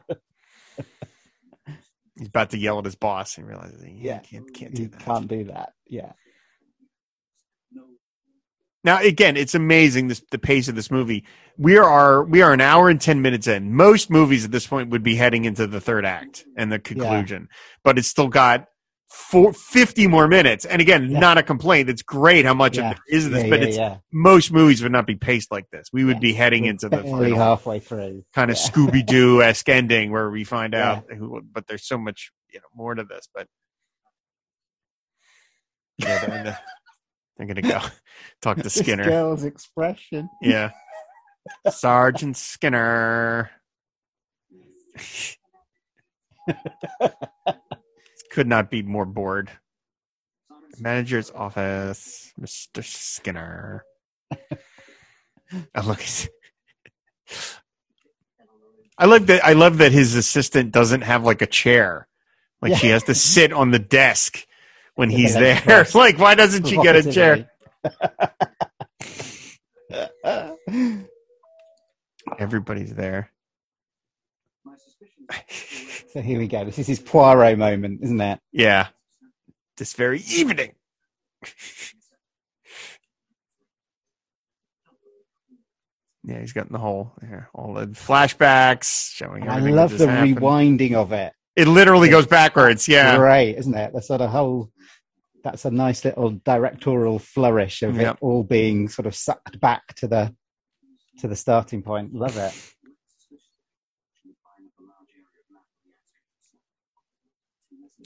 He's 2.19 2.29
about 2.29 2.51
to 2.51 2.59
yell 2.59 2.79
at 2.79 2.85
his 2.85 2.97
boss 2.97 3.39
and 3.39 3.47
realizes 3.47 3.83
he 3.83 3.93
Yeah. 3.93 4.19
can't 4.19 4.53
can't 4.53 4.75
do 4.75 4.83
You 4.83 4.89
that. 4.89 5.01
can't 5.01 5.29
do 5.29 5.45
that. 5.45 5.73
Yeah. 5.87 6.13
Now 8.83 9.01
again, 9.01 9.37
it's 9.37 9.55
amazing 9.55 10.09
this 10.09 10.23
the 10.31 10.39
pace 10.39 10.69
of 10.69 10.75
this 10.75 10.91
movie. 10.91 11.25
We 11.59 11.77
are 11.77 12.25
we 12.25 12.41
are 12.43 12.53
an 12.53 12.61
hour 12.63 12.89
and 12.89 13.01
ten 13.01 13.21
minutes 13.21 13.47
in. 13.47 13.75
Most 13.75 14.11
movies 14.11 14.45
at 14.45 14.51
this 14.53 14.67
point 14.67 14.91
would 14.91 15.03
be 15.03 15.17
heading 15.17 15.45
into 15.45 15.67
the 15.67 15.81
third 15.81 16.05
act 16.07 16.45
and 16.57 16.73
the 16.73 16.79
conclusion, 16.79 17.49
but 17.85 17.99
it's 17.99 18.09
still 18.09 18.29
got 18.29 18.67
four, 19.11 19.53
50 19.53 20.07
more 20.07 20.29
minutes. 20.29 20.65
And 20.65 20.81
again, 20.81 21.11
Yeah. 21.11 21.19
not 21.19 21.37
a 21.37 21.43
complaint. 21.43 21.91
It's 21.91 22.01
great 22.01 22.45
how 22.45 22.55
much 22.55 22.77
Yeah. 22.79 22.91
of 22.93 22.97
there 22.97 23.17
is 23.19 23.29
this, 23.29 23.43
yeah, 23.43 23.51
but 23.51 23.61
yeah, 23.61 23.67
it's 23.67 23.77
yeah. 23.77 23.97
most 24.13 24.53
movies 24.53 24.83
would 24.85 24.93
not 24.93 25.05
be 25.05 25.17
paced 25.17 25.51
like 25.51 25.69
this. 25.73 25.89
We 25.93 26.05
would 26.05 26.17
Yeah. 26.19 26.21
be 26.21 26.33
heading 26.33 26.63
We're 26.63 26.71
into 26.71 26.89
the 26.89 26.99
final 27.03 27.37
halfway 27.37 27.81
through. 27.81 28.25
kind 28.35 28.53
of 28.53 28.57
Yeah. 28.57 28.63
Scooby 28.71 29.05
Doo 29.05 29.43
esque 29.43 29.69
ending 29.69 30.13
where 30.13 30.31
we 30.31 30.45
find 30.45 30.75
Yeah. 30.75 30.93
out 30.93 31.05
who. 31.13 31.43
But 31.43 31.67
there's 31.67 31.87
so 31.87 31.99
much 31.99 32.31
you 32.53 32.61
know 32.61 32.67
more 32.75 32.95
to 32.95 33.03
this. 33.05 33.29
But 33.35 33.49
yeah, 35.99 36.25
they're, 36.27 36.59
they're 37.41 37.55
gonna 37.55 37.81
go 37.81 37.81
talk 38.43 38.59
to 38.63 38.71
Skinner. 38.71 39.05
girl's 39.05 39.45
expression. 39.45 40.29
Yeah. 40.43 40.71
Sergeant 41.71 42.37
Skinner. 42.37 43.51
Could 48.31 48.47
not 48.47 48.71
be 48.71 48.83
more 48.83 49.07
bored. 49.07 49.51
Manager's 50.79 51.31
office, 51.31 52.33
Mr. 52.41 52.85
Skinner. 52.85 53.85
I 55.75 55.81
look. 55.85 56.03
I 58.99 59.07
love 59.07 59.27
that. 59.27 59.45
I 59.45 59.55
love 59.55 59.79
that 59.79 59.93
his 59.93 60.15
assistant 60.15 60.73
doesn't 60.73 61.03
have 61.03 61.25
like 61.25 61.43
a 61.43 61.47
chair. 61.47 62.07
Like 62.61 62.77
she 62.77 62.89
has 62.89 63.05
to 63.05 63.15
sit 63.15 63.53
on 63.53 63.71
the 63.71 63.79
desk 63.79 64.47
when 65.01 65.09
he's 65.09 65.35
her 65.35 65.41
there. 65.41 65.87
like, 65.95 66.19
why 66.19 66.35
doesn't 66.35 66.67
she 66.67 66.77
get 66.77 66.95
a 66.95 67.11
chair? 67.11 67.51
Everybody's 72.39 72.95
there. 72.95 73.31
so 76.13 76.21
here 76.21 76.39
we 76.39 76.47
go. 76.47 76.67
This 76.67 76.79
is 76.79 76.87
his 76.87 76.99
Poirot 77.01 77.57
moment, 77.57 78.01
isn't 78.03 78.21
it? 78.21 78.41
Yeah. 78.53 78.89
This 79.79 79.95
very 79.95 80.21
evening. 80.21 80.75
yeah, 86.25 86.41
he's 86.41 86.53
got 86.53 86.71
the 86.71 86.77
whole 86.77 87.15
yeah, 87.23 87.45
all 87.55 87.73
the 87.73 87.87
flashbacks 87.87 89.15
showing 89.15 89.49
I 89.49 89.61
love 89.61 89.97
the 89.97 90.07
happened. 90.07 90.37
rewinding 90.37 90.93
of 90.93 91.13
it. 91.13 91.33
It 91.57 91.69
literally 91.69 92.09
goes 92.09 92.27
backwards. 92.27 92.89
Yeah. 92.89 93.17
right, 93.17 93.57
isn't 93.57 93.75
it? 93.75 93.93
The 93.93 94.03
sort 94.03 94.21
of 94.21 94.31
whole. 94.31 94.71
That's 95.43 95.65
a 95.65 95.71
nice 95.71 96.05
little 96.05 96.31
directorial 96.45 97.19
flourish 97.19 97.83
of 97.83 97.97
Yep. 97.97 98.17
it 98.17 98.19
all 98.21 98.45
being 98.45 98.89
sort 98.89 99.07
of 99.07 99.15
sucked 99.15 99.59
back 99.61 99.95
to 99.97 100.07
the 100.07 100.35
to 101.21 101.29
the 101.29 101.37
starting 101.37 101.83
point. 101.83 102.15
Love 102.15 102.37
it. 102.37 102.55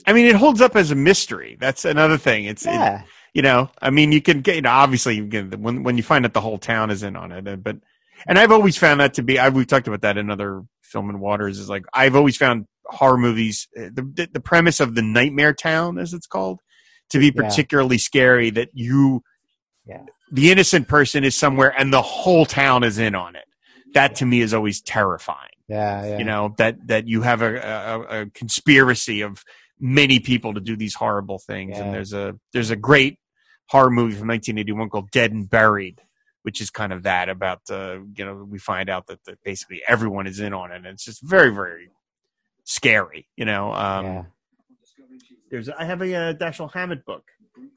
I 0.07 0.13
mean, 0.13 0.25
it 0.27 0.35
holds 0.35 0.61
up 0.61 0.75
as 0.75 0.91
a 0.91 0.95
mystery. 0.95 1.57
That's 1.59 1.85
another 1.85 2.17
thing. 2.17 2.45
It's 2.45 2.65
it- 2.65 3.01
you 3.33 3.41
know, 3.41 3.69
I 3.81 3.89
mean, 3.89 4.13
you 4.13 4.21
can 4.21 4.39
get 4.39 4.55
you 4.55 4.61
know, 4.61 4.69
obviously 4.71 5.15
you 5.15 5.27
can, 5.27 5.51
when 5.61 5.83
when 5.83 5.97
you 5.97 6.03
find 6.03 6.23
out 6.25 6.33
the 6.33 6.39
whole 6.41 6.57
town 6.57 6.89
is 6.89 7.03
in 7.03 7.17
on 7.17 7.33
it, 7.33 7.45
uh, 7.47 7.57
but 7.57 7.75
and 8.25 8.39
I've 8.39 8.51
always 8.53 8.77
found 8.77 9.01
that 9.01 9.15
to 9.15 9.23
be. 9.23 9.37
I 9.37 9.49
we've 9.49 9.67
talked 9.67 9.89
about 9.89 10.01
that 10.01 10.17
in 10.17 10.29
other 10.29 10.63
film 10.81 11.09
and 11.09 11.19
waters. 11.19 11.59
Is 11.59 11.67
like 11.67 11.83
I've 11.93 12.15
always 12.15 12.37
found 12.37 12.65
horror 12.85 13.17
movies 13.17 13.67
uh, 13.77 13.89
the 13.93 14.09
the, 14.13 14.29
the 14.35 14.39
premise 14.39 14.79
of 14.79 14.95
the 14.95 15.01
nightmare 15.01 15.53
town, 15.53 15.97
as 15.97 16.13
it's 16.13 16.27
called, 16.27 16.61
to 17.09 17.19
be 17.19 17.27
Yeah. 17.27 17.41
particularly 17.43 17.97
scary. 17.97 18.49
That 18.49 18.69
you, 18.73 19.23
Yeah. 19.85 20.03
the 20.31 20.51
innocent 20.51 20.87
person 20.87 21.23
is 21.23 21.35
somewhere 21.35 21.73
and 21.77 21.93
the 21.93 22.01
whole 22.01 22.45
town 22.45 22.83
is 22.83 22.97
in 22.97 23.15
on 23.15 23.35
it. 23.35 23.45
That 23.93 24.15
to 24.15 24.25
me 24.25 24.41
is 24.41 24.53
always 24.53 24.81
terrifying 24.81 25.49
yeah, 25.67 26.05
yeah. 26.05 26.17
you 26.17 26.25
know 26.25 26.53
that 26.57 26.75
that 26.87 27.07
you 27.07 27.21
have 27.21 27.41
a, 27.41 27.55
a, 27.57 28.21
a 28.21 28.25
conspiracy 28.31 29.21
of 29.21 29.43
many 29.79 30.19
people 30.19 30.53
to 30.53 30.59
do 30.59 30.75
these 30.75 30.93
horrible 30.95 31.39
things 31.39 31.71
Yeah. 31.77 31.83
and 31.85 31.93
there's 31.93 32.13
a 32.13 32.35
there's 32.53 32.71
a 32.71 32.75
great 32.75 33.17
horror 33.69 33.89
movie 33.89 34.15
from 34.15 34.27
1981 34.27 34.89
called 34.89 35.09
dead 35.11 35.31
and 35.31 35.49
buried 35.49 36.01
which 36.43 36.61
is 36.61 36.69
kind 36.69 36.93
of 36.93 37.03
that 37.03 37.29
about 37.29 37.61
uh, 37.71 37.99
you 38.15 38.25
know 38.25 38.45
we 38.47 38.59
find 38.59 38.89
out 38.89 39.07
that, 39.07 39.23
that 39.25 39.41
basically 39.43 39.81
everyone 39.87 40.27
is 40.27 40.39
in 40.39 40.53
on 40.53 40.71
it 40.71 40.75
and 40.77 40.87
it's 40.87 41.05
just 41.05 41.21
very 41.23 41.49
very 41.53 41.89
scary 42.63 43.27
you 43.35 43.45
know 43.45 43.71
um 43.73 44.05
yeah. 44.05 44.23
There's 45.51 45.69
I 45.69 45.85
have 45.85 46.01
a 46.01 46.13
uh, 46.13 46.33
Dashiell 46.33 46.71
Hammett 46.71 47.05
book 47.05 47.23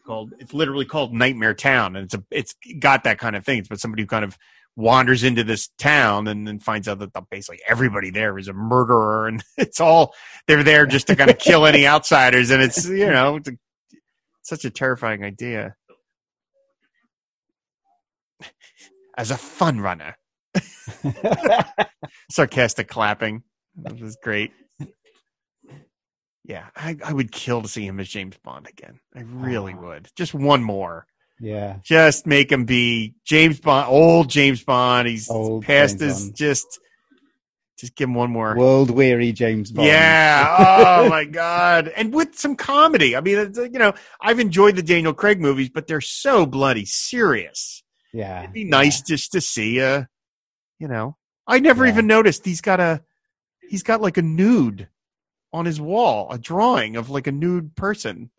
called 0.06 0.32
it's 0.38 0.52
literally 0.52 0.84
called 0.84 1.12
Nightmare 1.12 1.54
Town 1.54 1.96
and 1.96 2.04
it's 2.04 2.14
a 2.14 2.24
it's 2.30 2.54
got 2.78 3.04
that 3.04 3.18
kind 3.18 3.36
of 3.36 3.44
thing. 3.44 3.58
It's 3.58 3.68
but 3.68 3.80
somebody 3.80 4.02
who 4.02 4.06
kind 4.06 4.24
of 4.24 4.36
wanders 4.76 5.24
into 5.24 5.42
this 5.42 5.70
town 5.78 6.28
and 6.28 6.46
then 6.46 6.60
finds 6.60 6.86
out 6.86 7.00
that 7.00 7.12
the, 7.12 7.22
basically 7.30 7.60
everybody 7.68 8.10
there 8.10 8.38
is 8.38 8.46
a 8.46 8.52
murderer 8.52 9.26
and 9.26 9.42
it's 9.56 9.80
all 9.80 10.14
they're 10.46 10.62
there 10.62 10.86
just 10.86 11.08
to 11.08 11.16
kind 11.16 11.30
of 11.30 11.38
kill 11.38 11.66
any 11.66 11.86
outsiders 11.86 12.50
and 12.50 12.62
it's 12.62 12.88
you 12.88 13.06
know 13.06 13.36
it's 13.36 13.48
a, 13.48 13.52
such 14.42 14.64
a 14.64 14.70
terrifying 14.70 15.24
idea 15.24 15.74
as 19.18 19.30
a 19.30 19.36
fun 19.36 19.80
runner. 19.80 20.16
Sarcastic 22.30 22.88
clapping. 22.88 23.42
This 23.74 24.00
is 24.00 24.16
great. 24.22 24.52
Yeah, 26.48 26.64
I, 26.74 26.96
I 27.04 27.12
would 27.12 27.30
kill 27.30 27.62
to 27.62 27.68
see 27.68 27.86
him 27.86 28.00
as 28.00 28.08
James 28.08 28.36
Bond 28.42 28.66
again. 28.66 28.98
I 29.14 29.20
really 29.20 29.74
Ah. 29.76 29.80
would. 29.80 30.08
Just 30.16 30.34
one 30.34 30.64
more. 30.64 31.06
yeah. 31.38 31.76
Just 31.84 32.26
make 32.26 32.50
him 32.50 32.64
be 32.64 33.14
James 33.24 33.60
Bond, 33.60 33.86
old 33.88 34.28
James 34.30 34.64
Bond. 34.64 35.06
He's 35.06 35.30
Old 35.30 35.64
past 35.64 35.98
James 36.00 36.12
his 36.16 36.24
Bond. 36.24 36.36
just 36.36 36.80
just 37.78 37.94
give 37.94 38.08
him 38.08 38.14
one 38.16 38.32
more. 38.32 38.56
World 38.56 38.90
weary 38.90 39.30
James 39.30 39.70
Bond. 39.70 39.86
Yeah. 39.86 40.56
Oh 41.04 41.08
my 41.08 41.24
God. 41.26 41.88
And 41.88 42.12
with 42.12 42.36
some 42.36 42.56
comedy. 42.56 43.14
I 43.14 43.20
mean, 43.20 43.38
uh, 43.56 43.62
you 43.62 43.78
know, 43.78 43.92
I've 44.20 44.40
enjoyed 44.40 44.74
the 44.74 44.82
Daniel 44.82 45.14
Craig 45.14 45.40
movies, 45.40 45.68
but 45.68 45.86
they're 45.86 46.00
so 46.00 46.44
bloody 46.46 46.84
serious. 46.86 47.84
yeah. 48.12 48.40
It'd 48.40 48.52
be 48.52 48.64
nice 48.64 49.00
just 49.02 49.30
to 49.32 49.40
see 49.40 49.78
a, 49.78 50.08
you 50.80 50.88
know, 50.88 51.16
I 51.46 51.60
never 51.60 51.84
Yeah. 51.84 51.92
even 51.92 52.06
noticed 52.08 52.44
he's 52.44 52.60
got 52.60 52.80
a, 52.80 53.02
he's 53.68 53.82
got 53.84 54.00
like 54.00 54.16
a 54.16 54.22
nude 54.22 54.88
on 55.52 55.64
his 55.66 55.80
wall, 55.80 56.28
a 56.30 56.38
drawing 56.38 56.96
of 56.96 57.10
like 57.10 57.26
a 57.26 57.32
nude 57.32 57.74
person. 57.76 58.30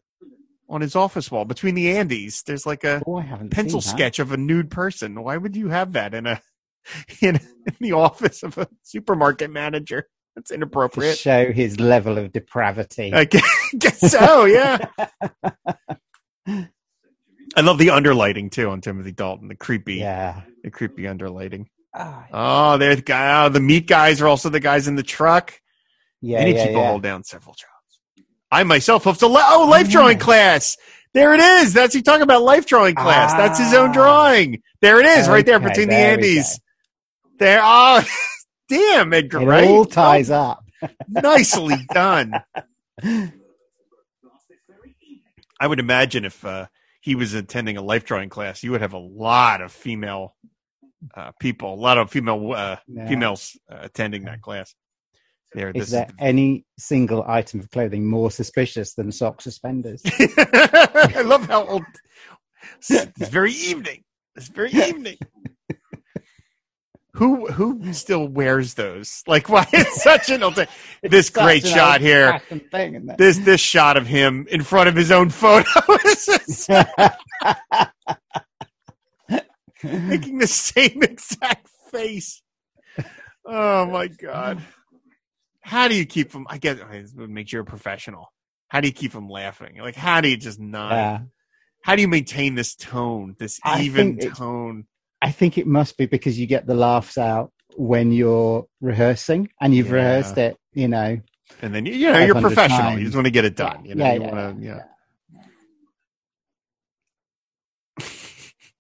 on 0.70 0.82
his 0.82 0.96
office 0.96 1.32
wall 1.32 1.46
between 1.46 1.74
the 1.76 1.98
Andes. 1.98 2.44
There's 2.44 2.66
like 2.66 2.84
a 2.84 3.02
Oh, 3.08 3.24
pencil 3.50 3.82
sketch 3.82 4.20
of 4.20 4.32
a 4.32 4.38
nude 4.38 4.70
person. 4.70 5.22
Why 5.24 5.36
would 5.38 5.56
you 5.56 5.70
have 5.70 5.94
that 5.94 6.14
in 6.14 6.28
a 6.28 6.42
in, 7.22 7.36
in 7.38 7.76
the 7.80 7.94
office 7.94 8.44
of 8.44 8.58
a 8.58 8.68
supermarket 8.84 9.50
manager? 9.50 10.08
That's 10.36 10.50
to 10.50 10.56
inappropriate. 10.56 11.18
show 11.18 11.52
his 11.52 11.80
level 11.80 12.18
of 12.20 12.32
depravity. 12.32 13.12
I 13.14 13.26
guess, 13.26 13.44
guess 13.80 14.12
so. 14.12 14.46
Yeah. 14.46 14.86
I 17.56 17.62
love 17.62 17.78
the 17.80 17.88
underlighting 17.88 18.52
too 18.52 18.70
on 18.70 18.82
Timothy 18.82 19.12
Dalton. 19.12 19.48
The 19.48 19.56
creepy, 19.56 19.96
yeah. 19.96 20.42
the 20.64 20.70
creepy 20.70 21.04
underlighting. 21.04 21.66
Ah, 21.96 22.28
Oh, 22.32 22.78
there's 22.78 22.98
the 22.98 23.02
guy. 23.02 23.44
Oh, 23.46 23.50
the 23.50 23.60
meat 23.60 23.88
guys 23.88 24.22
are 24.22 24.28
also 24.28 24.50
the 24.50 24.60
guys 24.60 24.88
in 24.88 24.96
the 24.96 25.04
truck. 25.04 25.60
Yeah, 26.22 26.40
Many 26.40 26.56
yeah, 26.56 26.68
people 26.68 26.82
yeah. 26.82 26.90
hold 26.90 27.04
down 27.04 27.24
several 27.24 27.54
jobs. 27.56 28.26
I 28.52 28.64
myself 28.64 29.04
have 29.06 29.18
to. 29.20 29.28
Le- 29.28 29.42
oh, 29.46 29.68
life 29.70 29.88
yeah. 29.88 29.92
drawing 29.94 30.18
class. 30.20 30.78
There 31.14 31.34
it 31.34 31.40
is. 31.40 31.74
That's 31.74 31.96
you 31.96 32.02
talking 32.04 32.22
about 32.24 32.42
life 32.44 32.66
drawing 32.66 32.96
class. 32.96 33.34
That's 33.34 33.58
his 33.60 33.74
own 33.74 33.90
Ah. 33.90 33.94
drawing. 33.94 34.62
There 34.82 35.00
it 35.00 35.06
is, 35.06 35.28
right 35.28 35.46
there 35.46 35.60
between 35.60 35.88
the 35.90 35.96
there 35.96 36.18
we 36.18 36.28
Andes. 36.30 36.60
There. 37.40 37.60
Oh, 37.64 38.04
damn, 38.70 39.14
Edgar 39.14 39.42
It 39.42 39.46
Wright. 39.46 39.68
all 39.68 39.86
ties 39.86 40.30
up. 40.30 40.64
Nicely 41.10 41.76
done. 41.94 42.34
I 45.60 45.68
would 45.68 45.80
imagine 45.80 46.26
if 46.26 46.44
uh, 46.46 46.68
he 47.02 47.16
was 47.16 47.34
attending 47.34 47.78
a 47.78 47.82
life 47.82 48.06
drawing 48.06 48.30
class, 48.30 48.64
you 48.64 48.72
would 48.72 48.82
have 48.82 48.94
a 48.94 48.98
lot 49.00 49.62
of 49.62 49.72
female 49.72 50.36
uh, 51.16 51.32
people, 51.40 51.74
a 51.74 51.76
lot 51.76 51.98
of 51.98 52.10
female 52.12 52.52
uh, 52.54 52.78
Yeah. 52.88 53.08
females 53.08 53.58
uh, 53.72 53.78
attending 53.82 54.26
that 54.26 54.42
class. 54.42 54.74
There, 55.54 55.74
this 55.74 55.86
Is 55.86 55.92
there 55.92 56.08
any 56.20 56.66
single 56.78 57.24
item 57.28 57.60
of 57.60 57.72
clothing 57.72 58.06
more 58.06 58.30
suspicious 58.30 58.94
than 58.94 59.12
sock 59.12 59.42
suspenders? 59.42 60.02
I 60.38 61.24
love 61.26 61.48
how 61.48 61.66
old. 61.66 61.84
It's 62.90 63.30
very 63.30 63.54
evening. 63.54 64.04
It's 64.36 64.48
very 64.48 64.72
evening. 64.74 65.18
Who 67.14 67.48
who 67.48 67.92
still 67.94 68.28
wears 68.28 68.76
those? 68.76 69.24
Like, 69.28 69.50
why 69.50 69.68
is 69.74 69.88
such 70.02 70.30
an 70.30 70.44
old? 70.44 70.56
thing. 70.56 70.68
This 71.02 71.28
Such 71.28 71.44
great 71.44 71.64
an 71.66 71.70
shot 71.70 72.02
here. 72.02 72.40
Thing. 72.72 73.10
This 73.18 73.40
this 73.40 73.60
shot 73.60 73.98
of 73.98 74.08
him 74.08 74.46
in 74.52 74.62
front 74.62 74.88
of 74.88 74.96
his 74.96 75.12
own 75.12 75.30
photo. 75.30 75.68
This 76.04 76.70
making 79.84 80.38
the 80.38 80.48
same 80.48 81.02
exact 81.04 81.68
face. 81.92 82.42
Oh 83.46 83.86
my 83.88 84.08
god! 84.08 84.62
How 85.70 85.88
do 85.88 85.96
you 85.96 86.06
keep 86.06 86.32
them? 86.32 86.48
I 86.50 86.58
guess 86.58 86.80
it 86.80 87.16
makes 87.30 87.54
you 87.54 87.60
a 87.60 87.64
professional. 87.64 88.34
How 88.70 88.82
do 88.82 88.88
you 88.88 88.94
keep 88.94 89.12
them 89.12 89.30
laughing? 89.30 89.78
Like, 89.80 89.96
how 89.96 90.20
do 90.20 90.28
you 90.28 90.38
just 90.38 90.60
not? 90.60 90.92
yeah. 90.94 91.20
How 91.84 91.96
do 91.96 92.02
you 92.02 92.08
maintain 92.08 92.56
this 92.56 92.76
tone, 92.76 93.36
this 93.38 93.60
I 93.64 93.84
even 93.84 94.18
tone? 94.18 94.86
I 95.22 95.32
think 95.32 95.58
it 95.60 95.68
must 95.68 95.96
be 95.98 96.08
because 96.08 96.40
you 96.40 96.48
get 96.48 96.66
the 96.66 96.74
laughs 96.74 97.18
out 97.20 97.52
when 97.78 98.12
you're 98.12 98.66
rehearsing 98.82 99.50
and 99.62 99.76
you've 99.76 99.88
Yeah. 99.88 99.94
rehearsed 99.94 100.38
it, 100.40 100.58
you 100.74 100.88
know. 100.88 101.20
And 101.62 101.74
then 101.76 101.86
you 101.86 102.12
know 102.12 102.20
you're 102.20 102.34
500 102.34 102.56
professional. 102.56 102.98
You 102.98 103.06
just 103.06 103.16
want 103.16 103.26
to 103.26 103.32
get 103.32 103.46
it 103.46 103.56
done. 103.56 103.86
Yeah, 103.86 103.90
You 103.90 103.96
know, 103.96 104.06
yeah, 104.06 104.14
you 104.14 104.22
yeah, 104.22 104.34
want 104.34 104.60
to, 104.60 104.66
yeah. 104.66 104.84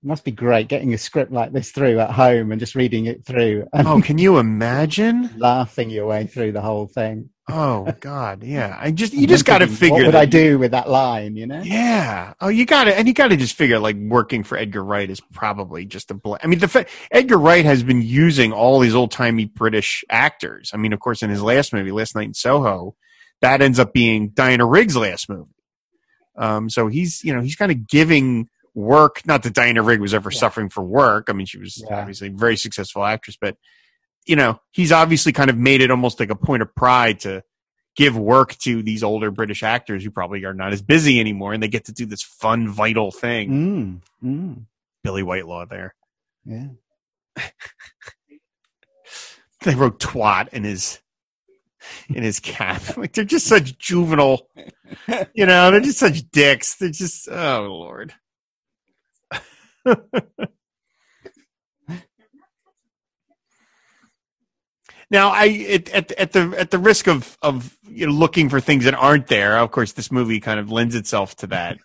Must 0.01 0.23
be 0.23 0.31
great 0.31 0.67
getting 0.69 0.93
a 0.93 0.97
script 0.97 1.31
like 1.31 1.51
this 1.51 1.71
through 1.71 1.99
at 1.99 2.11
home 2.11 2.51
and 2.51 2.59
just 2.59 2.73
reading 2.75 3.05
it 3.05 3.25
through 3.25 3.67
Oh, 3.73 4.01
can 4.01 4.17
you 4.17 4.37
imagine? 4.37 5.29
laughing 5.37 5.89
your 5.89 6.05
way 6.07 6.25
through 6.25 6.53
the 6.53 6.61
whole 6.61 6.87
thing. 6.87 7.29
Oh 7.51 7.91
God, 7.99 8.43
yeah. 8.43 8.77
I 8.79 8.91
just 8.91 9.11
you 9.11 9.25
just 9.25 9.43
got 9.43 9.57
to 9.57 9.67
figure. 9.67 9.95
What 9.95 10.05
would 10.05 10.13
that- 10.13 10.21
I 10.21 10.25
do 10.25 10.59
with 10.59 10.71
that 10.71 10.87
line, 10.89 11.35
you 11.35 11.47
know? 11.47 11.61
Yeah. 11.63 12.33
Oh, 12.39 12.47
you 12.47 12.65
got 12.65 12.83
to, 12.83 12.95
and 12.95 13.07
you 13.07 13.13
got 13.13 13.29
to 13.29 13.37
just 13.37 13.55
figure 13.55 13.79
like 13.79 13.97
working 13.97 14.43
for 14.43 14.55
Edgar 14.57 14.83
Wright 14.83 15.09
is 15.09 15.19
probably 15.33 15.85
just 15.85 16.11
a. 16.11 16.13
Bl- 16.13 16.35
I 16.43 16.45
mean, 16.47 16.59
the 16.59 16.67
fa- 16.67 16.85
Edgar 17.11 17.39
Wright 17.39 17.65
has 17.65 17.81
been 17.81 18.03
using 18.03 18.53
all 18.53 18.79
these 18.79 18.93
old 18.93 19.09
timey 19.11 19.45
British 19.45 20.03
actors. 20.11 20.69
I 20.75 20.77
mean, 20.77 20.93
of 20.93 20.99
course, 20.99 21.23
in 21.23 21.31
his 21.31 21.41
last 21.41 21.73
movie, 21.73 21.91
Last 21.91 22.13
Night 22.15 22.27
in 22.27 22.33
Soho, 22.35 22.95
that 23.41 23.63
ends 23.63 23.79
up 23.79 23.93
being 23.93 24.29
Diana 24.29 24.65
Rigg's 24.67 24.95
last 24.95 25.27
movie. 25.27 25.49
Um, 26.37 26.69
so 26.69 26.87
he's 26.87 27.23
you 27.23 27.33
know 27.33 27.41
he's 27.41 27.55
kind 27.55 27.71
of 27.71 27.87
giving 27.87 28.47
work. 28.73 29.25
Not 29.25 29.43
that 29.43 29.53
Diana 29.53 29.81
Rigg 29.83 29.99
was 29.99 30.13
ever 30.13 30.31
Yeah. 30.31 30.39
suffering 30.39 30.69
for 30.69 30.83
work. 30.83 31.27
I 31.29 31.33
mean, 31.33 31.45
she 31.45 31.57
was 31.57 31.83
Yeah. 31.89 31.99
obviously 31.99 32.27
a 32.27 32.31
very 32.31 32.57
successful 32.57 33.03
actress, 33.05 33.37
but 33.39 33.57
you 34.25 34.35
know 34.35 34.59
he's 34.71 34.91
obviously 34.91 35.31
kind 35.31 35.49
of 35.49 35.57
made 35.57 35.81
it 35.81 35.89
almost 35.91 36.19
like 36.19 36.29
a 36.29 36.35
point 36.35 36.61
of 36.61 36.73
pride 36.75 37.21
to 37.21 37.41
give 37.95 38.17
work 38.17 38.55
to 38.59 38.83
these 38.83 39.03
older 39.03 39.31
British 39.31 39.63
actors 39.63 40.03
who 40.03 40.11
probably 40.11 40.43
are 40.45 40.53
not 40.53 40.71
as 40.73 40.81
busy 40.81 41.19
anymore, 41.19 41.53
and 41.53 41.61
they 41.63 41.67
get 41.67 41.85
to 41.85 41.91
do 41.91 42.05
this 42.05 42.21
fun, 42.21 42.69
vital 42.69 43.11
thing. 43.11 44.01
Mm, 44.23 44.27
mm, 44.29 44.65
Billie 45.03 45.23
Whitelaw 45.23 45.65
there. 45.65 45.95
yeah. 46.45 46.67
They 49.61 49.75
wrote 49.75 49.99
twat 49.99 50.49
in 50.53 50.63
his 50.63 50.99
in 52.07 52.23
his 52.23 52.39
cap. 52.39 52.81
like 52.97 53.13
they're 53.13 53.25
just 53.25 53.45
such 53.45 53.77
juvenile, 53.77 54.47
you 55.33 55.45
know. 55.45 55.69
They're 55.71 55.81
just 55.81 55.99
such 55.99 56.29
dicks. 56.31 56.75
They're 56.75 56.91
just 56.91 57.27
oh 57.29 57.63
lord. 57.69 58.13
now, 65.09 65.29
I 65.29 65.47
at, 65.69 65.89
at 65.89 66.11
at 66.13 66.31
the 66.31 66.55
at 66.57 66.71
the 66.71 66.79
risk 66.79 67.07
of 67.07 67.37
of 67.41 67.77
you 67.87 68.05
know 68.07 68.13
looking 68.13 68.49
for 68.49 68.59
things 68.59 68.85
that 68.85 68.93
aren't 68.93 69.27
there. 69.27 69.57
Of 69.57 69.71
course, 69.71 69.93
this 69.93 70.11
movie 70.11 70.39
kind 70.39 70.59
of 70.59 70.71
lends 70.71 70.95
itself 70.95 71.35
to 71.37 71.47
that. 71.47 71.77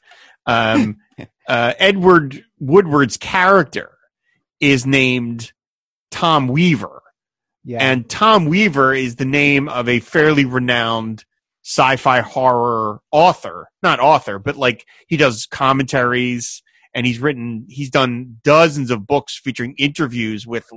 Um, 0.47 0.99
uh, 1.49 1.75
Edward 1.79 2.45
Woodward's 2.59 3.17
character 3.17 3.91
is 4.61 4.87
named 4.87 5.53
Tom 6.11 6.49
Weaver. 6.49 7.03
Yeah. 7.65 7.79
And 7.81 8.09
Tom 8.09 8.47
Weaver 8.47 8.95
is 8.95 9.17
the 9.17 9.25
name 9.25 9.69
of 9.69 9.89
a 9.89 10.01
fairly 10.01 10.45
renowned 10.45 11.25
sci-fi 11.65 12.21
horror 12.21 13.01
author. 13.11 13.69
Not 13.83 14.01
author, 14.01 14.39
but 14.39 14.57
like 14.57 14.87
he 15.09 15.17
does 15.17 15.47
commentaries 15.47 16.63
and 16.95 17.07
he's 17.07 17.19
written 17.19 17.67
he's 17.69 17.91
done 17.91 18.39
dozens 18.45 18.91
of 18.91 19.07
books 19.07 19.39
featuring 19.39 19.75
interviews 19.79 20.47
with 20.47 20.69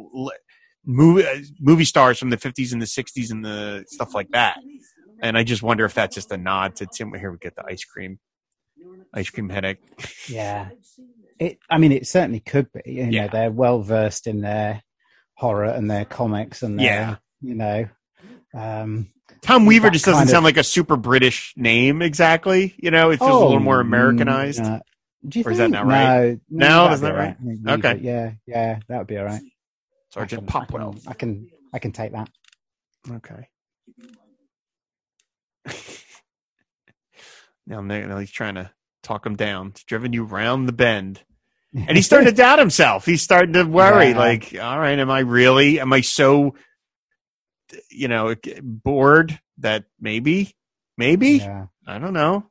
movie, 0.85 1.25
uh, 1.25 1.35
movie 1.59 1.85
stars 1.85 2.17
from 2.17 2.29
the 2.29 2.37
50s 2.37 2.71
and 2.73 2.81
the 2.81 2.85
60s 2.85 3.29
and 3.31 3.43
the 3.45 3.85
stuff 3.87 4.13
like 4.15 4.29
that. 4.31 4.57
And 5.21 5.37
I 5.37 5.43
just 5.43 5.61
wonder 5.63 5.85
if 5.85 5.93
that's 5.93 6.15
just 6.15 6.31
a 6.31 6.37
nod 6.37 6.75
to 6.77 6.87
Tim. 6.87 7.13
Here 7.13 7.31
we 7.31 7.37
get 7.37 7.55
the 7.55 7.63
ice 7.67 7.83
cream. 7.83 8.19
Ice 9.13 9.29
cream 9.29 9.49
headache. 9.49 9.79
Yeah. 10.29 10.69
It, 11.39 11.59
I 11.69 11.77
mean, 11.77 11.91
it 11.91 12.07
certainly 12.07 12.39
could 12.39 12.67
be. 12.71 12.81
You 12.93 13.05
know, 13.05 13.11
Yeah. 13.11 13.27
they're 13.27 13.51
well 13.51 13.81
versed 13.81 14.27
in 14.27 14.41
their 14.41 14.81
horror 15.35 15.65
and 15.65 15.89
their 15.89 16.05
comics 16.05 16.63
and 16.63 16.79
their, 16.79 16.85
Yeah. 16.85 17.15
you 17.41 17.55
know, 17.55 17.87
um, 18.55 19.09
Tom 19.41 19.65
Weaver 19.65 19.89
just 19.89 20.05
doesn't 20.05 20.23
of- 20.23 20.29
sound 20.29 20.45
like 20.45 20.57
a 20.57 20.63
super 20.63 20.95
British 20.95 21.53
name 21.55 22.01
exactly. 22.01 22.75
You 22.77 22.91
know, 22.91 23.11
it 23.11 23.17
feels 23.19 23.41
a 23.41 23.45
little 23.45 23.59
more 23.59 23.77
oh, 23.77 23.81
Americanized. 23.81 24.61
mm, 24.61 24.77
uh, 24.77 24.79
do 25.27 25.39
you 25.39 25.45
Or 25.45 25.51
is 25.51 25.57
that 25.57 25.65
think? 25.65 25.73
not 25.73 25.85
right? 25.87 26.39
No, 26.49 26.67
No, 26.67 26.83
that'd 26.85 26.91
that's 26.91 27.01
not 27.01 27.15
right? 27.15 27.35
I 27.67 27.73
Okay. 27.73 27.99
Yeah, 28.03 28.31
yeah, 28.45 28.79
that 28.87 28.97
would 28.97 29.07
be 29.07 29.17
all 29.17 29.25
right. 29.25 29.41
Sergeant 30.11 30.43
I 30.47 30.51
can- 30.51 30.61
I 30.61 30.65
can- 30.65 30.75
Popwell. 30.79 31.07
I 31.07 31.13
can, 31.13 31.49
I 31.73 31.79
can 31.79 31.91
take 31.91 32.11
that. 32.13 32.29
Okay. 33.11 33.49
now, 37.67 37.81
now 37.81 38.17
he's 38.19 38.31
trying 38.31 38.55
to 38.55 38.71
talk 39.03 39.25
him 39.25 39.35
down. 39.35 39.67
It's 39.67 39.83
driven 39.83 40.13
you 40.13 40.23
round 40.23 40.67
the 40.67 40.73
bend. 40.73 41.21
And 41.75 41.95
he's 41.97 42.05
starting 42.05 42.29
to 42.29 42.35
doubt 42.35 42.59
himself. 42.59 43.05
He's 43.05 43.21
starting 43.21 43.53
to 43.53 43.63
worry, 43.63 44.09
Yeah. 44.09 44.17
like, 44.17 44.55
all 44.59 44.79
right, 44.79 44.97
am 44.97 45.09
I 45.11 45.19
really, 45.19 45.79
am 45.79 45.91
I 45.93 46.01
so, 46.01 46.55
you 47.91 48.07
know, 48.07 48.33
bored 48.63 49.37
that 49.59 49.83
maybe, 49.99 50.55
maybe, 50.97 51.31
Yeah. 51.37 51.65
I 51.85 51.99
don't 51.99 52.13
know. 52.13 52.45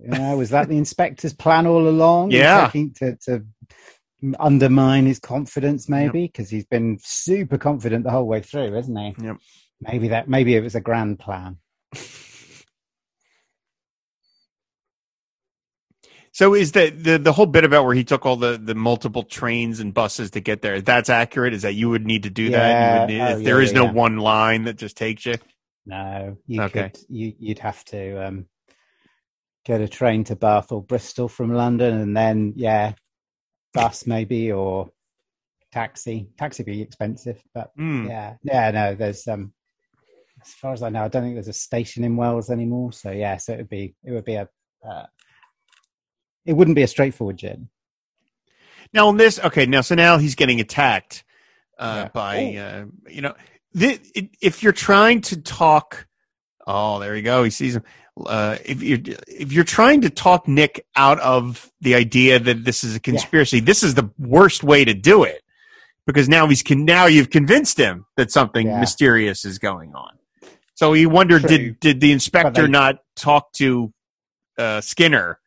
Yeah, 0.00 0.34
was 0.34 0.50
that 0.50 0.68
the 0.68 0.78
inspector's 0.78 1.32
plan 1.34 1.66
all 1.66 1.88
along? 1.88 2.30
Yeah. 2.30 2.70
To 2.70 3.16
to 3.24 3.44
undermine 4.38 5.06
his 5.06 5.18
confidence, 5.18 5.88
maybe 5.88 6.26
because 6.26 6.48
he's 6.48 6.66
been 6.66 6.98
super 7.02 7.58
confident 7.58 8.04
the 8.04 8.10
whole 8.10 8.26
way 8.26 8.40
through, 8.40 8.72
hasn't 8.72 8.98
he? 8.98 9.14
Yep. 9.24 9.36
Maybe 9.80 10.08
that. 10.08 10.28
Maybe 10.28 10.54
it 10.54 10.62
was 10.62 10.74
a 10.74 10.80
grand 10.80 11.18
plan. 11.18 11.58
So 16.34 16.54
is 16.54 16.72
the, 16.72 16.88
the 16.88 17.18
the 17.18 17.32
whole 17.32 17.44
bit 17.44 17.62
about 17.62 17.84
where 17.84 17.94
he 17.94 18.04
took 18.04 18.24
all 18.24 18.36
the 18.36 18.56
the 18.56 18.74
multiple 18.74 19.22
trains 19.22 19.80
and 19.80 19.92
buses 19.92 20.30
to 20.30 20.40
get 20.40 20.62
there? 20.62 20.80
That's 20.80 21.10
accurate. 21.10 21.52
Is 21.52 21.60
that 21.60 21.74
you 21.74 21.90
would 21.90 22.06
need 22.06 22.22
to 22.22 22.30
do 22.30 22.48
that? 22.50 22.78
You 22.78 22.92
would 22.92 23.06
need, 23.06 23.20
Oh, 23.20 23.36
yeah, 23.36 23.58
is 23.58 23.72
yeah, 23.72 23.78
no 23.78 23.92
one 23.92 24.16
line 24.16 24.64
that 24.64 24.76
just 24.76 24.96
takes 24.96 25.26
you. 25.26 25.34
No, 25.84 26.38
you 26.46 26.62
Okay. 26.62 26.88
could. 26.88 26.98
You 27.10 27.34
you'd 27.38 27.58
have 27.58 27.84
to 27.86 28.26
um, 28.26 28.46
get 29.64 29.80
a 29.80 29.88
train 29.88 30.24
to 30.24 30.36
Bath 30.36 30.72
or 30.72 30.82
Bristol 30.82 31.28
from 31.28 31.52
London, 31.54 32.00
and 32.00 32.16
then 32.16 32.52
yeah, 32.56 32.92
bus 33.74 34.06
maybe 34.06 34.52
or 34.52 34.90
taxi. 35.72 36.28
Taxi 36.38 36.62
be 36.62 36.82
expensive, 36.82 37.42
but 37.54 37.70
Hmm. 37.76 38.06
yeah, 38.06 38.34
yeah. 38.42 38.70
No, 38.70 38.94
there's 38.94 39.26
um, 39.28 39.52
as 40.42 40.52
far 40.54 40.72
as 40.72 40.82
I 40.82 40.88
know, 40.88 41.04
I 41.04 41.08
don't 41.08 41.22
think 41.22 41.34
there's 41.36 41.48
a 41.48 41.52
station 41.52 42.04
in 42.04 42.16
Wells 42.16 42.50
anymore. 42.50 42.92
So 42.92 43.10
yeah, 43.10 43.36
so 43.36 43.52
it 43.54 43.58
would 43.58 43.68
be 43.68 43.94
it 44.04 44.10
would 44.12 44.24
be 44.24 44.34
a 44.34 44.48
uh, 44.88 45.06
It 46.44 46.54
wouldn't 46.54 46.74
be 46.76 46.82
a 46.82 46.88
straightforward 46.88 47.36
gin. 47.36 47.68
Now 48.92 49.08
on 49.08 49.16
this, 49.16 49.38
okay, 49.38 49.64
now 49.66 49.80
so 49.80 49.94
now 49.94 50.18
he's 50.18 50.34
getting 50.34 50.60
attacked 50.60 51.24
uh, 51.78 51.94
Yeah. 51.94 52.08
by 52.08 52.56
uh, 52.56 52.84
you 53.08 53.22
know 53.22 53.34
it, 53.74 54.30
if 54.40 54.62
you're 54.62 54.72
trying 54.72 55.20
to 55.22 55.40
talk. 55.40 56.06
Oh, 56.66 56.98
there 57.00 57.16
you 57.16 57.22
go. 57.22 57.42
He 57.44 57.50
sees 57.50 57.76
him. 57.76 57.82
Uh, 58.26 58.58
if 58.64 58.82
you 58.82 59.02
if 59.26 59.52
you're 59.52 59.64
trying 59.64 60.02
to 60.02 60.10
talk 60.10 60.46
Nick 60.46 60.84
out 60.96 61.18
of 61.20 61.70
the 61.80 61.94
idea 61.94 62.38
that 62.38 62.64
this 62.64 62.84
is 62.84 62.94
a 62.94 63.00
conspiracy, 63.00 63.58
this 63.60 63.82
is 63.82 63.94
the 63.94 64.10
worst 64.18 64.62
way 64.62 64.84
to 64.84 64.92
do 64.94 65.24
it 65.24 65.42
because 66.06 66.28
now 66.28 66.46
he's 66.46 66.62
con- 66.62 66.84
now 66.84 67.06
you've 67.06 67.30
convinced 67.30 67.78
him 67.78 68.04
that 68.16 68.30
something 68.30 68.66
Yeah. 68.66 68.80
mysterious 68.80 69.44
is 69.46 69.58
going 69.58 69.94
on. 69.94 70.18
So 70.74 70.92
he 70.92 71.06
wondered 71.06 71.40
True. 71.42 71.48
did 71.48 71.80
did 71.80 72.00
the 72.00 72.12
inspector 72.12 72.62
they- 72.62 72.68
not 72.68 72.96
talk 73.16 73.50
to 73.54 73.92
uh, 74.58 74.80
Skinner? 74.82 75.38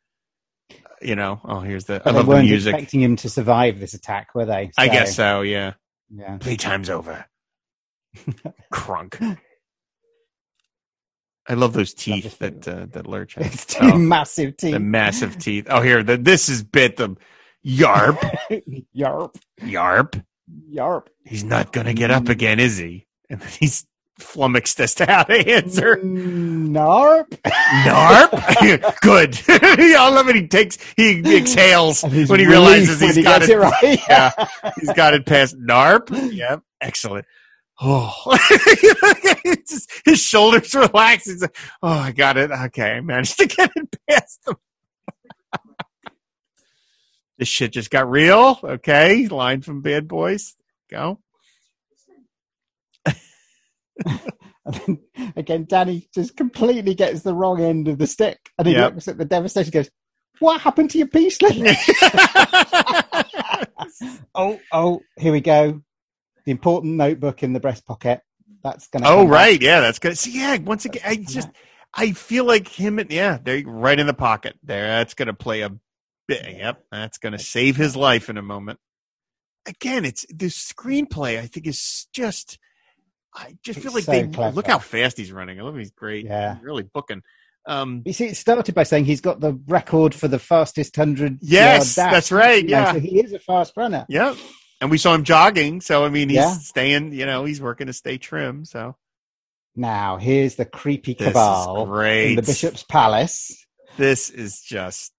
You 1.01 1.15
know, 1.15 1.39
oh 1.45 1.59
here's 1.59 1.85
the 1.85 2.01
I 2.03 2.11
they 2.11 2.17
love 2.17 2.25
the 2.25 2.31
weren't 2.31 2.45
music. 2.47 2.73
expecting 2.73 3.01
him 3.01 3.15
to 3.17 3.29
survive 3.29 3.79
this 3.79 3.93
attack, 3.93 4.33
were 4.33 4.45
they? 4.45 4.71
I 4.77 4.87
guess 4.87 5.15
so. 5.15 5.41
Yeah. 5.41 5.73
Yeah. 6.09 6.37
Playtime's 6.39 6.89
over. 6.89 7.25
Crunk. 8.73 9.37
I 11.47 11.53
love 11.53 11.73
those 11.73 11.93
teeth 11.93 12.39
that 12.39 12.67
uh, 12.67 12.87
that 12.91 13.07
Lurch 13.07 13.35
has. 13.39 13.65
Oh, 13.81 13.97
massive 13.97 14.57
teeth. 14.57 14.73
the 14.73 14.79
massive 14.79 15.37
teeth. 15.37 15.67
Oh, 15.69 15.81
here, 15.81 16.03
the, 16.03 16.17
this 16.17 16.49
is 16.49 16.63
bit 16.63 16.97
the 16.97 17.15
yarp, 17.65 18.17
yarp, 18.95 19.35
yarp. 19.61 20.23
yarp. 20.71 21.07
He's 21.23 21.43
not 21.43 21.71
gonna 21.71 21.93
get 21.93 22.11
up 22.11 22.29
again, 22.29 22.59
is 22.59 22.77
he? 22.77 23.05
And 23.29 23.39
then 23.41 23.49
he's 23.59 23.85
flummoxed 24.19 24.79
as 24.79 24.95
to 24.95 25.05
how 25.05 25.23
to 25.23 25.33
answer. 25.33 25.97
Narp. 25.97 27.27
Narp. 27.43 28.99
Good. 29.01 29.39
I 29.49 30.09
love 30.09 30.29
it. 30.29 30.35
He 30.35 30.47
takes, 30.47 30.77
he 30.95 31.19
exhales 31.37 32.01
when 32.03 32.39
he 32.39 32.45
realizes 32.47 32.99
when 33.01 33.09
he's 33.09 33.15
he 33.17 33.23
got 33.23 33.41
it. 33.43 33.49
it 33.49 33.57
right. 33.57 33.99
yeah, 34.07 34.31
he's 34.79 34.93
got 34.93 35.13
it 35.13 35.25
past 35.25 35.59
NARP. 35.59 36.33
Yep, 36.33 36.61
excellent. 36.81 37.25
Oh, 37.81 38.13
just- 39.67 39.91
his 40.05 40.21
shoulders 40.21 40.73
relax. 40.73 41.25
He's 41.25 41.41
like, 41.41 41.55
oh, 41.83 41.89
I 41.89 42.11
got 42.11 42.37
it. 42.37 42.51
Okay, 42.51 42.93
I 42.93 43.01
managed 43.01 43.37
to 43.39 43.47
get 43.47 43.71
it 43.75 43.95
past 44.09 44.45
them. 44.45 44.55
this 47.37 47.47
shit 47.49 47.73
just 47.73 47.91
got 47.91 48.09
real. 48.09 48.59
Okay, 48.63 49.27
line 49.27 49.61
from 49.61 49.81
Bad 49.81 50.07
Boys. 50.07 50.55
Go. 50.89 51.19
Then, 54.65 54.99
again, 55.35 55.65
Danny 55.69 56.09
just 56.11 56.35
completely 56.35 56.95
gets 56.95 57.21
the 57.21 57.35
wrong 57.35 57.61
end 57.61 57.87
of 57.87 57.99
the 57.99 58.07
stick, 58.07 58.39
and 58.57 58.67
he 58.67 58.73
Yep. 58.73 58.93
looks 58.95 59.07
at 59.07 59.19
the 59.19 59.23
devastation. 59.25 59.69
Goes, 59.69 59.91
"What 60.39 60.59
happened 60.59 60.89
to 60.89 60.97
your 60.97 61.05
peace 61.05 61.39
lily?" 61.39 61.75
oh, 64.33 64.59
oh, 64.71 65.01
here 65.19 65.31
we 65.31 65.39
go. 65.41 65.83
The 66.45 66.51
important 66.51 66.95
notebook 66.95 67.43
in 67.43 67.53
the 67.53 67.59
breast 67.59 67.85
pocket. 67.85 68.21
That's 68.63 68.87
gonna. 68.87 69.07
oh, 69.07 69.27
right. 69.27 69.61
Yeah, 69.61 69.79
that's 69.81 69.99
good. 69.99 70.17
See, 70.17 70.39
yeah, 70.39 70.57
once 70.57 70.85
again, 70.85 71.01
I 71.05 71.15
just, 71.17 71.49
I 71.93 72.11
feel 72.11 72.45
like 72.45 72.67
him 72.67 72.99
and, 72.99 73.11
yeah, 73.11 73.37
they're 73.43 73.63
right 73.65 73.99
in 73.99 74.07
the 74.07 74.13
pocket 74.13 74.55
there. 74.63 74.87
That's 74.87 75.13
going 75.13 75.27
to 75.27 75.33
play 75.33 75.61
a 75.61 75.71
bit. 76.27 76.57
Yep. 76.57 76.83
That's 76.91 77.17
going 77.19 77.33
to 77.33 77.39
save 77.39 77.75
his 77.75 77.95
life 77.95 78.29
in 78.29 78.37
a 78.37 78.41
moment. 78.41 78.79
Again, 79.67 80.05
it's 80.05 80.25
the 80.27 80.47
screenplay, 80.47 81.39
I 81.39 81.47
think, 81.47 81.67
is 81.67 82.07
just, 82.13 82.59
I 83.33 83.55
just 83.63 83.79
feel 83.79 83.95
It's 83.95 83.95
like 83.95 84.03
so 84.03 84.11
they 84.11 84.27
clever. 84.27 84.55
look 84.55 84.67
how 84.67 84.79
fast 84.79 85.17
he's 85.17 85.31
running. 85.31 85.59
I 85.59 85.63
love 85.63 85.73
him. 85.73 85.79
He's 85.79 85.91
great. 85.91 86.25
Yeah. 86.25 86.55
He's 86.55 86.63
really 86.63 86.83
booking. 86.83 87.21
Um, 87.67 88.03
You 88.05 88.13
see, 88.13 88.25
it 88.25 88.37
started 88.37 88.75
by 88.75 88.83
saying 88.83 89.05
he's 89.05 89.21
got 89.21 89.39
the 89.39 89.59
record 89.67 90.13
for 90.13 90.27
the 90.27 90.37
fastest 90.39 90.95
hundred. 90.95 91.39
Yes, 91.41 91.95
that's 91.95 92.31
right, 92.31 92.67
yeah. 92.67 92.93
so 92.93 92.99
he 92.99 93.19
is 93.19 93.33
a 93.33 93.39
fast 93.39 93.73
runner. 93.75 94.05
yeah. 94.09 94.35
And 94.81 94.91
we 94.91 94.97
saw 94.97 95.13
him 95.13 95.23
jogging. 95.23 95.81
So, 95.81 96.05
I 96.05 96.09
mean, 96.09 96.29
he's 96.29 96.37
Yeah. 96.37 96.51
staying, 96.53 97.13
you 97.13 97.25
know, 97.25 97.45
he's 97.45 97.61
working 97.61 97.87
to 97.87 97.93
stay 97.93 98.17
trim. 98.17 98.65
So, 98.65 98.95
Now 99.75 100.17
here's 100.17 100.55
the 100.55 100.65
creepy 100.65 101.15
cabal 101.15 101.85
in 102.01 102.35
the 102.35 102.41
bishop's 102.41 102.83
palace. 102.83 103.65
This 103.97 104.29
is 104.29 104.61
just, 104.61 105.13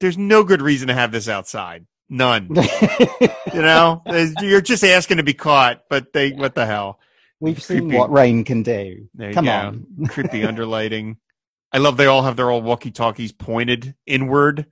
there's 0.00 0.18
no 0.18 0.44
good 0.44 0.62
reason 0.62 0.88
to 0.88 0.94
have 0.94 1.12
this 1.12 1.28
outside. 1.28 1.86
None. 2.08 2.48
You 3.54 3.62
know, 3.62 4.02
you're 4.40 4.60
just 4.60 4.84
asking 4.84 5.16
to 5.16 5.22
be 5.22 5.32
caught, 5.32 5.84
but 5.88 6.12
they, 6.12 6.32
what 6.32 6.54
the 6.54 6.66
hell? 6.66 7.00
We've 7.40 7.62
seen 7.62 7.90
what 7.90 8.12
rain 8.12 8.44
can 8.44 8.62
do. 8.62 9.08
There 9.14 9.32
Come 9.32 9.48
on. 9.48 9.86
Creepy 10.08 10.40
underlighting. 10.42 11.16
I 11.72 11.78
love 11.78 11.96
they 11.96 12.04
all 12.06 12.22
have 12.22 12.36
their 12.36 12.50
old 12.50 12.64
walkie 12.64 12.90
talkies 12.90 13.32
pointed 13.32 13.94
inward, 14.06 14.66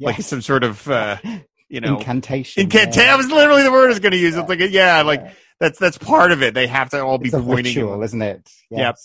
like 0.00 0.22
some 0.22 0.40
sort 0.40 0.64
of, 0.64 0.88
uh, 0.88 1.18
you 1.74 1.80
know, 1.80 1.98
incantation. 1.98 2.62
incant. 2.62 2.96
yeah. 2.96 3.16
Was 3.18 3.28
literally 3.28 3.62
the 3.64 3.72
word 3.72 3.86
I 3.86 3.88
was 3.88 4.00
going 4.00 4.12
to 4.12 4.18
use. 4.18 4.36
It's 4.36 4.48
like, 4.48 4.60
yeah, 4.60 4.68
Yeah. 4.70 5.02
like 5.02 5.34
that's 5.60 5.78
that's 5.78 5.98
part 5.98 6.32
of 6.32 6.42
it. 6.42 6.54
They 6.54 6.66
have 6.66 6.90
to 6.90 7.00
all 7.04 7.18
be 7.18 7.26
It's 7.28 7.34
a 7.34 7.40
pointing. 7.40 7.74
ritual, 7.76 8.02
isn't 8.02 8.22
it? 8.22 8.48
Yep. 8.70 8.96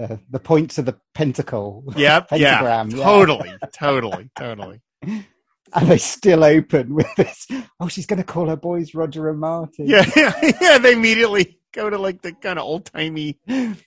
Uh, 0.00 0.16
the 0.30 0.38
points 0.38 0.78
of 0.78 0.84
the 0.86 0.96
pentacle. 1.14 1.84
Yep. 1.96 2.28
Yeah. 2.36 2.58
Pentagram, 2.60 2.90
yeah. 2.90 3.04
Totally. 3.04 3.52
Totally. 3.72 4.30
Totally. 4.36 4.80
And 5.02 5.86
they 5.86 5.98
still 5.98 6.44
open 6.44 6.94
with 6.94 7.14
this. 7.16 7.46
Oh, 7.80 7.88
she's 7.88 8.06
going 8.06 8.16
to 8.18 8.24
call 8.24 8.48
her 8.48 8.56
boys 8.56 8.94
Roger 8.94 9.28
and 9.28 9.38
Martin. 9.40 9.86
Yeah. 9.86 10.04
Yeah. 10.16 10.52
yeah 10.60 10.78
they 10.78 10.92
immediately 10.92 11.58
go 11.74 11.90
to 11.90 11.98
like 11.98 12.22
the 12.22 12.32
kind 12.32 12.58
of 12.58 12.64
old 12.64 12.86
timey 12.86 13.38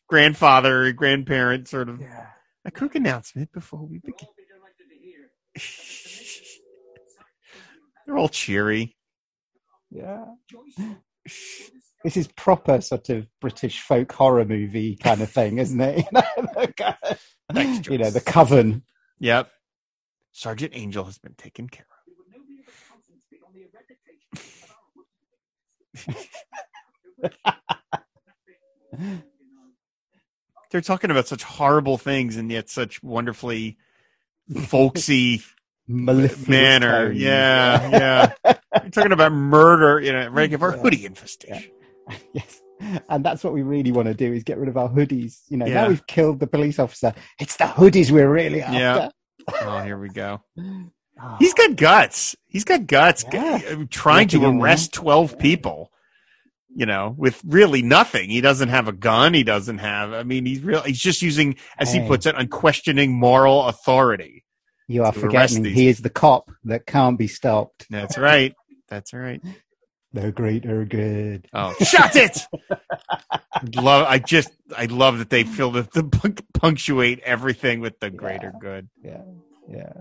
grandfather 0.08 0.84
or 0.84 0.92
grandparent 0.92 1.68
sort 1.68 1.90
of 1.90 2.00
Yeah. 2.02 2.28
a 2.66 2.72
quick 2.72 2.94
announcement 2.96 3.52
before 3.52 3.86
we 3.86 3.98
begin. 4.00 4.28
They're 8.12 8.18
all 8.18 8.28
cheery. 8.28 8.98
Yeah. 9.90 10.26
This 12.04 12.18
is 12.18 12.28
proper 12.28 12.82
sort 12.82 13.08
of 13.08 13.26
British 13.40 13.80
folk 13.80 14.12
horror 14.12 14.44
movie 14.44 14.98
kind 14.98 15.22
of 15.22 15.32
thing, 15.32 15.60
isn't 15.60 15.80
it? 15.80 16.06
You 16.12 16.12
know, 16.12 16.22
the 16.54 16.74
kind 16.76 16.98
of- 17.04 17.22
Thanks, 17.54 17.88
you 17.88 17.98
know, 17.98 18.10
the 18.10 18.20
coven. 18.20 18.84
Yep. 19.20 19.50
Sergeant 20.34 20.74
Angel 20.76 21.06
has 21.06 21.20
been 21.20 21.36
taken 21.36 21.70
care 21.70 21.86
of. 26.04 26.12
They're 30.72 30.82
talking 30.82 31.12
about 31.12 31.28
such 31.28 31.44
horrible 31.44 31.98
things 31.98 32.36
and 32.36 32.52
yet 32.52 32.70
such 32.70 33.02
wonderfully 33.02 33.78
folksy 34.66 35.44
Mellifluous 35.88 36.48
manner. 36.48 37.08
tones. 37.10 37.20
Yeah, 37.20 37.90
yeah. 38.46 38.56
You're 38.82 38.92
talking 38.92 39.12
about 39.12 39.32
murder, 39.34 40.00
you 40.00 40.14
know, 40.14 40.28
right? 40.30 40.52
Of 40.54 40.64
our 40.64 40.76
Yeah. 40.76 40.82
hoodie 40.82 41.06
infestation. 41.06 41.72
yes. 42.34 42.62
And 43.10 43.24
that's 43.24 43.44
what 43.44 43.54
we 43.54 43.62
really 43.62 43.92
want 43.92 44.08
to 44.08 44.14
do 44.14 44.34
is 44.34 44.44
get 44.44 44.58
rid 44.58 44.68
of 44.70 44.78
our 44.78 44.90
hoodies. 44.90 45.42
You 45.50 45.58
know, 45.58 45.66
Yeah. 45.68 45.74
now 45.84 45.88
we've 45.90 46.06
killed 46.08 46.40
the 46.40 46.48
police 46.48 46.80
officer. 46.80 47.14
It's 47.40 47.58
the 47.58 47.66
hoodies 47.66 48.10
we're 48.12 48.32
really 48.32 48.62
after. 48.62 48.80
Yeah. 48.80 49.10
Oh, 49.62 49.82
here 49.84 49.98
we 50.00 50.10
go. 50.10 50.42
Oh, 51.24 51.36
He's 51.38 51.54
got 51.54 51.76
guts. 51.76 52.36
He's 52.48 52.64
got 52.64 52.88
guts. 52.88 53.24
Yeah. 53.32 53.60
Uh, 53.70 53.84
Trying 53.92 54.30
to 54.30 54.38
Looking 54.38 54.54
in 54.54 54.58
there. 54.58 54.66
arrest 54.66 54.92
12 54.94 55.38
people, 55.38 55.92
you 56.74 56.88
know, 56.88 57.14
with 57.16 57.40
really 57.46 57.84
nothing. 57.84 58.30
He 58.32 58.42
doesn't 58.42 58.70
have 58.70 58.88
a 58.88 58.92
gun. 58.92 59.36
He 59.36 59.44
doesn't 59.44 59.78
have, 59.80 60.14
I 60.14 60.24
mean, 60.24 60.48
he's 60.48 60.62
real. 60.62 60.82
He's 60.82 61.00
just 61.00 61.22
using, 61.22 61.58
as 61.78 61.94
he 61.94 62.00
puts 62.08 62.26
it, 62.26 62.34
unquestioning 62.36 63.14
moral 63.14 63.66
authority. 63.68 64.46
You 64.92 65.04
are 65.04 65.12
forgetting 65.12 65.64
he 65.64 65.88
is 65.88 66.00
the 66.02 66.10
cop 66.10 66.52
that 66.66 66.86
can't 66.86 67.18
be 67.18 67.28
stopped. 67.28 67.88
That's 67.90 68.18
right. 68.18 68.54
That's 68.90 69.14
right. 69.14 69.42
The 70.14 70.32
greater 70.32 70.84
good. 70.84 71.48
Oh, 71.54 71.74
shut 71.80 72.16
it! 72.18 72.40
love. 73.76 74.06
I 74.10 74.20
just. 74.20 74.52
I 74.78 74.86
love 74.86 75.20
that 75.20 75.30
they 75.30 75.44
feel 75.44 75.72
that 75.72 75.94
the 75.94 76.02
punc- 76.04 76.44
punctuate 76.54 77.20
everything 77.20 77.80
with 77.80 78.00
the 78.02 78.10
greater 78.10 78.52
Yeah. 78.54 78.60
good. 78.60 78.90
Yeah. 79.04 79.22
Yeah. 79.70 79.94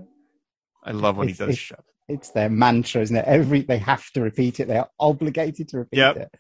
I 0.83 0.91
love 0.93 1.17
when 1.17 1.29
he 1.29 1.35
does 1.35 1.51
it's- 1.51 1.59
shut. 1.59 1.85
It's 2.09 2.31
their 2.31 2.49
mantra, 2.51 3.03
isn't 3.03 3.15
it? 3.15 3.25
Every 3.25 3.63
they 3.63 3.79
have 3.79 4.11
to 4.15 4.21
repeat 4.21 4.59
it. 4.59 4.67
They 4.67 4.79
are 4.79 4.91
obligated 4.99 5.69
to 5.69 5.79
repeat 5.79 5.99
Yep. 5.99 6.17
it. 6.17 6.35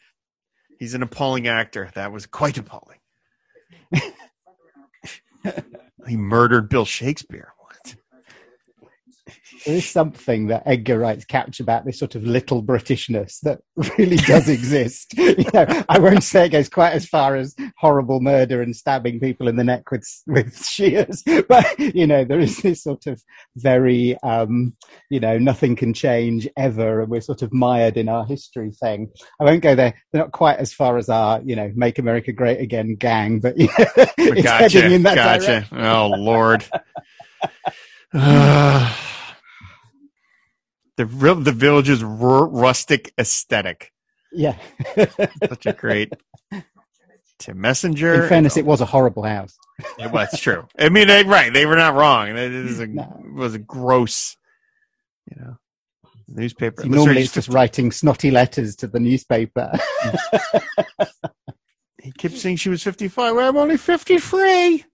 He's 0.81 0.95
an 0.95 1.05
appalling 1.05 1.47
actor. 1.47 1.89
That 1.95 2.11
was 2.11 2.27
quite 2.27 2.59
appalling. 2.59 2.99
he 6.09 6.17
murdered 6.17 6.69
Bill 6.69 6.85
Shakespeare. 6.85 7.53
There 9.67 9.77
is 9.77 9.89
something 9.89 10.47
that 10.47 10.63
Edgar 10.67 10.99
Wright's 10.99 11.25
captured 11.25 11.65
about 11.65 11.85
this 11.85 11.99
sort 11.99 12.15
of 12.15 12.25
little 12.25 12.63
Britishness 12.63 13.41
that 13.43 13.61
really 13.99 14.17
does 14.17 14.49
exist. 14.49 15.15
You 15.41 15.47
know, 15.55 15.85
I 15.89 15.99
won't 15.99 16.25
say 16.25 16.47
it 16.47 16.51
goes 16.51 16.69
quite 16.69 16.93
as 16.93 17.07
far 17.07 17.37
as 17.37 17.55
horrible 17.79 18.21
murder 18.21 18.63
and 18.63 18.75
stabbing 18.75 19.21
people 19.21 19.49
in 19.49 19.57
the 19.57 19.65
neck 19.65 19.91
with 19.91 20.07
with 20.27 20.65
shears, 20.67 21.23
but 21.49 21.79
you 21.79 22.07
know, 22.07 22.25
there 22.25 22.41
is 22.41 22.59
this 22.59 22.83
sort 22.83 23.07
of 23.07 23.23
very, 23.57 24.17
um, 24.23 24.75
you 25.09 25.21
know, 25.21 25.39
nothing 25.39 25.77
can 25.77 25.95
change 25.95 26.49
ever, 26.57 27.01
and 27.01 27.11
we're 27.11 27.21
sort 27.21 27.43
of 27.43 27.53
mired 27.53 27.97
in 27.97 28.09
our 28.09 28.25
history 28.27 28.73
thing. 28.73 29.09
I 29.41 29.45
won't 29.45 29.63
go 29.63 29.75
there. 29.75 29.95
They're 30.13 30.23
not 30.23 30.33
quite 30.33 30.59
as 30.59 30.73
far 30.73 30.99
as 30.99 31.09
our, 31.09 31.41
you 31.43 31.55
know, 31.57 31.71
"Make 31.75 31.99
America 31.99 32.33
Great 32.33 32.61
Again" 32.61 32.97
gang, 32.97 33.41
but 33.41 33.59
you 33.59 33.67
know, 33.67 33.85
it's 34.19 34.43
Gotcha. 34.43 34.81
heading 34.81 34.93
in 34.93 35.03
that 35.05 35.15
gotcha. 35.15 35.47
direction. 35.47 35.79
Oh 35.79 36.09
Lord. 36.09 36.65
the 41.01 41.07
real 41.07 41.35
the 41.37 41.51
village's 41.53 42.03
r- 42.03 42.47
rustic 42.47 43.11
aesthetic. 43.19 43.91
Yeah. 44.33 44.57
Such 45.49 45.65
a 45.65 45.73
great 45.73 46.13
Tim 47.39 47.59
Messenger. 47.59 48.25
In 48.25 48.29
fairness, 48.29 48.59
it 48.59 48.67
was 48.67 48.83
a 48.83 48.85
horrible 48.85 49.23
house. 49.23 49.57
It 49.99 50.13
was 50.13 50.29
true. 50.39 50.69
I 50.79 50.91
mean, 50.91 51.09
they, 51.09 51.25
right? 51.25 51.51
They 51.51 51.65
were 51.65 51.77
not 51.77 51.95
wrong. 51.95 52.29
It 52.29 52.37
is 52.37 52.81
a, 52.81 52.87
No. 52.87 53.23
it 53.25 53.33
was 53.33 53.55
a 53.55 53.59
gross, 53.59 54.37
you 55.31 55.43
know, 55.43 55.57
newspaper. 56.29 56.83
See, 56.83 56.91
normally 56.91 57.23
it's 57.23 57.33
just 57.33 57.47
50 57.49 57.55
writing 57.57 57.93
snotty 57.93 58.31
letters 58.31 58.77
to 58.77 58.87
the 58.87 59.01
newspaper. 59.01 59.73
Mm. 60.03 61.09
He 62.03 62.13
kept 62.13 62.37
saying 62.37 62.57
she 62.57 62.69
was 62.69 62.83
fifty-five. 62.83 63.35
Well, 63.35 63.49
I'm 63.49 63.57
only 63.57 63.77
fifty-three. 63.79 64.85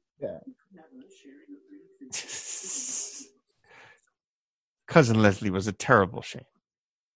Cousin 4.96 5.20
Leslie 5.20 5.50
was 5.50 5.66
a 5.66 5.72
terrible 5.72 6.22
shame. 6.22 6.46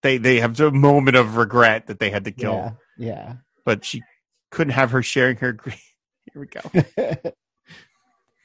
They 0.03 0.19
they 0.19 0.39
have 0.41 0.61
a 0.61 0.71
moment 0.71 1.17
of 1.17 1.39
regret 1.39 1.87
that 1.87 1.99
they 1.99 2.11
had 2.11 2.25
to 2.25 2.31
kill, 2.31 2.77
yeah. 2.99 3.07
Yeah. 3.07 3.33
but 3.65 3.87
she 3.87 4.03
couldn't 4.51 4.75
have 4.75 4.91
her 4.91 5.03
sharing 5.03 5.39
her. 5.39 5.57
Here 5.65 5.75
we 6.35 6.47
go. 6.47 6.61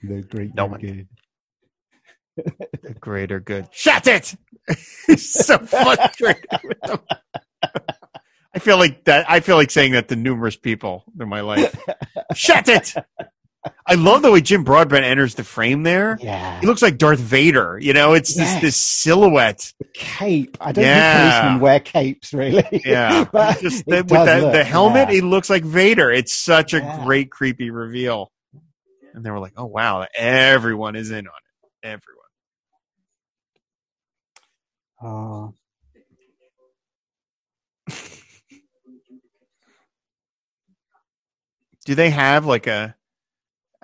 the 0.03 0.21
great 0.21 0.55
No 0.55 0.67
one- 0.67 0.79
good. 0.79 1.07
The 2.81 2.93
greater 2.93 3.41
good. 3.41 3.67
Shut 3.73 4.07
it! 4.07 4.35
So 5.19 5.57
frustrated 5.57 6.45
with 6.63 6.79
them. 6.79 7.01
I 8.53 8.59
feel 8.59 8.77
like 8.77 9.03
that. 9.03 9.25
I 9.29 9.41
feel 9.41 9.57
like 9.57 9.69
saying 9.69 9.91
that 9.91 10.07
to 10.07 10.15
numerous 10.15 10.55
people 10.55 11.03
in 11.19 11.27
my 11.27 11.41
life. 11.41 11.77
Shut 12.35 12.69
it! 12.69 12.93
I 13.87 13.95
love 13.95 14.21
the 14.21 14.31
way 14.31 14.41
Jim 14.41 14.63
Broadbent 14.63 15.05
enters 15.05 15.35
the 15.35 15.43
frame 15.43 15.83
there. 15.83 16.17
Yeah. 16.21 16.59
He 16.59 16.67
looks 16.67 16.81
like 16.81 16.97
Darth 16.97 17.19
Vader. 17.19 17.77
You 17.79 17.93
know, 17.93 18.13
it's 18.13 18.35
Yes. 18.35 18.53
this 18.55 18.61
this 18.61 18.75
silhouette. 18.77 19.73
cape. 19.93 20.57
I 20.61 20.71
don't 20.71 20.83
Yeah. 20.83 21.13
think 21.13 21.33
policemen 21.33 21.59
wear 21.61 21.79
capes, 21.79 22.33
really. 22.33 22.81
Yeah, 22.85 23.25
but 23.31 23.59
just 23.59 23.85
the, 23.85 23.97
with 23.97 24.07
the, 24.09 24.39
look, 24.41 24.53
the 24.53 24.63
helmet, 24.63 25.09
yeah. 25.09 25.15
he 25.15 25.21
looks 25.21 25.49
like 25.49 25.63
Vader. 25.63 26.11
It's 26.11 26.33
such 26.33 26.73
a 26.73 26.79
Yeah. 26.79 27.03
great 27.03 27.31
creepy 27.31 27.69
reveal. 27.69 28.31
And 29.13 29.25
they 29.25 29.31
were 29.31 29.39
like, 29.39 29.53
"Oh 29.57 29.65
wow, 29.65 30.05
everyone 30.15 30.95
is 30.95 31.11
in 31.11 31.27
on 31.27 31.33
it. 31.83 31.87
Everyone." 31.87 32.01
Oh. 35.01 35.53
Do 41.85 41.95
they 41.95 42.09
have 42.09 42.45
like 42.45 42.67
a? 42.67 42.95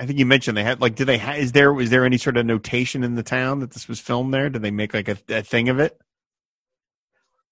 I 0.02 0.06
think 0.08 0.18
you 0.18 0.26
mentioned 0.26 0.58
they 0.58 0.64
had 0.64 0.82
like. 0.82 0.96
Do 0.96 1.06
they? 1.06 1.20
Ha- 1.20 1.34
is 1.34 1.52
there 1.52 1.80
is 1.80 1.92
there 1.92 2.06
any 2.06 2.18
sort 2.18 2.36
of 2.36 2.46
notation 2.48 3.04
in 3.04 3.14
the 3.14 3.22
town 3.22 3.60
that 3.60 3.72
this 3.72 3.88
was 3.88 4.00
filmed 4.00 4.34
there? 4.34 4.50
Did 4.50 4.64
they 4.64 4.72
make 4.72 4.96
like 4.96 5.08
a, 5.08 5.18
a 5.30 5.44
thing 5.44 5.70
of 5.70 5.80
it? 5.80 6.02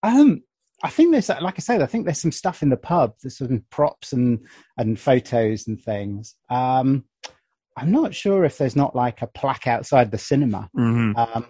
Um, 0.01 0.41
I 0.83 0.89
think 0.89 1.11
there's, 1.11 1.29
like 1.29 1.55
I 1.57 1.59
said, 1.59 1.83
I 1.83 1.85
think 1.85 2.05
there's 2.05 2.21
some 2.21 2.31
stuff 2.31 2.63
in 2.63 2.69
the 2.69 2.77
pub. 2.77 3.13
There's 3.21 3.37
some 3.37 3.63
props 3.69 4.13
and 4.13 4.39
and 4.77 4.99
photos 4.99 5.67
and 5.67 5.79
things. 5.79 6.35
Um, 6.49 7.05
I'm 7.77 7.91
not 7.91 8.15
sure 8.15 8.43
if 8.45 8.57
there's 8.57 8.75
not 8.75 8.95
like 8.95 9.21
a 9.21 9.27
plaque 9.27 9.67
outside 9.67 10.09
the 10.09 10.17
cinema. 10.17 10.71
Mm-hmm. 10.75 11.17
Um, 11.17 11.45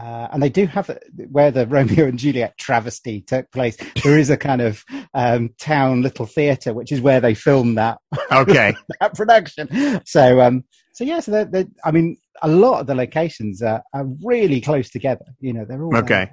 uh, 0.00 0.28
and 0.32 0.42
they 0.42 0.48
do 0.48 0.66
have 0.66 0.90
where 1.30 1.50
the 1.50 1.66
Romeo 1.66 2.06
and 2.06 2.18
Juliet 2.18 2.56
travesty 2.58 3.20
took 3.20 3.50
place. 3.52 3.76
There 4.02 4.18
is 4.18 4.30
a 4.30 4.36
kind 4.36 4.60
of 4.60 4.84
um, 5.14 5.50
town 5.60 6.02
little 6.02 6.26
theatre, 6.26 6.74
which 6.74 6.90
is 6.92 7.00
where 7.00 7.20
they 7.20 7.34
filmed 7.34 7.78
that 7.78 7.98
Okay. 8.32 8.74
that 9.00 9.14
production. 9.14 10.00
So, 10.04 10.40
um, 10.40 10.64
so 10.92 11.04
yeah, 11.04 11.20
so 11.20 11.30
they're, 11.30 11.44
they're, 11.44 11.66
I 11.84 11.90
mean, 11.92 12.16
a 12.42 12.48
lot 12.48 12.80
of 12.80 12.86
the 12.86 12.94
locations 12.94 13.62
are, 13.62 13.82
are 13.92 14.06
really 14.24 14.60
close 14.60 14.90
together. 14.90 15.24
You 15.40 15.52
know, 15.52 15.64
they're 15.64 15.82
all 15.82 15.96
Okay. 15.96 16.28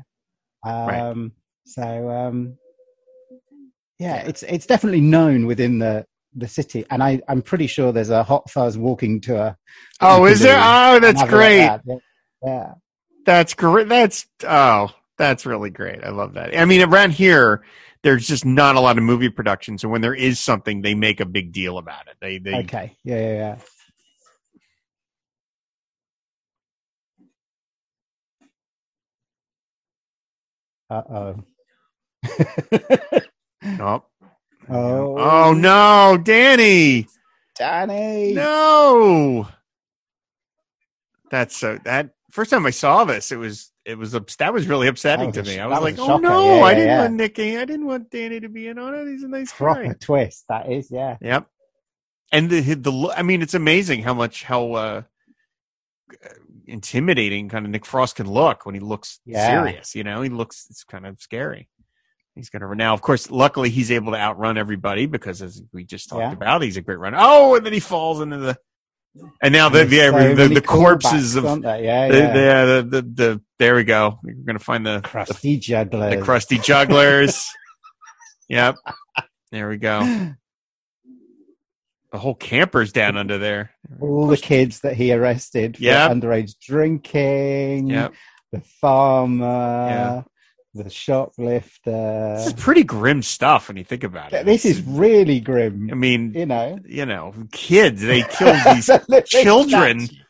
there. 0.64 0.88
Right. 0.88 1.00
Um, 1.00 1.34
So, 1.66 2.10
um, 2.10 2.58
yeah, 4.00 4.18
it's 4.28 4.42
it's 4.44 4.66
definitely 4.66 5.02
known 5.02 5.46
within 5.46 5.78
the 5.80 6.06
the 6.36 6.48
city, 6.48 6.86
and 6.90 7.04
I 7.04 7.22
I'm 7.28 7.42
pretty 7.42 7.68
sure 7.68 7.92
there's 7.92 8.10
a 8.10 8.24
Hot 8.24 8.50
Fuzz 8.50 8.78
walking 8.78 9.22
tour. 9.22 9.56
Oh, 10.02 10.26
is 10.26 10.40
there? 10.40 10.60
Oh, 10.60 11.00
that's 11.00 11.20
have 11.20 11.30
a 11.30 11.32
look 11.32 11.40
great. 11.40 11.60
at. 11.62 11.82
Yeah. 11.86 11.96
yeah. 12.44 12.74
That's 13.26 13.54
great. 13.54 13.88
That's 13.88 14.26
oh, 14.48 14.90
that's 15.18 15.46
really 15.46 15.70
great. 15.70 16.04
I 16.04 16.10
love 16.10 16.34
that. 16.34 16.58
I 16.58 16.66
mean, 16.66 16.82
around 16.82 17.12
here, 17.12 17.64
there's 18.04 18.28
just 18.28 18.46
not 18.46 18.76
a 18.76 18.80
lot 18.80 18.98
of 18.98 19.04
movie 19.04 19.30
production. 19.30 19.78
So 19.78 19.88
when 19.90 20.02
there 20.02 20.16
is 20.16 20.40
something, 20.40 20.82
they 20.82 20.96
make 20.96 21.20
a 21.20 21.26
big 21.26 21.52
deal 21.52 21.78
about 21.78 22.08
it. 22.08 22.18
They 22.20 22.40
they 22.40 22.56
Okay. 22.56 22.98
Yeah, 23.04 23.20
yeah, 23.20 23.34
yeah. 23.34 23.58
Uh 30.90 31.04
oh. 31.10 31.44
oh, 33.80 34.04
oh, 34.70 35.18
oh 35.18 35.54
no, 35.54 36.20
Danny, 36.22 37.08
Danny. 37.58 38.34
no. 38.34 39.48
That's 41.30 41.56
so 41.56 41.80
that 41.86 42.10
first 42.32 42.52
time 42.52 42.66
I 42.66 42.70
saw 42.72 43.04
this, 43.04 43.32
it 43.32 43.38
was 43.38 43.72
it 43.86 43.98
was 43.98 44.12
that 44.12 44.54
was 44.54 44.68
really 44.68 44.88
upsetting 44.88 45.28
was 45.28 45.36
to 45.36 45.44
me. 45.44 45.60
I 45.60 45.68
was 45.68 45.80
was 45.80 45.98
like, 46.00 46.10
oh 46.10 46.18
no, 46.18 46.58
Yeah, 46.58 46.64
I 46.64 46.74
didn't 46.74 46.88
yeah. 46.90 47.02
want 47.02 47.14
Nicky, 47.14 47.58
I 47.58 47.66
didn't 47.66 47.86
want 47.86 48.10
Danny 48.12 48.40
to 48.40 48.50
be 48.50 48.68
in 48.68 48.78
on 48.80 48.94
it. 48.96 49.08
He's 49.08 49.24
a 49.24 49.28
nice 49.28 49.52
Proper 49.52 49.86
guy. 49.88 49.94
twist. 50.00 50.46
That 50.50 50.72
is, 50.72 50.90
yeah. 50.92 51.18
Yep. 51.22 51.48
And 52.32 52.50
the 52.50 52.62
the 52.76 53.14
I 53.16 53.24
mean, 53.24 53.42
it's 53.42 53.54
amazing 53.54 54.04
how 54.04 54.14
much 54.14 54.44
how 54.44 54.74
uh, 54.74 55.02
intimidating 56.68 57.50
kind 57.50 57.66
of 57.66 57.72
Nick 57.72 57.86
Frost 57.86 58.16
can 58.16 58.30
look 58.30 58.66
when 58.66 58.76
he 58.76 58.82
looks 58.82 59.20
Yeah. 59.26 59.48
serious. 59.48 59.96
You 59.96 60.04
know, 60.04 60.22
he 60.22 60.30
looks 60.30 60.68
it's 60.70 60.84
kind 60.84 61.06
of 61.06 61.20
scary. 61.22 61.68
He's 62.36 62.50
gonna 62.50 62.68
run 62.68 62.78
now. 62.78 62.94
Of 62.94 63.02
course, 63.02 63.30
luckily 63.30 63.70
he's 63.70 63.92
able 63.92 64.14
to 64.14 64.18
outrun 64.18 64.58
everybody 64.58 65.06
because, 65.06 65.42
as 65.42 65.62
we 65.74 65.84
just 65.84 66.08
talked 66.10 66.34
about, 66.34 66.62
he's 66.62 66.78
a 66.78 66.82
great 66.82 67.00
runner. 67.00 67.18
Oh, 67.20 67.56
and 67.56 67.66
then 67.66 67.74
he 67.74 67.80
falls 67.82 68.22
into 68.22 68.38
the. 68.38 68.58
And 69.42 69.54
now 69.54 69.70
the 69.70 69.80
so 69.90 70.36
the, 70.36 70.48
the 70.54 70.62
corpses 70.62 71.36
of 71.36 71.44
yeah, 71.44 71.58
the, 71.58 72.18
yeah. 72.18 72.66
the, 72.66 72.82
the, 72.82 72.84
the, 72.84 73.02
the 73.02 73.42
there 73.60 73.76
we 73.76 73.84
go. 73.84 74.20
We're 74.24 74.34
gonna 74.46 74.60
find 74.60 74.86
the 74.86 75.02
crusty 75.04 75.58
juggler. 75.58 76.10
the, 76.12 76.18
the 76.18 76.22
crusty 76.22 76.58
jugglers. 76.58 77.46
yep. 78.50 78.76
There 79.52 79.68
we 79.68 79.78
go. 79.78 80.34
The 82.12 82.18
whole 82.18 82.36
camper's 82.36 82.92
down 82.92 83.18
under 83.18 83.38
there. 83.38 83.72
All 84.00 84.28
the 84.28 84.38
kids 84.38 84.82
that 84.82 84.96
he 84.96 85.14
arrested 85.14 85.78
for 85.78 85.84
Yep. 85.84 86.12
underage 86.12 86.60
drinking. 86.60 87.88
Yep. 87.88 88.14
The 88.52 88.60
farmer. 88.60 89.46
Yeah. 89.46 90.24
The 90.74 90.90
shoplifter. 90.90 92.36
This 92.38 92.48
is 92.48 92.54
pretty 92.54 92.84
grim 92.84 93.22
stuff 93.22 93.68
when 93.68 93.76
you 93.78 93.84
think 93.84 94.04
about 94.06 94.32
it. 94.32 94.46
This 94.46 94.64
is 94.64 94.82
really 94.84 95.40
grim. 95.42 95.90
I 95.92 95.96
mean, 95.96 96.34
You 96.34 96.46
know, 96.46 96.80
you 96.86 97.06
know, 97.06 97.34
kids. 97.52 98.02
They 98.02 98.22
killed 98.24 98.58
these 98.66 98.86
The 99.10 99.24
children. 99.26 100.02
statue. 100.02 100.22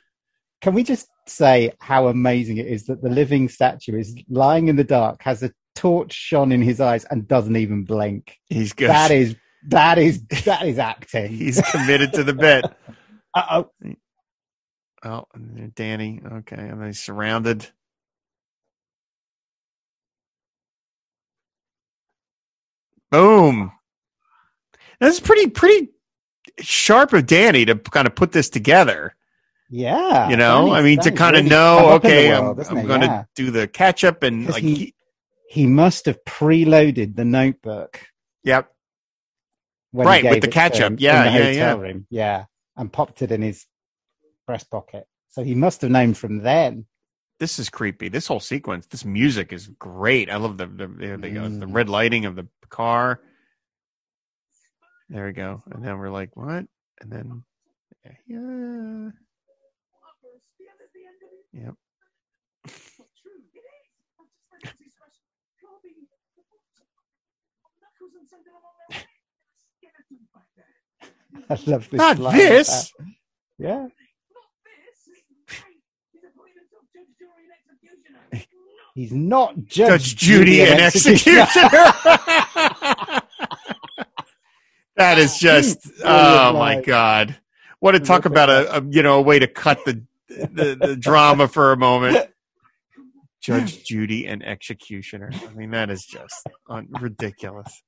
Can 0.61 0.73
we 0.73 0.83
just 0.83 1.07
say 1.27 1.71
how 1.79 2.07
amazing 2.07 2.57
it 2.57 2.67
is 2.67 2.85
that 2.85 3.01
the 3.03 3.09
living 3.09 3.49
statue 3.49 3.97
is 3.99 4.15
lying 4.29 4.67
in 4.67 4.75
the 4.75 4.83
dark, 4.83 5.21
has 5.23 5.43
a 5.43 5.51
torch 5.75 6.13
shone 6.13 6.51
in 6.51 6.61
his 6.61 6.79
eyes, 6.81 7.05
and 7.11 7.27
doesn't 7.27 7.55
even 7.55 7.83
blink? 7.83 8.37
He's 8.49 8.73
good. 8.73 8.89
That 8.89 9.11
is 9.11 9.35
that 9.67 9.99
is 9.99 10.23
that 10.45 10.65
is 10.65 10.79
acting. 10.79 11.31
He's 11.31 11.61
committed 11.71 12.13
to 12.13 12.23
the 12.23 12.33
bit. 12.33 12.65
Uh-oh. 13.35 13.69
Oh, 15.03 15.25
Danny. 15.75 16.21
Okay, 16.31 16.57
and 16.57 16.79
then 16.79 16.87
he's 16.87 16.99
surrounded. 16.99 17.67
Boom. 23.11 23.71
That's 24.99 25.19
pretty 25.19 25.49
pretty 25.49 25.89
sharp 26.59 27.13
of 27.13 27.25
Danny 27.25 27.65
to 27.65 27.75
kind 27.75 28.07
of 28.07 28.15
put 28.15 28.31
this 28.31 28.49
together. 28.49 29.15
Yeah, 29.69 30.29
You 30.29 30.35
know, 30.35 30.65
Danny's- 30.67 30.73
I 30.75 30.81
mean, 30.81 30.97
to 30.99 31.03
Danny's 31.05 31.19
kind 31.19 31.35
of 31.37 31.45
know, 31.45 31.77
come 31.79 31.89
up 31.93 32.05
in 32.05 32.09
the 32.11 32.17
okay, 32.17 32.39
world, 32.41 32.59
I'm, 32.59 32.77
I'm 32.77 32.87
going 32.87 32.99
to 33.01 33.05
Yeah. 33.07 33.23
do 33.35 33.51
the 33.51 33.67
catch 33.69 34.03
up 34.03 34.21
and 34.23 34.45
'Cause 34.45 34.55
like, 34.55 34.63
he- 34.63 34.75
he- 34.75 34.95
He 35.49 35.65
must 35.67 36.05
have 36.05 36.17
preloaded 36.25 37.15
the 37.15 37.25
notebook 37.25 37.99
yep, 38.43 38.69
Right, 39.93 40.23
with 40.23 40.41
the 40.41 40.47
it 40.47 40.53
catch-up. 40.53 40.93
Yeah, 40.97 41.23
the 41.29 41.37
yeah, 41.39 41.49
yeah. 41.51 41.73
room. 41.77 42.07
Yeah, 42.09 42.45
and 42.77 42.91
popped 42.91 43.21
it 43.21 43.31
in 43.33 43.41
his 43.41 43.65
breast 44.47 44.69
pocket. 44.71 45.05
So 45.29 45.43
he 45.43 45.53
must 45.55 45.81
have 45.81 45.91
known 45.91 46.13
from 46.13 46.39
then. 46.39 46.85
This 47.41 47.57
is 47.57 47.69
creepy. 47.71 48.07
This 48.07 48.27
whole 48.27 48.39
sequence, 48.39 48.85
this 48.85 49.03
music 49.03 49.51
is 49.51 49.65
great. 49.79 50.29
I 50.29 50.35
love 50.35 50.57
the 50.59 50.67
the 50.67 50.85
the, 50.87 51.17
the, 51.17 51.37
uh, 51.39 51.49
the 51.49 51.65
Mm. 51.65 51.73
red 51.73 51.89
lighting 51.89 52.25
of 52.25 52.35
the 52.35 52.47
car. 52.69 53.19
There 55.09 55.25
we 55.25 55.33
go. 55.33 55.63
And 55.71 55.83
then 55.83 55.97
we're 55.97 56.11
like, 56.11 56.37
what? 56.37 56.67
And 57.01 57.11
then, 57.11 57.43
yeah. 58.27 59.09
Yep. 61.53 61.73
I 71.49 71.57
love 71.65 71.89
this. 71.89 71.97
Not 71.97 72.17
this. 72.33 72.93
Yeah. 73.57 73.87
He's 78.93 79.11
not 79.13 79.55
Judge, 79.65 79.87
Judge 79.87 80.15
Judy 80.15 80.61
and 80.61 80.81
executioner. 80.81 81.45
that 84.95 85.17
is 85.17 85.37
just 85.37 85.89
oh 86.03 86.53
my 86.53 86.81
god! 86.81 87.37
What 87.79 87.93
to 87.93 87.99
talk 87.99 88.25
about 88.25 88.49
a, 88.49 88.77
a 88.77 88.83
you 88.83 89.01
know 89.03 89.19
a 89.19 89.21
way 89.21 89.39
to 89.39 89.47
cut 89.47 89.79
the 89.85 90.03
the, 90.27 90.77
the 90.79 90.95
drama 90.95 91.47
for 91.47 91.71
a 91.71 91.77
moment. 91.77 92.27
Judge 93.41 93.83
Judy 93.83 94.27
and 94.27 94.43
executioner. 94.43 95.31
I 95.33 95.53
mean 95.53 95.71
that 95.71 95.89
is 95.89 96.05
just 96.05 96.47
un- 96.69 96.89
ridiculous. 96.99 97.81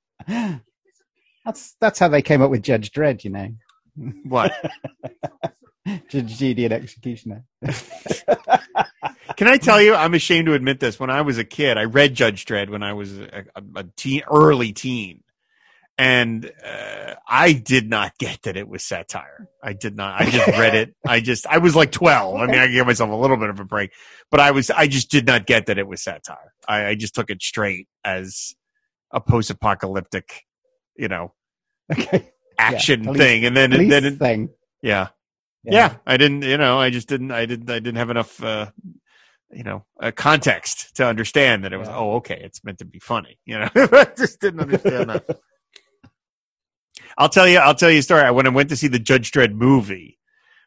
That's 1.46 1.76
that's 1.80 2.00
how 2.00 2.08
they 2.08 2.22
came 2.22 2.42
up 2.42 2.50
with 2.50 2.64
Judge 2.64 2.92
Dredd, 2.92 3.24
you 3.24 3.30
know. 3.30 3.50
What 4.24 4.54
Judge 6.10 6.38
Judy 6.38 6.66
and 6.66 6.74
Executioner. 6.74 7.44
Can 9.38 9.48
I 9.48 9.58
tell 9.58 9.82
you? 9.82 9.96
I'm 9.96 10.14
ashamed 10.14 10.48
to 10.48 10.54
admit 10.54 10.80
this. 10.80 11.00
When 11.00 11.10
I 11.10 11.22
was 11.22 11.38
a 11.38 11.44
kid, 11.44 11.78
I 11.78 11.84
read 11.86 12.14
Judge 12.14 12.46
Dredd 12.46 12.70
when 12.70 12.84
I 12.84 12.94
was 12.94 13.18
a, 13.20 13.44
a, 13.76 13.84
teen, 13.96 14.22
early 14.32 14.74
teen, 14.74 15.24
and 15.98 16.52
uh, 16.66 17.16
I 17.28 17.54
did 17.54 17.90
not 17.90 18.18
get 18.18 18.42
that 18.44 18.58
it 18.58 18.68
was 18.68 18.84
satire. 18.84 19.48
I 19.64 19.74
did 19.74 19.96
not. 19.96 20.22
I 20.22 20.30
just 20.30 20.48
read 20.48 20.76
it. 20.76 20.96
I 21.08 21.20
just. 21.20 21.48
I 21.48 21.60
was 21.60 21.76
like 21.76 21.92
12. 21.92 22.36
I 22.36 22.46
mean, 22.48 22.60
I 22.60 22.68
gave 22.68 22.86
myself 22.86 23.10
a 23.12 23.16
little 23.16 23.38
bit 23.38 23.50
of 23.50 23.60
a 23.60 23.66
break, 23.66 23.92
but 24.32 24.40
I 24.40 24.52
was. 24.52 24.70
I 24.72 24.88
just 24.88 25.10
did 25.12 25.26
not 25.26 25.46
get 25.46 25.68
that 25.68 25.78
it 25.78 25.88
was 25.88 26.02
satire. 26.04 26.54
I, 26.68 26.88
I 26.88 26.96
just 26.96 27.16
took 27.16 27.30
it 27.30 27.42
straight 27.42 27.88
as 28.04 28.54
a 29.12 29.22
post-apocalyptic, 29.22 30.44
you 30.96 31.08
know, 31.08 31.34
Okay. 31.92 32.32
action 32.58 33.04
police- 33.06 33.20
thing, 33.20 33.46
and 33.46 33.56
then 33.56 33.72
Police 33.72 33.90
then 33.90 34.06
it, 34.06 34.18
thing. 34.20 34.50
yeah. 34.82 35.10
yeah 35.64 35.96
i 36.06 36.18
didn't 36.18 36.42
you 36.42 36.58
know 36.58 36.78
i 36.80 36.90
just 36.90 37.08
didn't 37.08 37.32
i 37.32 37.46
didn't 37.46 37.70
i 37.70 37.76
didn't 37.80 37.96
have 37.96 38.10
enough 38.10 38.44
uh 38.44 38.70
you 39.56 39.64
know 39.64 39.84
a 40.00 40.12
context 40.12 40.96
to 40.96 41.06
understand 41.06 41.64
that 41.64 41.74
it 41.74 41.78
was 41.78 41.88
Yeah. 41.88 41.98
oh 41.98 42.14
okay 42.16 42.40
it's 42.44 42.64
meant 42.64 42.80
to 42.80 42.86
be 42.86 43.00
funny 43.00 43.38
you 43.46 43.58
know 43.60 43.70
i 43.76 44.08
just 44.18 44.40
didn't 44.40 44.62
understand 44.62 45.10
that 45.10 45.26
i'll 47.18 47.30
tell 47.30 47.48
you 47.48 47.58
i'll 47.60 47.76
tell 47.76 47.92
you 47.92 48.00
a 48.00 48.04
story 48.04 48.30
when 48.32 48.46
i 48.48 48.50
went 48.50 48.70
to 48.70 48.76
see 48.76 48.88
the 48.88 49.00
judge 49.00 49.32
dredd 49.32 49.54
movie 49.54 50.20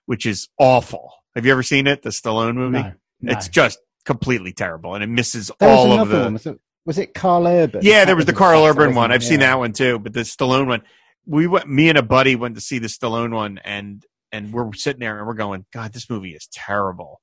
which 0.06 0.26
is 0.26 0.48
awful 0.58 1.12
have 1.34 1.44
you 1.46 1.52
ever 1.52 1.62
seen 1.62 1.86
it 1.86 2.02
the 2.02 2.10
stallone 2.10 2.54
movie 2.54 2.78
No, 2.82 2.92
no. 3.20 3.32
it's 3.32 3.48
just 3.48 3.78
completely 4.04 4.52
terrible 4.52 4.94
and 4.94 5.02
it 5.02 5.08
misses 5.08 5.50
There 5.58 5.68
all 5.68 5.92
of 6.00 6.08
the 6.08 6.20
one. 6.20 6.32
Was 6.34 6.46
it, 6.46 6.60
was 6.84 6.98
it 6.98 7.14
Karl 7.14 7.46
Urban? 7.48 7.80
yeah, 7.82 8.00
That 8.00 8.04
there 8.06 8.16
was 8.16 8.26
the 8.26 8.32
Karl 8.32 8.64
Urban 8.64 8.94
one. 8.94 9.10
I've 9.10 9.24
seen 9.24 9.40
that 9.40 9.58
one 9.58 9.72
too, 9.72 9.98
but 9.98 10.12
the 10.12 10.20
Stallone 10.20 10.68
one, 10.68 10.82
we 11.26 11.48
went. 11.48 11.68
Me 11.68 11.88
and 11.88 11.98
a 11.98 12.02
buddy 12.02 12.36
went 12.36 12.54
to 12.54 12.60
see 12.60 12.78
the 12.78 12.86
Stallone 12.86 13.34
one, 13.34 13.58
and 13.64 14.06
and 14.30 14.52
we're 14.52 14.72
sitting 14.74 15.00
there 15.00 15.18
and 15.18 15.26
we're 15.26 15.34
going, 15.34 15.66
God, 15.72 15.92
this 15.92 16.08
movie 16.08 16.30
is 16.36 16.46
terrible. 16.52 17.20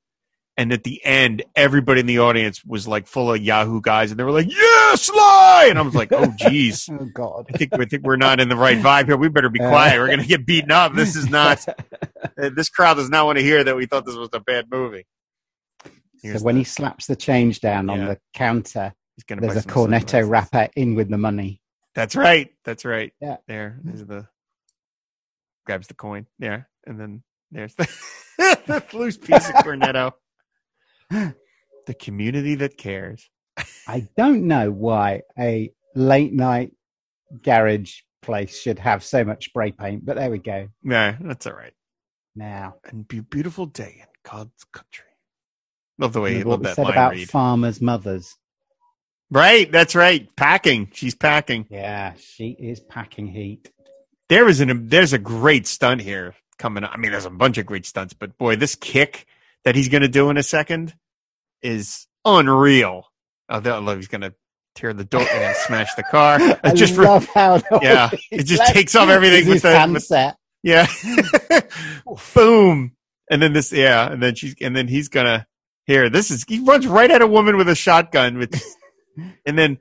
And 0.56 0.72
at 0.72 0.84
the 0.84 1.04
end, 1.04 1.42
everybody 1.56 2.02
in 2.02 2.06
the 2.06 2.20
audience 2.20 2.64
was 2.64 2.88
like 2.88 3.08
full 3.08 3.34
of 3.34 3.42
Yahoo 3.42 3.82
guys, 3.82 4.12
and 4.12 4.20
they 4.20 4.24
were 4.24 4.32
like, 4.32 4.46
"Yeah, 4.48 4.94
Sly!" 4.94 5.66
And 5.70 5.80
I 5.80 5.82
was 5.82 5.96
like, 5.96 6.12
"Oh, 6.12 6.32
geez, 6.38 6.88
Oh 6.92 7.06
God. 7.12 7.48
I 7.52 7.58
think 7.58 7.74
I 7.74 7.86
think 7.86 8.04
we're 8.04 8.18
not 8.18 8.40
in 8.40 8.50
the 8.50 8.56
right 8.56 8.78
vibe 8.78 9.06
here. 9.06 9.18
We 9.18 9.30
better 9.30 9.50
be 9.50 9.58
quiet. 9.58 9.98
We're 10.00 10.10
gonna 10.10 10.26
get 10.26 10.46
beaten 10.46 10.70
up. 10.72 10.94
This 10.94 11.16
is 11.16 11.28
not. 11.28 11.68
uh, 12.38 12.50
this 12.56 12.70
crowd 12.70 12.96
does 12.96 13.10
not 13.10 13.26
want 13.26 13.40
to 13.40 13.44
hear 13.44 13.64
that 13.64 13.76
we 13.76 13.88
thought 13.88 14.06
this 14.06 14.16
was 14.16 14.30
a 14.34 14.40
bad 14.40 14.66
movie." 14.70 15.06
So 16.22 16.38
when 16.44 16.56
the- 16.56 16.62
he 16.62 16.66
slaps 16.66 17.08
the 17.08 17.16
change 17.16 17.60
down 17.60 17.90
on 17.90 18.06
the 18.06 18.20
counter, 18.36 18.94
there's 19.28 19.58
a 19.58 19.68
cornetto 19.68 20.30
wrapper 20.30 20.70
in 20.76 20.94
with 20.94 21.10
the 21.10 21.18
money. 21.18 21.62
That's 21.96 22.16
right. 22.16 22.52
That's 22.64 22.86
right. 22.86 23.12
Yeah. 23.20 23.38
There's 23.48 24.06
the 24.06 24.28
grabs 25.66 25.88
the 25.88 25.94
coin. 25.96 26.28
Yeah. 26.40 26.62
And 26.86 27.00
then 27.00 27.24
there's 27.52 27.76
the, 27.76 27.88
the 28.38 28.84
loose 28.98 29.18
piece 29.18 29.48
of 29.50 29.56
cornetto. 29.56 30.14
the 31.86 31.94
community 31.94 32.56
that 32.56 32.78
cares. 32.78 33.30
I 33.88 34.08
don't 34.18 34.48
know 34.48 34.72
why 34.72 35.22
a 35.38 35.72
late 35.96 36.34
night 36.34 36.72
garage 37.42 38.02
place 38.22 38.60
should 38.60 38.80
have 38.80 39.04
so 39.04 39.24
much 39.24 39.46
spray 39.46 39.72
paint, 39.72 40.06
but 40.06 40.16
there 40.16 40.32
we 40.32 40.40
go. 40.40 40.70
Nah, 40.84 41.14
that's 41.20 41.46
all 41.46 41.54
right. 41.54 41.74
Now, 42.36 42.76
And 42.86 43.08
be 43.08 43.20
beautiful 43.20 43.66
day 43.68 43.98
in 44.00 44.08
God's 44.30 44.64
country. 44.72 45.06
Love 46.00 46.14
the 46.14 46.22
way 46.22 46.38
you 46.40 46.44
love 46.44 46.64
that 46.64 46.76
said 46.76 46.84
line 46.86 46.92
about 46.94 47.12
read. 47.14 47.30
farmers' 47.30 47.80
mothers. 47.80 48.36
right. 49.30 49.72
That's 49.72 49.94
right. 49.94 50.36
Packing. 50.36 50.90
She's 50.94 51.14
packing. 51.14 51.68
Yeah, 51.70 52.14
she 52.18 52.56
is 52.60 52.80
packing 52.80 53.28
heat. 53.28 53.72
There 54.30 54.48
is 54.50 54.60
an 54.60 54.88
there's 54.88 55.14
a 55.14 55.20
great 55.20 55.68
stunt 55.68 56.02
here 56.02 56.34
coming 56.58 56.84
up. 56.84 56.92
I 56.92 56.98
mean, 56.98 57.12
there's 57.12 57.26
a 57.26 57.30
bunch 57.30 57.60
of 57.60 57.68
great 57.68 57.86
stunts, 57.86 58.14
but 58.14 58.36
boy, 58.40 58.56
this 58.56 58.74
kick 58.74 59.28
that 59.66 59.76
he's 59.76 59.90
going 59.90 60.02
to 60.02 60.08
do 60.08 60.32
in 60.32 60.38
a 60.38 60.44
second 60.44 60.96
is 61.64 62.08
unreal. 62.26 63.06
Oh, 63.50 63.60
that- 63.60 63.84
look, 63.84 63.98
he's 63.98 64.08
going 64.08 64.22
to 64.22 64.34
tear 64.76 64.94
the 64.94 65.04
door 65.04 65.22
and 65.22 65.56
smash 65.58 65.94
the 65.96 66.04
car. 66.04 66.40
I 66.64 66.74
just 66.74 66.98
love 66.98 67.26
how 67.28 67.62
yeah, 67.82 68.10
it 68.32 68.44
just 68.44 68.74
takes 68.74 68.96
off 68.96 69.10
everything 69.10 69.48
with 69.48 69.62
the 69.62 69.90
with, 69.92 70.36
yeah, 70.64 70.88
boom, 72.36 72.96
and 73.30 73.42
then 73.42 73.54
this 73.54 73.72
yeah, 73.72 74.12
and 74.12 74.22
then 74.22 74.36
she's 74.36 74.56
and 74.62 74.76
then 74.76 74.88
he's 74.88 75.10
gonna 75.10 75.46
here. 75.86 76.10
This 76.10 76.32
is 76.32 76.44
he 76.48 76.60
runs 76.60 76.88
right 76.88 77.12
at 77.12 77.22
a 77.22 77.28
woman 77.28 77.58
with 77.58 77.70
a 77.70 77.76
shotgun 77.76 78.38
with, 78.38 78.62
and 79.46 79.58
then 79.58 79.78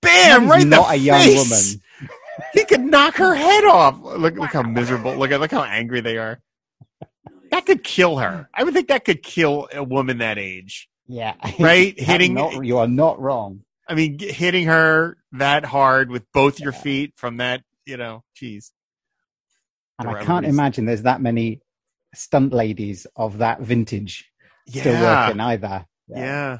bam, 0.00 0.48
right 0.48 0.62
in 0.62 0.70
the 0.70 0.76
not 0.76 0.94
a 0.94 0.96
young 0.96 1.20
face. 1.20 1.36
woman. 1.36 1.80
He 2.52 2.64
could 2.64 2.80
knock 2.80 3.14
her 3.16 3.34
head 3.34 3.64
off. 3.64 3.98
Look, 4.00 4.36
look 4.36 4.52
how 4.52 4.62
miserable. 4.62 5.14
Look 5.16 5.30
at 5.30 5.40
look 5.40 5.50
how 5.50 5.62
angry 5.64 6.00
they 6.00 6.18
are. 6.18 6.40
That 7.54 7.66
could 7.66 7.84
kill 7.84 8.18
her. 8.18 8.48
I 8.52 8.64
would 8.64 8.74
think 8.74 8.88
that 8.88 9.04
could 9.04 9.22
kill 9.22 9.68
a 9.72 9.84
woman 9.84 10.18
that 10.18 10.38
age. 10.38 10.88
Yeah, 11.06 11.34
Right? 11.60 11.98
Hitting- 12.00 12.34
not- 12.34 12.64
you 12.64 12.78
are 12.78 12.88
not 12.88 13.20
wrong. 13.20 13.60
I 13.88 13.94
mean, 13.94 14.18
hitting 14.18 14.64
her 14.66 15.18
that 15.32 15.64
hard 15.64 16.10
with 16.10 16.24
both 16.32 16.58
your 16.58 16.72
feet 16.72 17.12
from 17.16 17.36
that, 17.36 17.62
you 17.86 17.96
know, 17.96 18.24
geez. 18.34 18.72
And 20.00 20.08
I 20.08 20.24
can't 20.24 20.46
imagine 20.46 20.86
there's 20.86 21.02
that 21.02 21.20
many 21.20 21.60
stunt 22.14 22.52
ladies 22.52 23.06
of 23.14 23.38
that 23.38 23.60
vintage 23.60 24.24
still 24.66 25.00
working 25.00 25.38
either. 25.40 25.84
yeah. 26.08 26.58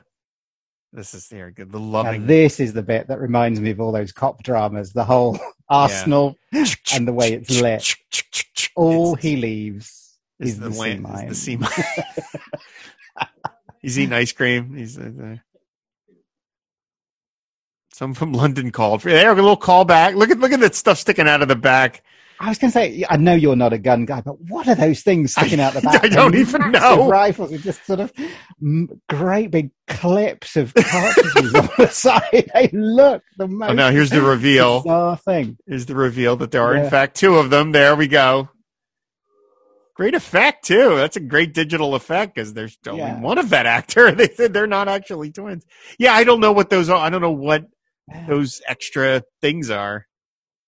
This 0.93 1.13
is. 1.15 1.27
The 1.27 1.53
Now, 1.67 1.79
loving. 1.79 2.27
this 2.29 2.61
is 2.61 2.73
the 2.73 2.83
bit 2.85 3.09
that 3.09 3.19
reminds 3.19 3.59
me 3.59 3.71
of 3.71 3.81
all 3.81 3.91
those 3.91 4.13
cop 4.13 4.45
dramas. 4.45 4.93
The 4.93 5.03
whole 5.05 5.37
arsenal 5.69 6.37
and 6.93 7.09
the 7.09 7.13
way 7.13 7.33
it's 7.33 7.61
lit. 7.61 7.97
All 8.77 9.17
he 9.17 9.37
leaves 9.37 10.04
is 10.41 10.51
is 10.51 10.59
the 10.61 10.69
the 10.71 10.77
land, 10.77 11.07
is 11.07 11.29
the 11.29 11.35
sea 11.35 11.57
mine. 11.57 11.71
He's 13.81 13.99
eating 13.99 14.15
ice 14.15 14.33
cream. 14.33 14.75
He's 14.75 14.99
uh, 14.99 15.11
uh, 15.23 15.37
some 17.93 18.15
from 18.15 18.33
London 18.33 18.71
called. 18.73 19.03
For 19.03 19.11
you. 19.11 19.15
There, 19.15 19.31
a 19.31 19.35
little 19.35 19.57
callback. 19.59 20.15
Look 20.15 20.31
at 20.31 20.39
look 20.39 20.53
at 20.53 20.61
that 20.61 20.75
stuff 20.75 20.99
sticking 20.99 21.29
out 21.29 21.43
of 21.43 21.49
the 21.49 21.57
back. 21.57 22.03
I 22.41 22.49
was 22.49 22.59
going 22.59 22.73
to 22.73 22.79
say, 22.79 23.05
I 23.09 23.17
know 23.17 23.33
you're 23.35 23.55
not 23.55 23.73
a 23.73 23.79
gun 23.79 24.07
guy, 24.07 24.21
but 24.21 24.41
what 24.41 24.67
are 24.67 24.75
those 24.75 25.03
things 25.03 25.33
sticking 25.33 25.61
out 25.61 25.73
the 25.73 25.81
back? 25.83 26.03
I 26.03 26.09
don't 26.09 26.35
even 26.35 26.73
know. 26.73 27.09
Rifles 27.09 27.53
with 27.53 27.63
just 27.63 27.87
sort 27.87 28.01
of 28.01 28.13
great 29.09 29.53
big 29.53 29.71
clips 29.87 30.57
of 30.57 30.75
cartridges 30.75 31.55
on 31.55 31.69
the 31.79 31.87
side. 31.93 32.51
They 32.53 32.71
look 32.73 33.23
the 33.39 33.47
most. 33.47 33.71
Oh, 33.71 33.75
now 33.75 33.91
here's 33.91 34.11
the 34.11 34.21
reveal. 34.21 34.83
bizarre 34.83 35.17
thing. 35.17 35.59
Here's 35.67 35.87
the 35.87 35.95
reveal 35.95 36.37
that 36.37 36.51
there 36.51 36.63
are 36.63 36.75
in 36.75 36.91
fact 36.91 37.17
two 37.17 37.37
of 37.37 37.51
them. 37.51 37.71
There 37.73 37.95
we 37.95 38.09
go. 38.09 38.49
Great 39.95 40.15
effect 40.15 40.65
too. 40.65 40.97
That's 40.97 41.17
a 41.17 41.21
great 41.21 41.55
digital 41.55 41.95
effect 41.95 42.35
because 42.35 42.53
there's 42.53 42.77
only 42.87 43.01
Yeah. 43.01 43.21
one 43.21 43.39
of 43.39 43.51
that 43.51 43.67
actor. 43.67 44.11
They 44.17 44.29
said 44.29 44.53
they're 44.53 44.67
not 44.67 44.89
actually 44.89 45.31
twins. 45.31 45.65
Yeah, 45.99 46.13
I 46.15 46.25
don't 46.25 46.41
know 46.41 46.53
what 46.53 46.69
those 46.71 46.89
are. 46.89 46.97
I 46.97 47.11
don't 47.11 47.21
know 47.23 47.31
what 47.31 47.67
those 48.29 48.61
extra 48.67 49.23
things 49.41 49.71
are 49.71 50.07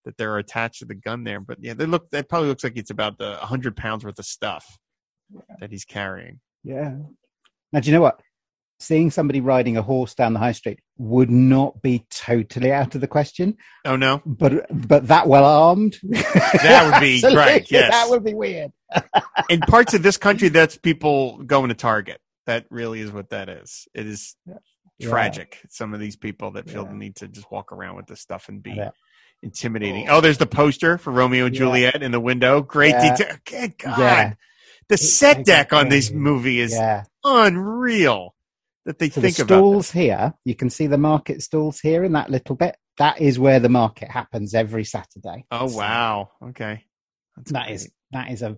that 0.04 0.16
they're 0.16 0.38
attached 0.38 0.78
to 0.78 0.84
the 0.84 0.94
gun 0.94 1.24
there. 1.24 1.40
But 1.40 1.58
yeah, 1.60 1.74
they 1.74 1.86
look. 1.86 2.08
That 2.10 2.28
probably 2.28 2.48
looks 2.48 2.62
like 2.62 2.76
it's 2.76 2.90
about 2.90 3.18
the 3.18 3.34
hundred 3.36 3.76
pounds 3.76 4.04
worth 4.04 4.18
of 4.20 4.24
stuff 4.26 4.64
that 5.58 5.70
he's 5.72 5.84
carrying. 5.84 6.38
Yeah. 6.62 6.94
Now, 7.72 7.80
do 7.80 7.90
you 7.90 7.96
know 7.96 8.02
what? 8.02 8.20
Seeing 8.78 9.10
somebody 9.10 9.40
riding 9.40 9.78
a 9.78 9.82
horse 9.82 10.14
down 10.14 10.34
the 10.34 10.38
high 10.38 10.52
street 10.52 10.80
would 10.98 11.30
not 11.30 11.80
be 11.80 12.04
totally 12.10 12.70
out 12.72 12.94
of 12.94 13.00
the 13.00 13.06
question, 13.08 13.56
Oh 13.86 13.96
no, 13.96 14.20
but 14.26 14.66
but 14.70 15.08
that 15.08 15.26
well 15.28 15.44
armed, 15.46 15.96
That 16.02 16.90
would 16.92 17.00
be 17.00 17.22
right, 17.34 17.66
yes. 17.70 17.90
that 17.90 18.10
would 18.10 18.22
be 18.22 18.34
weird. 18.34 18.72
in 19.48 19.60
parts 19.60 19.94
of 19.94 20.02
this 20.02 20.18
country, 20.18 20.50
that's 20.50 20.76
people 20.76 21.38
going 21.44 21.68
to 21.70 21.74
Target. 21.74 22.20
That 22.44 22.66
really 22.70 23.00
is 23.00 23.10
what 23.10 23.30
that 23.30 23.48
is. 23.48 23.88
It 23.94 24.06
is 24.06 24.36
Yeah. 24.46 25.08
tragic. 25.08 25.58
Some 25.70 25.94
of 25.94 26.00
these 26.00 26.16
people 26.16 26.50
that 26.52 26.68
feel 26.68 26.82
Yeah. 26.82 26.88
the 26.90 26.94
need 26.96 27.16
to 27.16 27.28
just 27.28 27.50
walk 27.50 27.72
around 27.72 27.96
with 27.96 28.06
this 28.06 28.20
stuff 28.20 28.48
and 28.50 28.62
be 28.62 28.72
Yeah. 28.72 28.90
intimidating. 29.42 30.08
Oh, 30.10 30.20
there's 30.20 30.38
the 30.38 30.46
poster 30.46 30.98
for 30.98 31.12
Romeo 31.12 31.46
and. 31.46 31.54
Juliet 31.54 32.02
in 32.02 32.12
the 32.12 32.20
window. 32.20 32.60
Great 32.60 32.94
detail. 33.00 33.36
Good 33.46 33.78
God. 33.78 34.36
The 34.88 34.94
It- 34.94 34.98
set 34.98 35.44
deck 35.46 35.72
on 35.72 35.88
this 35.88 36.10
movie 36.12 36.60
is 36.60 36.78
unreal 37.24 38.34
that 38.86 38.98
they 38.98 39.10
So 39.10 39.20
think 39.20 39.36
the 39.36 39.42
about 39.42 39.56
stalls 39.58 39.90
here, 39.90 40.32
you 40.44 40.54
can 40.54 40.70
see 40.70 40.86
the 40.86 40.96
market 40.96 41.42
stalls 41.42 41.80
here 41.80 42.04
in 42.04 42.12
that 42.12 42.30
little 42.30 42.54
bit. 42.56 42.76
That 42.98 43.20
is 43.20 43.38
where 43.38 43.60
the 43.60 43.68
market 43.68 44.10
happens 44.10 44.54
every 44.54 44.84
Saturday. 44.84 45.44
Oh 45.50 45.66
So 45.68 45.76
wow. 45.76 46.30
Okay. 46.42 46.84
That's 47.36 47.52
that 47.52 47.70
is 47.70 47.90
that 48.12 48.30
is 48.30 48.42
a 48.42 48.56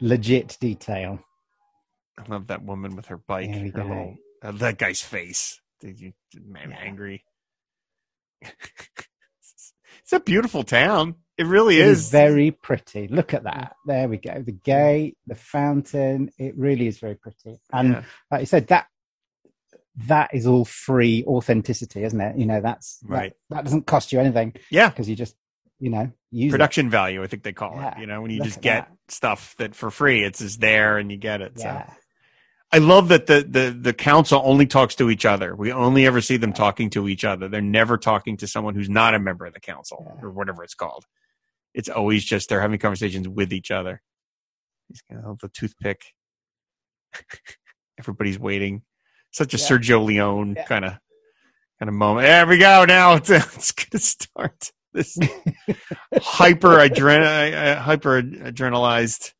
legit 0.00 0.58
detail. 0.60 1.20
I 2.18 2.28
love 2.28 2.48
that 2.48 2.62
woman 2.62 2.96
with 2.96 3.06
her 3.06 3.16
bike, 3.16 3.50
her 3.54 3.60
little 3.64 4.16
Uh, 4.42 4.52
that 4.52 4.76
guy's 4.78 5.00
face. 5.00 5.60
Did 5.80 5.98
you 5.98 6.12
man 6.44 6.70
Yeah. 6.70 6.78
angry? 6.80 7.24
it's 8.42 10.12
a 10.12 10.20
beautiful 10.20 10.62
town. 10.64 11.14
It 11.38 11.46
really 11.46 11.80
It 11.80 11.86
is. 11.86 12.00
is 12.06 12.10
very 12.10 12.50
pretty. 12.50 13.08
Look 13.08 13.32
at 13.32 13.44
that. 13.44 13.76
There 13.86 14.08
we 14.08 14.18
go. 14.18 14.42
The 14.42 14.52
gate, 14.52 15.16
the 15.26 15.34
fountain. 15.34 16.30
It 16.38 16.56
really 16.58 16.86
is 16.86 16.98
very 16.98 17.14
pretty. 17.14 17.60
And 17.72 17.92
Yeah. 17.92 18.02
like 18.30 18.40
you 18.40 18.46
said, 18.46 18.66
that 18.66 18.88
that 19.96 20.30
is 20.32 20.46
all 20.46 20.64
free 20.64 21.24
authenticity, 21.26 22.04
isn't 22.04 22.20
it? 22.20 22.36
You 22.36 22.46
know, 22.46 22.60
that's 22.60 23.00
Right. 23.04 23.32
That, 23.50 23.64
doesn't 23.64 23.86
cost 23.86 24.12
you 24.12 24.20
anything 24.20 24.54
Yeah. 24.70 24.88
because 24.88 25.08
you 25.08 25.16
just, 25.16 25.34
you 25.78 25.90
know, 25.90 26.12
use 26.30 26.50
it. 26.50 26.54
Production 26.54 26.90
value, 26.90 27.22
I 27.22 27.26
think 27.26 27.42
they 27.42 27.52
call 27.52 27.80
it. 27.80 27.98
You 27.98 28.06
know, 28.06 28.22
when 28.22 28.30
you 28.30 28.38
look 28.38 28.46
just 28.46 28.60
get 28.60 28.88
that. 28.88 29.12
stuff 29.12 29.54
that 29.58 29.74
for 29.74 29.90
free, 29.90 30.22
it's 30.22 30.38
just 30.38 30.60
there 30.60 30.98
and 30.98 31.10
you 31.10 31.16
get 31.18 31.40
it. 31.40 31.58
So 31.58 31.64
Yeah. 31.64 31.90
I 32.72 32.78
love 32.78 33.08
that 33.08 33.26
the, 33.26 33.44
the 33.48 33.76
the 33.76 33.92
council 33.92 34.40
only 34.44 34.64
talks 34.64 34.94
to 34.96 35.10
each 35.10 35.24
other. 35.26 35.56
We 35.56 35.72
only 35.72 36.06
ever 36.06 36.20
see 36.20 36.36
them 36.36 36.52
talking 36.52 36.88
to 36.90 37.08
each 37.08 37.24
other. 37.24 37.48
They're 37.48 37.60
never 37.60 37.98
talking 37.98 38.36
to 38.36 38.46
someone 38.46 38.76
who's 38.76 38.88
not 38.88 39.12
a 39.14 39.18
member 39.18 39.44
of 39.44 39.54
the 39.54 39.60
council 39.60 40.04
Yeah. 40.06 40.22
or 40.24 40.30
whatever 40.30 40.62
it's 40.62 40.74
called. 40.76 41.04
It's 41.74 41.88
always 41.88 42.24
just 42.24 42.48
they're 42.48 42.60
having 42.60 42.78
conversations 42.78 43.26
with 43.28 43.52
each 43.52 43.72
other. 43.72 44.02
He's 44.88 45.02
got 45.10 45.24
oh, 45.24 45.36
the 45.40 45.48
toothpick. 45.48 46.02
Everybody's 47.98 48.38
waiting. 48.38 48.82
Such 49.30 49.54
a 49.54 49.56
Yeah. 49.56 49.64
Sergio 49.64 50.04
Leone 50.04 50.54
Yeah. 50.56 50.64
kind 50.66 50.84
of 50.84 50.92
kind 51.78 51.88
of 51.88 51.94
moment. 51.94 52.26
There 52.26 52.46
we 52.46 52.58
go. 52.58 52.84
Now 52.84 53.14
it's, 53.16 53.30
it's 53.30 53.72
going 53.72 53.90
to 53.92 53.98
start 53.98 54.72
this 54.92 55.16
hyper 56.20 56.78
adren 56.78 57.22
uh, 57.54 57.80
hyper 57.80 58.20
adrenalized. 58.22 59.32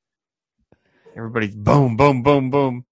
Everybody's 1.17 1.57
boom, 1.57 1.97
boom, 1.97 2.23
boom, 2.23 2.51
boom. 2.51 2.85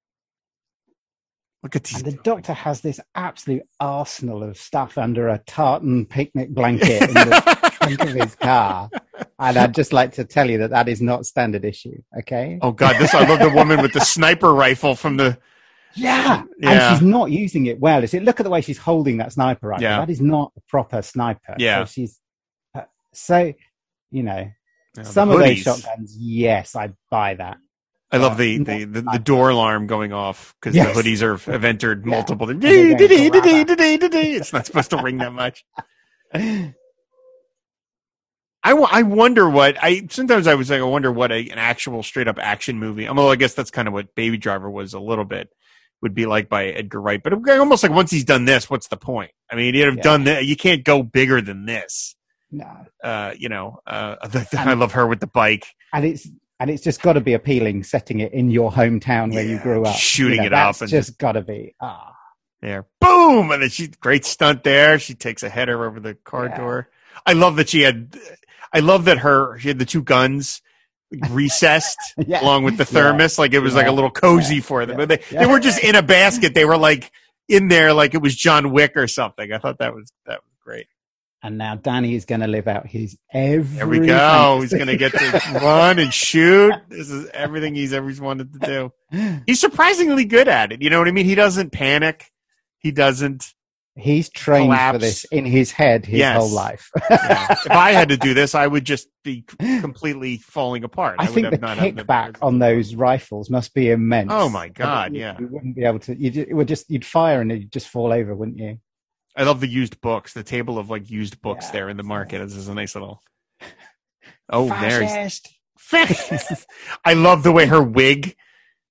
Look 1.62 1.74
at 1.76 1.84
these. 1.84 2.02
And 2.02 2.12
the 2.12 2.18
doctor 2.22 2.52
has 2.52 2.80
this 2.80 3.00
absolute 3.14 3.62
arsenal 3.80 4.42
of 4.42 4.56
stuff 4.56 4.96
under 4.96 5.28
a 5.28 5.38
tartan 5.38 6.06
picnic 6.06 6.50
blanket 6.50 7.02
in 7.02 7.14
the 7.14 7.70
trunk 7.80 8.00
of 8.00 8.08
his 8.10 8.34
car. 8.36 8.90
And 9.40 9.56
I'd 9.56 9.74
just 9.74 9.92
like 9.92 10.12
to 10.14 10.24
tell 10.24 10.48
you 10.48 10.58
that 10.58 10.70
that 10.70 10.88
is 10.88 11.00
not 11.00 11.26
standard 11.26 11.64
issue. 11.64 12.00
Okay. 12.20 12.58
Oh 12.62 12.70
God, 12.72 12.96
this 12.98 13.14
I 13.14 13.26
love 13.28 13.40
the 13.40 13.50
woman 13.50 13.82
with 13.82 13.92
the 13.92 14.00
sniper 14.00 14.52
rifle 14.52 14.94
from 14.94 15.16
the. 15.16 15.38
Yeah. 15.98 16.44
Yeah. 16.58 16.70
And 16.70 16.98
she's 16.98 17.06
not 17.06 17.30
using 17.30 17.66
it 17.66 17.80
well. 17.80 18.02
Is 18.04 18.14
it? 18.14 18.22
Look 18.22 18.40
at 18.40 18.44
the 18.44 18.50
way 18.50 18.60
she's 18.60 18.78
holding 18.78 19.18
that 19.18 19.32
sniper 19.32 19.68
rifle. 19.68 19.82
Yeah. 19.82 19.98
That 20.00 20.10
is 20.10 20.20
not 20.20 20.52
a 20.56 20.60
proper 20.68 21.02
sniper. 21.02 21.56
Yeah. 21.58 21.84
So 21.84 21.90
she's 21.92 22.20
uh, 22.74 22.82
so 23.12 23.52
you 24.10 24.22
know 24.22 24.38
you 24.38 24.52
know, 24.96 25.02
the 25.02 25.04
some 25.04 25.30
of 25.30 25.38
those 25.38 25.58
shotguns. 25.58 26.16
Yes, 26.18 26.74
I 26.76 26.92
buy 27.10 27.34
that. 27.34 27.58
I 28.10 28.16
love 28.16 28.38
the, 28.38 28.56
the, 28.56 28.84
the, 28.84 29.02
the 29.02 29.18
door 29.18 29.50
alarm 29.50 29.86
going 29.86 30.14
off 30.14 30.54
because 30.60 30.74
Yes. 30.74 30.96
the 30.96 31.02
hoodies 31.02 31.20
are 31.22 31.36
have 31.52 31.64
entered 31.64 32.06
Yeah. 32.06 32.10
multiple. 32.10 32.46
they're 32.46 32.54
going 32.56 32.96
to 32.96 33.04
It's 33.06 34.52
not 34.52 34.64
supposed 34.64 34.90
to 34.90 35.02
ring 35.02 35.18
that 35.18 35.32
much. 35.34 35.64
I, 38.64 38.70
w- 38.70 38.88
I 38.90 39.02
wonder 39.02 39.48
what 39.48 39.76
I 39.82 40.06
sometimes 40.10 40.46
I 40.46 40.54
was 40.54 40.68
like 40.70 40.80
I 40.80 40.84
wonder 40.84 41.12
what 41.12 41.30
a, 41.30 41.36
an 41.50 41.58
actual 41.58 42.02
straight 42.02 42.28
up 42.28 42.38
action 42.38 42.78
movie. 42.78 43.06
Although 43.06 43.30
I 43.30 43.36
guess 43.36 43.54
that's 43.54 43.70
kind 43.70 43.86
of 43.88 43.94
what 43.94 44.14
Baby 44.14 44.36
Driver 44.36 44.68
was 44.70 44.94
a 44.94 45.00
little 45.00 45.24
bit 45.24 45.50
would 46.02 46.14
be 46.14 46.26
like 46.26 46.48
by 46.48 46.66
Edgar 46.66 47.00
Wright. 47.00 47.22
But 47.22 47.32
almost 47.48 47.82
like 47.82 47.92
once 47.92 48.10
he's 48.10 48.24
done 48.24 48.44
this, 48.44 48.70
what's 48.70 48.88
the 48.88 48.96
point? 48.96 49.30
I 49.50 49.56
mean, 49.56 49.74
you'd 49.74 49.86
have 49.86 49.96
Yeah. 49.96 50.02
done 50.02 50.24
that. 50.24 50.44
You 50.46 50.56
can't 50.56 50.84
go 50.84 51.02
bigger 51.02 51.40
than 51.40 51.66
this. 51.66 52.14
No. 52.50 52.66
Uh, 53.02 53.34
you 53.36 53.48
know, 53.48 53.80
uh, 53.86 54.16
the- 54.28 54.46
I 54.58 54.74
love 54.74 54.92
her 54.92 55.06
with 55.06 55.20
the 55.20 55.26
bike. 55.26 55.66
and 55.92 56.04
it's 56.04 56.28
and 56.60 56.70
it's 56.70 56.82
just 56.82 57.00
got 57.02 57.12
to 57.12 57.20
be 57.20 57.34
appealing 57.34 57.84
setting 57.84 58.18
it 58.20 58.32
in 58.32 58.50
your 58.50 58.72
hometown 58.72 59.32
where 59.32 59.44
you 59.44 59.60
grew 59.60 59.84
up 59.84 59.94
shooting 59.96 60.42
You 60.42 60.50
know, 60.50 60.56
it 60.56 60.60
up 60.70 60.80
and 60.80 60.90
just 60.90 61.16
got 61.18 61.32
to 61.32 61.42
be 61.42 61.74
ah 61.80 62.14
there. 62.60 62.86
Boom! 63.00 63.50
And 63.52 63.62
then 63.62 63.68
she 63.68 63.86
great 63.88 64.24
stunt 64.24 64.64
there. 64.64 64.98
She 64.98 65.14
takes 65.14 65.42
a 65.44 65.48
header 65.48 65.84
over 65.84 66.00
the 66.00 66.14
car 66.14 66.46
Yeah. 66.46 66.56
door. 66.56 66.88
I 67.26 67.34
love 67.34 67.56
that 67.56 67.68
she 67.68 67.82
had 67.82 68.16
I 68.72 68.80
love 68.80 69.04
that 69.04 69.18
her 69.18 69.56
she 69.58 69.68
had 69.68 69.78
the 69.78 69.84
two 69.84 70.02
guns 70.02 70.60
recessed 71.30 71.98
Yeah. 72.26 72.42
along 72.42 72.64
with 72.64 72.76
the 72.76 72.84
Yeah. 72.84 73.02
thermos. 73.02 73.38
Like 73.38 73.54
it 73.54 73.60
was 73.60 73.74
like 73.74 73.86
a 73.86 73.92
little 73.92 74.10
cozy 74.10 74.56
Yeah. 74.56 74.60
for 74.62 74.86
them. 74.86 74.98
Yeah. 74.98 75.06
But 75.06 75.08
they, 75.08 75.24
Yeah. 75.34 75.40
they 75.40 75.46
were 75.50 75.60
just 75.60 75.82
in 75.82 75.94
a 75.94 76.02
basket. 76.02 76.54
They 76.54 76.64
were 76.64 76.76
like 76.78 77.10
in 77.48 77.68
there 77.68 77.92
like 77.92 78.14
it 78.14 78.22
was 78.22 78.36
John 78.36 78.72
Wick 78.72 78.92
or 78.96 79.06
something. 79.08 79.52
I 79.52 79.58
thought 79.58 79.78
that 79.78 79.94
was 79.94 80.12
that 80.26 80.40
was 80.42 80.52
great. 80.64 80.86
and 81.42 81.56
now 81.56 81.76
Danny 81.76 82.14
is 82.16 82.24
going 82.24 82.40
to 82.40 82.46
live 82.48 82.66
out 82.66 82.86
his 82.86 83.16
every 83.32 83.76
There 83.78 83.86
we 83.86 84.06
go. 84.06 84.58
He's 84.60 84.74
gonna 84.74 84.96
get 84.96 85.12
to 85.12 85.42
run 85.62 85.98
and 86.00 86.12
shoot. 86.12 86.74
This 86.88 87.10
is 87.10 87.30
everything 87.32 87.74
he's 87.76 87.92
ever 87.92 88.12
wanted 88.20 88.52
to 88.54 88.58
do. 88.58 88.92
He's 89.46 89.60
surprisingly 89.60 90.24
good 90.24 90.48
at 90.48 90.72
it. 90.72 90.82
You 90.82 90.90
know 90.90 90.98
what 90.98 91.06
I 91.08 91.12
mean? 91.12 91.24
He 91.26 91.34
doesn't 91.36 91.70
panic. 91.72 92.30
He 92.78 92.90
doesn't 92.90 93.54
he's 93.98 94.28
trained 94.30 94.66
Collapse. 94.68 94.94
for 94.94 94.98
this 94.98 95.24
in 95.24 95.44
his 95.44 95.72
head 95.72 96.06
his 96.06 96.20
Yes. 96.20 96.36
whole 96.38 96.50
life 96.50 96.90
Yeah. 97.10 97.46
if 97.50 97.70
I 97.70 97.92
had 97.92 98.08
to 98.10 98.16
do 98.16 98.32
this, 98.34 98.54
I 98.54 98.66
would 98.66 98.84
just 98.84 99.08
be 99.24 99.42
completely 99.58 100.36
falling 100.38 100.84
apart. 100.84 101.16
I 101.18 101.24
would 101.24 101.34
think 101.34 101.46
have 101.46 101.60
the 101.60 101.66
kickback 102.02 102.36
on 102.40 102.58
those 102.58 102.94
rifles 102.94 103.50
must 103.50 103.74
be 103.74 103.90
immense. 103.90 104.30
Oh, 104.32 104.48
my 104.48 104.68
God, 104.68 105.12
You- 105.14 105.20
yeah. 105.20 105.36
you 105.38 105.48
wouldn't 105.48 105.74
be 105.76 105.84
able 105.84 105.98
to. 106.00 106.14
You 106.16 106.46
it 106.48 106.54
would 106.54 106.68
just 106.68 106.88
you'd 106.90 107.04
fire 107.04 107.40
and 107.40 107.50
you'd 107.50 107.72
just 107.72 107.88
fall 107.88 108.12
over, 108.12 108.34
wouldn't 108.34 108.58
you? 108.58 108.78
I 109.36 109.42
love 109.44 109.60
the 109.60 109.68
used 109.68 110.00
books. 110.00 110.32
The 110.32 110.42
table 110.42 110.78
of 110.78 110.90
like 110.90 111.10
used 111.10 111.40
books 111.42 111.66
Yeah. 111.66 111.72
there 111.72 111.88
in 111.88 111.96
the 111.96 112.02
market 112.02 112.40
is 112.40 112.56
is 112.56 112.68
a 112.68 112.74
nice 112.74 112.94
little. 112.94 113.22
Oh, 114.50 114.68
there's. 114.80 115.42
I 117.04 117.14
love 117.14 117.42
the 117.42 117.52
way 117.52 117.66
her 117.66 117.82
wig 117.82 118.34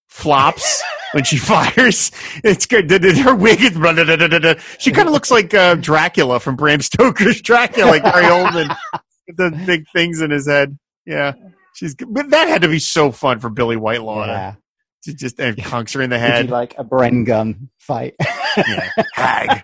flops 0.07 0.83
when 1.13 1.23
she 1.23 1.37
fires. 1.37 2.11
It's 2.43 2.65
good. 2.65 2.89
Her 2.91 3.35
wig 3.35 3.59
is. 3.61 3.71
She 4.79 4.91
kind 4.91 5.07
of 5.07 5.13
looks 5.13 5.31
like 5.31 5.53
uh, 5.53 5.75
Dracula 5.75 6.39
from 6.39 6.55
Bram 6.55 6.81
Stoker's 6.81 7.41
Dracula, 7.41 7.89
like 7.89 8.03
Gary 8.03 8.25
Oldman, 8.25 8.75
with 9.27 9.37
the 9.37 9.63
big 9.65 9.85
things 9.93 10.21
in 10.21 10.31
his 10.31 10.47
head. 10.47 10.77
Yeah, 11.05 11.33
she's. 11.73 11.95
But 11.95 12.29
that 12.31 12.47
had 12.47 12.61
to 12.63 12.67
be 12.67 12.79
so 12.79 13.11
fun 13.11 13.39
for 13.39 13.49
Billie 13.49 13.77
Whitelaw 13.77 14.25
Yeah. 14.25 14.55
to 15.03 15.13
just 15.13 15.39
and 15.39 15.55
conks 15.57 15.93
her 15.93 16.01
in 16.01 16.09
the 16.09 16.19
head. 16.19 16.49
like 16.49 16.75
a 16.77 16.83
Bren 16.83 17.25
gun 17.25 17.69
fight? 17.77 18.15
yeah, 18.57 18.89
hag. 19.13 19.63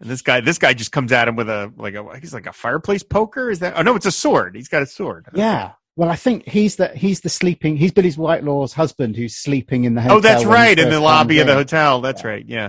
And 0.00 0.08
this 0.08 0.22
guy, 0.22 0.40
this 0.40 0.58
guy 0.58 0.74
just 0.74 0.92
comes 0.92 1.10
at 1.10 1.26
him 1.26 1.34
with 1.34 1.48
a 1.48 1.72
like 1.76 1.94
a 1.94 2.18
he's 2.20 2.32
like 2.32 2.46
a 2.46 2.52
fireplace 2.52 3.02
poker. 3.02 3.50
Is 3.50 3.58
that? 3.58 3.74
Oh 3.76 3.82
no, 3.82 3.96
it's 3.96 4.06
a 4.06 4.12
sword. 4.12 4.54
He's 4.54 4.68
got 4.68 4.82
a 4.82 4.86
sword. 4.86 5.26
yeah. 5.34 5.72
Well, 5.98 6.10
I 6.10 6.14
think 6.14 6.48
he's 6.48 6.76
the 6.76 6.88
he's 6.94 7.22
the 7.22 7.28
sleeping. 7.28 7.76
He's 7.76 7.90
Billie's 7.90 8.16
Whitelaw's 8.16 8.72
husband 8.72 9.16
who's 9.16 9.34
sleeping 9.34 9.82
in 9.82 9.94
the 9.96 10.00
hotel. 10.00 10.18
Oh, 10.18 10.20
that's 10.20 10.44
right, 10.44 10.78
in 10.78 10.90
the 10.90 11.00
lobby 11.00 11.40
of 11.40 11.48
the 11.48 11.54
hotel. 11.54 12.00
That's 12.00 12.22
Yeah. 12.22 12.28
right. 12.28 12.44
Yeah. 12.46 12.68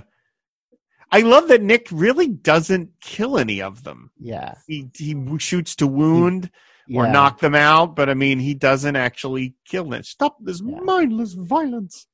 I 1.11 1.19
love 1.21 1.47
that 1.49 1.61
Nick 1.61 1.89
really 1.91 2.27
doesn't 2.27 2.89
kill 3.01 3.37
any 3.37 3.61
of 3.61 3.83
them. 3.83 4.09
Yeah. 4.19 4.55
He 4.65 4.89
he 4.97 5.15
shoots 5.37 5.75
to 5.75 5.85
wound 5.85 6.49
or 6.91 7.05
yeah. 7.05 7.11
knock 7.11 7.39
them 7.39 7.53
out, 7.53 7.95
but 7.95 8.09
I 8.09 8.15
mean, 8.15 8.39
he 8.39 8.55
doesn't 8.55 8.95
actually 8.95 9.53
kill 9.63 9.87
them. 9.91 10.01
Stop 10.01 10.37
this 10.41 10.59
Yeah. 10.65 10.79
mindless 10.79 11.33
violence. 11.33 12.07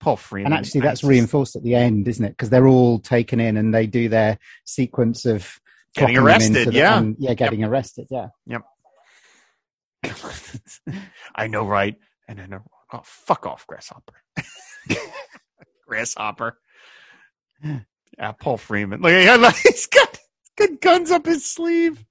Paul 0.00 0.16
Freeman. 0.16 0.52
And 0.52 0.58
actually, 0.58 0.80
that's 0.80 1.00
just- 1.02 1.08
reinforced 1.10 1.54
at 1.54 1.62
the 1.64 1.74
end, 1.74 2.08
isn't 2.08 2.24
it? 2.24 2.30
Because 2.30 2.48
they're 2.48 2.66
all 2.66 2.98
taken 2.98 3.40
in 3.40 3.58
and 3.58 3.74
they 3.74 3.86
do 3.86 4.08
their 4.08 4.38
sequence 4.64 5.26
of 5.26 5.60
Getting 5.94 6.16
arrested, 6.16 6.72
yeah. 6.72 6.96
and- 6.96 7.14
yeah, 7.18 7.34
getting 7.34 7.62
arrested. 7.62 8.06
Yeah. 8.10 8.28
I 11.34 11.46
know, 11.46 11.66
right? 11.66 11.96
And 12.28 12.40
I 12.40 12.46
know. 12.46 12.62
Oh, 12.92 13.00
fuck 13.04 13.46
off, 13.46 13.66
grasshopper. 13.66 14.14
grasshopper. 15.86 16.58
Yeah, 18.18 18.32
Paul 18.32 18.56
Freeman. 18.58 19.00
Look, 19.00 19.10
yeah, 19.12 19.50
he's 19.62 19.86
got, 19.86 20.18
got 20.56 20.80
guns 20.80 21.10
up 21.10 21.26
his 21.26 21.44
sleeve. 21.44 22.04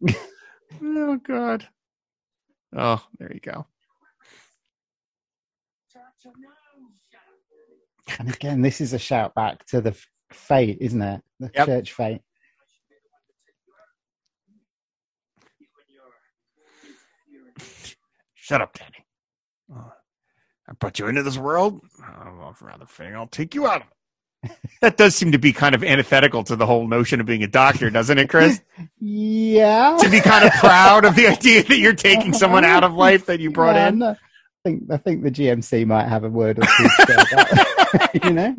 oh 0.82 1.18
God. 1.18 1.68
Oh, 2.76 3.04
there 3.20 3.32
you 3.34 3.40
go. 3.40 3.66
And 8.20 8.34
again, 8.34 8.62
this 8.62 8.82
is 8.82 8.94
a 8.94 9.00
shout 9.00 9.34
back 9.34 9.66
to 9.68 9.80
the 9.82 9.96
fate, 10.32 10.78
isn't 10.82 11.02
it? 11.02 11.22
The 11.40 11.52
Yep. 11.56 11.66
church 11.66 11.94
fate. 11.94 12.22
Shut 18.44 18.60
up, 18.60 18.78
Danny. 18.78 19.06
Oh, 19.74 19.94
I 20.68 20.74
brought 20.74 21.00
you 21.00 21.08
into 21.08 21.24
this 21.24 21.38
world. 21.38 21.80
I'd 22.06 22.54
rather 22.62 22.86
fitting. 22.86 23.16
I'll 23.16 23.26
take 23.26 23.56
you 23.56 23.68
out 23.68 23.84
of 23.84 23.88
it. 24.44 24.58
that 24.82 24.98
does 24.98 25.16
seem 25.16 25.32
to 25.32 25.38
be 25.40 25.54
kind 25.54 25.74
of 25.74 25.82
antithetical 25.82 26.44
to 26.44 26.58
the 26.58 26.66
whole 26.66 26.86
notion 26.86 27.22
of 27.22 27.26
being 27.26 27.42
a 27.44 27.48
doctor, 27.48 27.90
doesn't 27.90 28.18
it, 28.18 28.28
Chris? 28.30 28.60
Yeah. 29.00 29.98
to 30.02 30.10
be 30.10 30.20
kind 30.20 30.44
of 30.46 30.52
proud 30.60 31.06
of 31.06 31.16
the 31.16 31.28
idea 31.28 31.64
that 31.64 31.78
you're 31.78 31.94
taking 31.94 32.34
someone 32.34 32.66
out 32.66 32.84
of 32.84 32.94
life 32.94 33.28
that 33.28 33.40
you 33.40 33.50
brought 33.50 33.76
Yeah, 33.76 33.88
in. 33.88 34.00
no, 34.00 34.10
I 34.10 34.16
think 34.66 34.84
I 34.92 34.98
think 34.98 35.24
the 35.24 35.32
GMC 35.32 35.86
might 35.88 36.10
have 36.10 36.26
a 36.26 36.30
word 36.30 36.60
or 36.60 36.64
two 36.64 36.86
about 37.04 37.30
that. 37.30 38.20
you 38.26 38.32
know, 38.34 38.58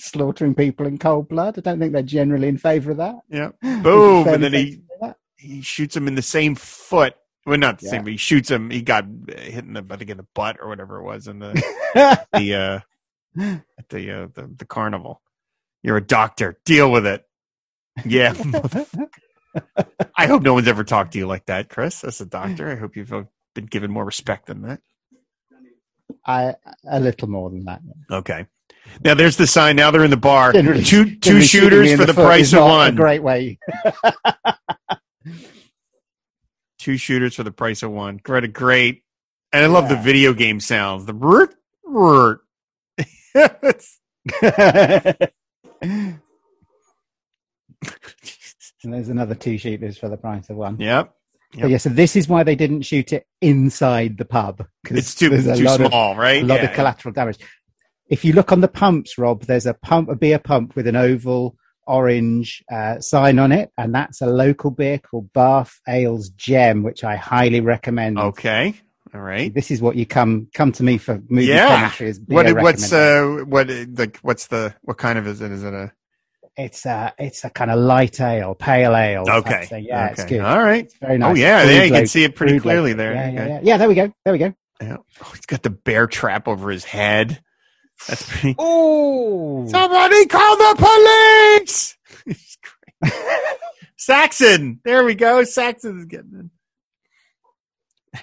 slaughtering 0.00 0.56
people 0.56 0.84
in 0.88 0.98
cold 0.98 1.28
blood. 1.28 1.56
I 1.58 1.60
don't 1.60 1.78
think 1.78 1.92
they're 1.92 2.02
generally 2.02 2.48
in 2.48 2.58
favour 2.58 2.90
of 2.90 2.96
that. 2.96 3.14
Yeah. 3.28 3.50
Boom. 3.82 4.26
And 4.26 4.42
then 4.42 4.52
he, 4.52 4.82
he 5.36 5.62
shoots 5.62 5.96
him 5.96 6.08
in 6.08 6.16
the 6.16 6.22
same 6.22 6.56
foot. 6.56 7.14
Well, 7.46 7.58
not 7.58 7.78
the 7.80 7.86
Yeah. 7.86 7.90
same, 7.92 8.04
but 8.04 8.12
he 8.12 8.16
shoots 8.18 8.50
him. 8.50 8.70
He 8.70 8.82
got 8.82 9.04
hit 9.28 9.64
in 9.64 9.72
the, 9.72 9.84
I 9.90 9.96
think, 9.96 10.10
in 10.10 10.16
the 10.16 10.26
butt 10.34 10.58
or 10.60 10.68
whatever 10.68 10.98
it 10.98 11.04
was 11.04 11.26
in 11.26 11.38
the, 11.40 11.52
the, 12.32 12.54
uh, 12.54 12.80
at 13.78 13.88
the, 13.88 14.10
uh, 14.10 14.26
the 14.34 14.52
the 14.58 14.64
carnival. 14.64 15.20
You're 15.82 15.96
a 15.96 16.04
doctor. 16.06 16.58
Deal 16.64 16.90
with 16.92 17.06
it. 17.06 17.24
Yeah. 18.04 18.34
I 20.16 20.26
hope 20.26 20.42
no 20.42 20.54
one's 20.54 20.68
ever 20.68 20.84
talked 20.84 21.12
to 21.12 21.18
you 21.18 21.26
like 21.26 21.46
that, 21.46 21.68
Chris, 21.68 22.04
as 22.04 22.20
a 22.20 22.26
doctor. 22.26 22.70
I 22.70 22.76
hope 22.76 22.96
you've 22.96 23.12
uh, 23.12 23.24
been 23.54 23.66
given 23.66 23.90
more 23.90 24.04
respect 24.04 24.46
than 24.46 24.62
that. 24.62 24.80
I 26.24 26.54
a 26.88 27.00
little 27.00 27.28
more 27.28 27.50
than 27.50 27.64
that. 27.64 27.80
Okay. 28.10 28.46
Now 29.04 29.14
there's 29.14 29.36
the 29.36 29.46
sign. 29.46 29.76
Now 29.76 29.90
they're 29.90 30.04
in 30.04 30.10
the 30.10 30.16
bar. 30.16 30.52
Generally- 30.52 30.84
two 30.84 31.16
two 31.16 31.40
shooters 31.42 31.90
for 31.96 32.04
the, 32.04 32.14
foot 32.14 32.24
price 32.24 32.52
of 32.52 32.62
one. 32.64 32.94
great 32.94 33.22
way. 33.22 33.58
Two 36.82 36.96
shooters 36.96 37.36
for 37.36 37.44
the 37.44 37.52
price 37.52 37.84
of 37.84 37.92
one. 37.92 38.20
What 38.26 38.42
a 38.42 38.48
great. 38.48 39.04
And 39.52 39.62
I 39.62 39.68
love 39.68 39.88
the 39.88 39.94
video 39.96 40.32
game 40.32 40.58
sounds. 40.58 41.06
The 41.06 41.14
rrt. 41.14 41.50
And 48.84 48.92
there's 48.92 49.08
another 49.08 49.34
two 49.36 49.58
shooters 49.58 49.96
for 49.96 50.08
the 50.08 50.16
price 50.16 50.50
of 50.50 50.56
one. 50.56 50.76
yep. 50.80 51.14
But 51.54 51.70
yeah, 51.70 51.76
so 51.76 51.90
this 51.90 52.16
is 52.16 52.28
why 52.28 52.42
they 52.44 52.56
didn't 52.56 52.82
shoot 52.82 53.12
it 53.12 53.26
inside 53.40 54.16
the 54.16 54.24
pub. 54.24 54.66
'cause 54.84 54.98
It's 54.98 55.14
too 55.14 55.28
too 55.28 55.36
lot 55.64 55.80
of- 55.80 55.86
small, 55.88 56.16
right? 56.16 56.42
a 56.42 56.46
lot 56.46 56.60
Yeah. 56.62 56.70
of 56.70 56.74
collateral 56.74 57.12
damage. 57.12 57.38
If 58.08 58.24
you 58.24 58.32
look 58.32 58.50
on 58.52 58.60
the 58.60 58.68
pumps, 58.68 59.18
Rob, 59.18 59.42
there's 59.44 59.66
a 59.66 59.74
pump, 59.74 60.08
a 60.08 60.16
beer 60.16 60.38
pump 60.38 60.74
with 60.74 60.86
an 60.88 60.96
oval 60.96 61.56
orange 61.86 62.62
uh, 62.70 63.00
sign 63.00 63.38
on 63.38 63.52
it, 63.52 63.70
and 63.78 63.94
that's 63.94 64.20
a 64.20 64.26
local 64.26 64.70
beer 64.70 64.98
called 64.98 65.32
Bath 65.32 65.80
Ales 65.88 66.30
Gem, 66.30 66.82
which 66.82 67.04
I 67.04 67.16
highly 67.16 67.60
recommend. 67.60 68.18
Okay. 68.18 68.74
All 69.14 69.20
right. 69.20 69.52
This 69.52 69.70
is 69.70 69.82
what 69.82 69.96
you 69.96 70.06
come 70.06 70.48
come 70.54 70.72
to 70.72 70.82
me 70.82 70.96
for 70.98 71.20
movie 71.28 71.46
Yeah. 71.46 71.68
commentary. 71.68 72.10
Is 72.10 72.20
What 72.26 72.50
what's 72.62 72.92
uh 72.92 73.44
what 73.46 73.68
like 73.68 74.18
what's 74.22 74.46
the 74.46 74.74
what 74.82 74.96
kind 74.96 75.18
of 75.18 75.26
is 75.26 75.40
it? 75.42 75.52
Is 75.52 75.62
it 75.64 75.74
a 75.74 75.92
It's 76.56 76.86
a 76.86 77.12
it's 77.18 77.44
a 77.44 77.50
kind 77.50 77.70
of 77.70 77.78
light 77.78 78.20
ale, 78.20 78.54
pale 78.54 78.96
ale. 78.96 79.24
okay? 79.28 79.66
thing. 79.66 79.84
Yeah, 79.84 80.08
it's 80.08 80.20
okay. 80.20 80.36
good. 80.36 80.40
All 80.40 80.62
right. 80.62 80.84
It's 80.84 80.96
very 80.98 81.18
nice. 81.18 81.32
Oh 81.32 81.34
yeah, 81.38 81.62
yeah, 81.64 81.82
you 81.82 81.92
can 81.92 82.06
see 82.06 82.24
it 82.24 82.34
pretty 82.36 82.58
clearly 82.58 82.92
local. 82.94 83.04
there. 83.04 83.14
Yeah, 83.14 83.30
yeah, 83.30 83.46
yeah. 83.48 83.60
Yeah, 83.62 83.76
there 83.76 83.88
we 83.88 83.94
go. 83.94 84.12
There 84.24 84.32
we 84.32 84.38
go. 84.38 84.54
Yeah. 84.80 84.96
Oh, 85.22 85.30
he's 85.34 85.46
got 85.46 85.62
the 85.62 85.70
bear 85.70 86.06
trap 86.06 86.48
over 86.48 86.70
his 86.70 86.84
head. 86.84 87.42
That's 88.08 88.28
pretty. 88.28 88.54
Oh, 88.58 89.66
Somebody 89.68 90.26
call 90.26 90.56
the 90.56 90.74
police! 91.46 91.96
Saxon, 93.96 94.80
there 94.84 95.04
we 95.04 95.14
go. 95.14 95.44
Saxon's 95.44 96.06
getting 96.06 96.50
in. 98.14 98.20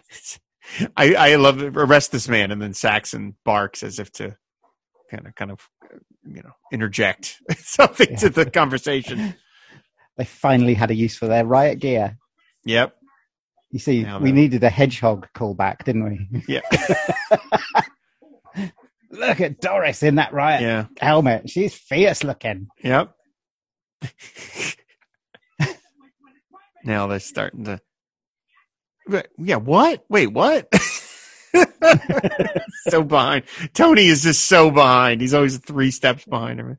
I 0.97 1.13
I 1.15 1.35
love 1.35 1.61
it. 1.61 1.75
arrest 1.75 2.11
this 2.11 2.27
man, 2.27 2.51
and 2.51 2.61
then 2.61 2.73
Saxon 2.73 3.35
barks 3.45 3.81
as 3.83 3.97
if 3.99 4.11
to 4.13 4.35
kind 5.09 5.25
of 5.25 5.35
kind 5.35 5.51
of 5.51 5.67
you 6.25 6.41
know 6.43 6.51
interject 6.71 7.37
something 7.57 8.15
to 8.17 8.29
the 8.29 8.49
conversation. 8.49 9.35
they 10.17 10.25
finally 10.25 10.73
had 10.73 10.91
a 10.91 10.95
use 10.95 11.15
for 11.17 11.27
their 11.27 11.45
riot 11.45 11.79
gear. 11.79 12.17
Yep. 12.65 12.95
You 13.71 13.79
see, 13.79 14.05
we 14.19 14.31
needed 14.31 14.63
a 14.63 14.69
hedgehog 14.69 15.27
callback, 15.35 15.83
didn't 15.85 16.03
we? 16.03 16.43
Yeah. 16.47 16.61
Look 19.19 19.41
at 19.41 19.59
Doris 19.59 20.01
in 20.03 20.15
that 20.15 20.33
riot 20.33 20.61
Yeah. 20.61 20.85
helmet. 20.99 21.49
She's 21.49 21.73
fierce 21.75 22.23
looking. 22.23 22.67
Yep. 22.83 23.11
now 26.83 27.07
they're 27.07 27.19
starting 27.19 27.65
to. 27.65 27.79
Yeah, 29.37 29.57
what? 29.57 30.05
Wait, 30.09 30.27
what? 30.27 30.73
so 32.89 33.03
behind. 33.03 33.43
Tony 33.73 34.05
is 34.07 34.23
just 34.23 34.45
so 34.45 34.69
behind. 34.69 35.21
He's 35.21 35.33
always 35.33 35.57
three 35.57 35.91
steps 35.91 36.25
behind 36.25 36.59
him. 36.59 36.77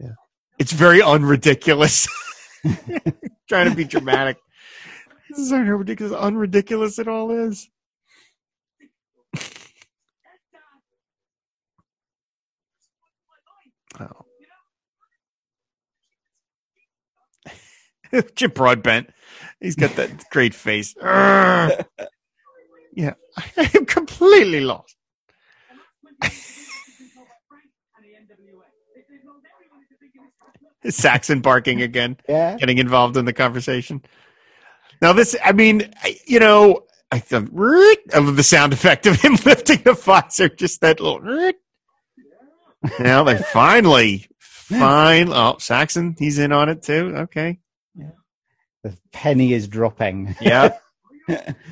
Yeah. 0.00 0.12
It's 0.58 0.72
very 0.72 1.02
unridiculous. 1.02 2.08
Trying 3.48 3.68
to 3.70 3.76
be 3.76 3.84
dramatic. 3.84 4.38
This 5.28 5.38
is 5.40 5.50
how 5.50 5.58
ridiculous, 5.58 6.12
unridiculous 6.14 6.98
it 6.98 7.08
all 7.08 7.30
is. 7.30 7.68
Oh. 14.00 14.24
Jim 18.34 18.50
Broadbent. 18.50 19.10
He's 19.60 19.76
got 19.76 19.96
that 19.96 20.10
great 20.30 20.54
face. 20.54 20.94
Yeah, 22.94 23.14
I 23.56 23.70
am 23.74 23.86
completely 23.86 24.60
lost. 24.60 24.94
Saxon 30.88 31.40
barking 31.40 31.80
again, 31.82 32.16
Yeah. 32.28 32.56
getting 32.56 32.78
involved 32.78 33.16
in 33.16 33.24
the 33.24 33.32
conversation. 33.32 34.02
Now, 35.00 35.12
this, 35.12 35.36
I 35.44 35.52
mean, 35.52 35.92
I, 36.02 36.16
you 36.26 36.40
know, 36.40 36.82
I 37.10 37.18
thought 37.18 37.48
of 38.14 38.36
the 38.36 38.42
sound 38.42 38.72
effect 38.72 39.06
of 39.06 39.20
him 39.20 39.36
lifting 39.44 39.82
the 39.82 39.92
visor, 39.94 40.48
just 40.48 40.80
that 40.80 41.00
little. 41.00 41.20
Now 42.98 43.24
they 43.24 43.38
finally, 43.38 44.26
fine. 44.38 45.28
Oh, 45.32 45.56
Saxon, 45.58 46.16
he's 46.18 46.38
in 46.38 46.52
on 46.52 46.68
it 46.68 46.82
too. 46.82 47.12
Okay. 47.16 47.58
The 48.84 48.96
penny 49.12 49.52
is 49.52 49.68
dropping. 49.68 50.34
Yeah. 50.40 50.76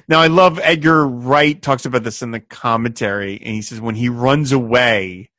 now 0.09 0.20
I 0.20 0.28
love 0.28 0.61
Edgar 0.62 1.05
Wright 1.07 1.61
talks 1.61 1.85
about 1.85 2.05
this 2.05 2.23
in 2.23 2.31
the 2.31 2.39
commentary, 2.39 3.37
and 3.39 3.55
he 3.55 3.62
says 3.62 3.81
when 3.81 3.97
he 3.97 4.09
runs 4.09 4.53
away 4.53 5.31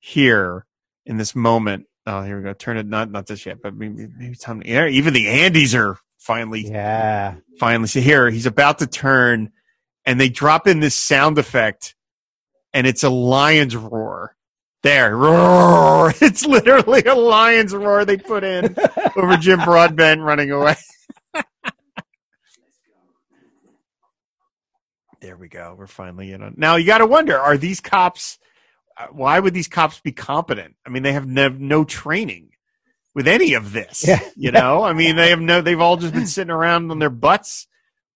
here 0.00 0.66
in 1.06 1.16
this 1.16 1.34
moment. 1.34 1.86
Oh, 2.06 2.20
here 2.22 2.36
we 2.36 2.42
go. 2.42 2.52
Turn 2.52 2.76
it 2.76 2.86
not 2.86 3.10
not 3.10 3.26
this 3.26 3.46
yet, 3.46 3.62
but 3.62 3.74
maybe, 3.74 4.06
maybe 4.18 4.34
time. 4.36 4.62
Yeah, 4.66 4.86
even 4.88 5.14
the 5.14 5.24
Andys 5.24 5.74
are 5.74 5.98
finally 6.18 6.68
Yeah. 6.68 7.36
finally. 7.58 7.88
So 7.88 8.00
here 8.00 8.28
he's 8.28 8.44
about 8.44 8.80
to 8.80 8.86
turn, 8.86 9.50
and 10.04 10.20
they 10.20 10.28
drop 10.28 10.66
in 10.66 10.80
this 10.80 10.94
sound 10.94 11.38
effect, 11.38 11.94
and 12.74 12.86
it's 12.86 13.02
a 13.02 13.08
lion's 13.08 13.74
roar. 13.74 14.36
There, 14.84 15.16
roar! 15.16 16.12
It's 16.20 16.44
literally 16.44 17.02
a 17.04 17.14
lion's 17.14 17.74
roar 17.74 18.04
they 18.04 18.18
put 18.18 18.44
in 18.44 18.76
over 19.16 19.38
Jim 19.38 19.58
Broadbent 19.64 20.20
running 20.20 20.50
away. 20.50 20.76
there 25.22 25.38
we 25.38 25.48
go. 25.48 25.74
We're 25.78 25.86
finally 25.86 26.32
in 26.32 26.42
on. 26.42 26.52
Now 26.58 26.76
you 26.76 26.84
got 26.84 26.98
to 26.98 27.06
wonder: 27.06 27.38
Are 27.38 27.56
these 27.56 27.80
cops? 27.80 28.38
Uh, 28.94 29.06
why 29.10 29.40
would 29.40 29.54
these 29.54 29.68
cops 29.68 30.00
be 30.00 30.12
competent? 30.12 30.74
I 30.86 30.90
mean, 30.90 31.02
they 31.02 31.14
have 31.14 31.26
no, 31.26 31.48
no 31.48 31.84
training 31.84 32.50
with 33.14 33.26
any 33.26 33.54
of 33.54 33.72
this. 33.72 34.06
Yeah. 34.06 34.20
You 34.36 34.52
know, 34.52 34.84
I 34.84 34.92
mean, 34.92 35.16
they 35.16 35.30
have 35.30 35.40
no. 35.40 35.62
They've 35.62 35.80
all 35.80 35.96
just 35.96 36.12
been 36.12 36.26
sitting 36.26 36.50
around 36.50 36.90
on 36.90 36.98
their 36.98 37.08
butts 37.08 37.68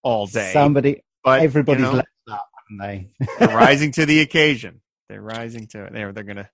all 0.02 0.26
day. 0.26 0.52
Somebody, 0.52 1.02
but 1.24 1.40
everybody's 1.40 1.86
you 1.86 1.92
know, 1.92 1.96
left 1.96 2.08
up, 2.30 2.46
haven't 2.68 2.78
they? 2.78 3.08
they're 3.38 3.56
rising 3.56 3.90
to 3.92 4.04
the 4.04 4.20
occasion. 4.20 4.82
They're 5.08 5.22
rising 5.22 5.66
to 5.68 5.84
it. 5.84 5.94
There, 5.94 6.12
they're 6.12 6.24
gonna 6.24 6.50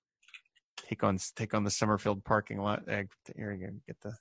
take 0.87 1.03
on 1.03 1.17
take 1.35 1.53
on 1.53 1.63
the 1.63 1.71
Somerfield 1.71 2.23
parking 2.23 2.59
lot. 2.59 2.83
Here 2.87 3.51
we 3.51 3.57
go. 3.57 3.67
Get 3.87 3.97
the 4.01 4.13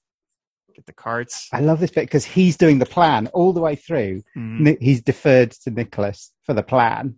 get 0.75 0.87
the 0.87 0.93
carts. 0.93 1.49
I 1.53 1.61
love 1.61 1.81
this 1.81 1.91
bit 1.91 2.03
because 2.07 2.25
he's 2.25 2.57
doing 2.57 2.79
the 2.79 2.87
plan 2.87 3.29
all 3.29 3.53
the 3.53 3.61
way 3.61 3.77
through. 3.77 4.23
Mhm. 4.37 4.81
He's 4.81 5.03
deferred 5.03 5.53
to 5.53 5.71
Nicholas 5.71 6.33
for 6.43 6.55
the 6.55 6.63
plan. 6.63 7.17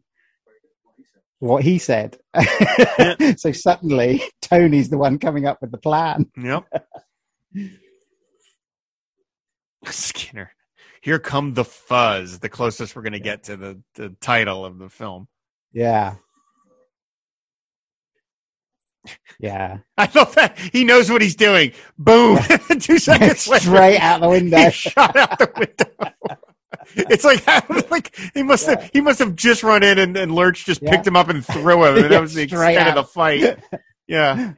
What 1.39 1.62
he 1.62 1.78
said. 1.78 2.18
so 3.36 3.52
suddenly, 3.52 4.23
Tony's 4.40 4.89
the 4.89 4.98
one 4.98 5.18
coming 5.18 5.47
up 5.47 5.59
with 5.60 5.70
the 5.70 5.78
plan. 5.78 6.31
Yep. 6.36 6.64
Skinner. 9.86 10.51
Here 11.02 11.18
come 11.18 11.55
the 11.55 11.64
fuzz. 11.64 12.39
The 12.40 12.48
closest 12.48 12.97
we're 12.97 13.02
going 13.02 13.12
to 13.12 13.20
get 13.20 13.44
to 13.44 13.56
the, 13.56 13.81
the 13.94 14.16
title 14.20 14.64
of 14.64 14.78
the 14.78 14.89
film. 14.89 15.28
Yeah. 15.73 16.14
Yeah. 19.39 19.78
I 19.99 20.11
love 20.15 20.35
that 20.37 20.59
he 20.59 20.85
knows 20.85 21.11
what 21.11 21.23
he's 21.23 21.37
doing. 21.37 21.73
Boom! 21.99 22.39
Two 22.81 22.99
seconds 22.99 23.47
later, 23.53 23.65
Straight 23.66 23.99
out 23.99 24.20
the 24.20 24.28
window. 24.28 24.59
he 24.59 24.70
shot 24.70 25.16
out 25.16 25.39
the 25.39 25.51
window. 25.57 26.12
it's 26.97 27.24
like 27.24 27.47
like 27.91 28.16
he 28.35 28.43
must 28.43 28.66
have 28.66 28.91
he 28.93 29.01
must 29.01 29.19
have 29.19 29.35
just 29.37 29.62
run 29.62 29.83
in 29.83 29.99
and, 29.99 30.16
and 30.16 30.35
Lurch 30.35 30.65
just 30.65 30.83
Yeah. 30.83 30.91
picked 30.91 31.07
him 31.07 31.16
up 31.16 31.28
and 31.28 31.45
threw 31.45 31.85
him, 31.85 31.97
and 32.05 32.12
that 32.12 32.20
was 32.20 32.35
the 32.35 32.43
extent 32.43 32.89
of 32.89 32.95
the 32.95 33.05
fight. 33.05 33.59
Yeah. 34.07 34.53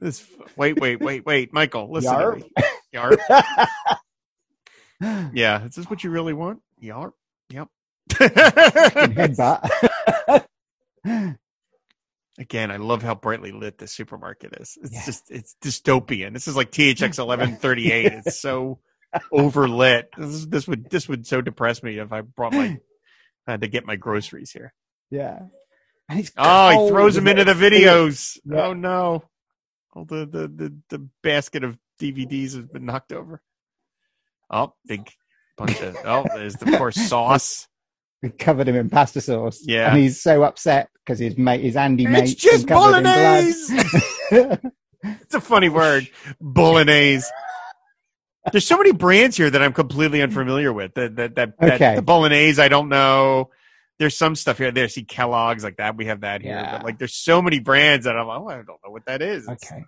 This 0.00 0.26
wait 0.56 0.80
wait 0.80 1.00
wait 1.00 1.24
wait 1.24 1.52
Michael 1.52 1.90
listen 1.90 2.12
Yarp. 2.12 2.38
to 2.40 2.44
me. 2.44 2.52
Yarp. 2.92 3.18
Yeah, 5.32 5.64
is 5.64 5.74
this 5.76 5.88
what 5.90 6.02
you 6.04 6.10
really 6.10 6.32
want? 6.32 6.60
Yarp. 6.82 7.12
Yep. 7.50 7.68
Headbutt. 8.10 9.70
Again, 12.38 12.70
I 12.70 12.76
love 12.76 13.02
how 13.02 13.14
brightly 13.14 13.52
lit 13.52 13.78
the 13.78 13.86
supermarket 13.86 14.54
is. 14.60 14.78
It's 14.82 14.92
Yeah. 14.92 15.04
just 15.04 15.30
it's 15.30 15.54
dystopian. 15.62 16.32
This 16.32 16.48
is 16.48 16.56
like 16.56 16.70
THX 16.72 17.18
eleven 17.20 17.56
thirty 17.56 17.92
eight. 17.92 18.12
It's 18.12 18.40
so 18.40 18.78
overlit. 19.32 20.04
This, 20.16 20.28
is- 20.30 20.48
this 20.48 20.66
would 20.68 20.88
this 20.90 21.08
would 21.08 21.26
so 21.26 21.40
depress 21.42 21.82
me 21.82 21.98
if 21.98 22.12
I 22.12 22.22
brought 22.22 22.52
my 22.54 22.78
I 23.46 23.50
had 23.52 23.60
to 23.62 23.68
get 23.68 23.86
my 23.86 23.96
groceries 23.96 24.50
here. 24.52 24.72
yeah. 25.10 25.40
Oh, 26.36 26.84
he 26.84 26.90
throws 26.90 27.14
them 27.14 27.26
into 27.28 27.44
the 27.44 27.54
videos. 27.54 28.38
Yeah. 28.44 28.66
Oh 28.66 28.72
no! 28.74 29.24
All 29.94 30.04
the, 30.04 30.26
the 30.26 30.48
the 30.48 30.74
the 30.90 31.08
basket 31.22 31.64
of 31.64 31.78
DVDs 32.00 32.54
has 32.54 32.66
been 32.66 32.84
knocked 32.84 33.12
over. 33.12 33.40
Oh, 34.50 34.74
big 34.86 35.08
bunch 35.56 35.80
of. 35.80 35.96
Oh, 36.04 36.24
there's 36.34 36.56
the 36.56 36.76
course 36.76 36.96
sauce. 37.08 37.66
We 38.22 38.30
covered 38.30 38.68
him 38.68 38.76
in 38.76 38.88
pasta 38.88 39.20
sauce. 39.20 39.60
Yeah. 39.64 39.90
And 39.92 40.00
he's 40.00 40.20
so 40.22 40.42
upset 40.44 40.88
because 41.04 41.18
his 41.18 41.36
mate, 41.36 41.60
his 41.62 41.74
Andy 41.76 42.06
mate, 42.06 42.24
It's 42.24 42.34
just 42.34 42.68
covered 42.68 42.98
in 42.98 43.02
blood. 43.02 43.14
bolognese. 44.30 44.68
it's 45.02 45.34
a 45.34 45.40
funny 45.40 45.68
word, 45.68 46.08
bolognese. 46.40 47.28
There's 48.50 48.66
so 48.66 48.76
many 48.76 48.92
brands 48.92 49.36
here 49.36 49.50
that 49.50 49.62
I'm 49.62 49.72
completely 49.72 50.20
unfamiliar 50.22 50.72
with. 50.72 50.94
That 50.94 51.16
that 51.16 51.34
that, 51.36 51.58
that 51.60 51.96
the 51.96 52.02
bolognese 52.02 52.60
I 52.60 52.68
don't 52.68 52.88
know. 52.88 53.50
There's 53.98 54.16
some 54.16 54.34
stuff 54.34 54.58
here. 54.58 54.72
There, 54.72 54.88
see 54.88 55.04
Kellogg's 55.04 55.62
like 55.62 55.76
that. 55.76 55.96
We 55.96 56.06
have 56.06 56.22
that 56.22 56.42
here, 56.42 56.56
Yeah. 56.56 56.72
but 56.78 56.84
like 56.84 56.98
there's 56.98 57.14
so 57.14 57.40
many 57.40 57.60
brands 57.60 58.04
that 58.04 58.16
I'm 58.16 58.26
like, 58.26 58.40
oh, 58.40 58.48
I 58.48 58.54
don't 58.56 58.66
know 58.84 58.90
what 58.90 59.04
that 59.06 59.22
is. 59.22 59.48
okay. 59.48 59.84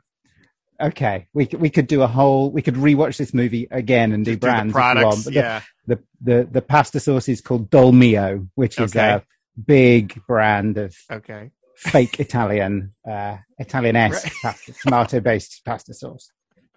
Okay. 0.80 1.28
We 1.32 1.48
we 1.56 1.70
could 1.70 1.86
do 1.86 2.02
a 2.02 2.06
whole, 2.06 2.50
we 2.50 2.62
could 2.62 2.74
rewatch 2.74 3.16
this 3.16 3.32
movie 3.32 3.68
again 3.70 4.12
and 4.12 4.24
do 4.24 4.32
Just 4.32 4.40
do 4.40 4.46
the 4.46 4.52
brands. 4.52 4.74
want, 4.74 4.98
products. 4.98 5.24
but 5.24 5.34
the- 5.34 5.62
the, 5.86 5.98
the, 6.22 6.48
the 6.50 6.62
pasta 6.62 6.98
sauce 6.98 7.28
is 7.28 7.40
called 7.42 7.68
Dolmio, 7.70 8.48
which 8.54 8.80
is 8.80 8.96
Okay. 8.96 9.10
a 9.10 9.22
big 9.66 10.18
brand 10.26 10.78
of 10.78 10.96
Okay. 11.12 11.50
fake 11.76 12.18
Italian, 12.18 12.94
uh, 13.06 13.36
Italian-esque 13.58 14.24
Right. 14.24 14.32
pasta, 14.42 14.72
tomato-based 14.82 15.62
pasta 15.64 15.92
sauce. 15.92 16.30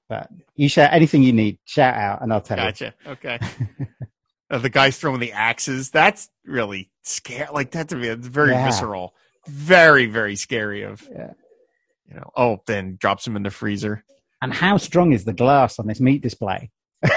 But 0.10 0.30
you 0.56 0.68
share 0.70 0.90
anything 0.92 1.24
you 1.24 1.32
need, 1.34 1.58
shout 1.66 1.94
out, 1.96 2.22
and 2.22 2.34
I'll 2.34 2.42
tell 2.42 2.58
you. 2.58 2.64
Gotcha. 2.66 2.94
Okay. 3.08 3.40
uh, 4.50 4.58
the 4.58 4.70
guys 4.70 4.98
throwing 4.98 5.20
the 5.22 5.32
axes. 5.32 5.90
That's 5.90 6.30
really 6.46 6.92
scary. 7.04 7.48
Like 7.54 7.72
that 7.72 7.90
to 7.90 7.96
me, 7.96 8.10
it's 8.10 8.28
very 8.28 8.52
Yeah. 8.52 8.66
visceral. 8.66 9.14
Very, 9.48 10.06
very 10.06 10.36
scary. 10.36 10.84
Of 10.84 11.08
Yeah. 11.10 11.32
You 12.08 12.16
know. 12.16 12.32
Oh, 12.36 12.62
then 12.68 12.98
drops 13.00 13.26
them 13.26 13.36
in 13.36 13.44
the 13.44 13.52
freezer. 13.52 14.04
And 14.42 14.54
how 14.54 14.78
strong 14.78 15.14
is 15.14 15.26
the 15.26 15.34
glass 15.34 15.80
on 15.80 15.88
this 15.88 16.00
meat 16.00 16.22
display? 16.22 16.72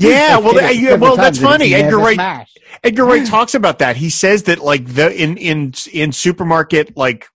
Yeah, 0.00 0.38
well, 0.38 0.72
yeah, 0.74 0.94
well, 0.94 1.14
that's 1.16 1.38
times 1.38 1.52
and 1.52 1.62
it's 1.62 1.72
funny. 1.72 1.74
Edgar 1.74 1.98
Wright-. 1.98 2.46
Edgar 2.82 3.04
Wright 3.04 3.26
talks 3.26 3.54
about 3.54 3.78
that. 3.78 3.96
He 3.96 4.10
says 4.10 4.44
that 4.44 4.58
like 4.58 4.86
the 4.86 5.14
in 5.14 5.36
in 5.36 5.72
in 5.92 6.10
supermarket 6.10 6.96
like 6.96 7.26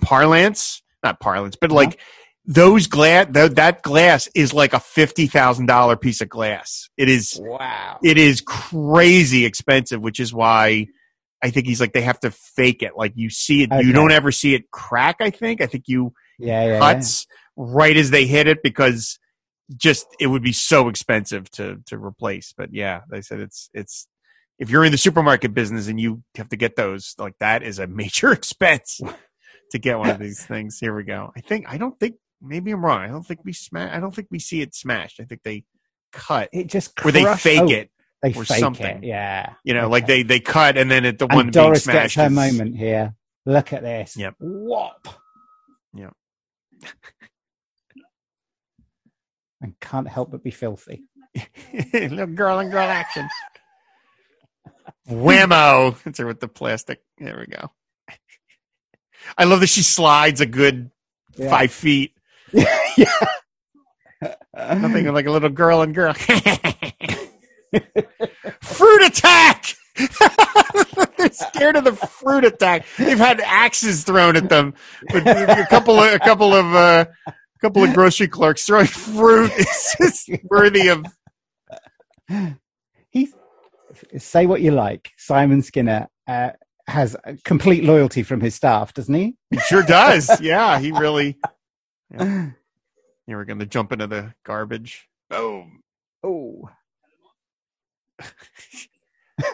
parlance, 0.00 0.82
not 1.02 1.18
parlance, 1.18 1.56
but 1.56 1.70
uh-huh. 1.70 1.76
like 1.76 2.00
those 2.46 2.86
glass 2.86 3.26
th- 3.32 3.52
that 3.52 3.82
glass 3.82 4.28
is 4.34 4.52
like 4.52 4.74
a 4.74 4.80
fifty 4.80 5.26
thousand 5.26 5.66
dollar 5.66 5.96
piece 5.96 6.20
of 6.20 6.28
glass. 6.28 6.88
It 6.96 7.08
is 7.08 7.40
Wow. 7.42 7.98
it 8.02 8.16
is 8.16 8.40
crazy 8.40 9.44
expensive, 9.44 10.00
which 10.00 10.20
is 10.20 10.32
why 10.32 10.86
I 11.42 11.50
think 11.50 11.66
he's 11.66 11.80
like 11.80 11.94
they 11.94 12.02
have 12.02 12.20
to 12.20 12.30
fake 12.30 12.82
it. 12.82 12.92
Like 12.96 13.12
you 13.16 13.30
see 13.30 13.64
it, 13.64 13.72
Okay. 13.72 13.84
you 13.84 13.92
don't 13.92 14.12
ever 14.12 14.30
see 14.30 14.54
it 14.54 14.70
crack. 14.70 15.16
I 15.20 15.30
think. 15.30 15.60
I 15.60 15.66
think 15.66 15.84
you 15.88 16.12
Yeah, 16.38 16.64
yeah, 16.64 16.72
yeah. 16.72 16.78
cuts 16.78 17.26
right 17.56 17.96
as 17.96 18.10
they 18.10 18.26
hit 18.26 18.46
it 18.46 18.62
because 18.62 19.18
just 19.76 20.06
it 20.20 20.26
would 20.26 20.42
be 20.42 20.52
so 20.52 20.88
expensive 20.88 21.50
to 21.52 21.80
to 21.86 21.96
replace. 21.98 22.52
But 22.56 22.72
yeah, 22.72 23.02
they 23.10 23.20
said 23.20 23.40
it's 23.40 23.70
it's 23.72 24.08
if 24.58 24.70
you're 24.70 24.84
in 24.84 24.92
the 24.92 24.98
supermarket 24.98 25.54
business 25.54 25.88
and 25.88 25.98
you 26.00 26.22
have 26.36 26.48
to 26.50 26.56
get 26.56 26.76
those 26.76 27.14
like 27.18 27.34
that 27.40 27.62
is 27.62 27.78
a 27.78 27.86
major 28.02 28.32
expense 28.32 29.00
to 29.70 29.78
get 29.78 29.98
one 29.98 30.10
of 30.10 30.18
these 30.18 30.44
things. 30.46 30.78
Here 30.78 30.94
we 30.94 31.04
go. 31.04 31.32
I 31.36 31.40
think 31.40 31.66
I 31.68 31.76
don't 31.78 31.98
think 31.98 32.16
maybe 32.42 32.70
I'm 32.72 32.84
wrong. 32.84 33.00
I 33.00 33.08
don't 33.08 33.26
think 33.26 33.40
we 33.44 33.52
smash. 33.52 33.94
I 33.94 34.00
don't 34.00 34.14
think 34.14 34.28
we 34.30 34.38
see 34.38 34.60
it 34.60 34.74
smashed. 34.74 35.20
I 35.20 35.24
think 35.24 35.42
they 35.42 35.64
cut 36.12 36.48
It 36.52 36.68
just 36.68 36.92
or 37.04 37.10
they 37.10 37.24
fake 37.36 37.60
oh, 37.62 37.68
it. 37.70 37.90
They 38.22 38.32
or 38.32 38.44
fake 38.44 38.58
something. 38.60 38.98
it. 38.98 39.04
Yeah. 39.04 39.52
You 39.64 39.74
know, 39.74 39.88
like 39.88 40.06
they 40.06 40.22
they 40.22 40.40
cut 40.40 40.76
and 40.78 40.90
then 40.90 41.04
it 41.04 41.18
the 41.18 41.26
And 41.26 41.34
one 41.34 41.50
Doris 41.50 41.86
being 41.86 41.98
gets 41.98 42.14
her 42.14 42.26
is- 42.26 42.32
moment 42.32 42.76
here. 42.76 43.14
Look 43.46 43.72
at 43.74 43.82
this. 43.82 44.16
Yep. 44.16 44.36
Whop. 44.38 45.06
Yep. 45.94 46.14
And 49.60 49.78
can't 49.80 50.08
help 50.08 50.30
but 50.30 50.42
be 50.44 50.50
filthy. 50.50 51.02
Little 51.92 52.26
girl 52.26 52.58
and 52.60 52.70
girl 52.70 52.88
action. 52.88 53.28
Whammo! 55.08 56.00
Hits 56.02 56.18
her 56.18 56.26
with 56.26 56.40
the 56.40 56.48
plastic. 56.48 57.00
There 57.18 57.38
we 57.38 57.46
go. 57.46 57.70
I 59.38 59.44
love 59.44 59.60
that 59.60 59.68
she 59.68 59.82
slides 59.82 60.40
a 60.40 60.46
good 60.46 60.90
Yeah. 61.36 61.50
five 61.50 61.72
feet. 61.72 62.14
yeah. 62.52 63.12
Nothing 64.54 65.12
like 65.12 65.26
a 65.26 65.30
little 65.30 65.50
girl 65.50 65.82
and 65.82 65.94
girl. 65.94 66.14
fruit 68.62 69.02
attack! 69.02 69.74
They're 71.16 71.32
scared 71.32 71.76
of 71.76 71.84
the 71.84 71.94
fruit 71.94 72.44
attack. 72.44 72.86
They've 72.98 73.18
had 73.18 73.40
axes 73.40 74.04
thrown 74.04 74.36
at 74.36 74.48
them. 74.48 74.74
But 75.08 75.26
a 75.26 75.66
couple 75.70 75.98
of 75.98 76.12
a 76.12 76.18
couple 76.18 76.52
of 76.52 76.74
uh, 76.74 77.04
a 77.26 77.32
couple 77.60 77.84
of 77.84 77.94
grocery 77.94 78.28
clerks 78.28 78.64
throwing 78.64 78.86
fruit 78.86 79.52
is 79.58 79.96
just 80.00 80.30
worthy 80.44 80.88
of 80.88 81.04
He 83.10 83.28
say 84.18 84.46
what 84.46 84.60
you 84.60 84.72
like. 84.72 85.12
Simon 85.16 85.62
Skinner 85.62 86.08
uh, 86.26 86.50
has 86.86 87.16
complete 87.44 87.84
loyalty 87.84 88.22
from 88.22 88.40
his 88.40 88.54
staff, 88.54 88.92
doesn't 88.94 89.14
he? 89.14 89.36
He 89.50 89.58
sure 89.60 89.82
does. 89.82 90.30
Yeah, 90.40 90.78
he 90.78 90.92
really. 90.92 91.38
Yeah. 92.10 92.50
Yeah, 93.26 93.36
we're 93.36 93.44
gonna 93.46 93.64
jump 93.66 93.92
into 93.92 94.06
the 94.06 94.34
garbage. 94.44 95.08
Boom. 95.30 95.82
Oh. 96.22 96.68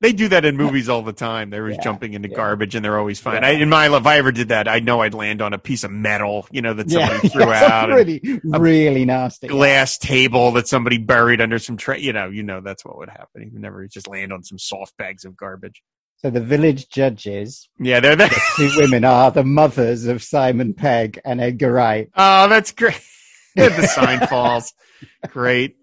They 0.00 0.12
do 0.12 0.28
that 0.28 0.44
in 0.44 0.58
movies 0.58 0.90
all 0.90 1.00
the 1.00 1.14
time. 1.14 1.48
They're 1.48 1.62
always 1.62 1.76
Yeah, 1.76 1.82
jumping 1.84 2.12
into 2.12 2.28
yeah. 2.28 2.36
garbage 2.36 2.74
and 2.74 2.84
they're 2.84 2.98
always 2.98 3.20
fine. 3.20 3.40
Yeah. 3.40 3.48
I, 3.48 3.50
in 3.52 3.70
my 3.70 3.86
life, 3.86 4.02
if 4.02 4.06
I 4.06 4.18
ever 4.18 4.32
did 4.32 4.48
that, 4.48 4.68
I 4.68 4.80
know 4.80 5.00
I'd 5.00 5.14
land 5.14 5.40
on 5.40 5.54
a 5.54 5.58
piece 5.58 5.82
of 5.82 5.90
metal, 5.90 6.46
you 6.50 6.60
know, 6.60 6.74
that 6.74 6.90
somebody 6.90 7.28
threw 7.30 7.50
out, 7.50 7.88
really, 7.88 8.20
really 8.44 9.06
nasty. 9.06 9.46
glass 9.48 9.96
table 9.96 10.50
that 10.52 10.68
somebody 10.68 10.98
buried 10.98 11.40
under 11.40 11.58
some 11.58 11.78
tray. 11.78 12.00
You 12.00 12.12
know, 12.12 12.28
you 12.28 12.42
know 12.42 12.60
that's 12.60 12.84
what 12.84 12.98
would 12.98 13.08
happen. 13.08 13.44
You 13.44 13.50
would 13.54 13.62
never 13.62 13.86
just 13.86 14.06
land 14.06 14.30
on 14.30 14.42
some 14.42 14.58
soft 14.58 14.94
bags 14.98 15.24
of 15.24 15.38
garbage. 15.38 15.82
So 16.16 16.28
the 16.28 16.40
village 16.40 16.90
judges, 16.90 17.70
Yeah, 17.78 18.00
they're 18.00 18.16
there. 18.16 18.28
the 18.28 18.42
two 18.56 18.70
women, 18.76 19.04
are 19.06 19.30
the 19.30 19.44
mothers 19.44 20.04
of 20.04 20.22
Simon 20.22 20.74
Pegg 20.74 21.18
and 21.24 21.40
Edgar 21.40 21.72
Wright. 21.72 22.10
Oh, 22.14 22.46
that's 22.48 22.72
great. 22.72 23.00
the 23.54 23.86
sign 23.86 24.26
falls. 24.26 24.74
Great. 25.28 25.76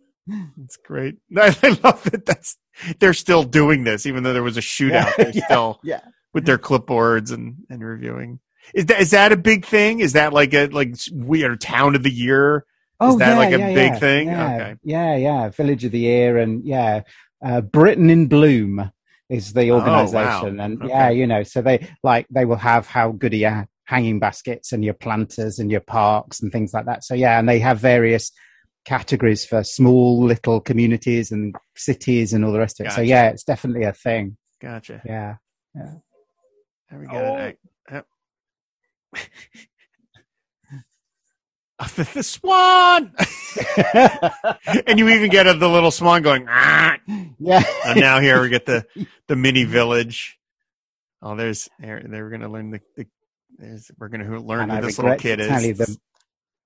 It's 0.63 0.77
great. 0.77 1.15
I 1.37 1.55
I 1.63 1.79
love 1.83 2.03
that. 2.05 2.25
That's 2.25 2.57
they're 2.99 3.13
still 3.13 3.43
doing 3.43 3.83
this, 3.83 4.05
even 4.05 4.23
though 4.23 4.33
there 4.33 4.43
was 4.43 4.57
a 4.57 4.61
shootout. 4.61 5.15
They're 5.17 5.33
Yeah, 5.33 5.45
still 5.45 5.79
yeah. 5.83 6.01
with 6.33 6.45
their 6.45 6.57
clipboards 6.57 7.31
and 7.31 7.57
and 7.69 7.83
reviewing. 7.83 8.39
Is 8.73 8.85
that 8.87 9.01
is 9.01 9.11
that 9.11 9.31
a 9.31 9.37
big 9.37 9.65
thing? 9.65 9.99
Is 9.99 10.13
that 10.13 10.33
like 10.33 10.53
a 10.53 10.67
like 10.67 10.95
we 11.13 11.43
are 11.43 11.55
town 11.55 11.95
of 11.95 12.03
the 12.03 12.11
year? 12.11 12.65
Oh, 12.99 13.17
that 13.17 13.31
yeah, 13.31 13.37
like 13.37 13.51
a 13.51 13.57
yeah, 13.57 13.67
big 13.73 13.93
yeah, 13.93 13.99
thing? 13.99 14.27
Yeah, 14.27 14.55
Okay. 14.55 14.75
yeah, 14.83 15.15
yeah. 15.15 15.49
Village 15.49 15.85
of 15.85 15.91
the 15.91 15.99
Year, 15.99 16.37
and 16.37 16.63
yeah, 16.63 17.01
uh, 17.43 17.61
Britain 17.61 18.09
in 18.11 18.27
Bloom 18.27 18.91
is 19.29 19.53
the 19.53 19.71
Oh, 19.71 19.75
organisation, 19.79 20.57
wow. 20.57 20.63
and 20.65 20.77
Okay. 20.83 20.87
yeah, 20.89 21.09
you 21.09 21.25
know, 21.25 21.41
so 21.43 21.61
they 21.61 21.87
like 22.03 22.27
they 22.29 22.45
will 22.45 22.57
have 22.57 22.85
how 22.85 23.11
good 23.11 23.33
are 23.33 23.37
your 23.37 23.67
hanging 23.85 24.19
baskets 24.19 24.71
and 24.71 24.85
your 24.85 24.93
planters 24.93 25.57
and 25.59 25.71
your 25.71 25.81
parks 25.81 26.41
and 26.41 26.51
things 26.51 26.73
like 26.73 26.85
that. 26.85 27.03
So 27.03 27.15
yeah, 27.15 27.39
and 27.39 27.49
they 27.49 27.59
have 27.59 27.79
various 27.79 28.31
categories 28.85 29.45
for 29.45 29.63
small 29.63 30.23
little 30.23 30.59
communities 30.59 31.31
and 31.31 31.55
cities 31.75 32.33
and 32.33 32.43
all 32.43 32.51
the 32.51 32.59
rest 32.59 32.79
of 32.79 32.87
it. 32.87 32.91
So 32.93 33.01
yeah, 33.01 33.29
it's 33.29 33.43
definitely 33.43 33.83
a 33.83 33.93
thing. 33.93 34.37
Gotcha. 34.61 35.01
Yeah. 35.05 35.35
Yeah. 35.75 35.93
There 36.89 36.99
we 36.99 37.05
go. 37.07 37.13
Oh. 37.13 37.35
I- 37.35 37.55
yep. 37.91 38.05
the, 41.95 42.09
the 42.13 42.23
swan, 42.23 43.13
and 44.87 44.99
you 44.99 45.09
even 45.09 45.29
get 45.29 45.47
a, 45.47 45.53
the 45.53 45.67
little 45.67 45.91
swan 45.91 46.21
going. 46.21 46.45
"Ah." 46.47 46.97
yeah. 47.39 47.63
And 47.85 47.99
now 47.99 48.19
here 48.19 48.41
we 48.41 48.49
get 48.49 48.65
the 48.65 48.85
the 49.27 49.35
mini 49.35 49.63
village. 49.63 50.37
Oh, 51.21 51.35
there's 51.35 51.69
there. 51.79 52.03
they're 52.07 52.29
going 52.29 52.41
to 52.41 52.49
learn 52.49 52.71
the. 52.71 52.81
the 52.95 53.05
there's, 53.57 53.91
we're 53.97 54.07
going 54.07 54.25
to 54.25 54.39
learn 54.39 54.61
And 54.61 54.71
who 54.71 54.77
I 54.77 54.81
this 54.81 54.97
little 54.97 55.17
kid 55.17 55.37
to 55.37 55.43
is. 55.43 55.49
tell 55.49 55.61
you 55.61 55.73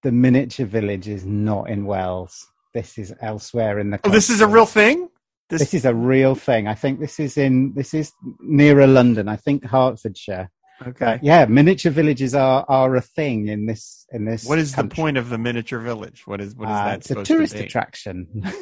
the, 0.06 0.12
miniature 0.12 0.66
village 0.66 1.08
is 1.08 1.26
not 1.26 1.70
in 1.70 1.86
Wells. 1.86 2.48
This 2.74 2.98
is 2.98 3.14
elsewhere 3.22 3.80
in 3.80 3.90
the. 3.92 4.00
oh, 4.04 4.10
this 4.10 4.30
is 4.30 4.42
a 4.42 4.48
real 4.48 4.66
thing. 4.66 5.10
This, 5.50 5.60
This 5.62 5.74
is 5.76 5.86
a 5.86 5.94
real 5.94 6.34
thing. 6.36 6.68
I 6.68 6.74
think 6.74 7.00
this 7.00 7.20
is 7.20 7.38
in 7.38 7.74
this 7.76 7.94
is 7.94 8.12
nearer 8.40 8.88
London. 8.88 9.28
I 9.28 9.36
think 9.36 9.64
Hertfordshire. 9.64 10.50
okay. 10.88 11.20
Yeah, 11.22 11.46
miniature 11.46 11.92
villages 11.92 12.34
are 12.34 12.66
are 12.68 12.96
a 12.96 13.02
thing 13.02 13.48
in 13.48 13.66
this 13.68 14.06
in 14.12 14.26
this. 14.26 14.46
What 14.46 14.58
is 14.60 14.74
the 14.76 14.86
point 14.88 15.18
of 15.18 15.30
the 15.30 15.38
miniature 15.38 15.80
village? 15.80 16.26
What 16.26 16.42
is 16.42 16.56
what 16.56 16.68
is 16.70 16.76
Uh, 16.76 16.86
that 16.86 16.98
it's 17.00 17.12
a 17.12 17.24
tourist 17.24 17.56
to 17.58 17.64
attraction. 17.64 18.28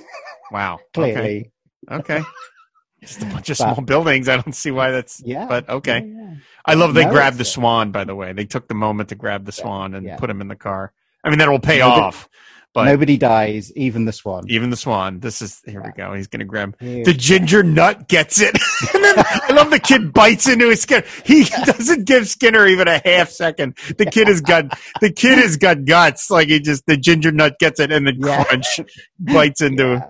Wow. 0.52 0.80
Clearly, 0.94 1.52
Okay. 1.90 2.18
okay. 2.20 2.28
Just 3.02 3.22
a 3.24 3.26
bunch 3.26 3.50
of 3.50 3.58
But- 3.58 3.74
small 3.74 3.82
buildings. 3.86 4.30
I 4.30 4.36
don't 4.38 4.54
see 4.54 4.70
why 4.72 4.92
that's. 4.92 5.22
yeah. 5.26 5.48
But 5.48 5.68
okay. 5.68 6.00
Yeah, 6.06 6.22
yeah. 6.22 6.34
I 6.66 6.74
love 6.76 6.94
they 6.94 7.06
No, 7.06 7.12
grabbed 7.12 7.38
the 7.40 7.46
swan. 7.46 7.92
By 7.92 8.04
the 8.04 8.14
way, 8.14 8.34
they 8.34 8.46
took 8.46 8.68
the 8.68 8.76
moment 8.76 9.10
to 9.10 9.16
grab 9.16 9.46
the 9.46 9.52
swan 9.52 9.96
and 9.96 10.06
yeah. 10.06 10.18
put 10.18 10.30
him 10.30 10.42
in 10.42 10.48
the 10.50 10.56
car. 10.56 10.94
I 11.24 11.30
mean, 11.30 11.40
that 11.40 11.50
will 11.50 11.60
pay 11.60 11.80
Nobody- 11.80 12.02
off. 12.02 12.30
But 12.74 12.86
Nobody 12.86 13.18
dies, 13.18 13.72
even 13.76 14.06
the 14.06 14.12
swan. 14.12 14.46
even 14.50 14.72
the 14.72 14.76
swan. 14.76 15.20
This 15.20 15.44
is 15.44 15.62
here 15.64 15.84
we 15.84 15.92
go. 15.92 16.16
He's 16.16 16.26
gonna 16.26 16.44
grab 16.44 16.76
Here. 16.80 17.04
the 17.06 17.14
ginger 17.14 17.62
nut. 17.62 18.08
Gets 18.08 18.42
it. 18.42 18.56
and 18.96 19.04
then 19.04 19.14
I 19.20 19.54
love 19.54 19.70
the 19.70 19.78
kid 19.78 20.12
bites 20.12 20.50
into 20.50 20.70
his 20.70 20.82
skin. 20.82 21.04
He 21.24 21.44
doesn't 21.44 22.06
give 22.08 22.28
Skinner 22.28 22.66
even 22.66 22.88
a 22.88 23.00
half 23.06 23.30
second. 23.30 23.78
The 24.00 24.08
kid 24.08 24.28
has 24.28 24.42
got 24.42 24.74
the 25.02 25.12
kid 25.12 25.38
has 25.38 25.56
got 25.56 25.86
guts. 25.86 26.32
Like 26.32 26.48
he 26.48 26.60
just 26.60 26.88
the 26.88 26.98
ginger 26.98 27.32
nut 27.32 27.60
gets 27.60 27.80
it 27.80 27.92
and 27.92 28.08
then 28.08 28.16
Yeah. 28.20 28.44
crunch 28.44 28.80
bites 29.20 29.62
into. 29.62 29.84
Yeah. 29.84 30.10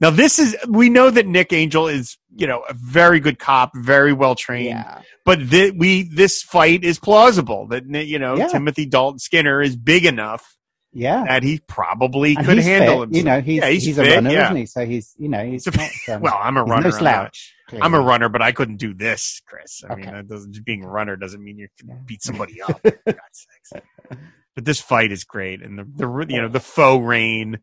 Now 0.00 0.10
this 0.10 0.38
is 0.38 0.56
we 0.68 0.88
know 0.88 1.10
that 1.10 1.26
Nick 1.26 1.52
Angel 1.52 1.86
is 1.88 2.16
you 2.34 2.46
know 2.46 2.62
a 2.68 2.72
very 2.74 3.20
good 3.20 3.38
cop, 3.38 3.72
very 3.74 4.12
well 4.12 4.34
trained. 4.34 4.66
Yeah. 4.66 5.02
But 5.24 5.40
thi- 5.42 5.72
we 5.72 6.02
this 6.04 6.42
fight 6.42 6.84
is 6.84 6.98
plausible 6.98 7.66
that 7.68 7.84
you 7.86 8.18
know 8.18 8.36
Yeah. 8.36 8.48
Timothy 8.48 8.86
Dalton 8.86 9.18
Skinner 9.18 9.60
is 9.60 9.76
big 9.76 10.06
enough 10.06 10.56
Yeah. 10.92 11.24
that 11.28 11.42
he 11.42 11.60
probably 11.66 12.34
And 12.36 12.46
could 12.46 12.58
handle 12.58 13.00
fit, 13.00 13.14
himself. 13.14 13.16
You 13.16 13.22
know, 13.24 13.40
he's, 13.40 13.60
yeah, 13.60 13.68
he's, 13.68 13.84
he's, 13.84 13.98
a 13.98 14.02
runner, 14.04 14.30
isn't 14.30 14.56
he? 14.56 14.66
So 14.66 14.86
he's, 14.86 15.14
you 15.18 15.28
know, 15.28 15.44
he's 15.44 15.66
not. 15.66 15.90
Um, 16.08 16.22
well, 16.22 16.38
I'm 16.40 16.56
a 16.56 16.64
runner. 16.64 16.88
no 16.88 16.94
I'm 16.94 16.98
slouch. 17.00 17.54
I'm 17.80 17.94
a 17.94 18.00
runner, 18.00 18.28
but 18.28 18.42
I 18.42 18.50
couldn't 18.52 18.78
do 18.78 18.94
this, 18.94 19.40
Chris. 19.46 19.82
I 19.88 19.94
mean, 19.94 20.06
that 20.06 20.26
doesn't 20.26 20.64
being 20.64 20.82
a 20.82 20.88
runner 20.88 21.14
doesn't 21.16 21.42
mean 21.44 21.58
you 21.58 21.68
can 21.78 22.02
beat 22.04 22.22
somebody 22.22 22.60
up. 22.62 22.80
for 22.80 22.90
God's 23.06 23.46
sakes. 23.70 23.84
But 24.56 24.64
this 24.64 24.80
fight 24.80 25.12
is 25.12 25.22
great, 25.22 25.62
and 25.62 25.78
the 25.78 25.84
the 25.84 26.26
you 26.28 26.42
know 26.42 26.48
the 26.48 26.58
faux 26.58 27.06
rain 27.06 27.60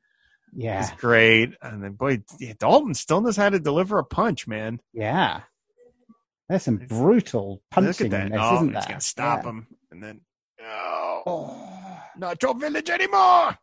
Yeah. 0.53 0.89
great, 0.97 1.53
and 1.61 1.83
then 1.83 1.93
boy, 1.93 2.23
yeah, 2.39 2.53
Dalton 2.57 2.93
still 2.93 3.21
knows 3.21 3.37
how 3.37 3.49
to 3.49 3.59
deliver 3.59 3.99
a 3.99 4.03
punch, 4.05 4.47
man. 4.47 4.79
Yeah. 4.93 5.41
There's 6.49 6.63
some 6.63 6.81
It's- 6.81 6.89
brutal 6.89 7.49
Look 7.51 7.61
punching 7.71 8.07
at 8.07 8.11
that! 8.11 8.31
this, 8.31 8.39
oh, 8.41 8.55
isn't 8.55 8.75
it's 8.75 8.85
gonna 8.87 9.01
stop 9.01 9.43
Yeah. 9.43 9.49
him, 9.49 9.67
and 9.91 10.03
then 10.03 10.21
oh, 10.63 11.23
Oh. 11.25 11.99
not 12.17 12.41
your 12.41 12.55
village 12.55 12.89
anymore. 12.89 13.57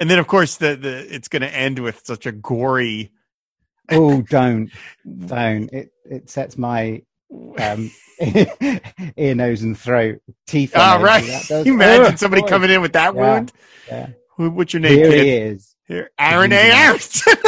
And 0.00 0.10
then, 0.10 0.18
of 0.18 0.26
course, 0.26 0.56
the 0.56 0.74
the 0.76 1.14
it's 1.14 1.28
going 1.28 1.42
to 1.42 1.54
end 1.54 1.78
with 1.78 2.02
such 2.04 2.26
a 2.26 2.32
gory. 2.32 3.12
Oh, 3.90 4.22
don't, 4.28 4.70
don't. 5.26 5.72
It 5.72 5.90
it 6.10 6.30
sets 6.30 6.58
my 6.58 7.02
um, 7.58 7.90
ear, 8.20 9.34
nose, 9.34 9.62
and 9.62 9.78
throat 9.78 10.18
teeth. 10.46 10.72
Ah, 10.74 10.96
edge. 10.96 11.02
right. 11.02 11.24
That 11.26 11.46
does- 11.48 11.66
You 11.66 11.74
imagine 11.74 12.06
Ugh, 12.06 12.18
somebody 12.18 12.42
boy. 12.42 12.48
coming 12.48 12.70
in 12.70 12.82
with 12.82 12.94
that 12.94 13.14
Yeah. 13.14 13.20
wound? 13.20 13.52
Yeah. 13.88 14.08
Who, 14.36 14.50
what's 14.50 14.72
your 14.72 14.80
name, 14.80 14.98
Here 14.98 15.10
kid? 15.10 15.24
he 15.24 15.30
is. 15.30 15.74
Here, 15.86 16.10
Aaron 16.18 16.52
A. 16.52 16.56
Aaronson. 16.56 17.34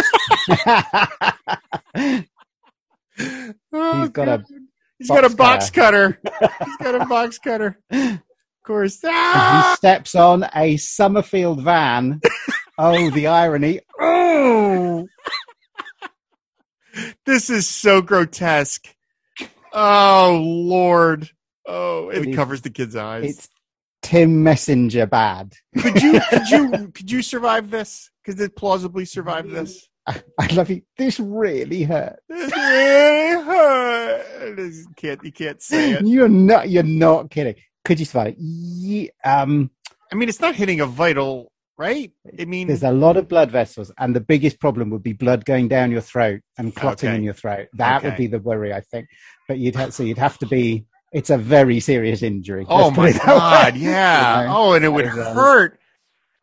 Oh, 3.73 4.01
He's 4.03 4.11
got 4.11 4.29
a 4.29 4.45
He's 4.99 5.09
got 5.09 5.25
a 5.25 5.35
box 5.35 5.71
cutter. 5.71 6.21
He's 6.65 6.77
got 6.79 7.01
a 7.01 7.05
box 7.07 7.39
cutter. 7.39 7.79
Of 7.91 8.21
course. 8.65 9.01
he 9.01 9.09
Ah! 9.11 9.75
steps 9.77 10.15
on 10.15 10.47
a 10.55 10.77
Somerfield 10.77 11.63
van. 11.63 12.21
oh, 12.79 13.11
the 13.11 13.27
irony. 13.29 13.81
Oh, 14.01 15.07
This 17.27 17.51
is 17.51 17.67
so 17.67 18.01
grotesque. 18.03 18.87
Oh 19.73 20.41
Lord. 20.45 21.29
Oh, 21.67 22.11
and 22.11 22.27
it 22.29 22.35
covers 22.37 22.61
the 22.63 22.71
kid's 22.71 22.97
eyes. 22.97 23.39
it's 23.39 23.49
Tim 24.03 24.43
Messenger 24.43 25.07
bad. 25.07 25.53
Could 25.79 26.01
you 26.03 26.21
could 26.31 26.49
you 26.51 26.89
could 26.95 27.11
you 27.11 27.23
survive 27.23 27.71
this? 27.71 28.11
Could 28.25 28.41
it 28.41 28.57
plausibly 28.57 29.05
survive 29.05 29.51
this? 29.51 29.89
I 30.07 30.47
love 30.53 30.71
you. 30.71 30.83
This 30.97 31.19
really 31.19 31.83
hurt. 31.83 32.21
This 32.29 32.53
really 32.57 33.43
hurt. 33.45 34.57
You 34.57 34.85
can't 34.97 35.25
you 35.25 35.33
can't 35.33 35.61
say 35.61 35.93
it. 35.93 36.03
You're 36.07 36.29
not. 36.29 36.69
You're 36.69 36.83
not 36.85 37.31
kidding. 37.31 37.57
Could 37.85 37.99
you 37.99 38.05
survive 38.07 38.29
it? 38.29 38.39
Ye- 38.39 39.11
um, 39.25 39.71
I 40.13 40.15
mean, 40.15 40.29
it's 40.29 40.41
not 40.41 40.55
hitting 40.55 40.81
a 40.81 40.87
vital, 40.87 41.51
right? 41.77 42.13
I 42.41 42.45
mean, 42.45 42.69
there's 42.69 42.85
a 42.85 42.93
lot 42.93 43.17
of 43.17 43.27
blood 43.27 43.51
vessels, 43.51 43.91
and 43.99 44.15
the 44.15 44.21
biggest 44.21 44.61
problem 44.61 44.91
would 44.91 45.03
be 45.03 45.13
blood 45.13 45.45
going 45.45 45.67
down 45.67 45.91
your 45.91 46.01
throat 46.01 46.41
and 46.57 46.75
clotting 46.75 47.09
Okay. 47.09 47.17
in 47.17 47.25
your 47.25 47.35
throat. 47.35 47.67
That 47.75 48.05
would 48.05 48.17
be 48.17 48.29
the 48.29 48.39
worry, 48.39 48.73
I 48.73 48.81
think. 48.83 49.09
But 49.49 49.59
you'd 49.59 49.75
have 49.77 49.93
so 49.93 50.05
you'd 50.05 50.19
have 50.19 50.39
to 50.39 50.47
be. 50.47 50.85
It's 51.17 51.31
a 51.31 51.39
very 51.39 51.81
serious 51.81 52.23
injury. 52.23 52.67
oh 52.69 52.91
my 52.91 53.11
god, 53.13 53.73
way. 53.75 53.81
yeah. 53.81 54.41
You 54.43 54.47
know? 54.49 54.57
Oh, 54.57 54.73
and 54.75 54.85
it 54.85 54.89
would 54.91 55.07
That 55.07 55.35
hurt. 55.35 55.81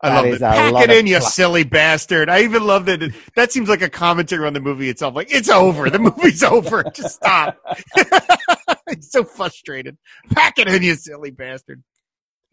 I 0.02 0.14
love 0.16 0.26
it. 0.26 0.40
Pack 0.40 0.74
it 0.82 0.90
in, 0.90 1.06
you 1.06 1.20
silly 1.20 1.62
bastard. 1.62 2.28
I 2.28 2.42
even 2.42 2.66
love 2.66 2.86
that. 2.86 3.00
it- 3.02 3.14
That 3.36 3.52
seems 3.52 3.68
like 3.68 3.82
a 3.82 3.88
commentary 3.88 4.44
on 4.46 4.52
the 4.52 4.60
movie 4.60 4.88
itself. 4.88 5.14
Like 5.14 5.28
it's 5.32 5.48
over. 5.48 5.88
The 5.90 6.00
movie's 6.00 6.42
over. 6.56 6.82
Just 6.92 7.14
stop. 7.14 7.56
He's 8.90 9.10
so 9.12 9.22
frustrated. 9.24 9.96
Pack 10.32 10.58
it 10.58 10.66
in, 10.68 10.82
you 10.82 10.96
silly 10.96 11.30
bastard. 11.30 11.82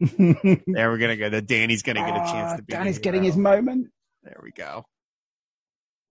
There 0.00 0.64
we're 0.90 0.98
gonna 0.98 1.16
go. 1.16 1.28
The 1.28 1.42
Danny's 1.42 1.82
gonna 1.82 2.00
get 2.06 2.14
a 2.14 2.20
chance 2.30 2.52
Ah, 2.52 2.56
to 2.56 2.62
be. 2.62 2.72
Danny's 2.72 2.98
getting 3.00 3.24
his 3.24 3.36
moment. 3.36 3.88
There 4.22 4.40
we 4.42 4.52
go. 4.52 4.84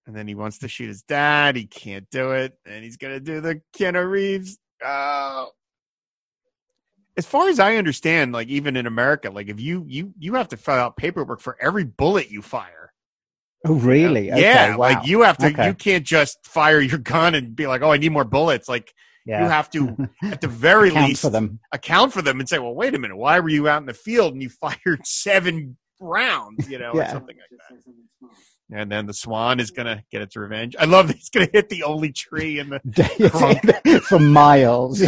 And 0.08 0.16
then 0.16 0.28
he 0.28 0.36
wants 0.36 0.58
to 0.60 0.68
shoot 0.68 0.88
his 0.90 1.04
dad. 1.04 1.56
He 1.56 1.66
can't 1.68 2.10
do 2.12 2.32
it. 2.32 2.54
And 2.66 2.84
he's 2.84 2.98
going 2.98 3.14
to 3.14 3.20
do 3.20 3.40
the 3.40 3.62
Keanu 3.78 4.10
Reeves. 4.10 4.58
Oh. 4.84 5.50
As 7.22 7.28
far 7.28 7.50
as 7.50 7.60
I 7.60 7.76
understand, 7.76 8.34
like 8.34 8.48
even 8.48 8.76
in 8.76 8.88
America, 8.88 9.30
like 9.30 9.48
if 9.48 9.62
you 9.62 9.86
you 9.88 10.12
you 10.18 10.34
have 10.34 10.48
to 10.48 10.58
fill 10.58 10.74
out 10.74 10.98
paperwork 10.98 11.40
for 11.40 11.56
every 11.62 11.84
bullet 11.84 12.32
you 12.32 12.42
fire. 12.42 12.94
Oh, 13.64 13.76
really? 13.76 14.32
Okay, 14.32 14.42
yeah, 14.42 14.72
wow. 14.72 14.78
like 14.78 15.06
you 15.06 15.22
have 15.22 15.38
to. 15.38 15.46
Okay. 15.50 15.68
You 15.68 15.76
can't 15.76 16.04
just 16.04 16.44
fire 16.48 16.82
your 16.82 16.98
gun 16.98 17.36
and 17.36 17.56
be 17.56 17.68
like, 17.68 17.84
"Oh, 17.84 17.92
I 17.92 17.98
need 17.98 18.12
more 18.12 18.24
bullets." 18.24 18.68
Like 18.68 18.92
yeah. 19.24 19.44
you 19.44 19.50
have 19.50 19.70
to, 19.70 20.10
at 20.24 20.42
the 20.42 20.48
very 20.48 20.90
Count 20.90 21.10
least, 21.10 21.22
for 21.22 21.30
them. 21.30 21.60
account 21.72 22.12
for 22.12 22.24
them 22.24 22.40
and 22.40 22.50
say, 22.50 22.58
"Well, 22.58 22.74
wait 22.74 22.96
a 22.96 22.98
minute, 22.98 23.16
why 23.16 23.40
were 23.40 23.50
you 23.50 23.68
out 23.68 23.82
in 23.82 23.86
the 23.86 23.94
field 23.94 24.34
and 24.34 24.42
you 24.42 24.50
fired 24.62 25.06
seven 25.06 25.78
rounds?" 26.00 26.68
You 26.68 26.80
know, 26.80 26.90
or 26.90 27.06
something 27.06 27.38
like 27.38 27.60
that. 27.70 28.32
And 28.74 28.92
then 28.92 29.06
the 29.06 29.14
swan 29.14 29.60
is 29.60 29.70
gonna 29.70 30.04
get 30.12 30.24
its 30.24 30.36
revenge. 30.36 30.76
I 30.80 30.86
love 30.86 31.10
that 31.10 31.18
he's 31.18 31.30
gonna 31.30 31.50
hit 31.54 31.70
the 31.70 31.84
only 31.84 32.12
tree 32.12 32.58
in 32.58 32.70
the. 32.70 34.02
for 34.08 34.18
miles. 34.18 35.04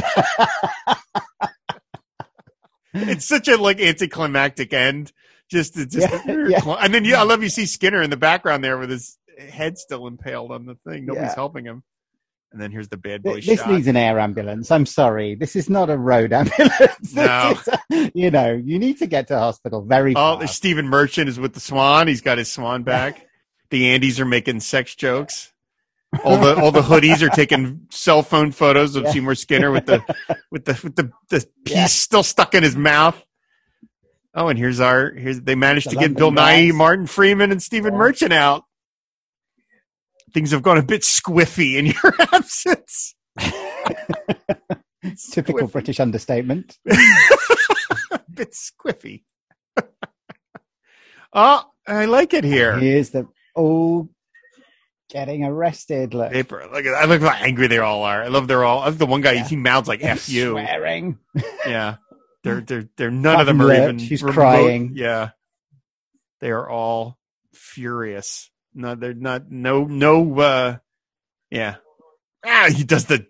It's 2.94 3.26
such 3.26 3.48
a 3.48 3.58
like 3.58 3.80
anticlimactic 3.82 4.74
end. 4.74 5.12
Just, 5.50 5.78
it's 5.78 5.94
just 5.96 6.12
Yeah, 6.28 6.48
yeah. 6.48 6.76
and 6.80 6.94
then 6.94 7.06
yeah, 7.06 7.20
I 7.20 7.24
love 7.24 7.44
you 7.44 7.50
see 7.50 7.66
Skinner 7.66 8.02
in 8.02 8.10
the 8.10 8.18
background 8.18 8.64
there 8.64 8.78
with 8.78 8.90
his 8.90 9.18
head 9.38 9.78
still 9.78 10.08
impaled 10.08 10.52
on 10.52 10.66
the 10.66 10.76
thing. 10.88 11.06
Nobody's 11.06 11.30
Yeah. 11.30 11.36
helping 11.36 11.66
him. 11.66 11.84
And 12.52 12.62
then 12.62 12.72
here's 12.72 12.88
the 12.90 12.98
bad 12.98 13.24
boy 13.24 13.42
this 13.42 13.60
shot. 13.60 13.72
needs 13.72 13.88
an 13.88 13.96
air 13.98 14.20
ambulance. 14.20 14.70
I'm 14.70 14.86
sorry. 14.86 15.34
This 15.36 15.56
is 15.56 15.70
not 15.72 15.90
a 15.90 15.98
road 15.98 16.32
ambulance. 16.34 17.14
No. 17.16 17.56
you 18.14 18.30
know, 18.30 18.54
you 18.54 18.78
need 18.78 19.00
to 19.00 19.08
get 19.08 19.28
to 19.30 19.38
hospital 19.40 19.82
very 19.84 20.14
Oh, 20.16 20.40
fast. 20.40 20.56
Stephen 20.56 20.88
Merchant 20.88 21.30
is 21.30 21.40
with 21.40 21.54
the 21.54 21.60
Swan. 21.60 22.08
He's 22.08 22.22
got 22.22 22.38
his 22.38 22.52
Swan 22.52 22.84
back. 22.84 23.26
the 23.72 23.84
Andys 23.98 24.20
are 24.20 24.26
making 24.26 24.60
sex 24.60 24.94
jokes. 24.96 25.52
All 26.24 26.38
the 26.38 26.56
all 26.56 26.72
the 26.72 26.82
hoodies 26.82 27.22
are 27.22 27.30
taking 27.30 27.86
cell 27.92 28.22
phone 28.24 28.52
photos 28.52 28.96
of 28.96 29.04
Yeah. 29.04 29.12
Seymour 29.12 29.36
Skinner 29.36 29.72
with 29.72 29.86
the 29.86 30.02
with 30.52 30.66
the 30.66 30.80
with 30.84 30.96
the, 30.96 31.12
the 31.30 31.46
piece 31.66 31.76
Yeah. 31.76 31.86
still 31.88 32.24
stuck 32.24 32.54
in 32.54 32.64
his 32.64 32.76
mouth. 32.76 33.22
Oh, 34.36 34.48
and 34.48 34.58
here's 34.60 34.80
our 34.80 35.12
here's 35.12 35.42
they 35.42 35.56
managed 35.56 35.88
The 35.88 35.96
to 35.96 36.00
get 36.00 36.16
Bill 36.16 36.32
London 36.32 36.70
Nighy. 36.72 36.74
Martin 36.76 37.08
Freeman, 37.08 37.52
and 37.52 37.62
Stephen 37.62 37.94
Yeah. 37.94 38.00
Merchant 38.00 38.34
out. 38.34 38.64
Things 40.34 40.52
have 40.52 40.64
gone 40.64 40.78
a 40.78 40.84
bit 40.84 41.02
squiffy 41.02 41.76
in 41.78 41.86
your 41.88 42.16
absence. 42.34 43.16
Typical 45.32 45.68
Squiffy. 45.68 45.72
British 45.72 46.00
understatement. 46.00 46.78
a 46.90 48.20
bit 48.34 48.52
squiffy. 48.54 49.24
oh, 51.34 51.66
I 51.88 52.06
like 52.06 52.34
it 52.34 52.44
here. 52.44 52.78
Here's 52.80 53.10
the 53.12 53.28
oh, 53.56 54.10
getting 55.14 55.46
arrested. 55.46 56.14
Look. 56.14 56.34
Look, 56.34 56.52
at- 56.86 56.94
I 56.96 57.06
look 57.06 57.22
how 57.22 57.30
angry 57.30 57.68
they 57.68 57.78
all 57.78 58.04
are. 58.04 58.24
I 58.24 58.28
love 58.28 58.48
they're 58.48 58.66
all. 58.66 58.80
I 58.82 58.86
love 58.86 58.98
the 58.98 59.06
one 59.06 59.22
guy. 59.22 59.34
Yeah. 59.34 59.48
He 59.48 59.56
mouths 59.56 59.88
like 59.88 60.04
"f 60.04 60.28
you." 60.28 60.52
swearing. 60.52 61.20
Yeah, 61.66 61.96
they're 62.44 62.60
they're 62.62 62.90
they're 62.98 63.12
none 63.12 63.40
of 63.40 63.46
them 63.48 63.62
are 63.62 63.74
even. 63.74 64.00
he's 64.00 64.22
remote- 64.24 64.34
crying. 64.34 64.92
Yeah, 64.96 65.30
they 66.42 66.52
are 66.52 66.68
all 66.70 67.18
furious. 67.54 68.50
No, 68.74 68.96
they're 68.96 69.14
not. 69.14 69.50
No, 69.50 69.86
no. 69.86 70.40
uh 70.40 70.78
Yeah. 71.50 71.76
Ah, 72.46 72.68
he 72.76 72.84
does 72.84 73.06
the 73.06 73.26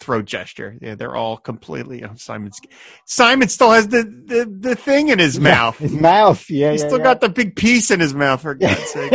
throat 0.00 0.26
gesture. 0.26 0.76
Yeah, 0.80 0.94
they're 0.96 1.16
all 1.16 1.36
completely. 1.38 2.04
Oh, 2.04 2.10
Simon's 2.16 2.60
Simon 3.06 3.48
still 3.48 3.70
has 3.70 3.88
the 3.88 4.02
the, 4.02 4.44
the 4.68 4.76
thing 4.76 5.08
in 5.08 5.18
his 5.18 5.40
mouth. 5.40 5.78
His 5.78 5.92
mouth. 5.92 6.50
Yeah, 6.50 6.72
He's 6.72 6.82
yeah, 6.82 6.88
still 6.88 6.98
yeah. 6.98 7.04
got 7.04 7.20
the 7.20 7.28
big 7.30 7.56
piece 7.56 7.90
in 7.90 8.00
his 8.00 8.12
mouth. 8.14 8.42
For 8.42 8.54
God's 8.56 8.84
sake. 8.90 9.12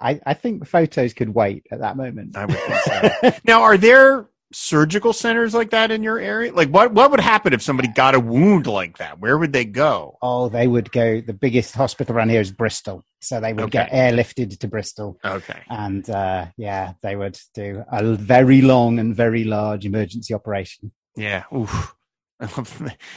I, 0.00 0.20
I 0.24 0.34
think 0.34 0.66
photos 0.66 1.12
could 1.14 1.28
wait 1.34 1.66
at 1.70 1.80
that 1.80 1.96
moment. 1.96 2.36
I 2.36 2.46
would 2.46 2.56
think 2.58 2.80
so. 2.82 3.32
Now, 3.44 3.62
are 3.62 3.76
there 3.76 4.26
surgical 4.52 5.12
centers 5.12 5.54
like 5.54 5.70
that 5.70 5.90
in 5.92 6.02
your 6.02 6.18
area? 6.18 6.52
Like, 6.52 6.70
what 6.70 6.92
what 6.92 7.10
would 7.10 7.20
happen 7.20 7.52
if 7.52 7.62
somebody 7.62 7.88
got 7.88 8.14
a 8.14 8.20
wound 8.20 8.66
like 8.66 8.98
that? 8.98 9.20
Where 9.20 9.36
would 9.38 9.52
they 9.52 9.64
go? 9.64 10.16
oh, 10.22 10.48
they 10.48 10.66
would 10.66 10.90
go. 10.90 11.20
The 11.20 11.32
biggest 11.34 11.74
hospital 11.74 12.16
around 12.16 12.30
here 12.30 12.40
is 12.40 12.50
Bristol, 12.50 13.04
so 13.20 13.40
they 13.40 13.52
would 13.52 13.64
Okay. 13.64 13.86
get 13.86 13.90
airlifted 13.92 14.58
to 14.58 14.68
Bristol, 14.68 15.18
Okay. 15.24 15.60
and 15.68 16.08
uh, 16.10 16.46
yeah, 16.56 16.94
they 17.02 17.14
would 17.14 17.38
do 17.54 17.84
a 17.92 18.14
very 18.16 18.62
long 18.62 18.98
and 18.98 19.14
very 19.14 19.44
large 19.44 19.84
emergency 19.86 20.34
operation. 20.34 20.92
Yeah. 21.16 21.44
Oof. 21.54 21.94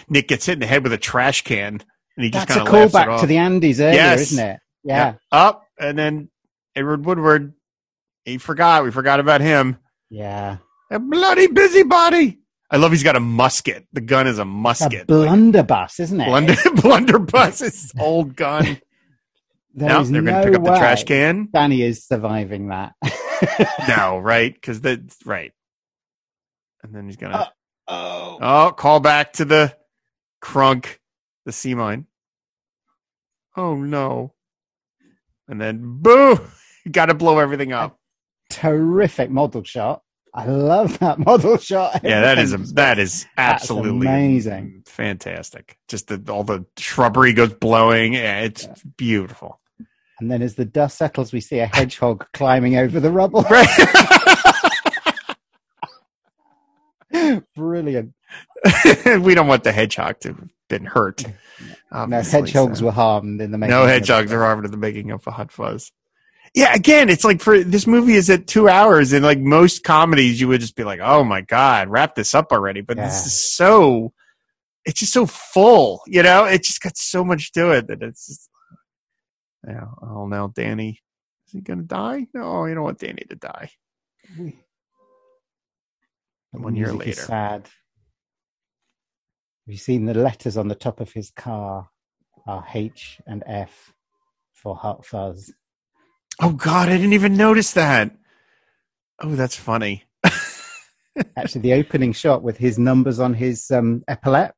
Nick 0.09 0.27
gets 0.27 0.45
hit 0.45 0.53
in 0.53 0.59
the 0.59 0.67
head 0.67 0.83
with 0.83 0.93
a 0.93 0.97
trash 0.97 1.43
can, 1.43 1.81
and 2.17 2.23
he 2.25 2.29
just 2.29 2.47
That's 2.49 2.59
a 2.59 2.65
kind 2.65 2.83
of 2.83 2.93
laughs 2.93 3.07
it 3.07 3.09
callback 3.09 3.21
to 3.21 3.27
the 3.27 3.35
Andys 3.35 3.79
earlier, 3.79 3.93
Yes. 3.93 4.21
isn't 4.21 4.45
it? 4.45 4.59
Yeah. 4.83 5.13
Up 5.31 5.65
and 5.79 5.97
then 5.97 6.29
Edward 6.75 7.05
Woodward. 7.05 7.53
He 8.25 8.37
forgot. 8.37 8.83
We 8.83 8.91
forgot 8.91 9.19
about 9.19 9.41
him. 9.41 9.77
Yeah. 10.09 10.57
A 10.91 10.99
bloody 10.99 11.47
busybody. 11.47 12.39
I 12.69 12.77
love 12.77 12.91
he's 12.91 13.03
got 13.03 13.15
a 13.15 13.19
musket. 13.19 13.85
The 13.93 14.01
gun 14.01 14.27
is 14.27 14.39
a 14.39 14.45
musket. 14.45 15.03
A 15.03 15.05
blunderbuss, 15.05 15.99
isn't 15.99 16.19
it? 16.19 16.25
Blunder, 16.25 16.55
blunderbuss. 16.81 17.59
His 17.59 17.91
old 17.99 18.35
gun. 18.35 18.79
There 19.75 19.89
no, 19.89 20.01
is 20.01 20.11
they're 20.11 20.21
going 20.21 20.35
to 20.39 20.47
pick 20.47 20.55
up 20.55 20.63
the 20.63 20.77
trash 20.77 21.03
can. 21.03 21.49
Danny 21.51 21.81
is 21.81 22.05
surviving 22.05 22.67
that. 22.67 22.93
No, 23.87 24.19
right? 24.19 24.53
Because 24.53 24.81
that's 24.81 25.17
right. 25.25 25.51
And 26.83 26.95
then 26.95 27.07
he's 27.07 27.17
going 27.17 27.31
to. 27.33 27.51
Oh. 27.87 28.37
Oh, 28.39 28.71
call 28.71 28.99
back 28.99 29.33
to 29.33 29.45
the 29.45 29.75
crunk, 30.43 30.99
the 31.45 31.51
sea 31.51 31.73
mine. 31.73 32.05
Oh 33.57 33.75
no. 33.75 34.33
And 35.47 35.59
then 35.59 36.01
boom, 36.01 36.39
you 36.39 36.62
got 36.91 37.07
to 37.07 37.13
blow 37.13 37.39
everything 37.39 37.71
up. 37.73 37.97
Terrific 38.49 39.29
model 39.29 39.63
shot. 39.63 40.01
I 40.33 40.45
love 40.45 40.97
that 40.99 41.19
model 41.25 41.57
shot. 41.57 42.01
Yeah, 42.03 42.21
that 42.21 42.39
is 42.39 42.53
a, 42.53 42.57
that 42.73 42.99
is 42.99 43.25
absolutely 43.37 44.07
amazing. 44.07 44.83
fantastic. 44.85 45.77
Just 45.87 46.07
the, 46.07 46.23
all 46.31 46.43
the 46.43 46.65
shrubbery 46.77 47.33
goes 47.33 47.53
blowing. 47.53 48.13
Yeah, 48.13 48.39
it's 48.41 48.67
beautiful. 48.97 49.59
And 50.19 50.31
then 50.31 50.41
as 50.41 50.55
the 50.55 50.65
dust 50.65 50.97
settles, 50.97 51.33
we 51.33 51.41
see 51.41 51.59
a 51.59 51.65
hedgehog 51.67 52.25
climbing 52.33 52.77
over 52.77 52.99
the 52.99 53.11
rubble. 53.11 53.43
Right. 53.43 53.67
Brilliant. 57.55 58.13
we 59.21 59.35
don't 59.35 59.47
want 59.47 59.63
the 59.63 59.71
hedgehog 59.71 60.19
to 60.21 60.29
have 60.29 60.49
been 60.69 60.85
hurt. 60.85 61.23
No 61.91 62.21
hedgehogs 62.21 62.79
so- 62.79 62.85
were 62.85 62.91
harmed 62.91 63.41
in 63.41 63.51
the 63.51 63.57
making. 63.57 63.71
no 63.71 63.83
of 63.83 63.89
hedgehogs 63.89 64.31
it. 64.31 64.35
are 64.35 64.43
harmed 64.43 64.65
in 64.65 64.71
the 64.71 64.77
making 64.77 65.11
of 65.11 65.25
a 65.27 65.31
hot 65.31 65.51
fuzz. 65.51 65.91
Yeah, 66.53 66.73
again, 66.75 67.09
it's 67.09 67.23
like 67.23 67.41
for 67.41 67.63
this 67.63 67.87
movie 67.87 68.13
is 68.13 68.29
at 68.29 68.45
two 68.45 68.69
hours, 68.69 69.11
and 69.11 69.25
like 69.25 69.39
most 69.39 69.83
comedies, 69.83 70.39
you 70.39 70.47
would 70.49 70.61
just 70.61 70.75
be 70.75 70.83
like, 70.83 70.99
"Oh 71.01 71.23
my 71.23 71.41
god, 71.41 71.89
wrap 71.89 72.13
this 72.13 72.35
up 72.35 72.51
already!" 72.51 72.81
But 72.81 72.97
this 72.97 73.25
is 73.25 73.55
so, 73.55 74.13
it's 74.85 74.99
just 74.99 75.13
so 75.13 75.25
full, 75.25 76.01
you 76.05 76.21
know. 76.21 76.45
It 76.45 76.63
just 76.63 76.81
got 76.81 76.95
so 76.95 77.23
much 77.23 77.53
to 77.53 77.71
it 77.71 77.87
that 77.87 78.03
it's 78.03 78.27
just, 78.27 78.49
yeah. 79.67 79.85
Oh, 80.03 80.27
now 80.27 80.47
Danny, 80.53 81.01
is 81.47 81.53
he 81.53 81.61
gonna 81.61 81.81
die? 81.81 82.27
No, 82.35 82.65
you 82.65 82.75
don't 82.75 82.83
want 82.83 82.99
Danny 82.99 83.25
to 83.31 83.35
die. 83.35 83.71
The 84.37 84.53
One 86.51 86.75
year 86.75 86.93
later. 86.93 87.13
sad. 87.13 87.63
Have 89.65 89.71
you 89.71 89.77
seen 89.77 90.05
the 90.05 90.13
letters 90.13 90.55
on 90.55 90.67
the 90.67 90.75
top 90.75 90.99
of 90.99 91.11
his 91.13 91.31
car 91.31 91.89
are 92.45 92.65
H 92.71 93.19
and 93.25 93.43
F 93.47 93.91
for 94.51 94.75
Hot 94.75 95.03
Fuzz? 95.03 95.51
Oh 96.41 96.53
God, 96.53 96.89
I 96.89 96.97
didn't 96.97 97.13
even 97.13 97.37
notice 97.37 97.71
that. 97.73 98.15
Oh, 99.19 99.35
that's 99.35 99.55
funny. 99.55 100.03
Actually, 101.37 101.61
the 101.61 101.73
opening 101.73 102.11
shot 102.11 102.41
with 102.41 102.57
his 102.57 102.79
numbers 102.79 103.19
on 103.19 103.33
his 103.33 103.69
um, 103.71 104.03
epaulette 104.07 104.55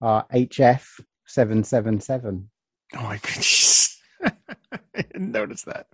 are 0.00 0.26
HF 0.32 0.84
seven 1.26 1.62
seven 1.64 2.00
seven. 2.00 2.50
Oh 2.94 3.02
my 3.02 3.18
goodness, 3.18 4.00
I 4.24 4.32
didn't 4.94 5.32
notice 5.32 5.62
that. 5.62 5.86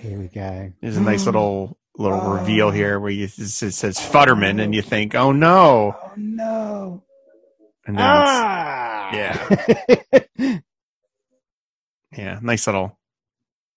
Here 0.00 0.18
we 0.18 0.26
go. 0.28 0.72
There's 0.82 0.96
a 0.96 1.00
nice 1.00 1.24
little 1.26 1.78
little 1.96 2.20
reveal 2.20 2.70
here 2.72 2.98
where 2.98 3.12
you, 3.12 3.24
it 3.24 3.30
says 3.30 3.76
says 3.76 3.96
Futterman, 3.96 4.60
and 4.60 4.74
you 4.74 4.82
think, 4.82 5.14
"Oh 5.14 5.30
no!" 5.30 5.96
Oh 6.02 6.12
no! 6.16 7.04
And 7.86 7.96
then 7.96 8.04
Ah! 8.06 9.14
yeah, 9.14 10.18
yeah, 12.16 12.38
nice 12.42 12.66
little 12.66 12.98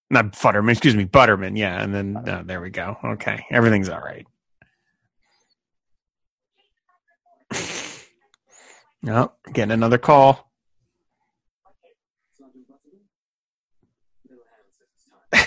not 0.09 0.33
Futterman, 0.33 0.71
excuse 0.71 0.95
me, 0.95 1.03
Butterman. 1.03 1.55
Yeah, 1.55 1.81
and 1.81 1.93
then 1.93 2.17
uh, 2.17 2.43
there 2.45 2.61
we 2.61 2.69
go. 2.69 2.97
Okay, 3.03 3.45
everything's 3.51 3.89
all 3.89 3.99
right. 3.99 4.25
No, 9.01 9.33
getting 9.53 9.71
another 9.71 9.97
call. 9.97 10.49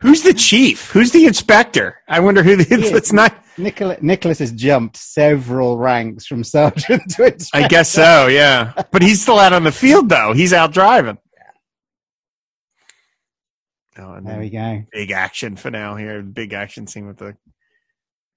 Who's 0.00 0.22
the 0.22 0.32
chief? 0.32 0.90
Who's 0.90 1.10
the 1.12 1.26
inspector? 1.26 1.98
I 2.08 2.20
wonder 2.20 2.42
who 2.42 2.56
the. 2.56 2.62
is. 2.74 2.90
It's 2.92 3.12
not. 3.12 3.36
Nicholas, 3.58 3.98
Nicholas 4.00 4.38
has 4.38 4.52
jumped 4.52 4.96
several 4.96 5.76
ranks 5.76 6.24
from 6.24 6.42
sergeant 6.42 7.02
to 7.10 7.26
inspector. 7.26 7.66
I 7.66 7.68
guess 7.68 7.90
so. 7.90 8.28
Yeah, 8.28 8.72
but 8.90 9.02
he's 9.02 9.20
still 9.20 9.38
out 9.38 9.52
on 9.52 9.64
the 9.64 9.72
field 9.72 10.08
though. 10.08 10.32
He's 10.32 10.54
out 10.54 10.72
driving. 10.72 11.18
And 14.00 14.26
There 14.26 14.38
we 14.38 14.50
go. 14.50 14.84
big 14.92 15.10
action 15.10 15.56
finale 15.56 16.02
here. 16.02 16.22
Big 16.22 16.52
action 16.52 16.86
scene 16.86 17.06
with 17.06 17.18
the 17.18 17.36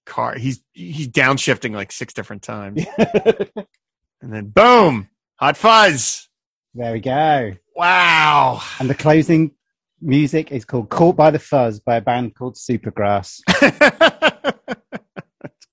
car. 0.05 0.35
He's 0.35 0.63
he's 0.73 1.07
downshifting 1.07 1.73
like 1.73 1.91
six 1.91 2.13
different 2.13 2.43
times, 2.43 2.85
and 2.97 4.31
then 4.33 4.47
boom, 4.49 5.09
hot 5.35 5.57
fuzz. 5.57 6.27
there 6.73 6.93
we 6.93 6.99
go. 6.99 7.53
Wow. 7.75 8.61
And 8.79 8.89
the 8.89 8.95
closing 8.95 9.51
music 10.01 10.51
is 10.51 10.65
called 10.65 10.89
"Caught 10.89 11.15
by 11.15 11.31
the 11.31 11.39
Fuzz" 11.39 11.79
by 11.79 11.95
a 11.95 12.01
band 12.01 12.35
called 12.35 12.55
Supergrass. 12.55 13.39
That's 13.59 14.57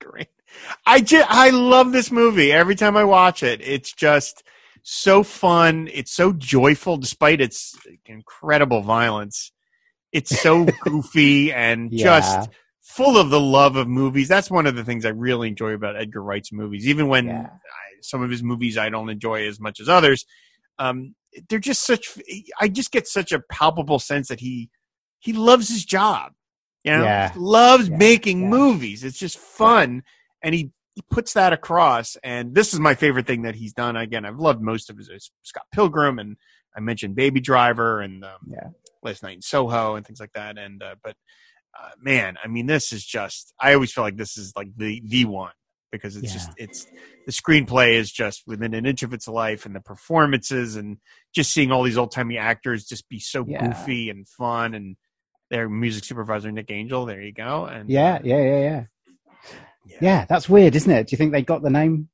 great. 0.01 0.29
I 0.87 1.01
just 1.01 1.27
I 1.31 1.51
love 1.51 1.93
this 1.93 2.11
movie. 2.11 2.53
Every 2.53 2.75
time 2.77 2.97
I 2.97 3.05
watch 3.05 3.43
it, 3.43 3.61
it's 3.63 3.93
just 3.93 4.43
so 4.83 5.23
fun. 5.23 5.89
It's 5.93 6.13
so 6.13 6.33
joyful 6.33 6.97
despite 6.97 7.41
its 7.41 7.77
incredible 8.07 8.83
violence. 8.83 9.53
It's 10.13 10.41
so 10.41 10.65
goofy 10.85 11.53
and 11.53 11.93
Yeah. 11.93 12.05
just 12.21 12.51
full 12.83 13.17
of 13.17 13.31
the 13.31 13.41
love 13.41 13.77
of 13.77 13.87
movies. 13.89 14.29
That's 14.29 14.51
one 14.51 14.67
of 14.67 14.75
the 14.77 14.85
things 14.85 15.05
I 15.05 15.11
really 15.11 15.49
enjoy 15.49 15.73
about 15.73 15.97
Edgar 15.97 16.23
Wright's 16.23 16.53
movies. 16.53 16.89
Even 16.89 17.09
when 17.09 17.27
Yeah. 17.27 17.47
I, 17.47 18.01
some 18.03 18.23
of 18.23 18.31
his 18.31 18.43
movies 18.43 18.77
I 18.79 18.89
don't 18.89 19.11
enjoy 19.11 19.47
as 19.47 19.61
much 19.61 19.79
as 19.81 19.89
others, 19.89 20.25
um, 20.79 21.15
they're 21.49 21.59
just 21.61 21.85
such. 21.87 22.19
I 22.61 22.67
just 22.69 22.91
get 22.91 23.07
such 23.07 23.31
a 23.31 23.41
palpable 23.41 23.99
sense 24.01 24.29
that 24.29 24.41
he 24.41 24.71
he 25.21 25.33
loves 25.33 25.69
his 25.69 25.85
job. 25.85 26.33
You 26.83 26.93
know, 26.97 27.05
Yeah. 27.05 27.33
Loves 27.37 27.89
Yeah. 27.89 27.97
making 27.99 28.49
movies. 28.49 29.05
It's 29.05 29.19
just 29.19 29.39
fun, 29.39 30.03
and 30.43 30.55
he, 30.55 30.71
he 30.95 31.03
puts 31.11 31.35
that 31.35 31.53
across. 31.53 32.17
And 32.25 32.55
this 32.55 32.73
is 32.73 32.81
my 32.81 32.95
favorite 32.95 33.27
thing 33.27 33.43
that 33.43 33.55
he's 33.55 33.75
done. 33.75 33.97
Again, 33.97 34.25
I've 34.25 34.39
loved 34.41 34.63
most 34.63 34.89
of 34.91 34.97
his 34.97 35.31
Scott 35.43 35.67
Pilgrim, 35.73 36.19
and 36.19 36.37
I 36.77 36.81
mentioned 36.81 37.15
Baby 37.17 37.41
Driver, 37.41 38.01
and 38.01 38.25
um, 38.25 38.39
Yeah. 38.47 38.69
Last 39.03 39.23
Night 39.23 39.37
in 39.37 39.43
Soho, 39.43 39.95
and 39.97 40.07
things 40.07 40.21
like 40.21 40.33
that. 40.35 40.59
And 40.59 40.83
uh, 40.83 40.97
but 41.03 41.17
uh, 41.79 41.91
man, 42.01 42.37
I 42.43 42.49
mean, 42.49 42.67
this 42.67 42.93
is 42.93 43.05
just. 43.05 43.53
I 43.61 43.75
always 43.75 43.93
feel 43.93 44.05
like 44.05 44.17
this 44.17 44.37
is 44.37 44.53
like 44.57 44.69
the 44.77 45.03
the 45.05 45.25
one 45.25 45.53
because 45.93 46.17
it's 46.17 46.27
Yeah. 46.27 46.33
just 46.33 46.51
it's 46.57 46.87
the 47.27 47.33
screenplay 47.33 47.95
is 47.95 48.13
just 48.13 48.43
within 48.47 48.75
an 48.75 48.87
inch 48.87 49.03
of 49.03 49.13
its 49.13 49.27
life, 49.27 49.67
and 49.67 49.75
the 49.75 49.81
performances, 49.81 50.77
and 50.77 50.99
just 51.35 51.53
seeing 51.53 51.73
all 51.73 51.83
these 51.83 51.99
old 51.99 52.13
timey 52.13 52.39
actors 52.39 52.85
just 52.85 53.09
be 53.09 53.19
so 53.19 53.45
Yeah. 53.47 53.67
goofy 53.67 54.11
and 54.11 54.29
fun, 54.29 54.75
and 54.75 54.97
their 55.51 55.69
music 55.69 56.05
supervisor 56.05 56.53
Nick 56.53 56.71
Angel. 56.71 57.07
There 57.07 57.21
you 57.21 57.33
go. 57.33 57.65
And 57.65 57.91
Yeah, 57.91 58.15
uh, 58.15 58.21
yeah, 58.23 58.37
yeah, 58.43 58.59
yeah. 58.61 58.85
Yeah. 59.87 59.99
Yeah, 60.01 60.25
that's 60.29 60.49
weird, 60.49 60.77
isn't 60.77 60.91
it? 60.93 61.09
Do 61.09 61.15
you 61.15 61.19
think 61.19 61.33
they 61.33 61.43
got 61.43 61.63
the 61.63 61.71
name 61.71 62.09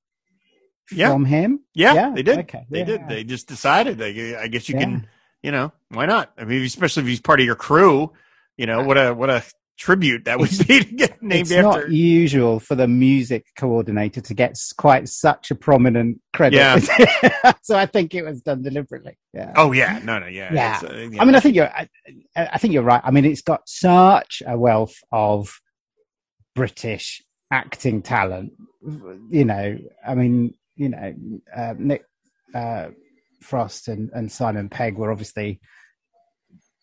Yeah. 0.92 1.10
from 1.12 1.24
him? 1.24 1.60
yeah, 1.74 1.94
Yeah, 1.94 2.12
they 2.14 2.22
did. 2.22 2.38
okay, 2.40 2.66
They 2.70 2.84
did. 2.84 3.08
They 3.08 3.24
just 3.24 3.48
decided. 3.48 3.98
They, 3.98 4.36
I 4.36 4.46
guess 4.48 4.68
you 4.68 4.74
Yeah. 4.76 4.80
can, 4.82 5.06
you 5.42 5.50
know, 5.52 5.72
why 5.90 6.06
not? 6.06 6.32
I 6.38 6.44
mean, 6.44 6.62
especially 6.64 7.02
if 7.02 7.08
he's 7.08 7.20
part 7.20 7.40
of 7.40 7.46
your 7.46 7.56
crew. 7.56 8.12
You 8.56 8.66
know, 8.66 8.82
what 8.82 8.96
a 8.96 9.12
what 9.12 9.28
a 9.30 9.42
tribute 9.78 10.24
that 10.24 10.38
would 10.38 10.48
be 10.66 10.80
to 10.80 10.84
get 10.94 11.22
named 11.22 11.42
it's 11.42 11.52
after. 11.52 11.62
not 11.82 11.90
usual 11.90 12.58
for 12.60 12.74
the 12.74 12.88
music 12.88 13.44
coordinator 13.58 14.22
to 14.22 14.32
get 14.32 14.56
quite 14.78 15.06
such 15.08 15.50
a 15.50 15.54
prominent 15.54 16.18
credit. 16.32 16.56
Yeah. 16.56 17.52
so 17.62 17.76
I 17.76 17.84
think 17.84 18.14
it 18.14 18.22
was 18.24 18.40
done 18.40 18.62
deliberately. 18.62 19.18
Yeah. 19.34 19.52
Oh 19.54 19.72
yeah, 19.72 20.00
no, 20.02 20.18
no, 20.18 20.26
yeah. 20.26 20.52
Yeah. 20.54 20.80
Uh, 20.82 20.94
yeah. 20.94 21.20
I 21.20 21.24
mean, 21.26 21.34
I 21.34 21.40
think 21.40 21.54
you're. 21.56 21.68
I, 21.68 21.88
I 22.34 22.56
think 22.58 22.72
you're 22.72 22.82
right. 22.82 23.02
I 23.04 23.10
mean, 23.10 23.26
it's 23.26 23.42
got 23.42 23.68
such 23.68 24.42
a 24.46 24.56
wealth 24.56 24.94
of 25.12 25.60
British 26.54 27.22
acting 27.52 28.02
talent. 28.02 28.52
You 29.30 29.44
know, 29.44 29.78
I 30.06 30.14
mean, 30.14 30.54
you 30.76 30.90
know, 30.90 31.14
uh, 31.54 31.74
Nick 31.78 32.04
uh, 32.54 32.88
Frost 33.40 33.88
and, 33.88 34.10
and 34.12 34.30
Simon 34.30 34.68
Pegg 34.68 34.96
were 34.96 35.10
obviously, 35.10 35.60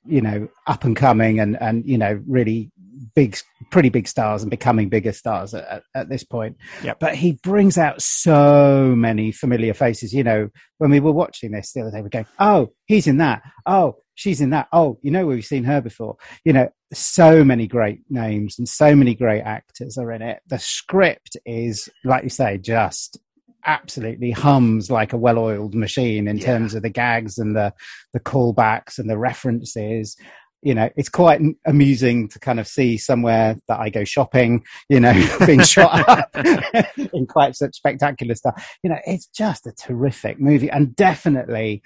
you 0.05 0.21
know, 0.21 0.47
up 0.67 0.83
and 0.83 0.95
coming 0.95 1.39
and 1.39 1.59
and 1.61 1.85
you 1.85 1.97
know, 1.97 2.21
really 2.27 2.71
big, 3.15 3.37
pretty 3.71 3.89
big 3.89 4.07
stars 4.07 4.43
and 4.43 4.51
becoming 4.51 4.89
bigger 4.89 5.11
stars 5.11 5.53
at, 5.53 5.83
at, 5.95 6.09
this 6.09 6.23
point. 6.23 6.57
Yep. 6.83 6.99
But 6.99 7.15
he 7.15 7.33
brings 7.43 7.77
out 7.77 8.01
so 8.01 8.93
many 8.95 9.31
familiar 9.31 9.73
faces. 9.73 10.13
You 10.13 10.23
know, 10.23 10.49
when 10.77 10.91
we 10.91 10.99
were 10.99 11.11
watching 11.11 11.51
this 11.51 11.71
the 11.71 11.81
other 11.81 11.91
day, 11.91 12.01
we're 12.01 12.09
going, 12.09 12.27
"Oh, 12.39 12.73
he's 12.85 13.07
in 13.07 13.17
that. 13.17 13.41
Oh, 13.65 13.97
she's 14.15 14.41
in 14.41 14.51
that. 14.51 14.67
Oh, 14.71 14.99
you 15.01 15.11
know, 15.11 15.25
we've 15.25 15.45
seen 15.45 15.63
her 15.63 15.81
before. 15.81 16.17
You 16.43 16.53
know, 16.53 16.69
so 16.93 17.43
many 17.43 17.67
great 17.67 17.99
names 18.09 18.57
and 18.57 18.67
so 18.67 18.95
many 18.95 19.15
great 19.15 19.41
actors 19.41 19.97
are 19.97 20.11
in 20.11 20.21
it. 20.21 20.41
The 20.47 20.59
script 20.59 21.37
is, 21.45 21.89
like 22.03 22.23
you 22.23 22.29
say, 22.29 22.57
just 22.57 23.19
absolutely 23.65 24.31
hums 24.31 24.89
like 24.91 25.13
a 25.13 25.17
well-oiled 25.17 25.75
machine 25.75 26.27
in 26.27 26.37
Yeah. 26.37 26.45
terms 26.45 26.75
of 26.75 26.81
the 26.83 26.89
gags 26.89 27.37
and 27.37 27.55
the 27.55 27.73
the 28.13 28.19
callbacks 28.19 28.97
and 28.99 29.09
the 29.09 29.17
references 29.17 30.15
you 30.61 30.73
know 30.73 30.89
it's 30.95 31.09
quite 31.09 31.41
amusing 31.65 32.27
to 32.29 32.39
kind 32.39 32.59
of 32.59 32.67
see 32.67 32.97
somewhere 32.97 33.57
that 33.67 33.79
i 33.79 33.89
go 33.89 34.03
shopping 34.03 34.63
you 34.89 34.99
know 34.99 35.13
being 35.45 35.61
shot 35.63 36.07
up 36.09 36.29
in 37.13 37.25
quite 37.27 37.55
such 37.55 37.75
spectacular 37.75 38.33
stuff 38.35 38.77
you 38.81 38.89
know 38.89 38.99
it's 39.05 39.27
just 39.27 39.67
a 39.67 39.71
terrific 39.73 40.39
movie 40.39 40.69
and 40.69 40.95
definitely 40.95 41.81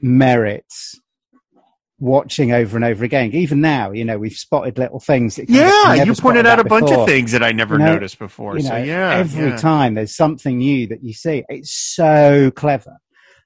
merits 0.00 1.00
watching 2.02 2.50
over 2.50 2.76
and 2.76 2.84
over 2.84 3.04
again 3.04 3.30
even 3.32 3.60
now 3.60 3.92
you 3.92 4.04
know 4.04 4.18
we've 4.18 4.32
spotted 4.32 4.76
little 4.76 4.98
things 4.98 5.36
that 5.36 5.44
of 5.44 5.50
Yeah, 5.50 5.94
you 6.02 6.12
pointed 6.14 6.46
out 6.46 6.58
a 6.58 6.64
that 6.64 6.68
bunch 6.68 6.90
of 6.90 7.06
things 7.06 7.30
that 7.30 7.44
I 7.44 7.52
never 7.52 7.74
You 7.74 7.78
know, 7.84 7.92
noticed 7.94 8.18
before. 8.18 8.56
you 8.56 8.64
know, 8.64 8.70
so 8.70 8.76
yeah, 8.78 9.14
every 9.14 9.50
yeah. 9.50 9.56
time 9.56 9.94
there's 9.94 10.16
something 10.16 10.58
new 10.58 10.88
that 10.88 11.04
you 11.04 11.12
see. 11.12 11.44
It's 11.48 11.70
so 11.70 12.50
clever. 12.56 12.98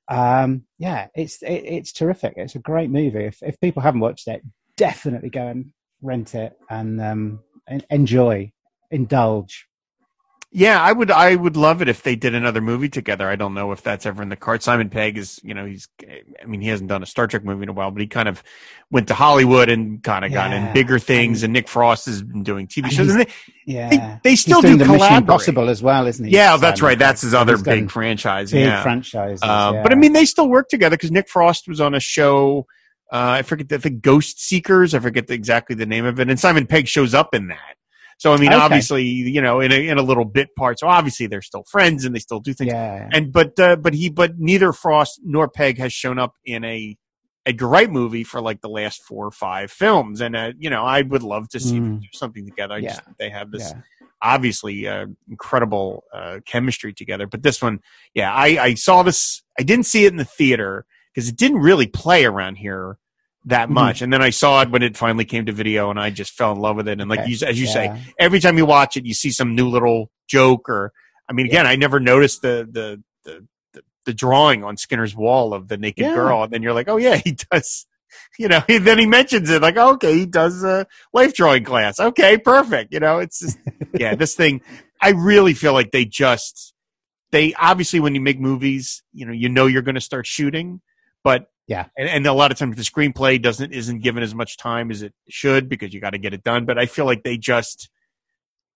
Um, 0.08 0.62
yeah, 0.78 1.08
it's 1.14 1.42
it, 1.42 1.64
it's 1.66 1.92
terrific. 1.92 2.34
It's 2.36 2.54
a 2.54 2.58
great 2.60 2.88
movie. 2.90 3.24
If 3.24 3.42
if 3.42 3.60
people 3.60 3.82
haven't 3.82 4.00
watched 4.00 4.26
it, 4.26 4.40
definitely 4.78 5.28
go 5.30 5.46
and 5.48 5.72
rent 6.00 6.34
it 6.34 6.54
and 6.70 6.98
um, 7.00 7.40
en- 7.68 7.82
enjoy, 7.90 8.52
indulge. 8.90 9.66
Yeah, 10.56 10.80
I 10.80 10.90
would. 10.90 11.10
I 11.10 11.34
would 11.34 11.54
love 11.54 11.82
it 11.82 11.88
if 11.88 12.02
they 12.02 12.16
did 12.16 12.34
another 12.34 12.62
movie 12.62 12.88
together. 12.88 13.28
I 13.28 13.36
don't 13.36 13.52
know 13.52 13.72
if 13.72 13.82
that's 13.82 14.06
ever 14.06 14.22
in 14.22 14.30
the 14.30 14.36
cards. 14.36 14.64
Simon 14.64 14.88
Pegg 14.88 15.18
is, 15.18 15.38
you 15.42 15.52
know, 15.52 15.66
he's. 15.66 15.86
I 16.42 16.46
mean, 16.46 16.62
he 16.62 16.68
hasn't 16.68 16.88
done 16.88 17.02
a 17.02 17.06
Star 17.06 17.26
Trek 17.26 17.44
movie 17.44 17.64
in 17.64 17.68
a 17.68 17.74
while, 17.74 17.90
but 17.90 18.00
he 18.00 18.06
kind 18.06 18.26
of 18.26 18.42
went 18.90 19.08
to 19.08 19.14
Hollywood 19.14 19.68
and 19.68 20.02
kind 20.02 20.24
of 20.24 20.32
got 20.32 20.54
in 20.54 20.72
bigger 20.72 20.98
things. 20.98 21.42
And 21.42 21.52
Nick 21.52 21.68
Frost 21.68 22.06
has 22.06 22.22
been 22.22 22.42
doing 22.42 22.68
TV 22.68 22.90
shows. 22.90 23.10
And 23.10 23.20
they, 23.20 23.32
Yeah, 23.66 23.90
they, 23.90 24.30
they 24.30 24.36
still 24.36 24.62
do 24.62 24.78
the 24.78 24.86
Mission. 24.86 25.16
Impossible 25.16 25.68
as 25.68 25.82
well, 25.82 26.06
isn't 26.06 26.24
he? 26.24 26.32
Yeah, 26.32 26.56
that's 26.56 26.80
right. 26.80 26.98
That's 26.98 27.20
his 27.20 27.34
other 27.34 27.58
big 27.58 27.90
franchise. 27.90 28.50
big 28.50 28.64
yeah. 28.64 28.82
franchises. 28.82 29.42
Uh, 29.42 29.72
yeah. 29.74 29.82
But 29.82 29.92
I 29.92 29.96
mean, 29.96 30.14
they 30.14 30.24
still 30.24 30.48
work 30.48 30.70
together 30.70 30.96
because 30.96 31.10
Nick 31.10 31.28
Frost 31.28 31.68
was 31.68 31.82
on 31.82 31.94
a 31.94 32.00
show. 32.00 32.66
Uh, 33.12 33.40
I 33.40 33.42
forget 33.42 33.68
the, 33.68 33.76
the 33.76 33.90
Ghost 33.90 34.40
Seekers. 34.40 34.94
I 34.94 35.00
forget 35.00 35.26
the, 35.26 35.34
exactly 35.34 35.76
the 35.76 35.84
name 35.84 36.06
of 36.06 36.18
it. 36.18 36.30
And 36.30 36.40
Simon 36.40 36.66
Pegg 36.66 36.88
shows 36.88 37.12
up 37.12 37.34
in 37.34 37.48
that. 37.48 37.76
So 38.18 38.32
I 38.32 38.38
mean, 38.38 38.52
Okay. 38.52 38.62
obviously, 38.64 39.04
you 39.04 39.42
know, 39.42 39.60
in 39.60 39.72
a 39.72 39.88
in 39.88 39.98
a 39.98 40.02
little 40.02 40.24
bit 40.24 40.54
part. 40.56 40.78
So 40.78 40.88
obviously, 40.88 41.26
they're 41.26 41.42
still 41.42 41.64
friends 41.70 42.04
and 42.04 42.14
they 42.14 42.18
still 42.20 42.40
do 42.40 42.54
things. 42.54 42.72
yeah, 42.72 43.08
And 43.12 43.32
but 43.32 43.58
uh, 43.60 43.76
but 43.76 43.94
he 43.94 44.08
but 44.10 44.38
neither 44.38 44.72
Frost 44.72 45.20
nor 45.24 45.48
Pegg 45.48 45.78
has 45.78 45.92
shown 45.92 46.18
up 46.18 46.34
in 46.44 46.64
a 46.64 46.96
Edgar 47.44 47.68
Wright 47.68 47.90
movie 47.90 48.24
for 48.24 48.40
like 48.40 48.60
the 48.60 48.68
last 48.68 49.02
four 49.02 49.26
or 49.26 49.30
five 49.30 49.70
films. 49.70 50.20
And 50.20 50.34
uh, 50.36 50.52
you 50.58 50.70
know, 50.70 50.84
I 50.84 51.02
would 51.02 51.22
love 51.22 51.48
to 51.50 51.60
see 51.60 51.80
them 51.80 51.92
Mm. 51.96 52.00
do 52.00 52.08
something 52.12 52.46
together. 52.46 52.74
I 52.74 52.80
just 52.80 52.96
Yeah. 52.96 53.04
think 53.04 53.18
they 53.18 53.30
have 53.30 53.50
this 53.50 53.74
yeah. 53.74 53.80
obviously 54.22 54.88
uh, 54.88 55.06
incredible 55.28 56.04
uh, 56.12 56.40
chemistry 56.46 56.92
together. 56.92 57.26
But 57.26 57.42
this 57.42 57.60
one, 57.62 57.80
yeah, 58.14 58.32
I, 58.32 58.46
I 58.60 58.74
saw 58.74 59.02
this. 59.02 59.42
I 59.58 59.62
didn't 59.62 59.86
see 59.86 60.06
it 60.06 60.12
in 60.12 60.16
the 60.16 60.24
theater 60.24 60.86
because 61.14 61.28
it 61.28 61.36
didn't 61.36 61.58
really 61.58 61.86
play 61.86 62.24
around 62.24 62.56
here 62.56 62.98
that 63.46 63.68
Mhm. 63.68 63.72
much. 63.72 64.02
And 64.02 64.12
then 64.12 64.22
I 64.22 64.30
saw 64.30 64.62
it 64.62 64.70
when 64.70 64.82
it 64.82 64.96
finally 64.96 65.24
came 65.24 65.46
to 65.46 65.52
video, 65.52 65.90
and 65.90 65.98
I 65.98 66.10
just 66.10 66.32
fell 66.32 66.52
in 66.52 66.58
love 66.58 66.76
with 66.76 66.88
it. 66.88 67.00
And 67.00 67.08
like 67.08 67.20
Okay. 67.20 67.30
you, 67.30 67.46
as 67.46 67.58
you 67.60 67.66
say, 67.66 67.90
every 68.18 68.40
time 68.40 68.58
you 68.58 68.66
watch 68.66 68.96
it, 68.96 69.06
you 69.06 69.14
see 69.14 69.30
some 69.30 69.54
new 69.54 69.68
little 69.68 70.10
joke. 70.28 70.68
Or 70.68 70.92
I 71.28 71.32
mean, 71.32 71.46
again, 71.46 71.66
I 71.66 71.76
never 71.76 72.00
noticed 72.00 72.42
the 72.42 72.68
the 72.70 73.02
the 73.24 73.46
the, 74.04 74.14
drawing 74.14 74.62
on 74.62 74.76
Skinner's 74.76 75.16
wall 75.16 75.52
of 75.52 75.66
the 75.68 75.76
naked 75.76 76.06
Yeah. 76.06 76.14
girl, 76.14 76.44
and 76.44 76.52
then 76.52 76.62
you're 76.62 76.72
like, 76.72 76.88
oh 76.88 76.96
yeah, 76.96 77.16
he 77.24 77.36
does. 77.50 77.86
You 78.38 78.48
know, 78.48 78.62
he, 78.66 78.78
then 78.88 78.98
he 78.98 79.06
mentions 79.06 79.50
it 79.50 79.60
like, 79.62 79.76
okay, 79.76 80.14
he 80.14 80.26
does 80.26 80.62
a 80.62 80.86
life 81.12 81.34
drawing 81.34 81.64
class. 81.64 81.98
Okay, 81.98 82.38
perfect. 82.38 82.92
You 82.92 83.00
know, 83.00 83.18
it's 83.18 83.40
just, 83.40 83.58
yeah, 83.98 84.14
this 84.14 84.34
thing. 84.34 84.60
I 85.02 85.10
really 85.10 85.54
feel 85.54 85.72
like 85.72 85.90
they 85.90 86.04
just 86.04 86.72
they 87.32 87.52
obviously 87.54 87.98
when 88.00 88.14
you 88.14 88.20
make 88.20 88.38
movies, 88.40 89.02
you 89.12 89.26
know, 89.26 89.32
you 89.32 89.48
know 89.48 89.66
you're 89.66 89.82
going 89.82 89.96
to 89.96 90.00
start 90.00 90.26
shooting, 90.26 90.80
but 91.24 91.50
Yeah. 91.66 91.86
and, 91.96 92.08
and 92.08 92.26
a 92.26 92.32
lot 92.32 92.52
of 92.52 92.58
times 92.58 92.76
the 92.76 92.82
screenplay 92.82 93.42
doesn't 93.42 93.72
isn't 93.72 94.02
given 94.02 94.22
as 94.22 94.34
much 94.34 94.56
time 94.56 94.90
as 94.90 95.02
it 95.02 95.12
should 95.28 95.68
because 95.68 95.92
you 95.92 96.00
got 96.00 96.10
to 96.10 96.18
get 96.18 96.32
it 96.32 96.44
done. 96.44 96.64
But 96.64 96.78
I 96.78 96.86
feel 96.86 97.06
like 97.06 97.24
they 97.24 97.38
just 97.38 97.90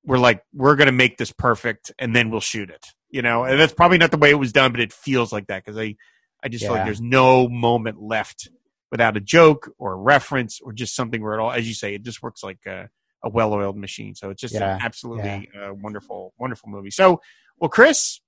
were 0.04 0.18
like, 0.18 0.42
we're 0.52 0.76
going 0.76 0.86
to 0.86 0.92
make 0.92 1.16
this 1.18 1.30
perfect 1.32 1.92
and 1.98 2.16
then 2.16 2.30
we'll 2.30 2.40
shoot 2.40 2.70
it. 2.70 2.84
You 3.10 3.22
know, 3.22 3.44
and 3.44 3.58
that's 3.58 3.72
probably 3.72 3.98
not 3.98 4.10
the 4.10 4.18
way 4.18 4.30
it 4.30 4.38
was 4.38 4.52
done, 4.52 4.70
but 4.72 4.80
it 4.80 4.92
feels 4.92 5.32
like 5.32 5.46
that 5.48 5.64
because 5.64 5.78
I 5.78 5.96
I 6.42 6.48
just 6.48 6.64
feel 6.64 6.72
like 6.72 6.84
there's 6.84 7.00
no 7.00 7.48
moment 7.48 8.00
left 8.00 8.48
without 8.90 9.16
a 9.16 9.20
joke 9.20 9.70
or 9.78 9.92
a 9.92 9.96
reference 9.96 10.60
or 10.60 10.72
just 10.72 10.96
something 10.96 11.22
where 11.22 11.34
it 11.34 11.40
all, 11.40 11.52
as 11.52 11.68
you 11.68 11.74
say, 11.74 11.94
it 11.94 12.02
just 12.02 12.22
works 12.22 12.42
like 12.42 12.58
a, 12.66 12.88
a 13.22 13.28
well-oiled 13.28 13.76
machine. 13.76 14.14
So 14.14 14.30
it's 14.30 14.40
just 14.40 14.54
Yeah, 14.54 14.76
an 14.76 14.82
absolutely 14.82 15.48
uh, 15.54 15.74
wonderful, 15.74 16.32
wonderful 16.38 16.70
movie. 16.70 16.90
So, 16.90 17.20
well, 17.58 17.68
Chris, 17.68 18.20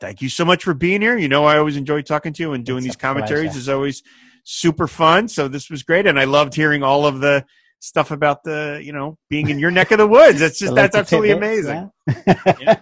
thank 0.00 0.22
you 0.22 0.28
so 0.28 0.44
much 0.44 0.64
for 0.64 0.74
being 0.74 1.00
here. 1.02 1.16
You 1.16 1.28
know, 1.28 1.44
I 1.44 1.58
always 1.58 1.76
enjoy 1.76 2.02
talking 2.02 2.32
to 2.34 2.42
you 2.42 2.52
and 2.52 2.64
doing 2.64 2.78
It's 2.78 2.86
these 2.86 2.96
commentaries 2.96 3.50
pleasure. 3.52 3.58
is 3.58 3.68
always 3.68 4.02
super 4.44 4.86
fun. 4.86 5.28
So 5.28 5.48
this 5.48 5.70
was 5.70 5.82
great, 5.82 6.06
and 6.06 6.18
I 6.18 6.24
loved 6.24 6.54
hearing 6.54 6.82
all 6.82 7.06
of 7.06 7.20
the 7.20 7.44
stuff 7.80 8.10
about 8.10 8.42
the, 8.42 8.80
you 8.82 8.92
know, 8.92 9.18
being 9.28 9.48
in 9.50 9.58
your 9.58 9.70
neck 9.70 9.90
of 9.92 9.98
the 9.98 10.06
woods. 10.06 10.40
That's 10.40 10.58
just 10.58 10.74
that's 10.80 10.96
absolutely 10.96 11.30
tidbits, 11.34 11.68
amazing. 11.68 11.90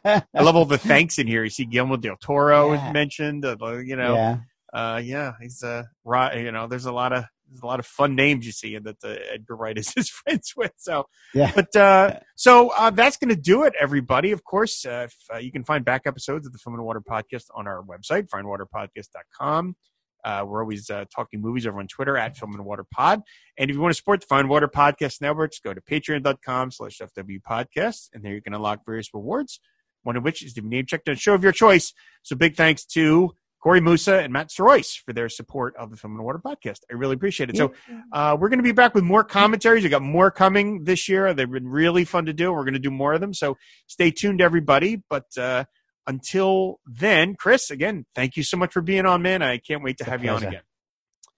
yeah. 0.05 0.21
I 0.35 0.43
love 0.43 0.57
all 0.57 0.65
the 0.65 0.79
thanks 0.79 1.19
in 1.19 1.27
here. 1.27 1.43
You 1.45 1.51
see 1.51 1.65
Guillermo 1.65 1.97
del 1.97 2.17
Toro 2.17 2.73
Yeah. 2.75 2.93
mentioned. 2.93 3.45
Uh, 3.45 3.57
you 3.79 3.97
know, 3.97 4.15
yeah. 4.15 4.37
uh, 4.73 4.99
yeah, 4.99 5.33
he's 5.41 5.63
uh, 5.63 5.83
right. 6.05 6.39
You 6.39 6.53
know, 6.53 6.67
there's 6.69 6.87
a 6.87 6.93
lot 6.93 7.13
of 7.13 7.25
there's 7.49 7.63
a 7.63 7.67
lot 7.67 7.79
of 7.79 7.87
fun 7.87 8.15
names 8.17 8.47
you 8.47 8.53
see 8.53 8.75
and 8.75 8.85
that 8.87 9.01
the 9.01 9.21
Edgar 9.33 9.57
Wright 9.57 9.77
is 9.77 9.93
his 9.95 10.09
friends 10.09 10.53
with. 10.57 10.73
So, 10.77 11.05
Yeah. 11.35 11.53
but 11.55 11.75
uh, 11.77 12.19
so 12.37 12.71
uh, 12.71 12.91
that's 12.91 13.17
going 13.17 13.29
to 13.35 13.41
do 13.41 13.63
it, 13.65 13.75
everybody. 13.81 14.33
Of 14.33 14.45
course, 14.45 14.85
uh, 14.87 15.07
if, 15.09 15.15
uh, 15.33 15.39
you 15.39 15.53
can 15.53 15.65
find 15.65 15.85
back 15.85 16.03
episodes 16.07 16.47
of 16.47 16.53
the 16.53 16.59
Film 16.59 16.75
and 16.75 16.85
Water 16.85 17.01
Podcast 17.01 17.45
on 17.55 17.67
our 17.67 17.83
website, 17.83 18.29
fireandwaterpodcast.com. 18.29 19.77
Uh, 20.25 20.43
we're 20.47 20.63
always 20.63 20.89
uh, 20.89 21.05
talking 21.15 21.41
movies 21.43 21.67
over 21.67 21.79
on 21.79 21.87
Twitter 21.87 22.17
at 22.17 22.35
Film 22.37 22.55
and 22.55 22.65
Water 22.65 22.85
Pod. 22.91 23.21
And 23.59 23.69
if 23.69 23.77
you 23.77 23.83
want 23.83 23.93
to 23.93 23.97
support 23.97 24.23
the 24.23 24.27
Fire 24.27 24.41
and 24.41 24.49
Water 24.49 24.69
Podcast 24.69 25.21
Networks, 25.21 25.59
go 25.61 25.75
to 25.75 25.83
patreon.com 25.83 26.71
slash 26.71 26.99
FW 26.99 27.41
Podcast. 27.47 28.09
And 28.15 28.25
there 28.25 28.33
you 28.33 28.41
can 28.41 28.55
unlock 28.55 28.87
various 28.87 29.13
rewards, 29.13 29.61
one 30.03 30.17
of 30.17 30.25
which 30.25 30.43
is 30.43 30.55
the 30.55 30.63
name 30.63 30.87
checked 30.87 31.11
on 31.11 31.13
a 31.15 31.19
show 31.19 31.35
of 31.35 31.43
your 31.43 31.53
choice. 31.53 31.93
So 32.23 32.37
big 32.37 32.57
thanks 32.57 32.87
to 32.87 33.35
Corey 33.65 33.81
Musa 33.81 34.19
and 34.19 34.31
Matt 34.31 34.51
Sorois 34.51 34.99
for 35.07 35.15
their 35.15 35.31
support 35.31 35.75
of 35.77 35.91
the 35.91 35.97
Film 35.97 36.17
and 36.17 36.23
Water 36.23 36.39
Podcast. 36.39 36.81
I 36.91 36.97
really 36.97 37.15
appreciate 37.15 37.49
it. 37.49 37.57
So 37.57 37.73
uh, 38.13 38.37
we're 38.39 38.51
going 38.51 38.59
to 38.59 38.63
be 38.63 38.73
back 38.73 38.95
with 38.95 39.05
more 39.05 39.25
commentaries. 39.25 39.83
We 39.83 39.89
got 39.89 40.03
more 40.03 40.31
coming 40.31 40.85
this 40.85 41.09
year. 41.09 41.33
They've 41.33 41.51
been 41.51 41.67
really 41.67 42.05
fun 42.05 42.27
to 42.27 42.35
do. 42.35 42.53
We're 42.53 42.65
going 42.65 42.75
to 42.75 42.79
do 42.79 42.91
more 42.91 43.15
of 43.15 43.23
them. 43.23 43.33
So 43.33 43.57
stay 43.87 44.11
tuned, 44.11 44.43
everybody. 44.43 45.03
But 45.09 45.25
uh, 45.39 45.65
until 46.07 46.79
then, 46.85 47.37
Chris, 47.37 47.71
again, 47.71 48.05
thank 48.15 48.37
you 48.37 48.43
so 48.43 48.59
much 48.59 48.71
for 48.71 48.83
being 48.83 49.07
on, 49.07 49.23
man. 49.23 49.41
I 49.41 49.57
can't 49.57 49.83
wait 49.83 49.97
to 49.97 50.05
It's 50.05 50.09
a 50.09 50.11
have 50.11 50.23
you 50.23 50.29
on 50.29 50.45
again. 50.45 50.61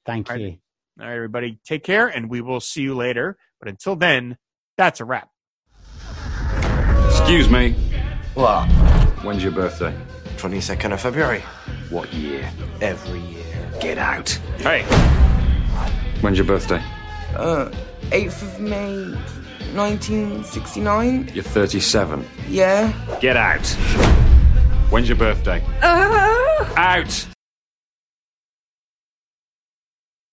Thank 0.05 0.28
All 0.28 0.35
right. 0.35 0.43
you. 0.43 0.59
All 1.01 1.07
right, 1.07 1.15
everybody, 1.15 1.61
take 1.65 1.85
care, 1.85 2.09
and 2.09 2.28
we 2.28 2.40
will 2.40 2.59
see 2.59 2.82
you 2.82 2.97
later. 2.97 3.36
But 3.61 3.69
until 3.69 3.94
then, 3.94 4.36
that's 4.77 4.98
a 4.98 5.05
wrap. 5.05 5.31
Excuse 7.09 7.48
me. 7.48 7.77
What? 8.35 8.66
When's 9.23 9.44
your 9.44 9.53
birthday? 9.53 9.97
22nd 10.39 10.93
of 10.93 11.01
February. 11.01 11.44
What 11.90 12.12
year? 12.12 12.50
Every 12.80 13.20
year. 13.20 13.70
Get 13.80 13.98
out. 13.98 14.28
Hey. 14.58 14.82
When's 16.20 16.36
your 16.38 16.46
birthday? 16.46 16.82
Uh, 17.36 17.70
8th 18.10 18.42
of 18.42 18.60
May, 18.60 19.04
1969? 19.74 21.30
You're 21.34 21.44
37. 21.44 22.26
Yeah. 22.48 22.92
Get 23.20 23.36
out. 23.36 23.66
When's 24.90 25.08
your 25.08 25.18
birthday? 25.18 25.62
Out. 25.82 27.26